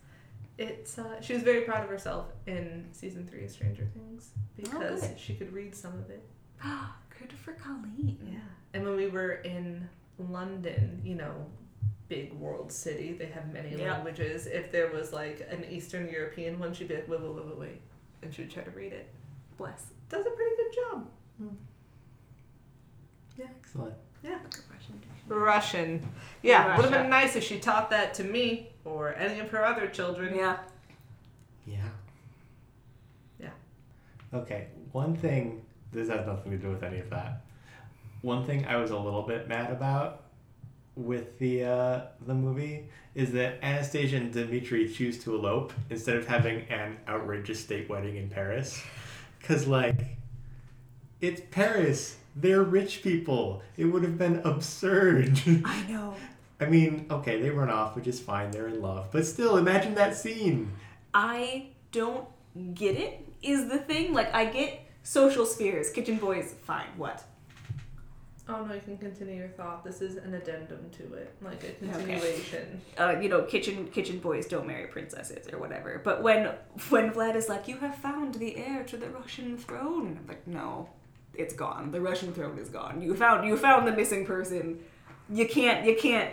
it's. 0.58 0.98
Uh, 0.98 1.20
she 1.20 1.34
was 1.34 1.42
very 1.42 1.62
proud 1.62 1.84
of 1.84 1.88
herself 1.90 2.26
in 2.46 2.86
season 2.92 3.26
three 3.26 3.44
of 3.44 3.50
Stranger 3.50 3.88
Things 3.94 4.30
because 4.56 5.00
good. 5.02 5.18
she 5.18 5.34
could 5.34 5.52
read 5.52 5.74
some 5.74 5.92
of 5.94 6.10
it. 6.10 6.22
Christopher 7.10 7.52
Colleen. 7.52 8.18
Yeah. 8.30 8.38
And 8.74 8.84
when 8.84 8.96
we 8.96 9.08
were 9.08 9.32
in 9.36 9.88
London, 10.18 11.00
you 11.04 11.14
know, 11.14 11.32
big 12.08 12.32
world 12.34 12.70
city, 12.70 13.12
they 13.14 13.26
have 13.26 13.52
many 13.52 13.74
Yeah. 13.76 13.92
languages. 13.94 14.46
If 14.46 14.70
there 14.70 14.90
was 14.90 15.12
like 15.12 15.46
an 15.50 15.64
Eastern 15.70 16.08
European 16.08 16.58
one, 16.58 16.72
she'd 16.74 16.88
be 16.88 16.94
like, 16.94 17.08
wait, 17.08 17.20
wait, 17.20 17.34
wait, 17.34 17.46
wait, 17.46 17.58
wait. 17.58 17.80
And 18.22 18.32
she 18.34 18.42
would 18.42 18.50
try 18.50 18.62
to 18.62 18.70
read 18.70 18.92
it. 18.92 19.08
Bless. 19.56 19.86
Does 20.10 20.26
a 20.26 20.30
pretty 20.30 20.56
good 20.56 20.74
job. 20.74 21.08
Yeah, 23.38 23.46
excellent. 23.58 23.94
Yeah. 24.22 24.38
Russian. 25.28 25.92
Russian. 25.92 26.08
Yeah. 26.42 26.76
Would 26.76 26.86
have 26.86 27.02
been 27.02 27.10
nice 27.10 27.36
if 27.36 27.44
she 27.44 27.58
taught 27.58 27.90
that 27.90 28.14
to 28.14 28.24
me 28.24 28.70
or 28.84 29.14
any 29.16 29.40
of 29.40 29.50
her 29.50 29.64
other 29.64 29.88
children. 29.88 30.34
Yeah. 30.34 30.58
Yeah. 31.66 31.88
Yeah. 33.40 33.50
Okay, 34.32 34.68
one 34.92 35.16
thing, 35.16 35.64
this 35.92 36.08
has 36.08 36.26
nothing 36.26 36.52
to 36.52 36.58
do 36.58 36.70
with 36.70 36.82
any 36.82 37.00
of 37.00 37.10
that. 37.10 37.42
One 38.22 38.44
thing 38.44 38.66
I 38.66 38.76
was 38.76 38.90
a 38.90 38.98
little 38.98 39.22
bit 39.22 39.48
mad 39.48 39.70
about 39.70 40.22
with 40.96 41.38
the 41.38 41.64
uh, 41.64 42.00
the 42.26 42.34
movie 42.34 42.88
is 43.14 43.32
that 43.32 43.58
Anastasia 43.62 44.16
and 44.16 44.32
Dmitri 44.32 44.88
choose 44.88 45.22
to 45.24 45.34
elope 45.34 45.72
instead 45.90 46.16
of 46.16 46.26
having 46.26 46.62
an 46.68 46.96
outrageous 47.08 47.60
state 47.60 47.88
wedding 47.88 48.16
in 48.16 48.28
Paris. 48.28 48.82
Cause 49.42 49.66
like, 49.66 50.16
it's 51.20 51.40
Paris. 51.50 52.16
They're 52.36 52.62
rich 52.62 53.02
people. 53.02 53.62
It 53.78 53.86
would 53.86 54.02
have 54.02 54.18
been 54.18 54.40
absurd. 54.44 55.40
I 55.64 55.82
know. 55.88 56.14
I 56.60 56.66
mean, 56.66 57.06
okay, 57.10 57.40
they 57.40 57.50
run 57.50 57.70
off, 57.70 57.96
which 57.96 58.06
is 58.06 58.20
fine. 58.20 58.50
They're 58.50 58.68
in 58.68 58.80
love, 58.80 59.08
but 59.10 59.26
still, 59.26 59.56
imagine 59.56 59.94
that 59.96 60.14
scene. 60.16 60.72
I 61.12 61.68
don't 61.92 62.26
get 62.74 62.96
it, 62.96 63.26
is 63.42 63.68
the 63.68 63.78
thing. 63.78 64.12
Like, 64.14 64.34
I 64.34 64.46
get 64.46 64.80
social 65.02 65.44
spheres, 65.46 65.90
kitchen 65.90 66.16
boys, 66.16 66.54
fine, 66.64 66.86
what? 66.96 67.24
Oh 68.48 68.64
no, 68.64 68.74
you 68.74 68.80
can 68.80 68.96
continue 68.96 69.34
your 69.34 69.48
thought. 69.48 69.82
This 69.82 70.00
is 70.00 70.16
an 70.18 70.32
addendum 70.32 70.88
to 70.98 71.14
it, 71.14 71.34
like 71.42 71.64
a 71.64 71.72
continuation. 71.84 72.80
Okay. 72.94 73.16
uh, 73.16 73.20
you 73.20 73.28
know, 73.28 73.42
kitchen 73.42 73.88
kitchen 73.88 74.20
boys 74.20 74.46
don't 74.46 74.68
marry 74.68 74.86
princesses 74.86 75.48
or 75.52 75.58
whatever. 75.58 76.00
But 76.04 76.22
when 76.22 76.52
when 76.90 77.10
Vlad 77.10 77.34
is 77.34 77.48
like, 77.48 77.66
"You 77.66 77.76
have 77.78 77.96
found 77.96 78.34
the 78.34 78.56
heir 78.56 78.84
to 78.84 78.96
the 78.96 79.10
Russian 79.10 79.58
throne," 79.58 80.18
I'm 80.20 80.28
like, 80.28 80.46
"No, 80.46 80.88
it's 81.38 81.54
gone. 81.54 81.90
The 81.90 82.00
Russian 82.00 82.32
throne 82.32 82.58
is 82.58 82.68
gone. 82.68 83.02
You 83.02 83.14
found 83.14 83.46
you 83.46 83.56
found 83.56 83.86
the 83.86 83.92
missing 83.92 84.26
person. 84.26 84.80
You 85.30 85.46
can't 85.48 85.84
you 85.86 85.96
can't. 85.96 86.32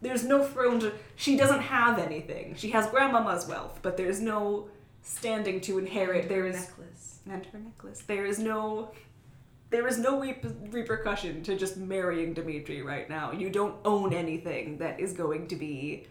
There's 0.00 0.24
no 0.24 0.44
throne 0.44 0.80
to. 0.80 0.92
She 1.16 1.36
doesn't 1.36 1.60
have 1.60 1.98
anything. 1.98 2.54
She 2.56 2.70
has 2.70 2.86
grandmama's 2.86 3.46
wealth, 3.46 3.80
but 3.82 3.96
there's 3.96 4.20
no 4.20 4.68
standing 5.02 5.60
to 5.62 5.78
inherit. 5.78 6.28
There 6.28 6.46
is 6.46 6.54
necklace. 6.54 7.18
and 7.28 7.46
her 7.46 7.58
necklace. 7.58 8.02
There 8.06 8.26
is 8.26 8.38
no. 8.38 8.90
There 9.70 9.86
is 9.86 9.98
no 9.98 10.18
re- 10.20 10.40
repercussion 10.70 11.42
to 11.42 11.54
just 11.56 11.76
marrying 11.76 12.32
Dimitri 12.32 12.80
right 12.80 13.08
now. 13.10 13.32
You 13.32 13.50
don't 13.50 13.76
own 13.84 14.14
anything 14.14 14.78
that 14.78 14.98
is 14.98 15.12
going 15.12 15.48
to 15.48 15.56
be 15.56 16.06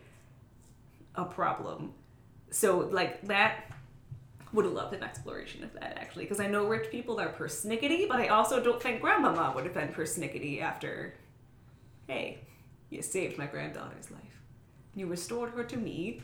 a 1.16 1.26
problem. 1.26 1.94
So, 2.52 2.88
like, 2.92 3.26
that 3.28 3.67
would 4.54 4.66
have 4.66 4.74
loved 4.74 4.94
an 4.94 5.04
exploration 5.04 5.64
of 5.64 5.74
that, 5.74 5.98
actually. 6.00 6.24
Because 6.26 6.40
I 6.40 6.48
know 6.48 6.66
rich 6.68 6.90
people 6.90 7.20
are 7.20 7.30
persnickety, 7.30 8.08
but 8.08 8.18
I 8.20 8.28
also 8.28 8.64
don't 8.64 8.82
think 8.82 9.02
Grandmama 9.02 9.52
would 9.56 9.66
have 9.66 9.74
been 9.74 9.90
persnickety 9.90 10.62
after, 10.62 11.14
hey, 12.08 12.40
you 12.90 13.02
saved 13.02 13.38
my 13.38 13.46
granddaughter's 13.46 14.10
life. 14.12 14.22
You 14.96 15.08
restored 15.08 15.52
her 15.52 15.64
to 15.66 15.78
me. 15.78 16.22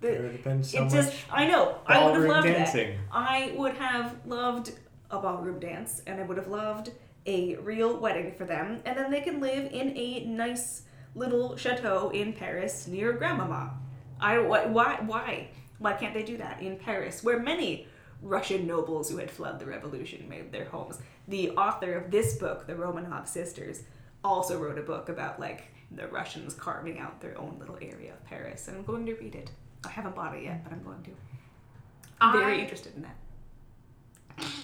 The- 0.00 0.08
There 0.08 0.22
would 0.22 0.32
have 0.32 0.44
been 0.44 0.62
so 0.64 0.78
it 0.78 0.82
much 0.84 0.92
just, 0.92 1.14
I 1.30 1.46
know, 1.46 1.78
I 1.86 2.04
would 2.04 2.16
have 2.20 2.24
loved 2.28 2.46
dancing. 2.48 2.88
that. 2.90 2.98
I 3.12 3.52
would 3.56 3.74
have 3.74 4.16
loved 4.26 4.72
a 5.10 5.20
ballroom 5.20 5.60
dance, 5.60 6.02
and 6.06 6.20
I 6.20 6.24
would 6.24 6.36
have 6.38 6.48
loved 6.48 6.90
a 7.26 7.56
real 7.56 7.98
wedding 7.98 8.32
for 8.36 8.44
them, 8.46 8.80
and 8.84 8.96
then 8.96 9.10
they 9.10 9.20
can 9.20 9.40
live 9.40 9.70
in 9.72 9.96
a 9.96 10.24
nice 10.24 10.82
little 11.14 11.56
chateau 11.56 12.10
in 12.10 12.32
Paris 12.32 12.86
near 12.86 13.12
Grandmama. 13.12 13.74
I 14.20 14.38
why 14.38 14.66
why 14.66 15.00
why 15.04 15.48
why 15.80 15.94
can't 15.94 16.14
they 16.14 16.22
do 16.22 16.36
that 16.36 16.62
in 16.62 16.76
Paris, 16.76 17.24
where 17.24 17.40
many 17.40 17.88
Russian 18.22 18.66
nobles 18.66 19.10
who 19.10 19.16
had 19.16 19.30
fled 19.30 19.58
the 19.58 19.66
revolution 19.66 20.28
made 20.28 20.52
their 20.52 20.66
homes? 20.66 20.98
The 21.26 21.50
author 21.52 21.94
of 21.94 22.10
this 22.10 22.36
book, 22.36 22.66
the 22.66 22.74
Romanov 22.74 23.26
sisters, 23.26 23.82
also 24.22 24.58
wrote 24.58 24.78
a 24.78 24.82
book 24.82 25.08
about 25.08 25.40
like 25.40 25.68
the 25.90 26.06
Russians 26.08 26.54
carving 26.54 26.98
out 26.98 27.20
their 27.20 27.36
own 27.38 27.56
little 27.58 27.78
area 27.80 28.12
of 28.12 28.24
Paris, 28.26 28.68
and 28.68 28.76
I'm 28.76 28.84
going 28.84 29.06
to 29.06 29.14
read 29.14 29.34
it. 29.34 29.50
I 29.84 29.88
haven't 29.88 30.14
bought 30.14 30.36
it 30.36 30.44
yet, 30.44 30.62
but 30.62 30.72
I'm 30.72 30.84
going 30.84 31.02
to. 31.02 31.10
I'm 32.20 32.38
very 32.38 32.58
I- 32.58 32.62
interested 32.62 32.94
in 32.94 33.02
that. 33.02 33.16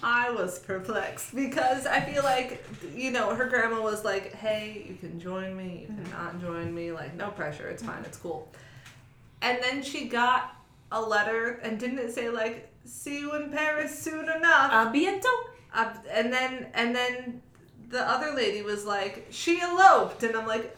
I 0.01 0.31
was 0.31 0.57
perplexed 0.57 1.35
because 1.35 1.85
I 1.85 2.01
feel 2.01 2.23
like, 2.23 2.65
you 2.95 3.11
know, 3.11 3.35
her 3.35 3.45
grandma 3.45 3.79
was 3.81 4.03
like, 4.03 4.33
hey, 4.33 4.85
you 4.87 4.95
can 4.95 5.19
join 5.19 5.55
me, 5.55 5.87
you 5.87 5.93
mm-hmm. 5.93 6.03
can 6.03 6.11
not 6.11 6.41
join 6.41 6.73
me, 6.73 6.91
like, 6.91 7.15
no 7.15 7.29
pressure, 7.29 7.67
it's 7.67 7.83
fine, 7.83 8.03
it's 8.03 8.17
cool. 8.17 8.51
And 9.43 9.61
then 9.61 9.83
she 9.83 10.05
got 10.05 10.56
a 10.91 11.01
letter, 11.01 11.59
and 11.63 11.79
didn't 11.79 11.99
it 11.99 12.13
say, 12.13 12.29
like, 12.29 12.71
see 12.85 13.19
you 13.19 13.35
in 13.35 13.51
Paris 13.51 13.97
soon 13.97 14.29
enough? 14.29 14.71
A 14.71 14.91
bientôt. 14.91 15.23
Uh, 15.73 15.93
and 16.09 16.31
then, 16.31 16.67
and 16.73 16.95
then 16.95 17.41
the 17.89 18.01
other 18.01 18.33
lady 18.33 18.61
was 18.61 18.85
like, 18.85 19.27
she 19.29 19.59
eloped. 19.61 20.23
And 20.23 20.35
I'm 20.35 20.47
like, 20.47 20.75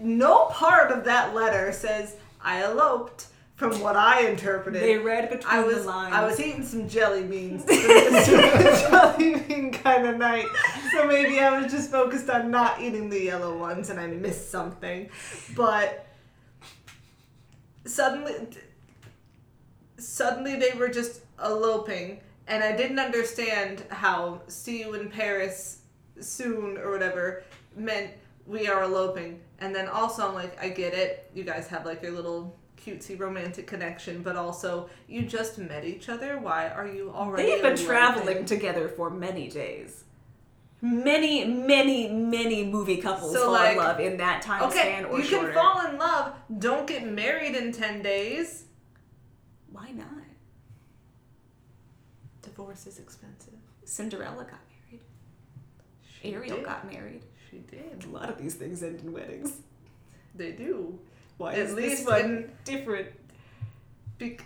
no 0.00 0.46
part 0.46 0.90
of 0.90 1.04
that 1.04 1.34
letter 1.34 1.72
says, 1.72 2.16
I 2.42 2.62
eloped. 2.62 3.26
from 3.56 3.80
what 3.80 3.96
I 3.96 4.26
interpreted. 4.26 4.82
They 4.82 4.98
read 4.98 5.30
between 5.30 5.46
I 5.52 5.62
was 5.62 5.82
the 5.82 5.88
lines. 5.88 6.14
I 6.14 6.24
was 6.24 6.40
eating 6.40 6.64
some 6.64 6.88
jelly 6.88 7.22
beans. 7.22 7.64
It 7.68 8.12
was 8.12 8.82
a 8.82 8.90
jelly 8.90 9.40
bean 9.40 9.72
kind 9.72 10.06
of 10.06 10.16
night, 10.16 10.46
so 10.92 11.06
maybe 11.06 11.38
I 11.38 11.60
was 11.60 11.70
just 11.70 11.90
focused 11.90 12.28
on 12.28 12.50
not 12.50 12.80
eating 12.80 13.08
the 13.08 13.22
yellow 13.22 13.56
ones, 13.56 13.90
and 13.90 14.00
I 14.00 14.06
missed 14.08 14.50
something. 14.50 15.08
But 15.56 16.06
suddenly, 17.84 18.34
suddenly 20.04 20.56
they 20.56 20.72
were 20.78 20.88
just 20.88 21.20
eloping, 21.42 22.20
and 22.46 22.62
I 22.62 22.76
didn't 22.76 22.98
understand 22.98 23.84
how 23.90 24.42
"see 24.48 24.80
you 24.80 24.94
in 24.94 25.08
Paris 25.10 25.80
soon" 26.20 26.76
or 26.78 26.90
whatever 26.90 27.42
meant 27.76 28.10
we 28.46 28.68
are 28.68 28.82
eloping. 28.84 29.40
And 29.60 29.74
then 29.74 29.88
also, 29.88 30.28
I'm 30.28 30.34
like, 30.34 30.62
I 30.62 30.68
get 30.68 30.92
it. 30.94 31.30
You 31.34 31.44
guys 31.44 31.66
have 31.68 31.86
like 31.86 32.02
your 32.02 32.12
little 32.12 32.56
cutesy 32.84 33.18
romantic 33.18 33.66
connection, 33.66 34.22
but 34.22 34.36
also 34.36 34.90
you 35.08 35.22
just 35.22 35.56
met 35.58 35.84
each 35.86 36.08
other. 36.10 36.38
Why 36.38 36.68
are 36.68 36.86
you 36.86 37.10
already? 37.14 37.48
They've 37.50 37.62
been 37.62 37.76
traveling 37.76 38.44
together 38.44 38.88
for 38.88 39.08
many 39.10 39.48
days. 39.48 40.04
Many, 40.82 41.46
many, 41.46 42.10
many 42.12 42.62
movie 42.64 42.98
couples 42.98 43.32
So, 43.32 43.44
fall 43.44 43.52
like- 43.52 43.72
in 43.72 43.76
love 43.78 44.00
in 44.00 44.16
that 44.18 44.42
time 44.42 44.64
Okay, 44.64 44.80
span 44.80 45.04
or 45.06 45.18
you 45.18 45.24
shorter. 45.24 45.52
can 45.52 45.54
fall 45.54 45.86
in 45.86 45.96
love. 45.98 46.34
Don't 46.58 46.86
get 46.86 47.06
married 47.06 47.54
in 47.54 47.72
ten 47.72 48.02
days. 48.02 48.64
Why 49.74 49.90
not? 49.90 50.06
Divorce 52.42 52.86
is 52.86 53.00
expensive. 53.00 53.54
Cinderella 53.84 54.44
got 54.44 54.60
married. 54.70 55.00
She 56.22 56.32
Ariel 56.32 56.56
did. 56.58 56.64
got 56.64 56.90
married. 56.90 57.22
She 57.50 57.58
did. 57.58 58.04
A 58.04 58.08
lot 58.08 58.30
of 58.30 58.38
these 58.38 58.54
things 58.54 58.84
end 58.84 59.00
in 59.00 59.12
weddings. 59.12 59.52
They 60.36 60.52
do. 60.52 60.96
Why 61.38 61.54
At 61.54 61.58
is 61.58 61.74
least 61.74 61.98
this 61.98 62.06
one 62.06 62.52
different? 62.64 63.08
Bec- 64.18 64.44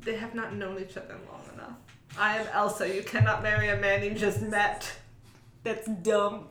they 0.00 0.16
have 0.16 0.34
not 0.34 0.54
known 0.56 0.80
each 0.80 0.96
other 0.96 1.16
long 1.30 1.42
enough. 1.54 1.76
I 2.18 2.38
am 2.38 2.46
Elsa. 2.48 2.92
You 2.92 3.02
cannot 3.04 3.44
marry 3.44 3.68
a 3.68 3.76
man 3.76 4.02
you 4.02 4.14
just 4.14 4.42
met. 4.42 4.90
That's 5.62 5.86
dumb. 5.86 6.48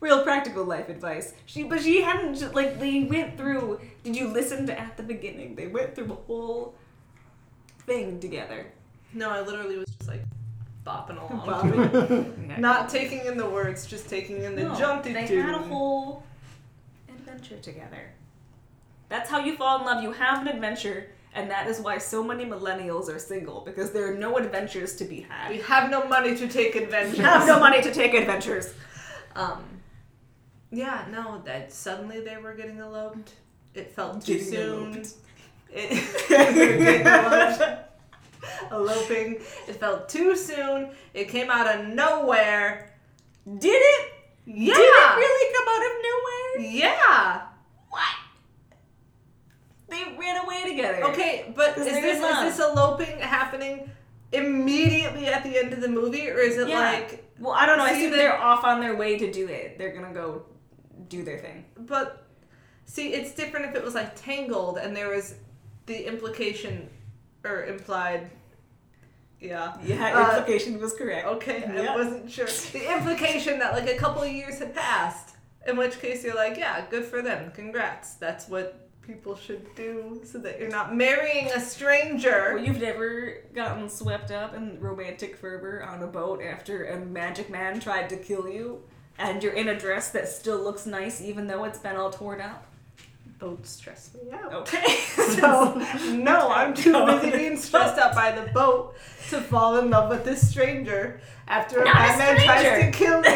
Real 0.00 0.24
practical 0.24 0.64
life 0.64 0.88
advice. 0.88 1.34
She, 1.46 1.62
but 1.62 1.80
she 1.82 2.02
hadn't 2.02 2.52
like 2.54 2.80
they 2.80 3.04
went 3.04 3.36
through. 3.36 3.80
Did 4.02 4.16
you 4.16 4.26
listen 4.28 4.66
to 4.66 4.78
at 4.78 4.96
the 4.96 5.02
beginning? 5.04 5.54
They 5.54 5.66
went 5.68 5.94
through 5.94 6.12
a 6.12 6.16
whole 6.26 6.74
thing 7.88 8.20
together. 8.20 8.66
No, 9.14 9.30
I 9.30 9.40
literally 9.40 9.78
was 9.78 9.88
just 9.88 10.08
like 10.08 10.22
bopping 10.86 11.16
along. 11.18 11.46
Bobbing. 11.46 12.54
Not 12.60 12.88
taking 12.88 13.24
in 13.26 13.36
the 13.36 13.48
words, 13.48 13.86
just 13.86 14.08
taking 14.08 14.42
in 14.44 14.54
the 14.54 14.64
No, 14.64 14.74
jaunty 14.76 15.12
They 15.12 15.26
tune. 15.26 15.40
had 15.42 15.54
a 15.54 15.58
whole 15.58 16.22
adventure 17.08 17.56
together. 17.58 18.10
That's 19.08 19.30
how 19.30 19.40
you 19.40 19.56
fall 19.56 19.80
in 19.80 19.86
love. 19.86 20.02
You 20.02 20.12
have 20.12 20.42
an 20.42 20.48
adventure, 20.48 21.06
and 21.34 21.50
that 21.50 21.66
is 21.66 21.80
why 21.80 21.96
so 21.96 22.22
many 22.22 22.44
millennials 22.44 23.08
are 23.12 23.18
single 23.18 23.62
because 23.64 23.90
there 23.92 24.12
are 24.12 24.16
no 24.16 24.36
adventures 24.36 24.94
to 24.96 25.04
be 25.06 25.22
had. 25.22 25.50
We 25.50 25.58
have 25.62 25.90
no 25.90 26.06
money 26.06 26.36
to 26.36 26.46
take 26.46 26.76
adventures. 26.76 27.16
We 27.18 27.24
have 27.24 27.46
no 27.46 27.58
money 27.58 27.80
to 27.82 27.90
take 27.92 28.12
adventures. 28.12 28.74
Um, 29.34 29.64
yeah, 30.70 31.06
no, 31.10 31.40
that 31.46 31.72
suddenly 31.72 32.20
they 32.20 32.36
were 32.36 32.52
getting 32.52 32.78
eloped. 32.78 33.32
It 33.74 33.92
felt 33.94 34.22
too 34.26 34.34
Getting 34.34 34.48
soon. 34.52 34.92
eloped. 34.94 35.14
It. 35.70 37.04
Eloping. 38.70 39.34
it 39.66 39.76
felt 39.76 40.08
too 40.08 40.36
soon. 40.36 40.90
It 41.14 41.28
came 41.28 41.50
out 41.50 41.66
of 41.74 41.86
nowhere. 41.86 42.94
Did 43.46 43.68
it? 43.74 44.12
Yeah. 44.46 44.74
Did 44.74 44.80
it 44.80 45.16
really 45.16 45.54
come 45.56 45.68
out 45.68 45.82
of 45.86 45.92
nowhere? 46.02 46.70
Yeah. 46.72 47.42
What? 47.90 48.02
They 49.88 50.04
ran 50.18 50.44
away 50.44 50.64
together. 50.68 51.04
Okay, 51.04 51.52
but 51.56 51.76
is 51.78 51.84
this 51.86 52.18
is 52.18 52.22
is 52.22 52.56
this 52.56 52.58
eloping 52.58 53.18
happening 53.18 53.90
immediately 54.32 55.26
at 55.26 55.42
the 55.42 55.56
end 55.58 55.72
of 55.72 55.80
the 55.80 55.88
movie, 55.88 56.28
or 56.30 56.38
is 56.38 56.58
it 56.58 56.68
Yeah. 56.68 56.80
like? 56.80 57.24
Well, 57.38 57.52
I 57.54 57.64
don't 57.66 57.78
know. 57.78 57.84
I 57.84 57.94
See, 57.94 58.08
they're 58.10 58.36
off 58.38 58.64
on 58.64 58.80
their 58.80 58.96
way 58.96 59.16
to 59.18 59.30
do 59.32 59.48
it. 59.48 59.78
They're 59.78 59.92
gonna 59.92 60.12
go 60.12 60.44
do 61.08 61.22
their 61.22 61.38
thing. 61.38 61.64
But 61.78 62.26
see, 62.84 63.14
it's 63.14 63.32
different 63.32 63.66
if 63.66 63.74
it 63.74 63.82
was 63.84 63.94
like 63.94 64.14
Tangled 64.20 64.76
and 64.78 64.94
there 64.94 65.08
was 65.08 65.34
the 65.88 66.06
implication 66.06 66.88
or 67.44 67.64
implied. 67.64 68.30
Yeah. 69.40 69.76
Yeah, 69.84 70.12
Uh, 70.16 70.36
implication 70.38 70.80
was 70.80 70.94
correct. 70.94 71.26
Okay, 71.26 71.60
Yeah. 71.60 71.92
I 71.92 71.96
wasn't 71.96 72.30
sure. 72.30 72.46
The 72.46 72.92
implication 72.96 73.58
that 73.58 73.72
like 73.72 73.88
a 73.88 73.96
couple 73.96 74.22
of 74.22 74.30
years 74.30 74.58
had 74.58 74.74
passed, 74.74 75.36
in 75.66 75.76
which 75.76 75.98
case 76.00 76.24
you're 76.24 76.34
like, 76.36 76.56
yeah, 76.56 76.84
good 76.90 77.04
for 77.04 77.22
them, 77.22 77.50
congrats. 77.52 78.14
That's 78.14 78.48
what 78.48 78.84
people 79.02 79.36
should 79.36 79.74
do, 79.74 80.20
so 80.24 80.38
that 80.38 80.60
you're 80.60 80.68
not 80.68 80.94
marrying 80.94 81.46
a 81.52 81.60
stranger. 81.60 82.52
Well, 82.54 82.64
you've 82.64 82.80
never 82.80 83.44
gotten 83.54 83.88
swept 83.88 84.30
up 84.30 84.54
in 84.54 84.78
romantic 84.80 85.34
fervor 85.36 85.82
on 85.82 86.02
a 86.02 86.06
boat 86.06 86.42
after 86.42 86.84
a 86.86 86.98
magic 87.00 87.48
man 87.48 87.80
tried 87.80 88.10
to 88.10 88.16
kill 88.16 88.46
you, 88.48 88.82
and 89.18 89.42
you're 89.42 89.54
in 89.54 89.68
a 89.68 89.78
dress 89.78 90.10
that 90.10 90.28
still 90.28 90.58
looks 90.62 90.84
nice 90.84 91.22
even 91.22 91.46
though 91.46 91.64
it's 91.64 91.78
been 91.78 91.96
all 91.96 92.10
torn 92.10 92.40
up. 92.42 92.66
Oh, 93.40 93.50
Boats 93.50 93.70
stress 93.70 94.10
me 94.14 94.30
out. 94.32 94.52
Okay. 94.52 94.82
Oh. 94.84 95.04
So, 95.98 96.12
no, 96.14 96.50
I'm 96.50 96.74
too 96.74 96.92
busy 97.06 97.30
being 97.30 97.56
stressed 97.56 97.98
out 97.98 98.14
by 98.14 98.32
the 98.32 98.50
boat 98.52 98.94
to 99.30 99.40
fall 99.40 99.76
in 99.76 99.90
love 99.90 100.08
with 100.08 100.24
this 100.24 100.48
stranger 100.48 101.20
after 101.46 101.80
a 101.82 101.84
Not 101.84 102.14
a 102.14 102.18
man 102.18 102.40
tries 102.44 102.84
to 102.84 102.90
kill 102.90 103.20
me 103.20 103.28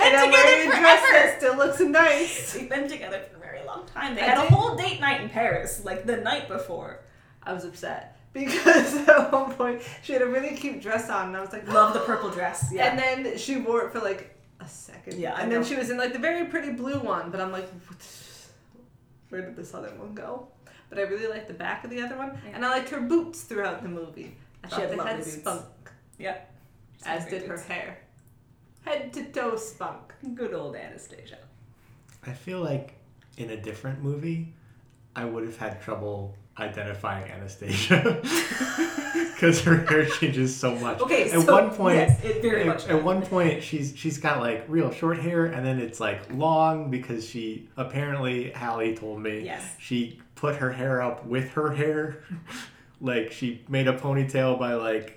and 0.00 0.16
I'm 0.16 0.30
wearing 0.30 0.68
a 0.68 0.70
dress 0.70 1.02
that 1.12 1.34
still 1.38 1.56
looks 1.56 1.78
nice. 1.80 2.52
They've 2.54 2.68
been 2.68 2.88
together 2.88 3.22
for 3.30 3.36
a 3.36 3.40
very 3.40 3.64
long 3.66 3.86
time. 3.86 4.14
They 4.14 4.22
I 4.22 4.24
had 4.24 4.38
a 4.38 4.54
whole 4.54 4.76
date 4.76 4.98
night 5.00 5.20
in 5.20 5.28
Paris, 5.28 5.84
like 5.84 6.06
the 6.06 6.16
night 6.16 6.48
before. 6.48 7.00
I 7.42 7.52
was 7.52 7.64
upset. 7.64 8.18
Because 8.32 8.94
at 9.08 9.32
one 9.32 9.52
point 9.54 9.82
she 10.02 10.12
had 10.14 10.22
a 10.22 10.26
really 10.26 10.56
cute 10.56 10.80
dress 10.80 11.08
on 11.10 11.28
and 11.28 11.36
I 11.36 11.40
was 11.40 11.52
like, 11.52 11.68
Love 11.68 11.92
the 11.92 12.00
purple 12.00 12.30
dress. 12.30 12.68
Yeah. 12.72 12.86
And 12.86 12.98
then 12.98 13.38
she 13.38 13.56
wore 13.58 13.82
it 13.86 13.92
for 13.92 14.00
like 14.00 14.34
a 14.60 14.68
second. 14.68 15.20
Yeah, 15.20 15.36
And 15.38 15.52
then 15.52 15.62
she 15.64 15.76
was 15.76 15.90
in 15.90 15.98
like 15.98 16.12
the 16.14 16.18
very 16.18 16.46
pretty 16.46 16.72
blue 16.72 16.98
one, 16.98 17.30
but 17.30 17.40
I'm 17.40 17.52
like, 17.52 17.68
where 19.28 19.42
did 19.42 19.56
this 19.56 19.74
other 19.74 19.88
one 19.96 20.14
go? 20.14 20.48
But 20.88 20.98
I 20.98 21.02
really 21.02 21.26
liked 21.26 21.48
the 21.48 21.54
back 21.54 21.84
of 21.84 21.90
the 21.90 22.00
other 22.00 22.16
one, 22.16 22.38
Yeah. 22.44 22.52
and 22.54 22.64
I 22.64 22.70
liked 22.70 22.88
her 22.90 23.00
boots 23.00 23.42
throughout 23.42 23.82
the 23.82 23.88
movie. 23.88 24.36
I 24.62 24.68
She 24.68 24.70
thought 24.74 24.80
had 24.82 24.90
they 24.90 24.96
lovely 24.96 25.12
had 25.12 25.24
boots. 25.24 25.36
spunk, 25.36 25.64
yeah. 26.18 26.38
as 27.04 27.26
did 27.26 27.42
her 27.48 27.58
hair. 27.58 27.98
head 28.84 29.12
to 29.14 29.24
toe 29.32 29.56
spunk. 29.56 30.14
Good 30.34 30.54
old 30.54 30.76
Anastasia. 30.76 31.38
I 32.24 32.32
feel 32.32 32.60
like 32.60 32.94
in 33.36 33.50
a 33.50 33.56
different 33.56 34.02
movie, 34.02 34.52
I 35.14 35.24
would 35.24 35.44
have 35.44 35.56
had 35.56 35.80
trouble 35.82 36.34
identifying 36.58 37.30
Anastasia 37.30 38.20
because 39.34 39.60
her 39.64 39.84
hair 39.86 40.06
changes 40.06 40.54
so 40.56 40.74
much. 40.76 41.00
Okay, 41.00 41.24
at 41.30 41.40
so 41.42 41.52
one 41.52 41.70
point, 41.70 41.96
yes, 41.96 42.24
it 42.24 42.40
very 42.42 42.62
at, 42.62 42.66
much 42.66 42.82
at 42.84 42.88
does. 42.88 43.02
one 43.04 43.22
point, 43.22 43.62
she's 43.62 43.92
she's 43.96 44.18
got 44.18 44.40
like 44.40 44.64
real 44.68 44.90
short 44.90 45.18
hair, 45.18 45.46
and 45.46 45.64
then 45.66 45.78
it's 45.78 46.00
like 46.00 46.32
long 46.32 46.90
because 46.90 47.28
she 47.28 47.68
apparently 47.76 48.50
Hallie 48.52 48.96
told 48.96 49.20
me 49.20 49.40
Yes. 49.44 49.64
she 49.78 50.20
put 50.34 50.56
her 50.56 50.72
hair 50.72 51.02
up 51.02 51.26
with 51.26 51.50
her 51.52 51.72
hair, 51.72 52.22
like 53.00 53.32
she 53.32 53.64
made 53.68 53.88
a 53.88 53.98
ponytail 53.98 54.58
by 54.58 54.74
like 54.74 55.12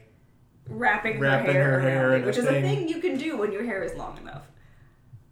Wrapping, 0.67 1.19
Wrapping 1.19 1.47
her 1.55 1.61
hair, 1.61 1.79
her 1.79 1.89
hair 1.89 2.15
it, 2.17 2.25
which 2.25 2.35
a 2.37 2.39
is 2.41 2.45
a 2.45 2.49
thing. 2.51 2.61
thing 2.63 2.87
you 2.89 2.99
can 2.99 3.17
do 3.17 3.37
when 3.37 3.51
your 3.51 3.63
hair 3.63 3.83
is 3.83 3.95
long 3.95 4.17
enough. 4.17 4.43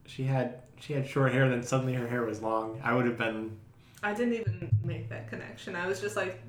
she 0.05 0.23
had 0.23 0.61
she 0.79 0.93
had 0.93 1.07
short 1.07 1.31
hair, 1.33 1.47
then 1.49 1.61
suddenly 1.63 1.93
her 1.93 2.07
hair 2.07 2.23
was 2.23 2.41
long. 2.41 2.79
I 2.83 2.93
would 2.95 3.05
have 3.05 3.17
been 3.17 3.57
I 4.03 4.13
didn't 4.13 4.33
even 4.33 4.69
make 4.83 5.09
that 5.09 5.29
connection. 5.29 5.75
I 5.75 5.87
was 5.87 5.99
just 5.99 6.15
like, 6.15 6.41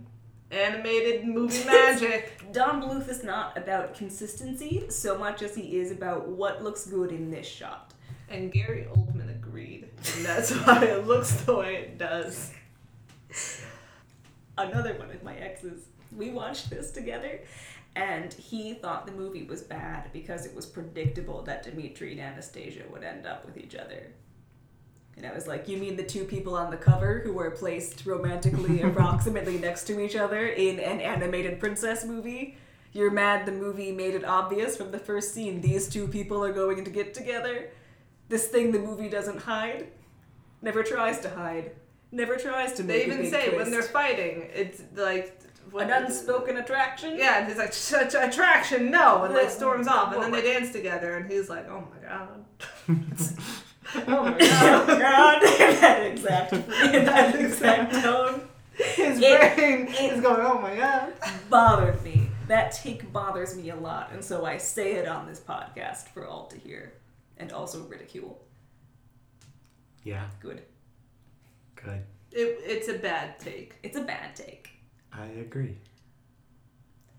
animated 0.51 1.27
movie 1.27 1.65
magic. 1.67 2.53
Don 2.53 2.83
Bluth 2.83 3.09
is 3.09 3.23
not 3.23 3.57
about 3.57 3.95
consistency 3.95 4.87
so 4.89 5.19
much 5.19 5.43
as 5.43 5.55
he 5.55 5.79
is 5.79 5.91
about 5.91 6.29
what 6.29 6.63
looks 6.63 6.87
good 6.87 7.13
in 7.13 7.31
this 7.31 7.47
shot. 7.47 7.93
And 8.31 8.53
Gary 8.53 8.87
Oldman 8.95 9.31
agreed, 9.31 9.89
and 10.15 10.25
that's 10.25 10.51
why 10.67 10.85
it 10.85 11.07
looks 11.07 11.33
the 11.43 11.57
way 11.57 11.77
it 11.77 11.99
does. 11.99 12.53
Another 14.57 14.95
one 14.95 15.11
of 15.11 15.23
my 15.23 15.35
exes. 15.37 15.87
We 16.17 16.31
watched 16.31 16.69
this 16.69 16.91
together, 16.91 17.41
and 17.97 18.33
he 18.35 18.75
thought 18.75 19.07
the 19.07 19.13
movie 19.13 19.45
was 19.45 19.63
bad 19.63 20.11
because 20.13 20.45
it 20.47 20.55
was 20.55 20.67
predictable 20.67 21.43
that 21.43 21.63
Dimitri 21.63 22.13
and 22.13 22.21
Anastasia 22.21 22.85
would 22.91 23.03
end 23.03 23.27
up 23.27 23.47
with 23.47 23.57
each 23.57 23.75
other. 23.75 24.09
And 25.19 25.27
I 25.27 25.35
was 25.35 25.49
like, 25.49 25.69
You 25.69 25.77
mean 25.77 25.97
the 25.97 26.05
two 26.05 26.25
people 26.25 26.55
on 26.55 26.71
the 26.71 26.77
cover 26.77 27.21
who 27.25 27.33
were 27.33 27.51
placed 27.51 28.07
romantically 28.07 28.83
approximately 28.89 29.59
next 29.59 29.85
to 29.89 30.01
each 30.01 30.17
other 30.17 30.47
in 30.47 30.79
an 30.79 31.01
animated 31.01 31.59
princess 31.61 32.05
movie? 32.05 32.57
You're 32.93 33.11
mad 33.11 33.45
the 33.45 33.53
movie 33.53 33.93
made 33.93 34.15
it 34.15 34.25
obvious 34.25 34.77
from 34.77 34.93
the 34.93 34.99
first 34.99 35.35
scene 35.35 35.61
these 35.61 35.89
two 35.89 36.09
people 36.09 36.43
are 36.43 36.53
going 36.53 36.85
to 36.85 36.91
get 36.91 37.15
together? 37.15 37.71
This 38.29 38.47
thing 38.47 38.73
the 38.73 38.79
movie 38.79 39.09
doesn't 39.09 39.39
hide? 39.41 39.89
Never 40.63 40.83
tries 40.83 41.21
to 41.21 41.31
hide. 41.31 41.73
Never 42.13 42.37
tries 42.37 42.73
to 42.75 42.83
They 42.83 43.07
make 43.07 43.09
a 43.09 43.13
even 43.13 43.31
say 43.31 43.57
when 43.57 43.71
they're 43.71 43.83
fighting, 43.83 44.49
it's 44.55 44.83
like 44.95 45.41
An 45.79 45.91
unspoken 45.91 46.57
attraction? 46.57 47.19
Yeah, 47.19 47.41
and 47.41 47.49
he's 47.49 47.59
like, 47.59 47.73
such 47.73 48.15
attraction, 48.15 48.91
no, 48.91 49.25
and 49.25 49.35
like 49.35 49.51
storms 49.51 49.87
off, 49.89 50.15
and 50.15 50.23
then 50.23 50.33
they 50.33 50.43
dance 50.43 50.73
together, 50.73 51.17
and 51.17 51.31
he's 51.31 51.51
like, 51.51 51.69
oh 51.69 51.87
my 51.93 52.09
god. 52.09 52.45
Oh 53.95 54.25
my 54.25 54.39
god. 54.39 54.87
god. 54.87 55.43
that 55.43 56.07
exact 56.07 56.53
in 56.53 57.05
that 57.05 57.35
exact 57.35 57.93
tone. 58.03 58.43
His 58.75 59.19
It- 59.21 59.57
brain 59.57 59.89
it- 59.89 60.13
is 60.13 60.21
going, 60.21 60.41
oh 60.41 60.61
my 60.61 60.77
god. 60.77 61.13
bothered 61.51 62.03
me. 62.03 62.29
That 62.49 62.73
take 62.73 63.13
bothers 63.13 63.57
me 63.57 63.71
a 63.71 63.77
lot, 63.77 64.11
and 64.13 64.25
so 64.25 64.45
I 64.47 64.57
say 64.57 64.95
it 64.95 65.07
on 65.09 65.27
this 65.27 65.41
podcast 65.41 66.09
for 66.09 66.27
all 66.27 66.47
to 66.47 66.57
hear, 66.57 66.95
and 67.37 67.53
also 67.53 67.83
ridicule. 67.85 68.41
Yeah, 70.05 70.25
Good. 70.41 70.63
good. 71.77 72.03
It, 72.33 72.59
it's 72.63 72.89
a 72.89 72.95
bad 72.95 73.39
take. 73.39 73.75
It's 73.83 73.97
a 73.97 74.03
bad 74.03 74.35
take. 74.37 74.71
I 75.13 75.27
agree. 75.27 75.77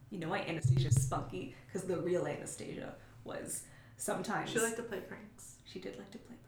You 0.10 0.20
know 0.20 0.30
why 0.30 0.40
Anastasia's 0.48 0.96
spunky? 1.02 1.56
Because 1.68 1.88
the 1.88 1.98
real 1.98 2.26
Anastasia 2.26 2.94
was 3.24 3.64
sometimes 3.98 4.50
She 4.50 4.60
liked 4.60 4.78
to 4.78 4.84
play 4.84 5.00
pranks. 5.02 5.56
she 5.66 5.80
did 5.80 5.98
like 5.98 6.10
to 6.12 6.18
play 6.20 6.28
pranks. 6.28 6.39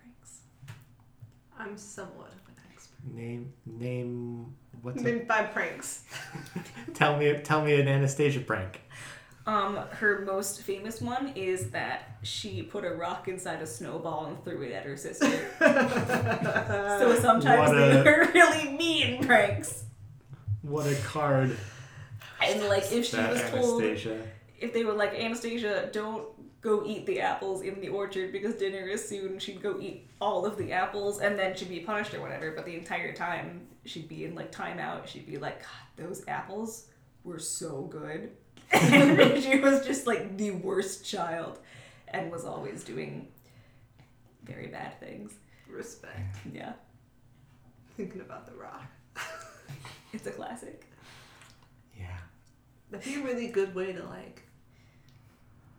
I'm 1.61 1.77
somewhat 1.77 2.27
of 2.29 2.47
an 2.47 2.55
expert. 2.73 3.13
Name 3.13 3.53
name 3.65 4.55
what's 4.81 5.01
a, 5.01 5.03
Name 5.03 5.25
five 5.27 5.51
pranks. 5.51 6.03
tell 6.93 7.17
me 7.17 7.37
tell 7.43 7.63
me 7.63 7.79
an 7.79 7.87
Anastasia 7.87 8.39
prank. 8.39 8.81
Um, 9.47 9.75
her 9.91 10.23
most 10.25 10.61
famous 10.61 11.01
one 11.01 11.29
is 11.35 11.71
that 11.71 12.17
she 12.21 12.61
put 12.61 12.85
a 12.85 12.91
rock 12.91 13.27
inside 13.27 13.59
a 13.61 13.65
snowball 13.67 14.27
and 14.27 14.43
threw 14.43 14.61
it 14.61 14.71
at 14.71 14.83
her 14.85 14.95
sister. 14.95 15.25
so 15.59 17.15
sometimes 17.19 17.69
What 17.71 17.71
they 17.75 17.99
a- 17.99 18.03
were 18.03 18.29
really 18.33 18.71
mean 18.77 19.23
pranks. 19.25 19.83
What 20.61 20.85
a 20.85 20.95
card 21.03 21.57
And 22.43 22.63
like 22.69 22.91
if 22.91 23.05
she 23.07 23.17
that 23.17 23.31
was 23.31 23.41
told 23.49 23.81
Anastasia. 23.81 24.21
if 24.59 24.73
they 24.73 24.83
were 24.85 24.93
like 24.93 25.13
Anastasia, 25.15 25.89
don't 25.91 26.27
go 26.61 26.83
eat 26.85 27.05
the 27.07 27.19
apples 27.19 27.61
in 27.63 27.81
the 27.81 27.89
orchard 27.89 28.31
because 28.31 28.55
dinner 28.55 28.85
is 28.87 29.07
soon, 29.07 29.39
she'd 29.39 29.61
go 29.61 29.79
eat 29.79 30.07
all 30.19 30.45
of 30.45 30.57
the 30.57 30.71
apples 30.71 31.19
and 31.19 31.37
then 31.37 31.55
she'd 31.55 31.69
be 31.69 31.79
punished 31.79 32.13
or 32.13 32.21
whatever. 32.21 32.51
But 32.51 32.65
the 32.65 32.75
entire 32.75 33.13
time 33.13 33.67
she'd 33.85 34.07
be 34.07 34.25
in 34.25 34.35
like 34.35 34.51
timeout, 34.51 35.07
she'd 35.07 35.25
be 35.25 35.37
like, 35.37 35.59
God, 35.61 36.07
those 36.07 36.23
apples 36.27 36.85
were 37.23 37.39
so 37.39 37.81
good. 37.83 38.31
and 38.71 39.43
she 39.43 39.59
was 39.59 39.85
just 39.85 40.07
like 40.07 40.37
the 40.37 40.51
worst 40.51 41.03
child 41.05 41.59
and 42.09 42.31
was 42.31 42.45
always 42.45 42.83
doing 42.83 43.27
very 44.43 44.67
bad 44.67 44.99
things. 44.99 45.33
Respect. 45.69 46.37
Yeah, 46.53 46.73
Thinking 47.97 48.21
about 48.21 48.45
the 48.45 48.53
rock. 48.55 48.85
it's 50.13 50.27
a 50.27 50.31
classic. 50.31 50.85
Yeah. 51.99 52.17
That'd 52.89 53.05
be 53.05 53.19
a 53.19 53.23
really 53.23 53.47
good 53.49 53.75
way 53.75 53.93
to 53.93 54.03
like 54.05 54.41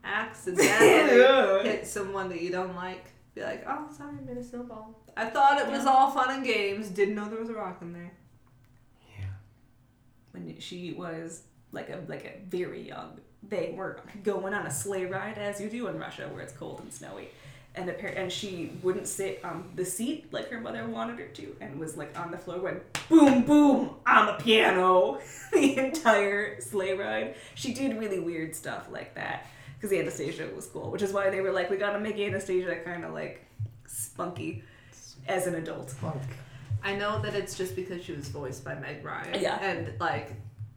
accidentally 0.05 1.63
hit 1.71 1.87
someone 1.87 2.29
that 2.31 2.41
you 2.41 2.51
don't 2.51 2.75
like. 2.77 3.07
Be 3.35 3.43
like, 3.43 3.65
oh, 3.67 3.89
sorry, 3.97 4.17
I 4.21 4.25
made 4.27 4.37
a 4.37 4.45
snowball. 4.45 5.01
I 5.17 5.27
thought 5.27 5.59
it 5.61 5.69
was 5.69 5.85
Yeah. 5.85 5.91
all 5.91 6.11
fun 6.11 6.31
and 6.35 6.45
games. 6.45 6.89
Didn't 6.91 7.15
know 7.15 7.29
there 7.29 7.39
was 7.41 7.49
a 7.49 7.55
rock 7.55 7.79
in 7.81 7.93
there. 7.93 8.13
Yeah. 9.19 9.25
when 10.33 10.59
she 10.61 10.93
was 10.93 11.43
like 11.73 11.89
a 11.91 12.01
like 12.09 12.25
a 12.25 12.45
very 12.49 12.87
young. 12.89 13.19
They 13.49 13.75
were 13.77 14.01
going 14.23 14.55
on 14.55 14.67
a 14.67 14.71
sleigh 14.71 15.07
ride 15.07 15.39
as 15.39 15.61
you 15.61 15.69
do 15.69 15.89
in 15.89 15.99
Russia, 15.99 16.29
where 16.33 16.43
it's 16.43 16.53
cold 16.53 16.81
and 16.81 16.93
snowy, 16.93 17.29
and 17.75 17.87
par- 17.99 18.11
and 18.15 18.31
she 18.31 18.73
wouldn't 18.83 19.09
sit 19.09 19.41
on 19.45 19.71
the 19.75 19.85
seat 19.85 20.33
like 20.33 20.49
her 20.51 20.61
mother 20.61 20.87
wanted 20.87 21.19
her 21.19 21.27
to, 21.27 21.57
and 21.61 21.81
was 21.81 21.97
like 21.97 22.17
on 22.19 22.31
the 22.31 22.39
floor 22.39 22.59
going 22.59 22.81
boom 23.09 23.43
boom 23.45 23.91
on 24.07 24.27
the 24.27 24.35
piano 24.45 25.19
the 25.53 25.77
entire 25.79 26.61
sleigh 26.61 26.93
ride. 26.95 27.35
She 27.55 27.73
did 27.75 27.99
really 27.99 28.21
weird 28.21 28.55
stuff 28.55 28.89
like 28.93 29.15
that 29.17 29.47
because 29.83 29.99
Anastasia 29.99 30.49
was 30.55 30.67
cool, 30.67 30.93
which 30.93 31.03
is 31.03 31.13
why 31.13 31.29
they 31.29 31.41
were 31.41 31.51
like, 31.51 31.69
we 31.69 31.77
gotta 31.77 31.99
make 31.99 32.17
Anastasia 32.17 32.77
kind 32.85 33.05
of 33.05 33.13
like 33.13 33.45
spunky 33.87 34.63
as 35.27 35.49
an 35.49 35.57
adult. 35.57 35.91
Spunk. 35.91 36.23
I 36.85 36.95
know 36.95 37.21
that 37.23 37.35
it's 37.35 37.57
just 37.59 37.75
because 37.75 38.05
she 38.05 38.13
was 38.13 38.29
voiced 38.29 38.65
by 38.65 38.77
Meg 38.77 39.05
Ryan. 39.05 39.41
Yeah. 39.43 39.59
And 39.61 39.93
like, 39.99 40.35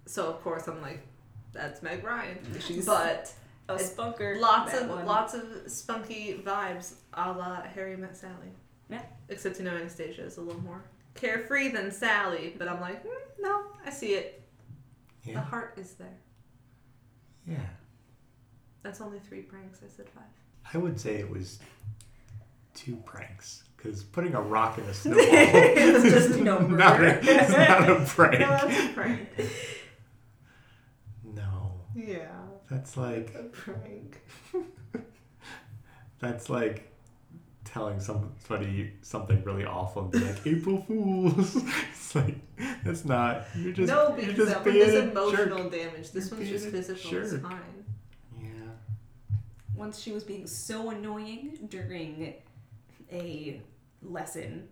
so 0.08 0.28
of 0.28 0.42
course 0.42 0.68
I'm 0.68 0.82
like, 0.82 1.06
that's 1.54 1.84
Meg 1.84 2.04
Ryan. 2.04 2.40
She's 2.60 2.88
But 2.88 3.32
a 3.70 3.76
spunker. 3.76 4.40
lots 4.40 4.74
of 4.74 4.90
one. 4.90 5.06
lots 5.06 5.36
of 5.36 5.44
spunky 5.68 6.42
vibes, 6.44 6.96
a 7.14 7.32
la 7.32 7.62
Harry 7.62 7.96
Met 7.98 8.18
Sally. 8.18 8.52
Yeah. 8.90 9.04
Except 9.30 9.60
you 9.60 9.66
know 9.66 9.76
Anastasia 9.76 10.24
is 10.24 10.38
a 10.38 10.42
little 10.42 10.62
more 10.62 10.84
carefree 11.14 11.70
than 11.70 11.92
Sally, 11.92 12.56
but 12.58 12.68
I'm 12.68 12.82
like, 12.82 13.04
mm, 13.06 13.10
no, 13.40 13.62
I 13.86 13.92
see 13.92 14.14
it. 14.16 14.42
The 15.26 15.40
heart 15.42 15.76
is 15.78 15.94
there. 15.94 16.18
Yeah. 17.48 17.58
That's 18.86 19.02
only 19.02 19.18
three 19.18 19.42
pranks. 19.42 19.80
I 19.84 19.88
said 19.90 20.08
five. 20.10 20.24
I 20.72 20.78
would 20.78 21.00
say 21.00 21.16
it 21.16 21.28
was 21.28 21.58
two 22.76 22.98
pranks. 22.98 23.64
Because 23.76 24.04
putting 24.04 24.36
a 24.36 24.42
rock 24.42 24.78
in 24.78 24.84
a 24.84 24.94
snowball 24.94 25.24
It's 25.28 26.04
is 26.06 26.14
just 26.14 26.40
a 26.40 26.44
number. 26.44 26.78
not 26.78 27.04
a, 27.04 27.20
it's 27.20 27.52
not 27.52 27.90
a 27.90 28.06
prank. 28.06 28.40
No, 28.40 28.68
that's 28.68 28.86
a 28.86 28.94
prank. 28.94 29.30
No. 31.24 31.72
yeah, 31.96 32.32
That's 32.70 32.96
like 32.96 33.34
a 33.36 33.44
prank. 33.44 34.22
that's 36.20 36.50
like 36.50 36.92
telling 37.64 38.00
somebody 38.00 38.94
something 39.02 39.44
really 39.44 39.66
awful 39.66 40.04
and 40.04 40.12
be 40.12 40.20
like 40.20 40.46
April 40.46 40.82
Fools. 40.84 41.56
it's 41.92 42.14
like 42.16 42.36
that's 42.84 43.04
not. 43.04 43.46
You're 43.58 43.74
just 43.74 43.92
no, 43.92 44.10
you're 44.10 44.28
because 44.28 44.36
just 44.36 44.48
that 44.50 44.64
one 44.66 44.74
being 44.74 44.86
does 44.86 44.94
emotional 44.96 45.58
jerk. 45.64 45.72
damage. 45.72 46.12
This 46.12 46.30
You're 46.30 46.40
one's 46.40 46.50
just 46.52 46.66
being 46.72 46.76
a 46.76 46.84
physical. 46.84 47.18
It's 47.18 47.34
fine. 47.44 47.85
Yeah. 49.76 49.80
once 49.80 50.00
she 50.00 50.12
was 50.12 50.24
being 50.24 50.48
so 50.48 50.90
annoying 50.90 51.68
during 51.70 52.36
a 53.12 53.62
lesson 54.02 54.68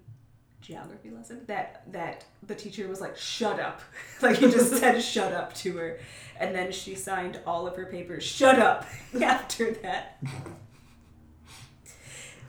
geography 0.62 1.10
lesson 1.10 1.42
that 1.48 1.84
that 1.92 2.24
the 2.48 2.56
teacher 2.56 2.88
was 2.88 3.02
like 3.02 3.18
shut 3.18 3.60
up 3.60 3.82
like 4.22 4.38
he 4.38 4.50
just 4.50 4.74
said 4.78 5.02
shut 5.04 5.34
up 5.34 5.54
to 5.56 5.76
her 5.78 6.00
and 6.40 6.56
then 6.56 6.72
she 6.72 6.96
signed 6.96 7.40
all 7.46 7.68
of 7.68 7.76
her 7.76 7.86
papers 7.86 8.24
shut 8.24 8.58
up 8.60 8.86
after 9.22 9.72
that 9.72 10.24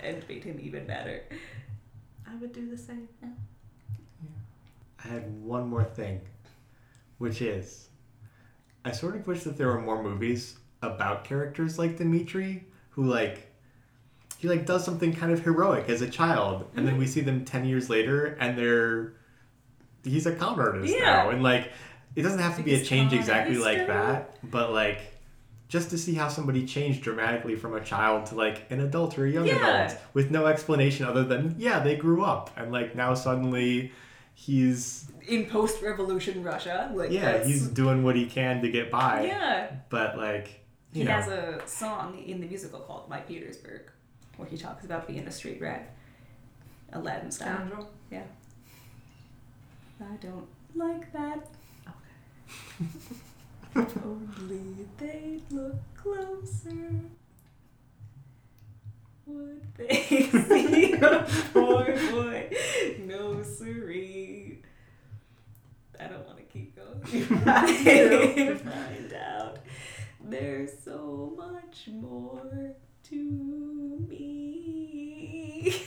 and 0.01 0.23
made 0.29 0.45
him 0.45 0.61
even 0.63 0.87
better 0.87 1.23
I 2.27 2.37
would 2.37 2.53
do 2.53 2.69
the 2.69 2.77
same. 2.79 3.09
yeah. 3.23 3.29
I 5.05 5.09
had 5.09 5.31
one 5.43 5.69
more 5.69 5.85
thing, 5.85 6.21
which 7.19 7.43
is, 7.43 7.89
I 8.85 8.91
sort 8.93 9.15
of 9.15 9.27
wish 9.27 9.43
that 9.45 9.57
there 9.57 9.69
were 9.69 9.81
more 9.81 10.03
movies 10.03 10.57
about 10.85 11.25
characters 11.25 11.79
like 11.79 11.97
Dimitri, 11.97 12.65
who 12.91 13.05
like, 13.05 13.51
he 14.39 14.49
like 14.49 14.67
does 14.67 14.85
something 14.85 15.13
kind 15.15 15.33
of 15.33 15.41
heroic 15.45 15.89
as 15.89 16.03
a 16.03 16.09
child, 16.09 16.67
and 16.77 16.87
then 16.87 16.99
we 16.99 17.05
mm-hmm. 17.05 17.13
see 17.13 17.21
them 17.23 17.45
ten 17.45 17.65
years 17.65 17.89
later, 17.91 18.37
and 18.41 18.57
they're, 18.59 19.15
he's 20.05 20.27
a 20.27 20.35
con 20.35 20.61
artist 20.61 20.95
Yeah. 20.95 21.05
now, 21.05 21.31
and 21.31 21.43
like, 21.43 21.73
it 22.15 22.23
doesn't 22.23 22.39
have 22.41 22.57
to 22.59 22.63
be 22.63 22.75
a 22.75 22.85
change 22.85 23.13
exactly 23.13 23.57
like 23.57 23.87
that, 23.87 24.37
but 24.51 24.73
like. 24.73 25.01
Just 25.67 25.91
to 25.91 25.99
see 25.99 26.15
how 26.15 26.29
somebody 26.29 26.67
changed 26.67 27.03
dramatically 27.03 27.57
from 27.57 27.75
a 27.75 27.81
child 27.81 28.27
to 28.27 28.37
like 28.37 28.71
an 28.71 28.79
adult 28.81 29.19
or 29.19 29.25
a 29.27 29.31
young 29.31 29.47
Yeah. 29.47 29.87
adult 29.87 29.99
with 30.13 30.31
no 30.31 30.47
explanation 30.47 31.05
other 31.05 31.25
than 31.25 31.57
yeah 31.59 31.81
they 31.81 31.97
grew 31.97 32.23
up 32.23 32.51
and 32.57 32.71
like 32.71 32.95
now 32.95 33.15
suddenly 33.15 33.91
he's 34.35 35.11
in 35.27 35.47
post-revolution 35.47 36.45
russia 36.45 36.93
like 36.95 37.11
yeah 37.11 37.23
that's- 37.23 37.47
he's 37.47 37.67
doing 37.67 38.05
what 38.05 38.15
he 38.15 38.27
can 38.27 38.63
to 38.63 38.71
get 38.71 38.89
by 38.91 39.25
yeah 39.25 39.71
but 39.89 40.17
like 40.17 40.64
he 40.95 41.01
you 41.01 41.05
know 41.05 41.13
has 41.13 41.29
a 41.29 41.61
song 41.67 42.19
in 42.25 42.41
the 42.41 42.47
musical 42.47 42.81
called 42.81 43.09
my 43.11 43.19
petersburg 43.19 43.83
where 44.37 44.49
he 44.49 44.57
talks 44.57 44.85
about 44.85 45.07
being 45.07 45.27
a 45.27 45.31
street 45.31 45.61
rat 45.61 45.95
aladdin 46.93 47.31
style 47.31 47.57
Scoundrel. 47.57 47.91
Yeah. 48.11 48.23
I 50.01 50.17
don't 50.17 50.47
like 50.75 51.13
that. 51.13 51.47
Okay. 51.89 52.87
Only 54.05 54.87
they'd 54.99 55.43
look 55.51 55.77
closer. 55.97 56.91
Would 59.27 59.63
they 59.77 59.89
see 60.31 60.93
a 60.93 61.27
poor 61.53 61.85
boy? 62.11 62.51
No 63.05 63.43
siree. 63.43 64.59
I 65.99 66.05
don't 66.09 66.27
want 66.27 66.39
to 66.39 66.45
keep 66.45 66.77
going. 66.77 67.01
to 67.05 68.57
find 68.57 69.13
out 69.15 69.59
there's 70.29 70.71
so 70.85 71.33
much 71.37 71.89
more 71.93 72.75
to 73.05 74.07
me. 74.09 75.83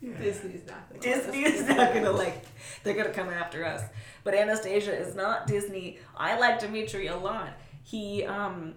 yeah. 0.00 0.16
Disney's 0.18 0.66
not 0.66 0.88
gonna. 0.88 1.00
Disney 1.00 1.42
is 1.44 1.68
not 1.68 1.92
gonna 1.94 2.10
like. 2.12 2.44
They're 2.82 2.94
gonna 2.96 3.10
come 3.10 3.28
after 3.30 3.64
us. 3.64 3.82
But 4.24 4.34
Anastasia 4.34 4.96
is 4.96 5.14
not 5.14 5.46
Disney. 5.46 5.98
I 6.16 6.38
like 6.38 6.60
Dimitri 6.60 7.06
a 7.08 7.16
lot. 7.16 7.50
He 7.82 8.24
um, 8.24 8.74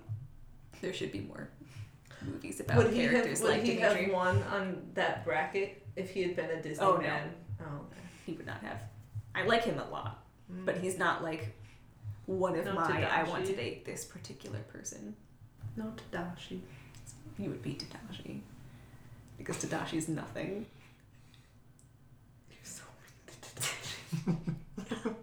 there 0.81 0.93
should 0.93 1.11
be 1.11 1.19
more 1.22 1.49
movies 2.22 2.59
about 2.59 2.77
Would 2.77 2.93
he 2.93 3.01
have? 3.03 3.11
characters 3.11 3.41
Would 3.41 3.49
like 3.51 3.63
he 3.63 3.76
Dimitri. 3.76 4.03
have 4.05 4.13
won 4.13 4.43
on 4.43 4.81
that 4.93 5.26
bracket 5.26 5.85
if 5.95 6.11
he 6.11 6.22
had 6.23 6.35
been 6.35 6.49
a 6.51 6.61
Disney 6.61 6.85
Oh, 6.85 6.93
no. 6.95 7.01
man? 7.01 7.31
Oh, 7.59 7.63
okay. 7.65 7.99
He 8.26 8.34
would 8.34 8.45
not 8.45 8.61
have. 8.61 8.81
I 9.34 9.43
like 9.45 9.63
him 9.63 9.80
a 9.80 9.89
lot, 9.89 10.23
but 10.49 10.77
he's 10.77 10.97
not 10.99 11.23
like 11.23 11.53
one 12.37 12.57
of 12.57 12.65
No 12.65 12.73
my. 12.73 13.07
I 13.09 13.23
want 13.23 13.45
to 13.45 13.55
date 13.55 13.85
this 13.85 14.05
particular 14.05 14.59
person. 14.59 15.15
Not 15.75 16.01
Tadashi. 16.11 16.59
You 17.37 17.49
would 17.49 17.63
be 17.63 17.75
Tadashi, 17.75 18.41
because 19.37 19.57
Tadashi 19.63 19.93
is 19.95 20.07
nothing. 20.07 20.65
You're 22.49 22.59
so 22.63 22.83
mean 23.01 24.35
to 24.35 24.41
Tadashi. 24.41 25.15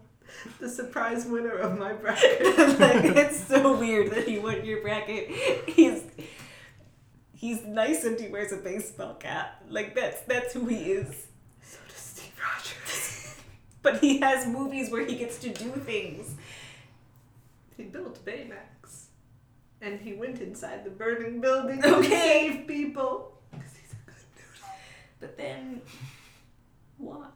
The 0.60 0.68
surprise 0.68 1.26
winner 1.26 1.52
of 1.52 1.78
my 1.78 1.92
bracket. 1.92 2.40
like, 2.80 3.04
it's 3.04 3.44
so 3.44 3.76
weird 3.78 4.10
that 4.12 4.26
he 4.26 4.38
won 4.38 4.64
your 4.64 4.82
bracket. 4.82 5.30
He's 5.68 6.02
he's 7.34 7.64
nice 7.64 8.04
and 8.04 8.18
he 8.18 8.28
wears 8.28 8.52
a 8.52 8.56
baseball 8.56 9.14
cap. 9.14 9.62
Like 9.68 9.94
that's 9.94 10.22
that's 10.22 10.54
who 10.54 10.66
he 10.66 10.92
is. 10.92 11.26
So 11.62 11.78
does 11.88 11.96
Steve 11.96 12.32
Rogers. 12.40 13.36
But 13.80 14.00
he 14.00 14.18
has 14.18 14.46
movies 14.46 14.90
where 14.90 15.06
he 15.06 15.14
gets 15.14 15.38
to 15.38 15.50
do 15.50 15.70
things. 15.70 16.34
He 17.78 17.84
built 17.84 18.22
Baymax. 18.26 19.06
And 19.80 20.00
he 20.00 20.12
went 20.14 20.40
inside 20.40 20.84
the 20.84 20.90
burning 20.90 21.40
building 21.40 21.82
Okay. 21.82 22.02
to 22.02 22.08
save 22.08 22.66
people. 22.66 23.40
'Cause 23.52 23.60
he's 23.80 23.92
a 23.92 23.96
good 24.04 24.14
dude. 24.36 24.44
But 25.20 25.38
then 25.38 25.80
why? 26.98 27.28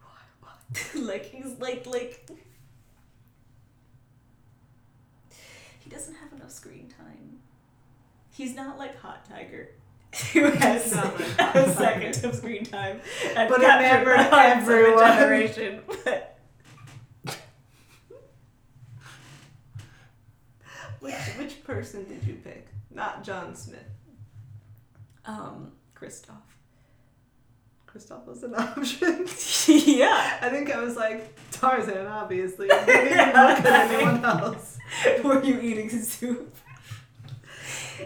Why? 0.00 0.20
Why? 0.40 0.52
like 1.00 1.24
he's 1.24 1.58
like 1.58 1.86
like 1.86 2.30
he 5.80 5.90
doesn't 5.90 6.14
have 6.14 6.32
enough 6.32 6.50
screen 6.50 6.88
time. 6.98 7.38
He's 8.30 8.54
not 8.54 8.78
like 8.78 8.98
Hot 9.00 9.24
Tiger. 9.28 9.68
Who 10.32 10.44
has 10.44 10.94
Not 10.94 11.18
like 11.18 11.38
a 11.56 11.74
second 11.74 12.24
of 12.24 12.34
screen 12.36 12.64
time 12.64 13.00
and 13.36 13.48
But 13.48 13.60
captured 13.60 14.06
the 14.06 14.22
hearts 14.24 14.62
of 14.62 14.68
a 14.68 14.72
everyone. 14.72 15.06
generation. 15.18 15.80
But 16.04 16.38
Which, 21.04 21.14
which 21.38 21.64
person 21.64 22.04
did 22.08 22.24
you 22.24 22.34
pick? 22.42 22.66
Not 22.90 23.22
John 23.24 23.54
Smith. 23.54 23.84
um, 25.26 25.72
Kristoff. 25.94 26.42
Christoph 27.86 28.26
was 28.26 28.42
an 28.42 28.54
option. 28.56 29.26
yeah. 29.68 30.38
I 30.40 30.48
think 30.48 30.70
I 30.74 30.80
was 30.80 30.96
like, 30.96 31.36
Tarzan, 31.52 32.06
obviously. 32.06 32.68
I 32.72 32.84
didn't 32.84 33.06
even 33.12 33.26
look 33.26 33.60
at 33.64 33.90
anyone 33.92 34.24
else. 34.24 34.78
Were 35.22 35.42
you 35.44 35.60
eating 35.60 35.88
soup 35.90 36.54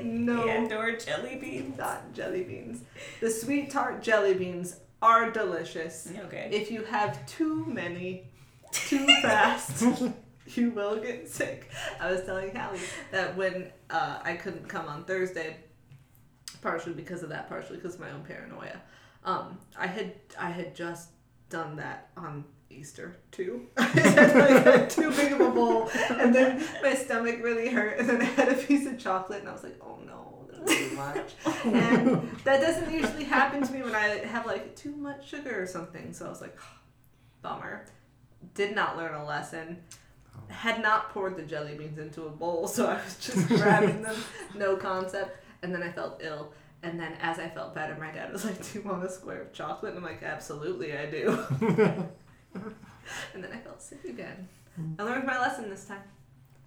No. 0.03 0.47
and 0.49 0.73
or 0.73 0.97
jelly 0.97 1.37
beans? 1.37 1.79
Not 1.79 2.13
jelly 2.13 2.43
beans. 2.45 2.83
The 3.21 3.31
sweet 3.31 3.71
tart 3.71 4.03
jelly 4.03 4.35
beans 4.35 4.77
are 5.01 5.31
delicious. 5.31 6.11
Okay. 6.25 6.49
If 6.53 6.71
you 6.71 6.85
have 6.85 7.25
too 7.27 7.65
many 7.67 8.25
too 8.73 9.07
fast, 9.23 9.85
you 10.57 10.71
will 10.71 11.01
get 11.01 11.29
sick. 11.29 11.71
I 12.01 12.11
was 12.11 12.23
telling 12.23 12.55
Hallie 12.55 12.81
that 13.11 13.37
when 13.37 13.71
uh, 13.91 14.19
I 14.23 14.35
couldn't 14.35 14.69
come 14.69 14.87
on 14.89 15.05
Thursday, 15.05 15.57
partially 16.63 16.95
because 16.95 17.23
of 17.23 17.29
that, 17.31 17.49
partially 17.49 17.77
because 17.77 17.95
of 17.95 18.01
my 18.01 18.11
own 18.11 18.23
paranoia. 18.23 18.81
Um, 19.25 19.59
I 19.79 19.87
had 19.87 20.15
I 20.39 20.51
had 20.51 20.75
just 20.75 21.11
done 21.51 21.77
that 21.77 22.11
on 22.17 22.45
Easter 22.71 23.17
too. 23.31 23.67
I 23.77 23.85
had 23.85 24.91
too 24.91 25.11
big 25.11 25.33
of 25.33 25.41
a 25.41 25.51
bowl, 25.51 25.91
and 26.11 26.35
then 26.35 26.65
my 26.83 26.95
stomach 26.95 27.43
really 27.43 27.69
hurt, 27.69 27.99
and 27.99 28.09
then 28.09 28.23
I 28.23 28.25
had 28.25 28.49
a 28.49 28.55
piece 28.55 28.87
of 28.87 28.99
chocolate, 28.99 29.41
and 29.41 29.49
I 29.49 29.53
was 29.53 29.65
like, 29.65 29.79
oh 29.83 29.99
no, 30.07 30.47
too 30.67 30.91
much. 30.95 31.33
and 31.65 32.31
that 32.45 32.61
doesn't 32.61 32.93
usually 32.93 33.25
happen 33.25 33.63
to 33.67 33.73
me 33.73 33.83
when 33.83 33.95
I 33.95 34.25
have 34.27 34.47
like 34.47 34.77
too 34.77 34.95
much 34.95 35.29
sugar 35.29 35.63
or 35.63 35.67
something. 35.67 36.13
So 36.13 36.27
I 36.27 36.29
was 36.29 36.41
like, 36.41 36.57
bummer. 37.43 37.87
Did 38.55 38.75
not 38.75 38.97
learn 38.97 39.15
a 39.15 39.25
lesson. 39.25 39.79
Had 40.49 40.83
not 40.83 41.11
poured 41.11 41.37
the 41.37 41.43
jelly 41.43 41.75
beans 41.75 41.99
into 41.99 42.27
a 42.27 42.31
bowl, 42.31 42.67
so 42.69 42.87
I 42.87 42.95
was 42.95 43.17
just 43.21 43.49
grabbing 43.49 44.03
them, 44.03 44.17
no 44.55 44.77
concept. 44.77 45.45
And 45.63 45.75
then 45.75 45.83
I 45.83 45.91
felt 45.93 46.21
ill. 46.23 46.53
And 46.83 46.99
then 46.99 47.15
as 47.21 47.39
I 47.39 47.49
felt 47.49 47.75
better, 47.75 47.97
my 47.99 48.11
dad 48.13 48.33
was 48.33 48.45
like, 48.45 48.63
Do 48.63 48.79
you 48.79 48.85
want 48.85 49.05
a 49.05 49.11
square 49.11 49.43
of 49.43 49.53
chocolate? 49.53 49.95
And 49.95 50.05
I'm 50.05 50.11
like, 50.11 50.23
Absolutely, 50.23 50.97
I 50.97 51.07
do. 51.07 51.39
and 53.35 53.43
then 53.45 53.53
I 53.53 53.59
felt 53.59 53.83
sick 53.83 54.05
again. 54.05 54.49
I 54.99 55.03
learned 55.03 55.27
my 55.27 55.39
lesson 55.41 55.69
this 55.69 55.85
time. 55.87 56.03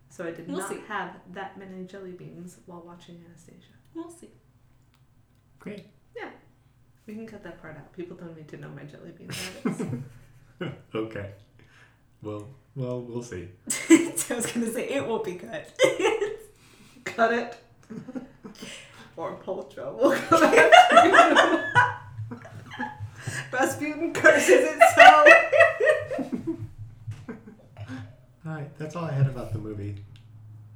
So 0.10 0.26
I 0.26 0.31
did 0.31 0.48
We'll 0.49 0.57
not 0.60 0.69
see. 0.69 0.80
have 0.89 1.15
that 1.31 1.57
many 1.57 1.85
jelly 1.85 2.11
beans 2.11 2.57
while 2.65 2.84
watching 2.85 3.23
Anastasia. 3.26 3.72
We'll 3.95 4.10
see. 4.10 4.31
Great. 5.60 5.85
Yeah. 6.15 6.30
We 7.07 7.14
can 7.15 7.26
cut 7.26 7.43
that 7.43 7.61
part 7.61 7.77
out. 7.77 7.93
People 7.93 8.18
don't 8.18 8.35
need 8.35 8.49
to 8.49 8.57
know 8.57 8.69
my 8.69 8.84
jelly 8.84 9.11
bean 9.11 9.30
habits. 9.30 9.84
Okay. 10.93 11.31
Well, 12.22 12.48
well, 12.76 13.02
we'll 13.02 13.23
see. 13.23 13.49
I 13.89 14.35
was 14.35 14.45
gonna 14.45 14.72
say 14.72 14.89
it 14.89 15.06
won't 15.06 15.23
be 15.23 15.35
cut. 15.35 15.72
cut 17.03 17.34
it. 17.34 17.57
or 19.18 19.35
Poltro 19.38 19.98
will 19.98 20.14
come 20.14 20.43
after 20.43 21.07
you. 21.07 21.64
Rasputin 23.52 24.14
curses 24.14 24.69
itself. 24.72 25.27
All 28.45 28.53
right, 28.53 28.77
that's 28.77 28.95
all 28.95 29.06
I 29.06 29.11
had 29.11 29.27
about 29.27 29.52
the 29.53 29.60
movie. 29.60 29.98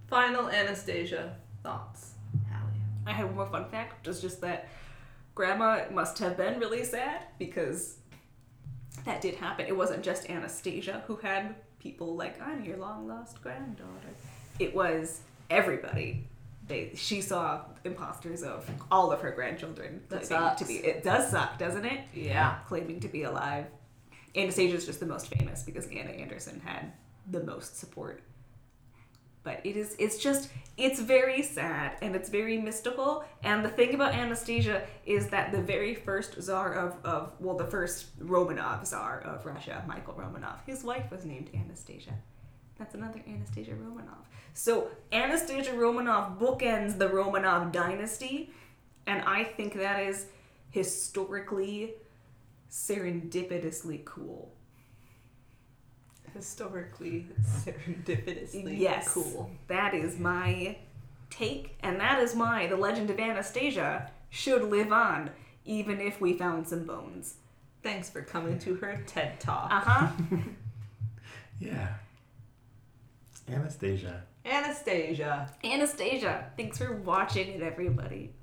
Final 0.08 0.50
Anastasia 0.50 1.36
thoughts. 1.64 2.12
Hallie. 2.52 2.74
I 3.08 3.12
have 3.12 3.28
one 3.28 3.36
more 3.36 3.46
fun 3.48 3.70
fact, 3.70 4.06
which 4.06 4.16
is 4.16 4.22
just 4.22 4.42
that 4.42 4.68
Grandma 5.34 5.86
must 5.92 6.20
have 6.20 6.38
been 6.38 6.60
really 6.60 6.84
sad 6.84 7.24
because 7.40 7.98
that 9.04 9.22
did 9.22 9.36
happen. 9.36 9.66
It 9.66 9.76
wasn't 9.76 10.04
just 10.04 10.30
Anastasia 10.30 11.04
who 11.08 11.16
had 11.18 11.56
people 11.80 12.16
like, 12.16 12.42
I'm 12.42 12.64
your 12.64 12.78
long 12.78 13.08
lost 13.08 13.42
granddaughter. 13.42 14.10
It 14.60 14.76
was 14.76 15.22
everybody. 15.50 16.28
They, 16.68 16.92
she 16.96 17.22
saw 17.22 17.62
imposters 17.84 18.42
of 18.42 18.68
all 18.92 19.12
of 19.12 19.22
her 19.22 19.32
grandchildren 19.32 20.02
That 20.10 20.24
claiming 20.24 20.48
sucks. 20.48 20.62
to 20.62 20.68
be. 20.68 20.76
It 20.78 21.04
does 21.04 21.30
suck, 21.30 21.60
doesn't 21.60 21.86
it? 21.86 22.02
Yeah. 22.14 22.58
Claiming 22.68 23.00
to 23.02 23.08
be 23.08 23.24
alive. 23.24 23.66
Anastasia's 24.36 24.86
just 24.86 25.00
the 25.00 25.06
most 25.06 25.28
famous 25.28 25.62
because 25.64 25.86
Anna 25.88 26.10
Anderson 26.12 26.60
had 26.66 26.92
the 27.30 27.44
most 27.44 27.78
support. 27.80 28.22
But 29.46 29.62
it 29.64 29.78
is 29.78 29.96
it's 29.98 30.18
just 30.18 30.50
it's 30.76 31.00
very 31.00 31.42
sad 31.42 31.98
and 32.02 32.16
it's 32.16 32.30
very 32.30 32.58
mystical. 32.58 33.24
And 33.44 33.64
the 33.64 33.70
thing 33.70 33.94
about 33.94 34.14
Anastasia 34.14 34.82
is 35.06 35.28
that 35.28 35.54
the 35.54 35.62
very 35.62 35.96
first 35.96 36.42
czar 36.42 36.74
of, 36.74 37.06
of 37.06 37.32
well 37.40 37.56
the 37.56 37.68
first 37.68 38.20
Romanov 38.20 38.86
czar 38.86 39.22
of 39.22 39.46
Russia, 39.46 39.86
Michael 39.88 40.16
Romanov, 40.16 40.58
his 40.66 40.84
wife 40.84 41.10
was 41.12 41.24
named 41.24 41.52
Anastasia. 41.54 42.16
That's 42.78 42.96
another 42.96 43.22
Anastasia 43.28 43.72
Romanov. 43.72 44.26
So 44.54 44.90
Anastasia 45.14 45.72
Romanov 45.72 46.40
bookends 46.40 46.98
the 46.98 47.08
Romanov 47.08 47.72
dynasty, 47.72 48.52
and 49.06 49.22
I 49.24 49.44
think 49.44 49.76
that 49.76 50.02
is 50.02 50.26
historically 50.72 51.94
serendipitously 52.70 54.04
cool. 54.06 54.55
Historically, 56.36 57.28
serendipitously 57.46 58.78
Yes. 58.78 59.14
cool. 59.14 59.50
That 59.68 59.94
is 59.94 60.20
my 60.20 60.78
take, 61.30 61.78
and 61.82 61.98
that 62.02 62.22
is 62.22 62.36
why 62.36 62.68
the 62.68 62.76
legend 62.76 63.10
of 63.10 63.20
Anastasia 63.20 64.12
should 64.30 64.64
live 64.64 64.92
on, 64.92 65.30
even 65.64 66.02
if 66.02 66.20
we 66.20 66.34
found 66.38 66.68
some 66.68 66.84
bones. 66.86 67.36
Thanks 67.82 68.10
for 68.10 68.22
coming 68.22 68.60
to 68.60 68.76
her 68.76 69.02
TED 69.08 69.40
Talk. 69.40 69.72
Uh 69.72 69.80
huh. 69.80 70.08
Yeah. 71.58 71.88
Anastasia. 73.48 74.24
Anastasia. 74.46 75.50
Anastasia, 75.64 76.52
thanks 76.58 76.78
for 76.80 76.98
watching 76.98 77.48
it, 77.48 77.62
everybody. 77.62 78.34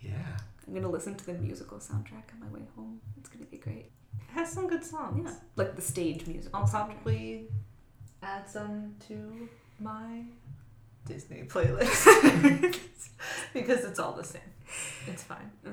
Yeah. 0.00 0.12
I'm 0.66 0.72
gonna 0.72 0.88
listen 0.88 1.14
to 1.14 1.26
the 1.26 1.34
musical 1.34 1.76
soundtrack 1.76 2.32
on 2.32 2.40
my 2.40 2.46
way 2.48 2.62
home. 2.74 3.02
It's 3.18 3.28
gonna 3.28 3.44
be 3.44 3.58
great. 3.58 3.90
It 4.34 4.38
has 4.38 4.50
some 4.52 4.66
good 4.66 4.82
songs. 4.84 5.22
Yeah, 5.24 5.34
like 5.56 5.76
the 5.76 5.82
stage 5.82 6.26
music. 6.26 6.50
I'll 6.52 6.64
soundtrack. 6.66 6.70
probably 7.02 7.46
add 8.22 8.48
some 8.48 8.94
to 9.08 9.48
my 9.78 10.22
Disney 11.06 11.42
playlist 11.44 12.80
because 13.52 13.84
it's 13.84 13.98
all 14.00 14.12
the 14.12 14.24
same. 14.24 14.42
It's 15.06 15.22
fine. 15.22 15.50
Uh, 15.64 15.70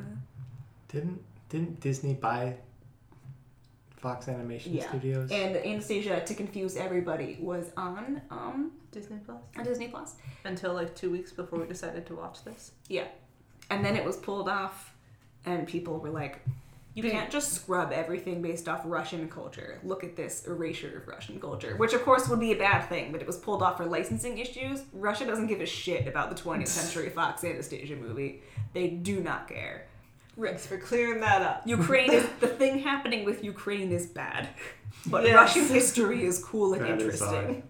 Didn't 0.89 1.21
didn't 1.49 1.79
Disney 1.79 2.13
buy 2.13 2.55
Fox 3.97 4.27
Animation 4.27 4.73
Yeah. 4.73 4.89
Studios? 4.89 5.31
and 5.31 5.55
Anastasia, 5.57 6.23
to 6.25 6.33
confuse 6.33 6.75
everybody, 6.77 7.37
was 7.41 7.71
on 7.77 8.21
um 8.29 8.71
Disney 8.91 9.17
Plus 9.25 9.41
on 9.57 9.63
Disney 9.63 9.87
Plus. 9.87 10.15
until 10.45 10.73
like 10.73 10.95
two 10.95 11.09
weeks 11.09 11.31
before 11.31 11.59
we 11.59 11.67
decided 11.67 12.05
to 12.07 12.15
watch 12.15 12.43
this. 12.43 12.71
Yeah. 12.89 13.07
And 13.71 13.83
then 13.85 13.95
it 13.95 14.03
was 14.05 14.17
pulled 14.17 14.49
off, 14.49 14.93
and 15.45 15.65
people 15.67 15.97
were 15.99 16.09
like, 16.09 16.41
you 16.93 17.03
Big- 17.03 17.11
can't 17.13 17.31
just 17.31 17.53
scrub 17.53 17.91
everything 17.93 18.41
based 18.41 18.67
off 18.67 18.81
Russian 18.85 19.29
culture. 19.29 19.79
Look 19.83 20.03
at 20.03 20.15
this 20.15 20.45
erasure 20.45 20.97
of 20.97 21.07
Russian 21.07 21.39
culture, 21.39 21.75
which 21.77 21.93
of 21.93 22.03
course 22.03 22.27
would 22.27 22.39
be 22.39 22.51
a 22.51 22.57
bad 22.57 22.87
thing, 22.89 23.11
but 23.11 23.21
it 23.21 23.27
was 23.27 23.37
pulled 23.37 23.61
off 23.63 23.77
for 23.77 23.85
licensing 23.85 24.37
issues. 24.37 24.83
Russia 24.93 25.25
doesn't 25.25 25.47
give 25.47 25.61
a 25.61 25.65
shit 25.65 26.07
about 26.07 26.29
the 26.35 26.41
20th 26.41 26.67
century 26.67 27.09
Fox 27.09 27.43
Anastasia 27.43 27.95
movie. 27.95 28.41
They 28.73 28.87
do 28.89 29.21
not 29.21 29.47
care. 29.47 29.87
Thanks 30.41 30.65
for 30.65 30.77
clearing 30.77 31.21
that 31.21 31.41
up. 31.41 31.63
Ukraine 31.65 32.11
is 32.11 32.27
the 32.39 32.47
thing 32.47 32.79
happening 32.79 33.25
with 33.25 33.43
Ukraine 33.43 33.91
is 33.91 34.07
bad, 34.07 34.49
but 35.07 35.23
Yes. 35.23 35.35
Russian 35.35 35.67
history 35.67 36.25
is 36.25 36.43
cool 36.43 36.73
and 36.73 36.81
That 36.83 37.01
is 37.01 37.21
interesting. 37.21 37.63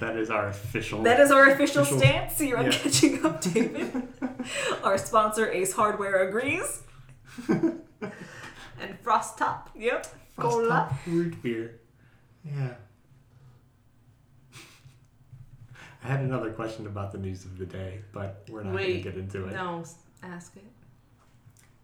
That 0.00 0.16
is 0.16 0.28
our 0.30 0.48
official. 0.48 1.02
That 1.02 1.20
is 1.20 1.30
our 1.30 1.50
official, 1.50 1.82
Official- 1.82 1.98
stance. 2.00 2.40
You're 2.40 2.58
on 2.58 2.66
yeah. 2.66 2.70
catching 2.72 3.24
up, 3.24 3.40
David. 3.40 4.02
our 4.84 4.98
sponsor, 4.98 5.50
Ace 5.50 5.72
Hardware, 5.72 6.28
agrees. 6.28 6.82
And 8.80 9.02
Frostop. 9.02 9.68
Yep. 9.76 10.06
Frost 10.36 10.56
Cola. 10.56 10.68
Top 10.68 10.92
root 11.06 11.42
beer. 11.42 11.80
Yeah. 12.44 12.74
I 16.02 16.06
had 16.08 16.20
another 16.20 16.50
question 16.50 16.86
about 16.86 17.12
the 17.12 17.18
news 17.18 17.44
of 17.44 17.58
the 17.58 17.66
day, 17.66 18.00
but 18.12 18.44
we're 18.48 18.62
not 18.62 18.72
going 18.72 18.94
to 18.94 19.00
get 19.02 19.16
into 19.16 19.46
it. 19.46 19.52
No, 19.52 19.84
ask 20.22 20.56
it. 20.56 20.64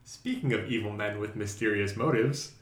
Speaking 0.05 0.53
of 0.55 0.71
evil 0.71 0.93
men 0.93 1.19
with 1.19 1.37
mysterious 1.37 1.97
motives, 1.97 2.53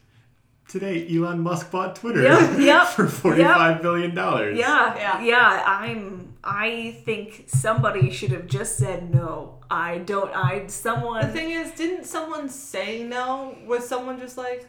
today 0.66 1.06
Elon 1.14 1.40
Musk 1.40 1.70
bought 1.70 1.94
Twitter 1.94 2.22
Yep, 2.22 2.58
yep, 2.58 2.86
for 2.88 3.06
forty-five 3.06 3.82
billion 3.82 4.14
dollars. 4.14 4.58
Yeah, 4.58 4.96
Yeah. 4.96 5.22
yeah, 5.22 5.62
I'm. 5.66 6.34
I 6.42 7.00
think 7.04 7.44
somebody 7.46 8.10
should 8.10 8.30
have 8.32 8.46
just 8.46 8.76
said 8.76 9.14
no. 9.14 9.53
I 9.70 9.98
don't. 9.98 10.30
I 10.34 10.66
someone. 10.66 11.26
The 11.26 11.32
thing 11.32 11.50
is, 11.50 11.72
didn't 11.72 12.04
someone 12.04 12.48
say 12.48 13.02
no? 13.02 13.56
Was 13.66 13.88
someone 13.88 14.18
just 14.18 14.36
like, 14.36 14.66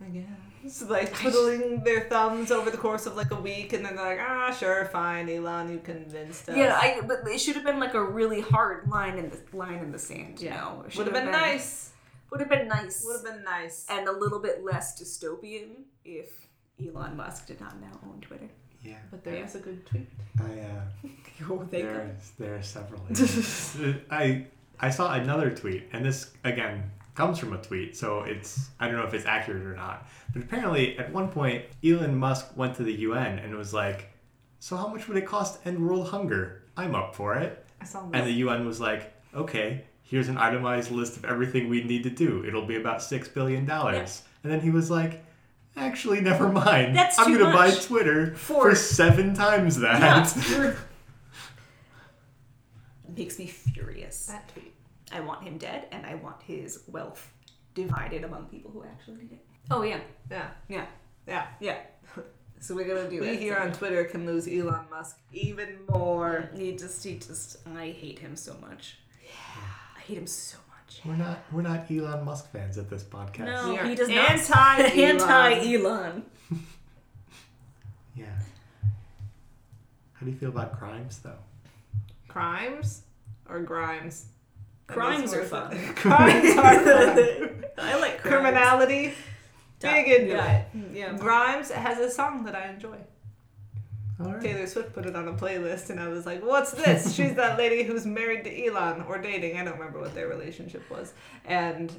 I 0.00 0.08
guess, 0.08 0.82
like 0.82 1.14
twiddling 1.14 1.82
their 1.84 2.08
thumbs 2.08 2.50
over 2.50 2.70
the 2.70 2.76
course 2.76 3.06
of 3.06 3.16
like 3.16 3.30
a 3.30 3.40
week, 3.40 3.72
and 3.72 3.84
then 3.84 3.96
they're 3.96 4.04
like, 4.04 4.20
ah, 4.20 4.52
sure, 4.52 4.84
fine, 4.86 5.28
Elon, 5.28 5.72
you 5.72 5.78
convinced 5.78 6.48
us. 6.48 6.56
Yeah, 6.56 6.78
I. 6.80 7.00
But 7.06 7.20
it 7.26 7.40
should 7.40 7.54
have 7.56 7.64
been 7.64 7.80
like 7.80 7.94
a 7.94 8.04
really 8.04 8.40
hard 8.40 8.88
line 8.88 9.18
in 9.18 9.30
the 9.30 9.40
line 9.56 9.78
in 9.78 9.90
the 9.92 9.98
sand. 9.98 10.40
You 10.40 10.50
know, 10.50 10.74
would 10.76 10.84
have 10.84 10.92
should 10.92 11.12
been 11.12 11.30
nice. 11.30 11.90
Would 12.30 12.40
have 12.40 12.48
been 12.50 12.68
nice. 12.68 13.04
Would 13.06 13.24
have 13.26 13.34
been 13.34 13.44
nice. 13.44 13.86
and 13.90 14.08
a 14.08 14.12
little 14.12 14.38
bit 14.38 14.64
less 14.64 15.00
dystopian 15.00 15.84
if 16.04 16.46
Elon 16.84 17.16
Musk 17.16 17.46
did 17.46 17.60
not 17.60 17.80
now 17.80 17.98
own 18.06 18.20
Twitter. 18.20 18.48
Yeah. 18.82 18.96
But 19.10 19.22
there 19.22 19.36
Yeah. 19.36 19.44
is 19.44 19.54
a 19.54 19.60
good 19.60 19.84
tweet. 19.86 20.08
I 20.40 20.60
uh, 20.60 21.08
Oh, 21.50 21.64
there 21.70 22.16
there 22.38 22.54
are 22.56 22.62
several. 22.62 23.02
I 24.10 24.46
I 24.80 24.90
saw 24.90 25.14
another 25.14 25.50
tweet, 25.50 25.88
and 25.92 26.04
this 26.04 26.32
again 26.44 26.90
comes 27.14 27.38
from 27.38 27.52
a 27.52 27.58
tweet, 27.58 27.96
so 27.96 28.22
it's 28.22 28.70
I 28.80 28.86
don't 28.88 28.96
know 28.96 29.04
if 29.06 29.14
it's 29.14 29.26
accurate 29.26 29.64
or 29.66 29.74
not. 29.76 30.08
But 30.32 30.42
apparently, 30.44 30.98
at 30.98 31.12
one 31.12 31.28
point, 31.28 31.64
Elon 31.84 32.16
Musk 32.16 32.56
went 32.56 32.74
to 32.76 32.82
the 32.82 32.92
UN 32.92 33.38
and 33.38 33.54
was 33.54 33.72
like, 33.74 34.08
"So 34.60 34.76
how 34.76 34.88
much 34.88 35.08
would 35.08 35.16
it 35.16 35.26
cost 35.26 35.62
to 35.62 35.68
end 35.68 35.86
world 35.86 36.08
hunger? 36.08 36.62
I'm 36.76 36.94
up 36.94 37.14
for 37.14 37.34
it." 37.36 37.64
I 37.80 37.84
saw 37.84 38.08
And 38.12 38.26
the 38.26 38.32
UN 38.44 38.64
was 38.66 38.80
like, 38.80 39.12
"Okay, 39.34 39.84
here's 40.02 40.28
an 40.28 40.38
itemized 40.38 40.90
list 40.90 41.16
of 41.16 41.24
everything 41.24 41.68
we 41.68 41.82
need 41.84 42.02
to 42.04 42.10
do. 42.10 42.44
It'll 42.46 42.66
be 42.66 42.76
about 42.76 43.02
six 43.02 43.28
billion 43.28 43.66
dollars." 43.66 44.22
And 44.42 44.52
then 44.52 44.60
he 44.60 44.70
was 44.70 44.90
like. 44.90 45.24
Actually, 45.74 46.20
never 46.20 46.50
mind. 46.50 46.94
That's 46.94 47.18
I'm 47.18 47.32
gonna 47.32 47.50
buy 47.50 47.70
Twitter 47.70 48.34
for- 48.36 48.72
for 48.72 48.74
seven 48.74 49.32
times 49.32 49.78
that. 49.78 50.30
Yeah. 50.50 50.74
Makes 53.16 53.38
me 53.38 53.46
furious. 53.46 54.26
that 54.26 54.48
tweet. 54.48 54.72
I 55.12 55.20
want 55.20 55.42
him 55.42 55.58
dead, 55.58 55.88
and 55.92 56.06
I 56.06 56.14
want 56.16 56.40
his 56.42 56.84
wealth 56.88 57.32
divided 57.74 58.24
among 58.24 58.46
people 58.46 58.70
who 58.70 58.84
actually 58.84 59.16
need 59.24 59.32
it. 59.32 59.44
Oh 59.70 59.82
yeah, 59.82 60.00
Yeah, 60.30 60.48
yeah, 60.68 60.86
yeah. 61.26 61.46
yeah. 61.60 61.78
So 62.60 62.76
we're 62.76 62.86
gonna 62.86 63.10
do 63.10 63.20
We 63.20 63.28
it. 63.30 63.40
here 63.40 63.56
on 63.56 63.72
Twitter 63.72 64.04
can 64.04 64.24
lose 64.24 64.46
Elon 64.46 64.84
Musk 64.88 65.18
even 65.32 65.78
more. 65.90 66.48
He 66.54 66.76
just, 66.76 67.02
he 67.02 67.16
just, 67.18 67.56
I 67.76 67.86
hate 67.90 68.20
him 68.20 68.36
so 68.36 68.54
much. 68.60 68.98
Yeah, 69.24 69.30
I 69.96 70.00
hate 70.00 70.16
him 70.16 70.28
so 70.28 70.58
much. 70.68 71.00
We're 71.04 71.16
not 71.16 71.38
we're 71.50 71.62
not 71.62 71.90
Elon 71.90 72.24
Musk 72.24 72.52
fans 72.52 72.78
at 72.78 72.88
this 72.88 73.02
podcast. 73.02 73.46
No, 73.46 73.72
We 73.72 73.78
are 73.78 73.84
he 73.84 73.94
does 73.96 74.08
not. 74.08 74.30
anti-Elon. 74.30 75.20
Anti 75.20 75.74
Elon. 75.74 76.22
Yeah. 78.14 78.26
How 80.14 80.24
do 80.26 80.30
you 80.30 80.36
feel 80.36 80.50
about 80.50 80.78
crimes 80.78 81.18
though? 81.18 81.38
Crimes 82.32 83.02
or 83.48 83.60
grimes? 83.60 84.26
Crimes 84.86 85.20
makes 85.20 85.32
are 85.32 85.36
more 85.36 85.44
fun. 85.46 85.72
sense. 85.72 85.98
crimes 85.98 86.56
are 86.56 86.80
fun. 86.84 87.64
I 87.78 87.98
like 88.00 88.18
crimes. 88.18 88.36
Criminality. 88.36 89.14
Big 89.80 90.08
into 90.08 90.34
yeah. 90.34 90.56
it. 90.58 90.66
Mm, 90.76 90.94
yeah. 90.94 91.12
Grimes 91.18 91.70
has 91.70 91.98
a 91.98 92.10
song 92.10 92.44
that 92.44 92.54
I 92.54 92.68
enjoy. 92.68 92.96
All 94.20 94.32
right. 94.32 94.40
Taylor 94.40 94.66
Swift 94.66 94.92
put 94.92 95.06
it 95.06 95.16
on 95.16 95.26
a 95.26 95.32
playlist, 95.32 95.90
and 95.90 95.98
I 95.98 96.08
was 96.08 96.26
like, 96.26 96.44
"What's 96.44 96.72
this?" 96.72 97.12
She's 97.16 97.34
that 97.34 97.58
lady 97.58 97.82
who's 97.82 98.06
married 98.06 98.44
to 98.44 98.66
Elon 98.66 99.02
or 99.08 99.18
dating. 99.18 99.56
I 99.58 99.64
don't 99.64 99.78
remember 99.78 99.98
what 99.98 100.14
their 100.14 100.28
relationship 100.28 100.88
was, 100.90 101.12
and 101.44 101.90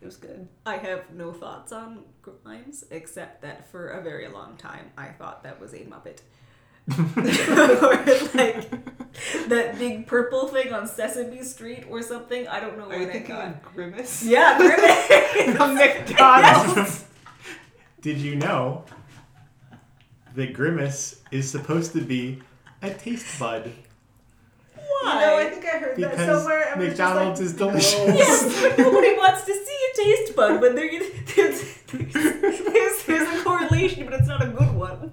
it 0.00 0.04
was 0.04 0.16
good. 0.16 0.48
I 0.66 0.76
have 0.78 1.10
no 1.14 1.32
thoughts 1.32 1.72
on 1.72 2.04
Grimes 2.22 2.84
except 2.90 3.42
that 3.42 3.70
for 3.70 3.88
a 3.90 4.02
very 4.02 4.28
long 4.28 4.56
time 4.56 4.90
I 4.96 5.08
thought 5.08 5.42
that 5.44 5.60
was 5.60 5.72
a 5.74 5.80
Muppet. 5.80 6.20
or 6.96 8.34
like 8.34 8.97
that 9.48 9.78
big 9.78 10.06
purple 10.06 10.48
thing 10.48 10.72
on 10.72 10.86
Sesame 10.86 11.42
Street 11.42 11.84
or 11.88 12.02
something. 12.02 12.46
I 12.48 12.60
don't 12.60 12.78
know 12.78 12.84
Are 12.84 12.88
where 12.88 13.00
you 13.00 13.06
that 13.06 13.12
thinking 13.12 13.34
got. 13.34 13.48
of 13.48 13.62
Grimace? 13.74 14.22
Yeah, 14.24 14.56
Grimace. 15.36 15.56
From 15.56 15.74
McDonald's. 15.74 17.04
Did 18.00 18.18
you 18.18 18.36
know 18.36 18.84
that 20.34 20.52
Grimace 20.52 21.20
is 21.30 21.50
supposed 21.50 21.92
to 21.92 22.00
be 22.00 22.40
a 22.82 22.90
taste 22.90 23.38
bud 23.40 23.72
Why? 24.74 25.14
You 25.14 25.26
know, 25.26 25.36
I 25.38 25.50
think 25.50 25.64
I 25.64 25.78
heard 25.78 25.96
that 25.96 26.10
because 26.12 26.26
somewhere. 26.42 26.72
I 26.74 26.78
McDonald's 26.78 27.40
like, 27.40 27.46
is 27.46 27.52
delicious. 27.54 27.94
Yes, 28.16 28.60
but 28.62 28.78
nobody 28.78 29.14
wants 29.14 29.44
to 29.46 29.52
see 29.52 29.78
a 29.92 29.96
taste 29.96 30.36
bud 30.36 30.60
when 30.60 30.74
they're 30.76 30.88
there's, 31.36 31.82
there's, 31.86 32.12
there's, 32.12 33.02
there's 33.04 33.40
a 33.40 33.44
correlation, 33.44 34.04
but 34.04 34.14
it's 34.14 34.28
not 34.28 34.42
a 34.44 34.48
good 34.48 34.72
one. 34.74 35.10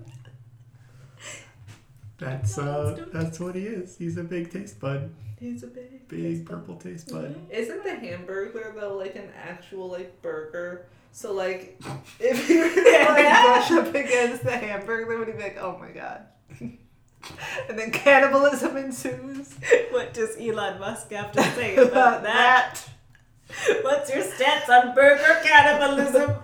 That's 2.18 2.58
uh 2.58 3.06
that's 3.12 3.40
what 3.40 3.56
he 3.56 3.64
is. 3.64 3.98
He's 3.98 4.18
a 4.18 4.24
big 4.24 4.52
taste 4.52 4.80
bud. 4.80 5.14
He's 5.40 5.64
a 5.64 5.68
big. 5.68 6.08
Big 6.08 6.46
purple 6.46 6.76
taste 6.76 7.12
bud. 7.12 7.36
Isn't 7.50 7.84
the 7.84 7.96
hamburger 7.96 8.74
though 8.80 8.96
like 8.96 9.16
an 9.16 9.30
actual 9.36 9.90
like 9.90 10.22
burger? 10.22 10.86
So 11.12 11.34
like, 11.34 11.80
if 12.20 12.50
you 12.50 12.60
were 12.64 12.70
to 12.70 13.06
like 13.12 13.44
brush 13.44 13.72
up 13.72 13.94
against 13.94 14.44
the 14.44 14.58
hamburger, 14.58 15.18
would 15.18 15.28
he 15.28 15.34
be 15.34 15.44
like, 15.44 15.58
"Oh 15.60 15.78
my 15.78 15.92
god"? 15.92 16.26
and 16.60 17.80
then 17.80 17.92
cannibalism 17.92 18.78
ensues. 18.78 19.56
What 19.92 20.14
does 20.14 20.38
Elon 20.40 20.80
Musk 20.80 21.12
have 21.12 21.32
to 21.34 21.44
say 21.52 21.76
about 21.76 22.24
that? 22.24 22.80
What's 23.82 24.14
your 24.14 24.24
stance 24.24 24.70
on 24.70 24.96
burger 24.96 25.40
cannibalism? 25.44 26.36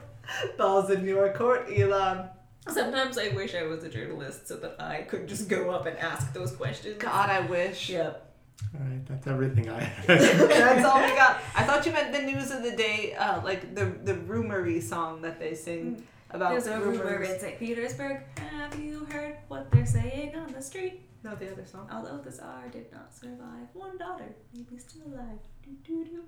Balls 0.57 0.89
in 0.89 1.05
your 1.05 1.33
court, 1.33 1.67
Elon. 1.75 2.29
Sometimes 2.67 3.17
I 3.17 3.29
wish 3.29 3.55
I 3.55 3.63
was 3.63 3.83
a 3.83 3.89
journalist 3.89 4.47
so 4.47 4.55
that 4.57 4.75
I 4.79 5.01
could 5.01 5.27
just 5.27 5.49
go 5.49 5.71
up 5.71 5.85
and 5.87 5.97
ask 5.97 6.31
those 6.33 6.51
questions. 6.51 6.97
God, 6.99 7.29
I 7.29 7.39
wish. 7.41 7.89
Yep. 7.89 8.27
All 8.75 8.81
right, 8.85 9.05
that's 9.07 9.25
everything 9.25 9.67
I. 9.69 9.91
That's 10.07 10.85
all 10.85 11.01
we 11.01 11.15
got. 11.15 11.41
I 11.55 11.63
thought 11.63 11.83
you 11.85 11.91
meant 11.91 12.13
the 12.13 12.21
news 12.21 12.51
of 12.51 12.61
the 12.61 12.71
day, 12.75 13.15
uh, 13.15 13.41
like 13.43 13.73
the 13.73 13.85
the 14.03 14.13
rumory 14.13 14.81
song 14.81 15.21
that 15.23 15.39
they 15.39 15.55
sing 15.55 16.03
about 16.29 16.51
There's 16.51 16.67
a 16.67 16.79
rumor 16.79 17.03
rumors. 17.03 17.29
in 17.31 17.39
St. 17.39 17.59
Petersburg. 17.59 18.21
Have 18.37 18.79
you 18.79 19.05
heard 19.05 19.37
what 19.47 19.71
they're 19.71 19.85
saying 19.87 20.35
on 20.35 20.53
the 20.53 20.61
street? 20.61 21.01
No, 21.23 21.33
the 21.35 21.51
other 21.51 21.65
song. 21.65 21.89
Although 21.91 22.19
the 22.19 22.31
Tsar 22.31 22.69
did 22.71 22.91
not 22.93 23.13
survive, 23.13 23.67
one 23.73 23.97
daughter 23.97 24.35
may 24.53 24.61
be 24.61 24.77
still 24.77 25.07
alive. 25.07 25.39
Do, 25.63 25.71
do, 25.83 26.05
do. 26.05 26.23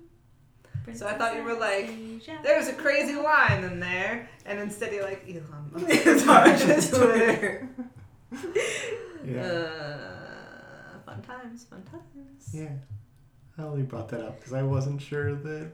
So 0.92 1.06
I 1.06 1.14
thought 1.14 1.34
you 1.34 1.42
were 1.42 1.54
like, 1.54 1.88
Anastasia. 1.88 2.38
There's 2.42 2.68
a 2.68 2.74
crazy 2.74 3.14
line 3.16 3.64
in 3.64 3.80
there, 3.80 4.28
and 4.44 4.58
instead 4.60 4.92
you're 4.92 5.04
like 5.04 5.24
Elon 5.28 5.70
Musk. 5.72 6.28
on 6.28 6.50
his 6.68 6.90
Twitter. 6.90 7.68
yeah. 9.24 9.42
Uh, 9.42 10.98
fun 11.06 11.22
times, 11.22 11.64
fun 11.64 11.82
times. 11.84 12.50
Yeah. 12.52 12.72
I 13.58 13.62
only 13.62 13.82
brought 13.82 14.08
that 14.10 14.20
up 14.20 14.38
because 14.38 14.52
I 14.52 14.62
wasn't 14.62 15.00
sure 15.00 15.34
that 15.34 15.70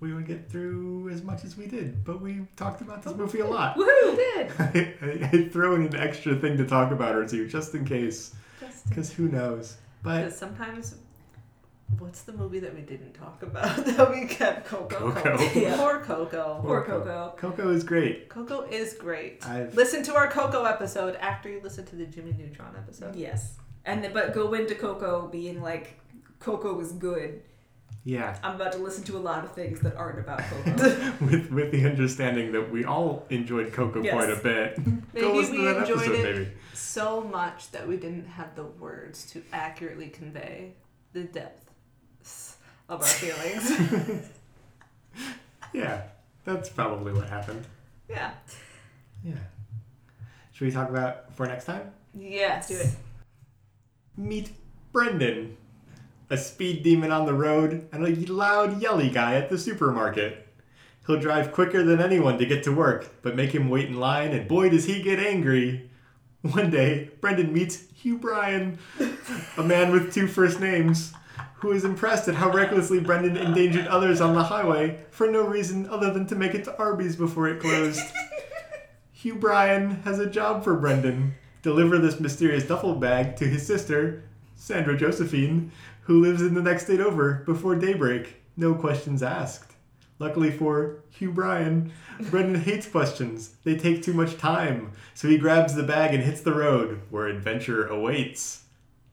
we 0.00 0.12
would 0.12 0.26
get 0.26 0.50
through 0.50 1.08
as 1.10 1.22
much 1.22 1.44
as 1.44 1.56
we 1.56 1.66
did, 1.66 2.04
but 2.04 2.20
we 2.20 2.46
talked 2.56 2.80
about 2.82 3.02
this 3.02 3.14
movie 3.14 3.40
a 3.40 3.46
lot. 3.46 3.76
Woohoo! 3.78 4.16
did. 4.16 4.50
I, 4.58 4.94
I, 5.02 5.30
I 5.32 5.48
throw 5.48 5.74
in 5.76 5.86
an 5.86 5.96
extra 5.96 6.36
thing 6.36 6.56
to 6.58 6.66
talk 6.66 6.90
about 6.92 7.14
or 7.14 7.26
two 7.26 7.48
just 7.48 7.74
in 7.74 7.84
case, 7.84 8.34
Just 8.60 8.88
because 8.88 9.12
who 9.12 9.28
knows. 9.28 9.76
But 10.02 10.32
sometimes, 10.32 10.96
what's 11.98 12.22
the 12.22 12.32
movie 12.32 12.58
that 12.60 12.74
we 12.74 12.80
didn't 12.82 13.12
talk 13.14 13.42
about 13.42 13.76
that 13.84 14.10
we 14.10 14.26
kept 14.26 14.66
Coco? 14.66 15.12
Coco. 15.12 15.38
Yeah. 15.58 15.76
Poor 15.76 16.00
Coco. 16.00 16.58
Poor 16.62 16.82
Coco. 16.84 17.34
Coco 17.36 17.70
is 17.70 17.84
great. 17.84 18.28
Coco 18.28 18.62
is 18.70 18.94
great. 18.94 19.46
I've 19.46 19.74
Listen 19.74 20.02
to 20.04 20.14
our 20.14 20.28
Coco 20.28 20.64
episode 20.64 21.16
after 21.16 21.48
you 21.48 21.60
listen 21.62 21.86
to 21.86 21.96
the 21.96 22.06
Jimmy 22.06 22.34
Neutron 22.36 22.74
episode. 22.76 23.14
Yes. 23.16 23.56
And 23.84 24.02
then, 24.02 24.12
but 24.12 24.34
go 24.34 24.52
into 24.54 24.74
Coco 24.74 25.28
being 25.28 25.62
like, 25.62 25.98
Coco 26.40 26.78
is 26.80 26.92
good. 26.92 27.42
yeah, 28.04 28.36
I'm 28.42 28.56
about 28.56 28.72
to 28.72 28.78
listen 28.78 29.04
to 29.04 29.16
a 29.16 29.18
lot 29.20 29.44
of 29.44 29.52
things 29.52 29.80
that 29.80 29.96
aren't 29.96 30.18
about 30.18 30.40
Coco. 30.50 31.12
with 31.24 31.50
with 31.50 31.70
the 31.72 31.86
understanding 31.86 32.52
that 32.52 32.70
we 32.70 32.84
all 32.84 33.24
enjoyed 33.30 33.72
Coco 33.72 34.02
Yes. 34.02 34.12
quite 34.14 34.30
a 34.30 34.36
bit. 34.42 34.78
Maybe 35.14 35.20
Go 35.26 35.32
listen 35.34 35.52
we 35.52 35.58
to 35.58 35.64
that 35.64 35.76
enjoyed 35.82 35.98
episode, 35.98 36.24
it 36.26 36.36
maybe. 36.38 36.50
so 36.74 37.20
much 37.22 37.70
that 37.70 37.86
we 37.88 37.96
didn't 37.96 38.26
have 38.26 38.54
the 38.56 38.64
words 38.64 39.30
to 39.32 39.42
accurately 39.52 40.08
convey 40.08 40.74
the 41.12 41.22
depths 41.24 41.62
of 42.88 43.00
our 43.02 43.06
feelings. 43.06 44.28
Yeah, 45.72 46.02
that's 46.44 46.68
probably 46.70 47.12
what 47.12 47.28
happened. 47.28 47.66
yeah. 48.08 48.30
Yeah. 49.24 49.34
Should 50.52 50.66
we 50.66 50.70
talk 50.70 50.88
about 50.88 51.34
for 51.36 51.46
next 51.46 51.64
time? 51.66 51.90
Yes. 52.14 52.68
do 52.68 52.76
it. 52.76 52.88
Meet 54.16 54.50
Brendan, 54.92 55.56
a 56.30 56.36
speed 56.38 56.82
demon 56.82 57.10
on 57.12 57.26
the 57.26 57.34
road 57.34 57.88
and 57.92 58.06
a 58.06 58.32
loud 58.32 58.80
yelly 58.80 59.10
guy 59.10 59.34
at 59.34 59.50
the 59.50 59.58
supermarket. 59.58 60.46
He'll 61.06 61.20
drive 61.20 61.52
quicker 61.52 61.82
than 61.82 62.00
anyone 62.00 62.38
to 62.38 62.46
get 62.46 62.62
to 62.64 62.72
work, 62.72 63.20
but 63.22 63.36
make 63.36 63.50
him 63.54 63.68
wait 63.68 63.88
in 63.88 64.00
line, 64.00 64.30
and 64.32 64.48
boy, 64.48 64.70
does 64.70 64.86
he 64.86 65.02
get 65.02 65.18
angry. 65.18 65.90
One 66.42 66.70
day, 66.70 67.10
Brendan 67.20 67.52
meets 67.52 67.90
Hugh 67.90 68.18
Bryan, 68.18 68.78
a 69.58 69.62
man 69.62 69.92
with 69.92 70.14
two 70.14 70.26
first 70.28 70.58
names, 70.60 71.12
who 71.66 71.72
is 71.72 71.84
impressed 71.84 72.28
at 72.28 72.36
how 72.36 72.48
recklessly 72.48 73.00
Brendan 73.00 73.36
endangered 73.36 73.88
others 73.88 74.20
on 74.20 74.36
the 74.36 74.44
highway 74.44 74.96
for 75.10 75.28
no 75.28 75.44
reason 75.44 75.88
other 75.88 76.12
than 76.12 76.24
to 76.24 76.36
make 76.36 76.54
it 76.54 76.62
to 76.62 76.78
Arby's 76.78 77.16
before 77.16 77.48
it 77.48 77.60
closed. 77.60 78.00
Hugh 79.12 79.34
Bryan 79.34 80.02
has 80.02 80.20
a 80.20 80.30
job 80.30 80.62
for 80.62 80.76
Brendan 80.76 81.34
deliver 81.62 81.98
this 81.98 82.20
mysterious 82.20 82.62
duffel 82.62 82.94
bag 82.94 83.34
to 83.34 83.48
his 83.48 83.66
sister, 83.66 84.22
Sandra 84.54 84.96
Josephine, 84.96 85.72
who 86.02 86.20
lives 86.20 86.40
in 86.40 86.54
the 86.54 86.62
next 86.62 86.84
state 86.84 87.00
over 87.00 87.42
before 87.46 87.74
daybreak. 87.74 88.36
No 88.56 88.72
questions 88.72 89.20
asked. 89.20 89.72
Luckily 90.20 90.52
for 90.52 91.02
Hugh 91.10 91.32
Bryan, 91.32 91.92
Brendan 92.30 92.62
hates 92.62 92.86
questions. 92.86 93.56
They 93.64 93.76
take 93.76 94.04
too 94.04 94.14
much 94.14 94.38
time. 94.38 94.92
So 95.14 95.26
he 95.26 95.36
grabs 95.36 95.74
the 95.74 95.82
bag 95.82 96.14
and 96.14 96.22
hits 96.22 96.42
the 96.42 96.54
road, 96.54 97.00
where 97.10 97.26
adventure 97.26 97.88
awaits. 97.88 98.65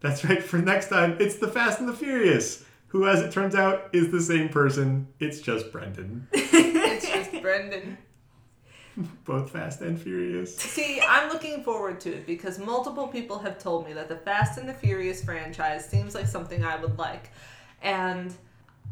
That's 0.03 0.25
right, 0.25 0.43
for 0.43 0.57
next 0.57 0.89
time, 0.89 1.15
it's 1.21 1.37
the 1.37 1.47
Fast 1.47 1.79
and 1.79 1.87
the 1.87 1.93
Furious, 1.93 2.65
who, 2.87 3.07
as 3.07 3.21
it 3.21 3.31
turns 3.31 3.55
out, 3.55 3.89
is 3.93 4.11
the 4.11 4.21
same 4.21 4.49
person. 4.49 5.07
It's 5.17 5.39
just 5.39 5.71
Brendan. 5.71 6.27
It's 6.33 7.09
just 7.09 7.41
Brendan. 7.41 7.97
Both 9.25 9.51
Fast 9.51 9.79
and 9.81 9.99
Furious. 9.99 10.55
See, 10.57 11.01
I'm 11.01 11.29
looking 11.29 11.63
forward 11.63 12.01
to 12.01 12.13
it 12.13 12.27
because 12.27 12.59
multiple 12.59 13.07
people 13.07 13.39
have 13.39 13.57
told 13.57 13.87
me 13.87 13.93
that 13.93 14.09
the 14.09 14.17
Fast 14.17 14.59
and 14.59 14.67
the 14.67 14.73
Furious 14.73 15.23
franchise 15.23 15.85
seems 15.85 16.13
like 16.13 16.27
something 16.27 16.63
I 16.65 16.75
would 16.75 16.99
like. 16.99 17.31
And 17.81 18.33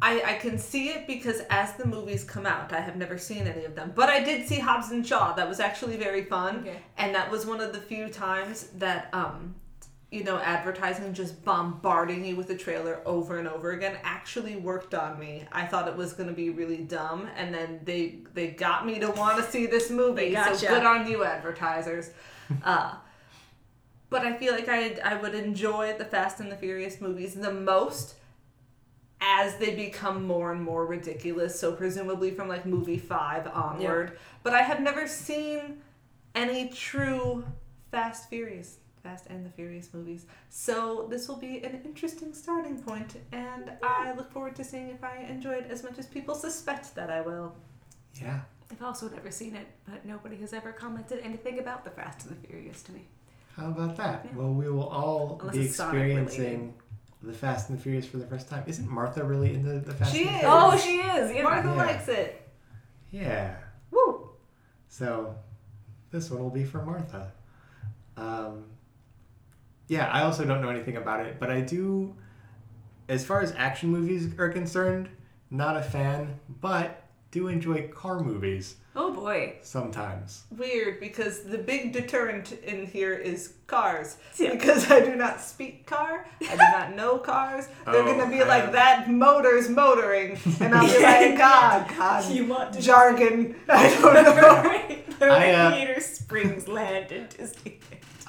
I, 0.01 0.21
I 0.25 0.33
can 0.35 0.57
see 0.57 0.89
it 0.89 1.05
because 1.07 1.41
as 1.49 1.73
the 1.73 1.85
movies 1.85 2.23
come 2.23 2.45
out, 2.45 2.71
I 2.71 2.79
have 2.79 2.95
never 2.95 3.17
seen 3.17 3.45
any 3.47 3.65
of 3.65 3.75
them. 3.75 3.91
But 3.93 4.09
I 4.09 4.23
did 4.23 4.47
see 4.47 4.59
Hobbs 4.59 4.91
and 4.91 5.05
Shaw. 5.05 5.33
That 5.33 5.47
was 5.47 5.59
actually 5.59 5.97
very 5.97 6.23
fun. 6.23 6.59
Okay. 6.59 6.79
And 6.97 7.13
that 7.13 7.29
was 7.29 7.45
one 7.45 7.59
of 7.59 7.73
the 7.73 7.79
few 7.79 8.07
times 8.07 8.69
that 8.77 9.09
um 9.13 9.55
you 10.11 10.25
know, 10.25 10.37
advertising 10.39 11.13
just 11.13 11.43
bombarding 11.45 12.25
you 12.25 12.35
with 12.35 12.47
the 12.47 12.55
trailer 12.55 13.01
over 13.05 13.39
and 13.39 13.47
over 13.47 13.71
again 13.71 13.97
actually 14.03 14.57
worked 14.57 14.93
on 14.93 15.17
me. 15.17 15.45
I 15.53 15.65
thought 15.65 15.87
it 15.87 15.95
was 15.95 16.11
going 16.11 16.27
to 16.27 16.35
be 16.35 16.49
really 16.49 16.79
dumb, 16.79 17.29
and 17.37 17.53
then 17.53 17.79
they 17.85 18.19
they 18.33 18.47
got 18.47 18.85
me 18.85 18.99
to 18.99 19.09
want 19.11 19.37
to 19.37 19.49
see 19.49 19.65
this 19.67 19.89
movie. 19.89 20.31
Gotcha. 20.31 20.57
So 20.57 20.67
good 20.67 20.85
on 20.85 21.09
you, 21.09 21.23
advertisers. 21.23 22.11
uh, 22.63 22.95
but 24.09 24.25
I 24.25 24.35
feel 24.37 24.53
like 24.53 24.67
I 24.67 24.97
I 25.03 25.15
would 25.15 25.33
enjoy 25.33 25.95
the 25.97 26.05
Fast 26.05 26.41
and 26.41 26.51
the 26.51 26.57
Furious 26.57 26.99
movies 26.99 27.33
the 27.35 27.53
most 27.53 28.15
as 29.21 29.55
they 29.57 29.75
become 29.75 30.27
more 30.27 30.51
and 30.51 30.61
more 30.61 30.85
ridiculous. 30.85 31.57
So 31.57 31.71
presumably 31.71 32.31
from 32.31 32.49
like 32.49 32.65
movie 32.65 32.97
five 32.97 33.47
onward. 33.47 34.17
But 34.43 34.53
I 34.53 34.63
have 34.63 34.81
never 34.81 35.07
seen 35.07 35.81
any 36.35 36.67
true 36.67 37.45
Fast 37.91 38.29
Furious. 38.29 38.79
Fast 39.01 39.25
and 39.27 39.45
the 39.45 39.49
Furious 39.49 39.93
movies. 39.93 40.25
So 40.49 41.07
this 41.09 41.27
will 41.27 41.37
be 41.37 41.63
an 41.63 41.81
interesting 41.83 42.33
starting 42.33 42.79
point, 42.81 43.17
and 43.31 43.71
I 43.83 44.13
look 44.13 44.31
forward 44.31 44.55
to 44.57 44.63
seeing 44.63 44.89
if 44.89 45.03
I 45.03 45.25
enjoy 45.29 45.53
it 45.53 45.67
as 45.69 45.83
much 45.83 45.97
as 45.99 46.05
people 46.07 46.35
suspect 46.35 46.95
that 46.95 47.09
I 47.09 47.21
will. 47.21 47.55
Yeah. 48.21 48.41
I've 48.71 48.81
also 48.81 49.09
never 49.09 49.31
seen 49.31 49.55
it, 49.55 49.67
but 49.89 50.05
nobody 50.05 50.37
has 50.37 50.53
ever 50.53 50.71
commented 50.71 51.19
anything 51.23 51.59
about 51.59 51.83
the 51.83 51.89
Fast 51.91 52.25
and 52.27 52.41
the 52.41 52.47
Furious 52.47 52.81
to 52.83 52.91
me. 52.93 53.05
How 53.57 53.67
about 53.67 53.97
that? 53.97 54.25
Yeah. 54.25 54.37
Well, 54.37 54.53
we 54.53 54.69
will 54.69 54.87
all 54.87 55.37
Unless 55.41 55.55
be 55.57 55.65
experiencing 55.65 56.73
the 57.21 57.33
Fast 57.33 57.69
and 57.69 57.77
the 57.77 57.81
Furious 57.83 58.05
for 58.05 58.17
the 58.17 58.25
first 58.25 58.47
time. 58.49 58.63
Isn't 58.67 58.89
Martha 58.89 59.23
really 59.23 59.53
into 59.53 59.79
the 59.79 59.93
Fast 59.93 60.13
She 60.13 60.25
and 60.25 60.35
the 60.35 60.39
is. 60.39 60.45
Oh, 60.47 60.77
she 60.77 60.97
is. 60.99 61.35
Yeah. 61.35 61.43
Martha 61.43 61.67
Yeah. 61.67 61.75
likes 61.75 62.07
it. 62.07 62.49
Yeah. 63.11 63.55
Woo! 63.91 64.29
So 64.87 65.35
this 66.11 66.31
one 66.31 66.41
will 66.41 66.49
be 66.49 66.63
for 66.63 66.81
Martha. 66.85 67.33
Um, 68.15 68.63
yeah, 69.91 70.07
I 70.07 70.23
also 70.23 70.45
don't 70.45 70.61
know 70.61 70.69
anything 70.69 70.95
about 70.95 71.25
it, 71.25 71.37
but 71.37 71.51
I 71.51 71.59
do, 71.59 72.15
as 73.09 73.25
far 73.25 73.41
as 73.41 73.53
action 73.57 73.89
movies 73.89 74.33
are 74.39 74.47
concerned, 74.47 75.09
not 75.49 75.75
a 75.75 75.81
fan, 75.83 76.39
but 76.61 77.03
do 77.31 77.49
enjoy 77.49 77.89
car 77.89 78.19
movies 78.21 78.75
Oh 78.95 79.11
boy. 79.13 79.55
sometimes. 79.63 80.43
Weird 80.49 81.01
because 81.01 81.43
the 81.43 81.57
big 81.57 81.91
deterrent 81.91 82.53
in 82.63 82.85
here 82.87 83.13
is 83.13 83.53
cars. 83.67 84.15
Yeah. 84.37 84.51
Because 84.51 84.89
I 84.89 85.01
do 85.01 85.15
not 85.15 85.41
speak 85.41 85.85
car, 85.85 86.25
I 86.41 86.51
do 86.51 86.57
not 86.77 86.95
know 86.95 87.17
cars. 87.17 87.67
They're 87.85 87.95
Oh, 87.95 88.05
gonna 88.05 88.29
be 88.29 88.41
I 88.41 88.47
like 88.47 88.63
have- 88.63 88.73
that 88.73 89.09
motor's 89.09 89.67
motoring, 89.69 90.37
and 90.61 90.73
I'll 90.73 90.87
be 90.87 91.01
like, 91.03 91.37
God, 91.37 91.89
God, 91.97 92.31
You 92.31 92.45
want 92.47 92.73
to 92.73 92.81
jargon. 92.81 93.55
I 93.67 93.89
don't 93.89 94.13
know. 94.13 94.63
right. 94.63 95.19
The 95.19 95.25
I, 95.31 95.51
uh, 95.51 95.99
Springs 95.99 96.67
land 96.69 97.11
in 97.11 97.27
Disney. 97.27 97.79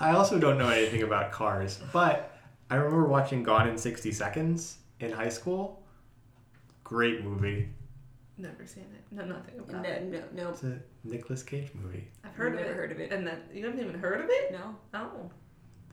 I 0.02 0.12
also 0.14 0.38
don't 0.38 0.58
know 0.58 0.68
anything 0.68 1.02
about 1.02 1.30
cars, 1.30 1.78
but 1.92 2.36
I 2.70 2.74
remember 2.74 3.06
watching 3.06 3.42
Gone 3.44 3.68
in 3.68 3.78
60 3.78 4.10
Seconds 4.12 4.78
in 5.00 5.12
high 5.12 5.28
school. 5.28 5.82
Great 6.82 7.22
movie. 7.24 7.68
Never 8.36 8.66
seen 8.66 8.84
it. 8.94 9.14
Know 9.14 9.24
nothing 9.24 9.60
about 9.60 9.82
No, 9.82 9.88
it. 9.88 10.10
no, 10.10 10.22
no. 10.32 10.48
It's 10.50 10.64
a 10.64 10.80
Nicolas 11.04 11.42
Cage 11.44 11.70
movie. 11.74 12.08
I've 12.24 12.34
heard 12.34 12.54
Never 12.54 12.64
of 12.64 12.70
it. 12.70 12.76
heard 12.76 12.92
of 12.92 13.00
it. 13.00 13.12
And 13.12 13.26
then 13.26 13.42
you 13.54 13.64
haven't 13.64 13.80
even 13.80 13.94
heard 14.00 14.20
of 14.22 14.26
it? 14.28 14.50
No. 14.52 14.74
Oh. 14.94 15.30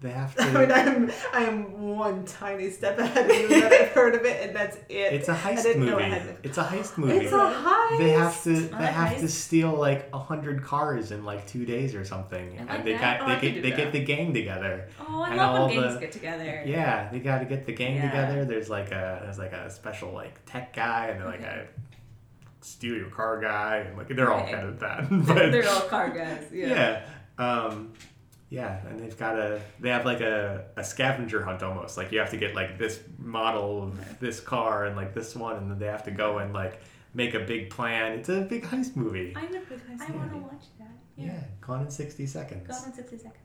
They 0.02 0.12
have 0.12 0.34
to. 0.38 0.44
I 0.44 0.46
mean, 0.54 0.68
to. 0.70 0.76
I'm 0.76 1.12
I 1.34 1.44
am 1.46 1.96
one 1.98 2.24
tiny 2.26 2.70
step 2.72 2.98
ahead 3.00 3.30
of 3.30 3.36
you 3.38 3.60
that 3.62 3.74
I've 3.74 3.90
heard 3.90 4.16
of 4.16 4.24
it, 4.24 4.48
and 4.48 4.56
that's 4.56 4.78
it. 4.88 5.12
It's 5.14 5.28
a 5.28 5.36
heist 5.36 5.64
didn't 5.64 5.86
know 5.86 5.92
movie. 5.94 6.04
I 6.06 6.10
had 6.10 6.38
It's 6.42 6.58
a 6.58 6.64
heist 6.64 6.98
movie. 6.98 7.18
It's 7.26 7.34
a 7.34 7.36
heist. 7.36 7.98
they 7.98 8.10
have 8.12 8.44
to 8.44 8.54
they 8.62 8.74
I 8.76 8.80
like 8.80 8.90
have 8.92 9.20
to 9.20 9.28
steal 9.28 9.74
like 9.74 10.08
a 10.14 10.18
hundred 10.20 10.64
cars 10.64 11.12
in 11.12 11.26
like 11.26 11.46
two 11.48 11.66
days 11.66 11.96
or 11.96 12.06
something, 12.06 12.58
like 12.58 12.66
and 12.70 12.86
they 12.86 12.94
that. 12.94 13.20
got 13.20 13.30
Oh, 13.30 13.34
they 13.34 13.40
could 13.42 13.54
get 13.56 13.64
they 13.64 13.70
that. 13.72 13.78
get 13.78 13.92
the 13.92 14.04
gang 14.06 14.34
together. 14.34 14.88
Oh, 15.02 15.22
I 15.22 15.30
And 15.32 15.38
love 15.38 15.56
all 15.60 15.68
when 15.68 15.82
gangs 15.82 15.96
the- 15.96 16.00
get 16.00 16.12
together. 16.14 16.64
Yeah, 16.66 17.10
they 17.12 17.20
got 17.20 17.40
to 17.40 17.46
get 17.46 17.66
the 17.66 17.74
gang 17.74 17.96
Yeah. 17.98 18.10
together. 18.10 18.46
There's 18.46 18.70
like 18.70 18.92
a 18.94 19.20
there's 19.24 19.38
like 19.38 19.52
a 19.52 19.70
special 19.70 20.14
like 20.14 20.46
tech 20.46 20.74
guy 20.74 21.08
and 21.08 21.20
then 21.20 21.28
like 21.28 21.42
a 21.42 21.68
steal 22.62 22.96
your 22.96 23.10
car 23.10 23.40
guy 23.42 23.78
and 23.88 23.98
like 23.98 24.08
they're 24.08 24.32
all 24.32 24.40
Right. 24.44 24.54
kind 24.54 24.68
of 24.70 24.80
that. 24.80 25.10
They're, 25.10 25.20
but 25.36 25.52
they're 25.52 25.68
all 25.70 25.82
car 25.82 26.10
guys. 26.10 26.48
Yeah. 26.54 26.68
yeah. 26.68 27.06
Um, 27.38 27.94
yeah, 28.50 28.80
and 28.88 29.00
they've 29.00 29.18
got 29.18 29.38
a 29.38 29.62
they 29.80 29.90
have 29.90 30.06
like 30.06 30.22
a, 30.22 30.66
a 30.76 30.84
scavenger 30.84 31.44
hunt 31.44 31.62
almost. 31.64 31.98
Like 31.98 32.12
you 32.12 32.20
have 32.20 32.32
to 32.32 32.38
get 32.38 32.56
like 32.56 32.78
this 32.78 33.00
model 33.18 33.84
of 33.84 34.20
this 34.20 34.40
car 34.40 34.86
and 34.86 34.96
like 34.96 35.14
this 35.14 35.36
one, 35.36 35.58
and 35.58 35.70
then 35.72 35.80
they 35.80 35.86
have 35.88 36.04
to 36.06 36.12
go 36.12 36.40
and 36.40 36.54
like 36.54 36.82
make 37.14 37.34
a 37.34 37.40
big 37.40 37.70
plan. 37.70 38.14
It's 38.14 38.30
a 38.30 38.42
big 38.42 38.64
heist 38.64 38.96
movie. 38.96 39.34
I'm 39.36 39.48
a 39.56 39.60
big 39.60 39.80
heist 39.88 40.10
I 40.10 40.12
want 40.16 40.32
to 40.32 40.38
watch 40.40 40.64
that. 40.80 40.88
yeah. 41.18 41.44
gone 41.62 41.84
in 41.84 41.92
sixty 41.92 42.26
seconds. 42.26 42.68
Gone 42.68 42.90
in 42.90 42.94
60 42.94 43.18
seconds. 43.18 43.36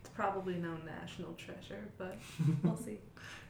It's 0.00 0.08
probably 0.10 0.54
no 0.54 0.74
national 0.84 1.32
treasure, 1.34 1.88
but 1.98 2.18
We'll 2.62 2.76
see. 2.76 2.98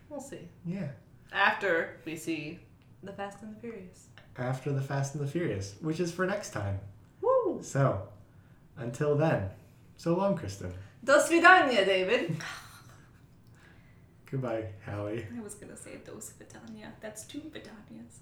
we'll 0.08 0.20
see. 0.20 0.48
Yeah. 0.66 0.88
After 1.32 1.96
we 2.04 2.16
see 2.16 2.58
the 3.02 3.12
Fast 3.12 3.42
and 3.42 3.56
the 3.56 3.60
Furious. 3.60 4.06
After 4.36 4.72
the 4.72 4.80
Fast 4.80 5.14
and 5.14 5.22
the 5.24 5.30
Furious, 5.30 5.74
which 5.80 5.98
is 6.00 6.12
for 6.12 6.26
next 6.26 6.50
time. 6.50 6.78
Woo! 7.20 7.60
So, 7.62 8.08
until 8.76 9.14
then, 9.16 9.50
so 9.96 10.14
long, 10.16 10.36
Kristen. 10.36 10.72
Do 11.02 11.12
svidania, 11.12 11.84
David. 11.84 12.36
Goodbye, 14.30 14.64
Hallie. 14.84 15.26
I 15.36 15.42
was 15.42 15.54
going 15.54 15.70
to 15.70 15.76
say 15.76 15.98
Dos 16.04 16.32
Vitania. 16.38 16.92
That's 17.00 17.24
two 17.24 17.40
Vitanias. 17.40 18.18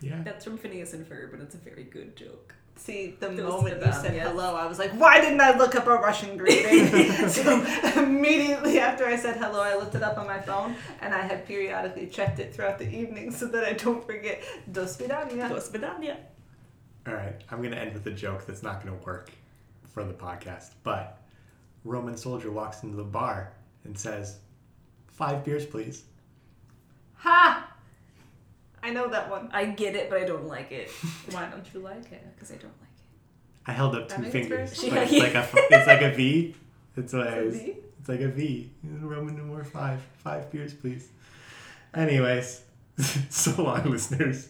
Yeah. 0.00 0.20
That's 0.24 0.44
from 0.44 0.58
Phineas 0.58 0.94
and 0.94 1.08
Ferb, 1.08 1.30
but 1.30 1.40
it's 1.40 1.54
a 1.54 1.58
very 1.58 1.84
good 1.84 2.16
joke. 2.16 2.54
See, 2.76 3.14
the 3.20 3.28
Those 3.28 3.48
moment 3.48 3.86
you 3.86 3.92
said 3.92 4.14
hello, 4.20 4.56
I 4.56 4.66
was 4.66 4.80
like, 4.80 4.90
why 4.92 5.20
didn't 5.20 5.40
I 5.40 5.56
look 5.56 5.76
up 5.76 5.86
a 5.86 5.94
Russian 5.94 6.36
greeting? 6.36 6.88
so 7.28 7.64
immediately 7.96 8.80
after 8.80 9.06
I 9.06 9.16
said 9.16 9.36
hello, 9.36 9.60
I 9.62 9.76
looked 9.76 9.94
it 9.94 10.02
up 10.02 10.18
on 10.18 10.26
my 10.26 10.40
phone, 10.40 10.74
and 11.00 11.14
I 11.14 11.22
had 11.22 11.46
periodically 11.46 12.08
checked 12.08 12.40
it 12.40 12.52
throughout 12.52 12.78
the 12.78 12.92
evening 12.92 13.30
so 13.30 13.46
that 13.46 13.62
I 13.64 13.74
don't 13.74 14.04
forget. 14.04 14.42
Do 14.72 14.80
svidania. 14.80 15.48
Dos 15.48 15.70
Vitania. 15.70 16.16
All 17.06 17.14
right, 17.14 17.40
I'm 17.50 17.58
going 17.58 17.70
to 17.70 17.78
end 17.78 17.92
with 17.92 18.06
a 18.06 18.10
joke 18.10 18.44
that's 18.44 18.62
not 18.62 18.84
going 18.84 18.98
to 18.98 19.04
work 19.04 19.30
for 19.94 20.04
the 20.04 20.12
podcast. 20.12 20.72
But 20.82 21.22
Roman 21.84 22.16
soldier 22.16 22.50
walks 22.50 22.82
into 22.82 22.96
the 22.96 23.04
bar 23.04 23.52
and 23.84 23.96
says, 23.96 24.38
Five 25.06 25.44
beers, 25.44 25.64
please. 25.64 26.02
Ha! 27.14 27.70
I 28.82 28.90
know 28.90 29.08
that 29.08 29.30
one. 29.30 29.48
I 29.52 29.64
get 29.66 29.94
it, 29.94 30.10
but 30.10 30.20
I 30.20 30.24
don't 30.24 30.46
like 30.46 30.70
it. 30.72 30.90
Why 31.30 31.46
don't 31.48 31.64
you 31.72 31.80
like 31.80 32.12
it? 32.12 32.26
Because 32.34 32.50
I 32.50 32.56
don't 32.56 32.64
like 32.80 32.90
it. 32.98 33.66
I 33.66 33.72
held 33.72 33.94
up 33.94 34.08
That 34.08 34.18
two 34.24 34.30
fingers. 34.30 34.78
sense. 34.78 34.92
But 34.92 35.04
it's 35.04 35.12
Yeah. 35.12 35.22
like 35.22 35.34
a 35.34 35.48
it's 35.70 35.86
like 35.86 36.02
a 36.02 36.10
V. 36.14 36.54
It's 36.96 37.12
what 37.12 37.26
It's 37.26 37.36
a 37.36 37.44
was, 37.44 37.56
V? 37.56 37.76
It's 38.00 38.08
like 38.08 38.20
a 38.20 38.28
V. 38.28 38.70
Roman 38.84 39.36
numeral 39.36 39.64
five. 39.64 40.00
Five 40.18 40.50
beers, 40.52 40.74
please. 40.74 41.08
Anyways, 41.94 42.62
so 43.30 43.62
long, 43.62 43.84
listeners. 43.90 44.48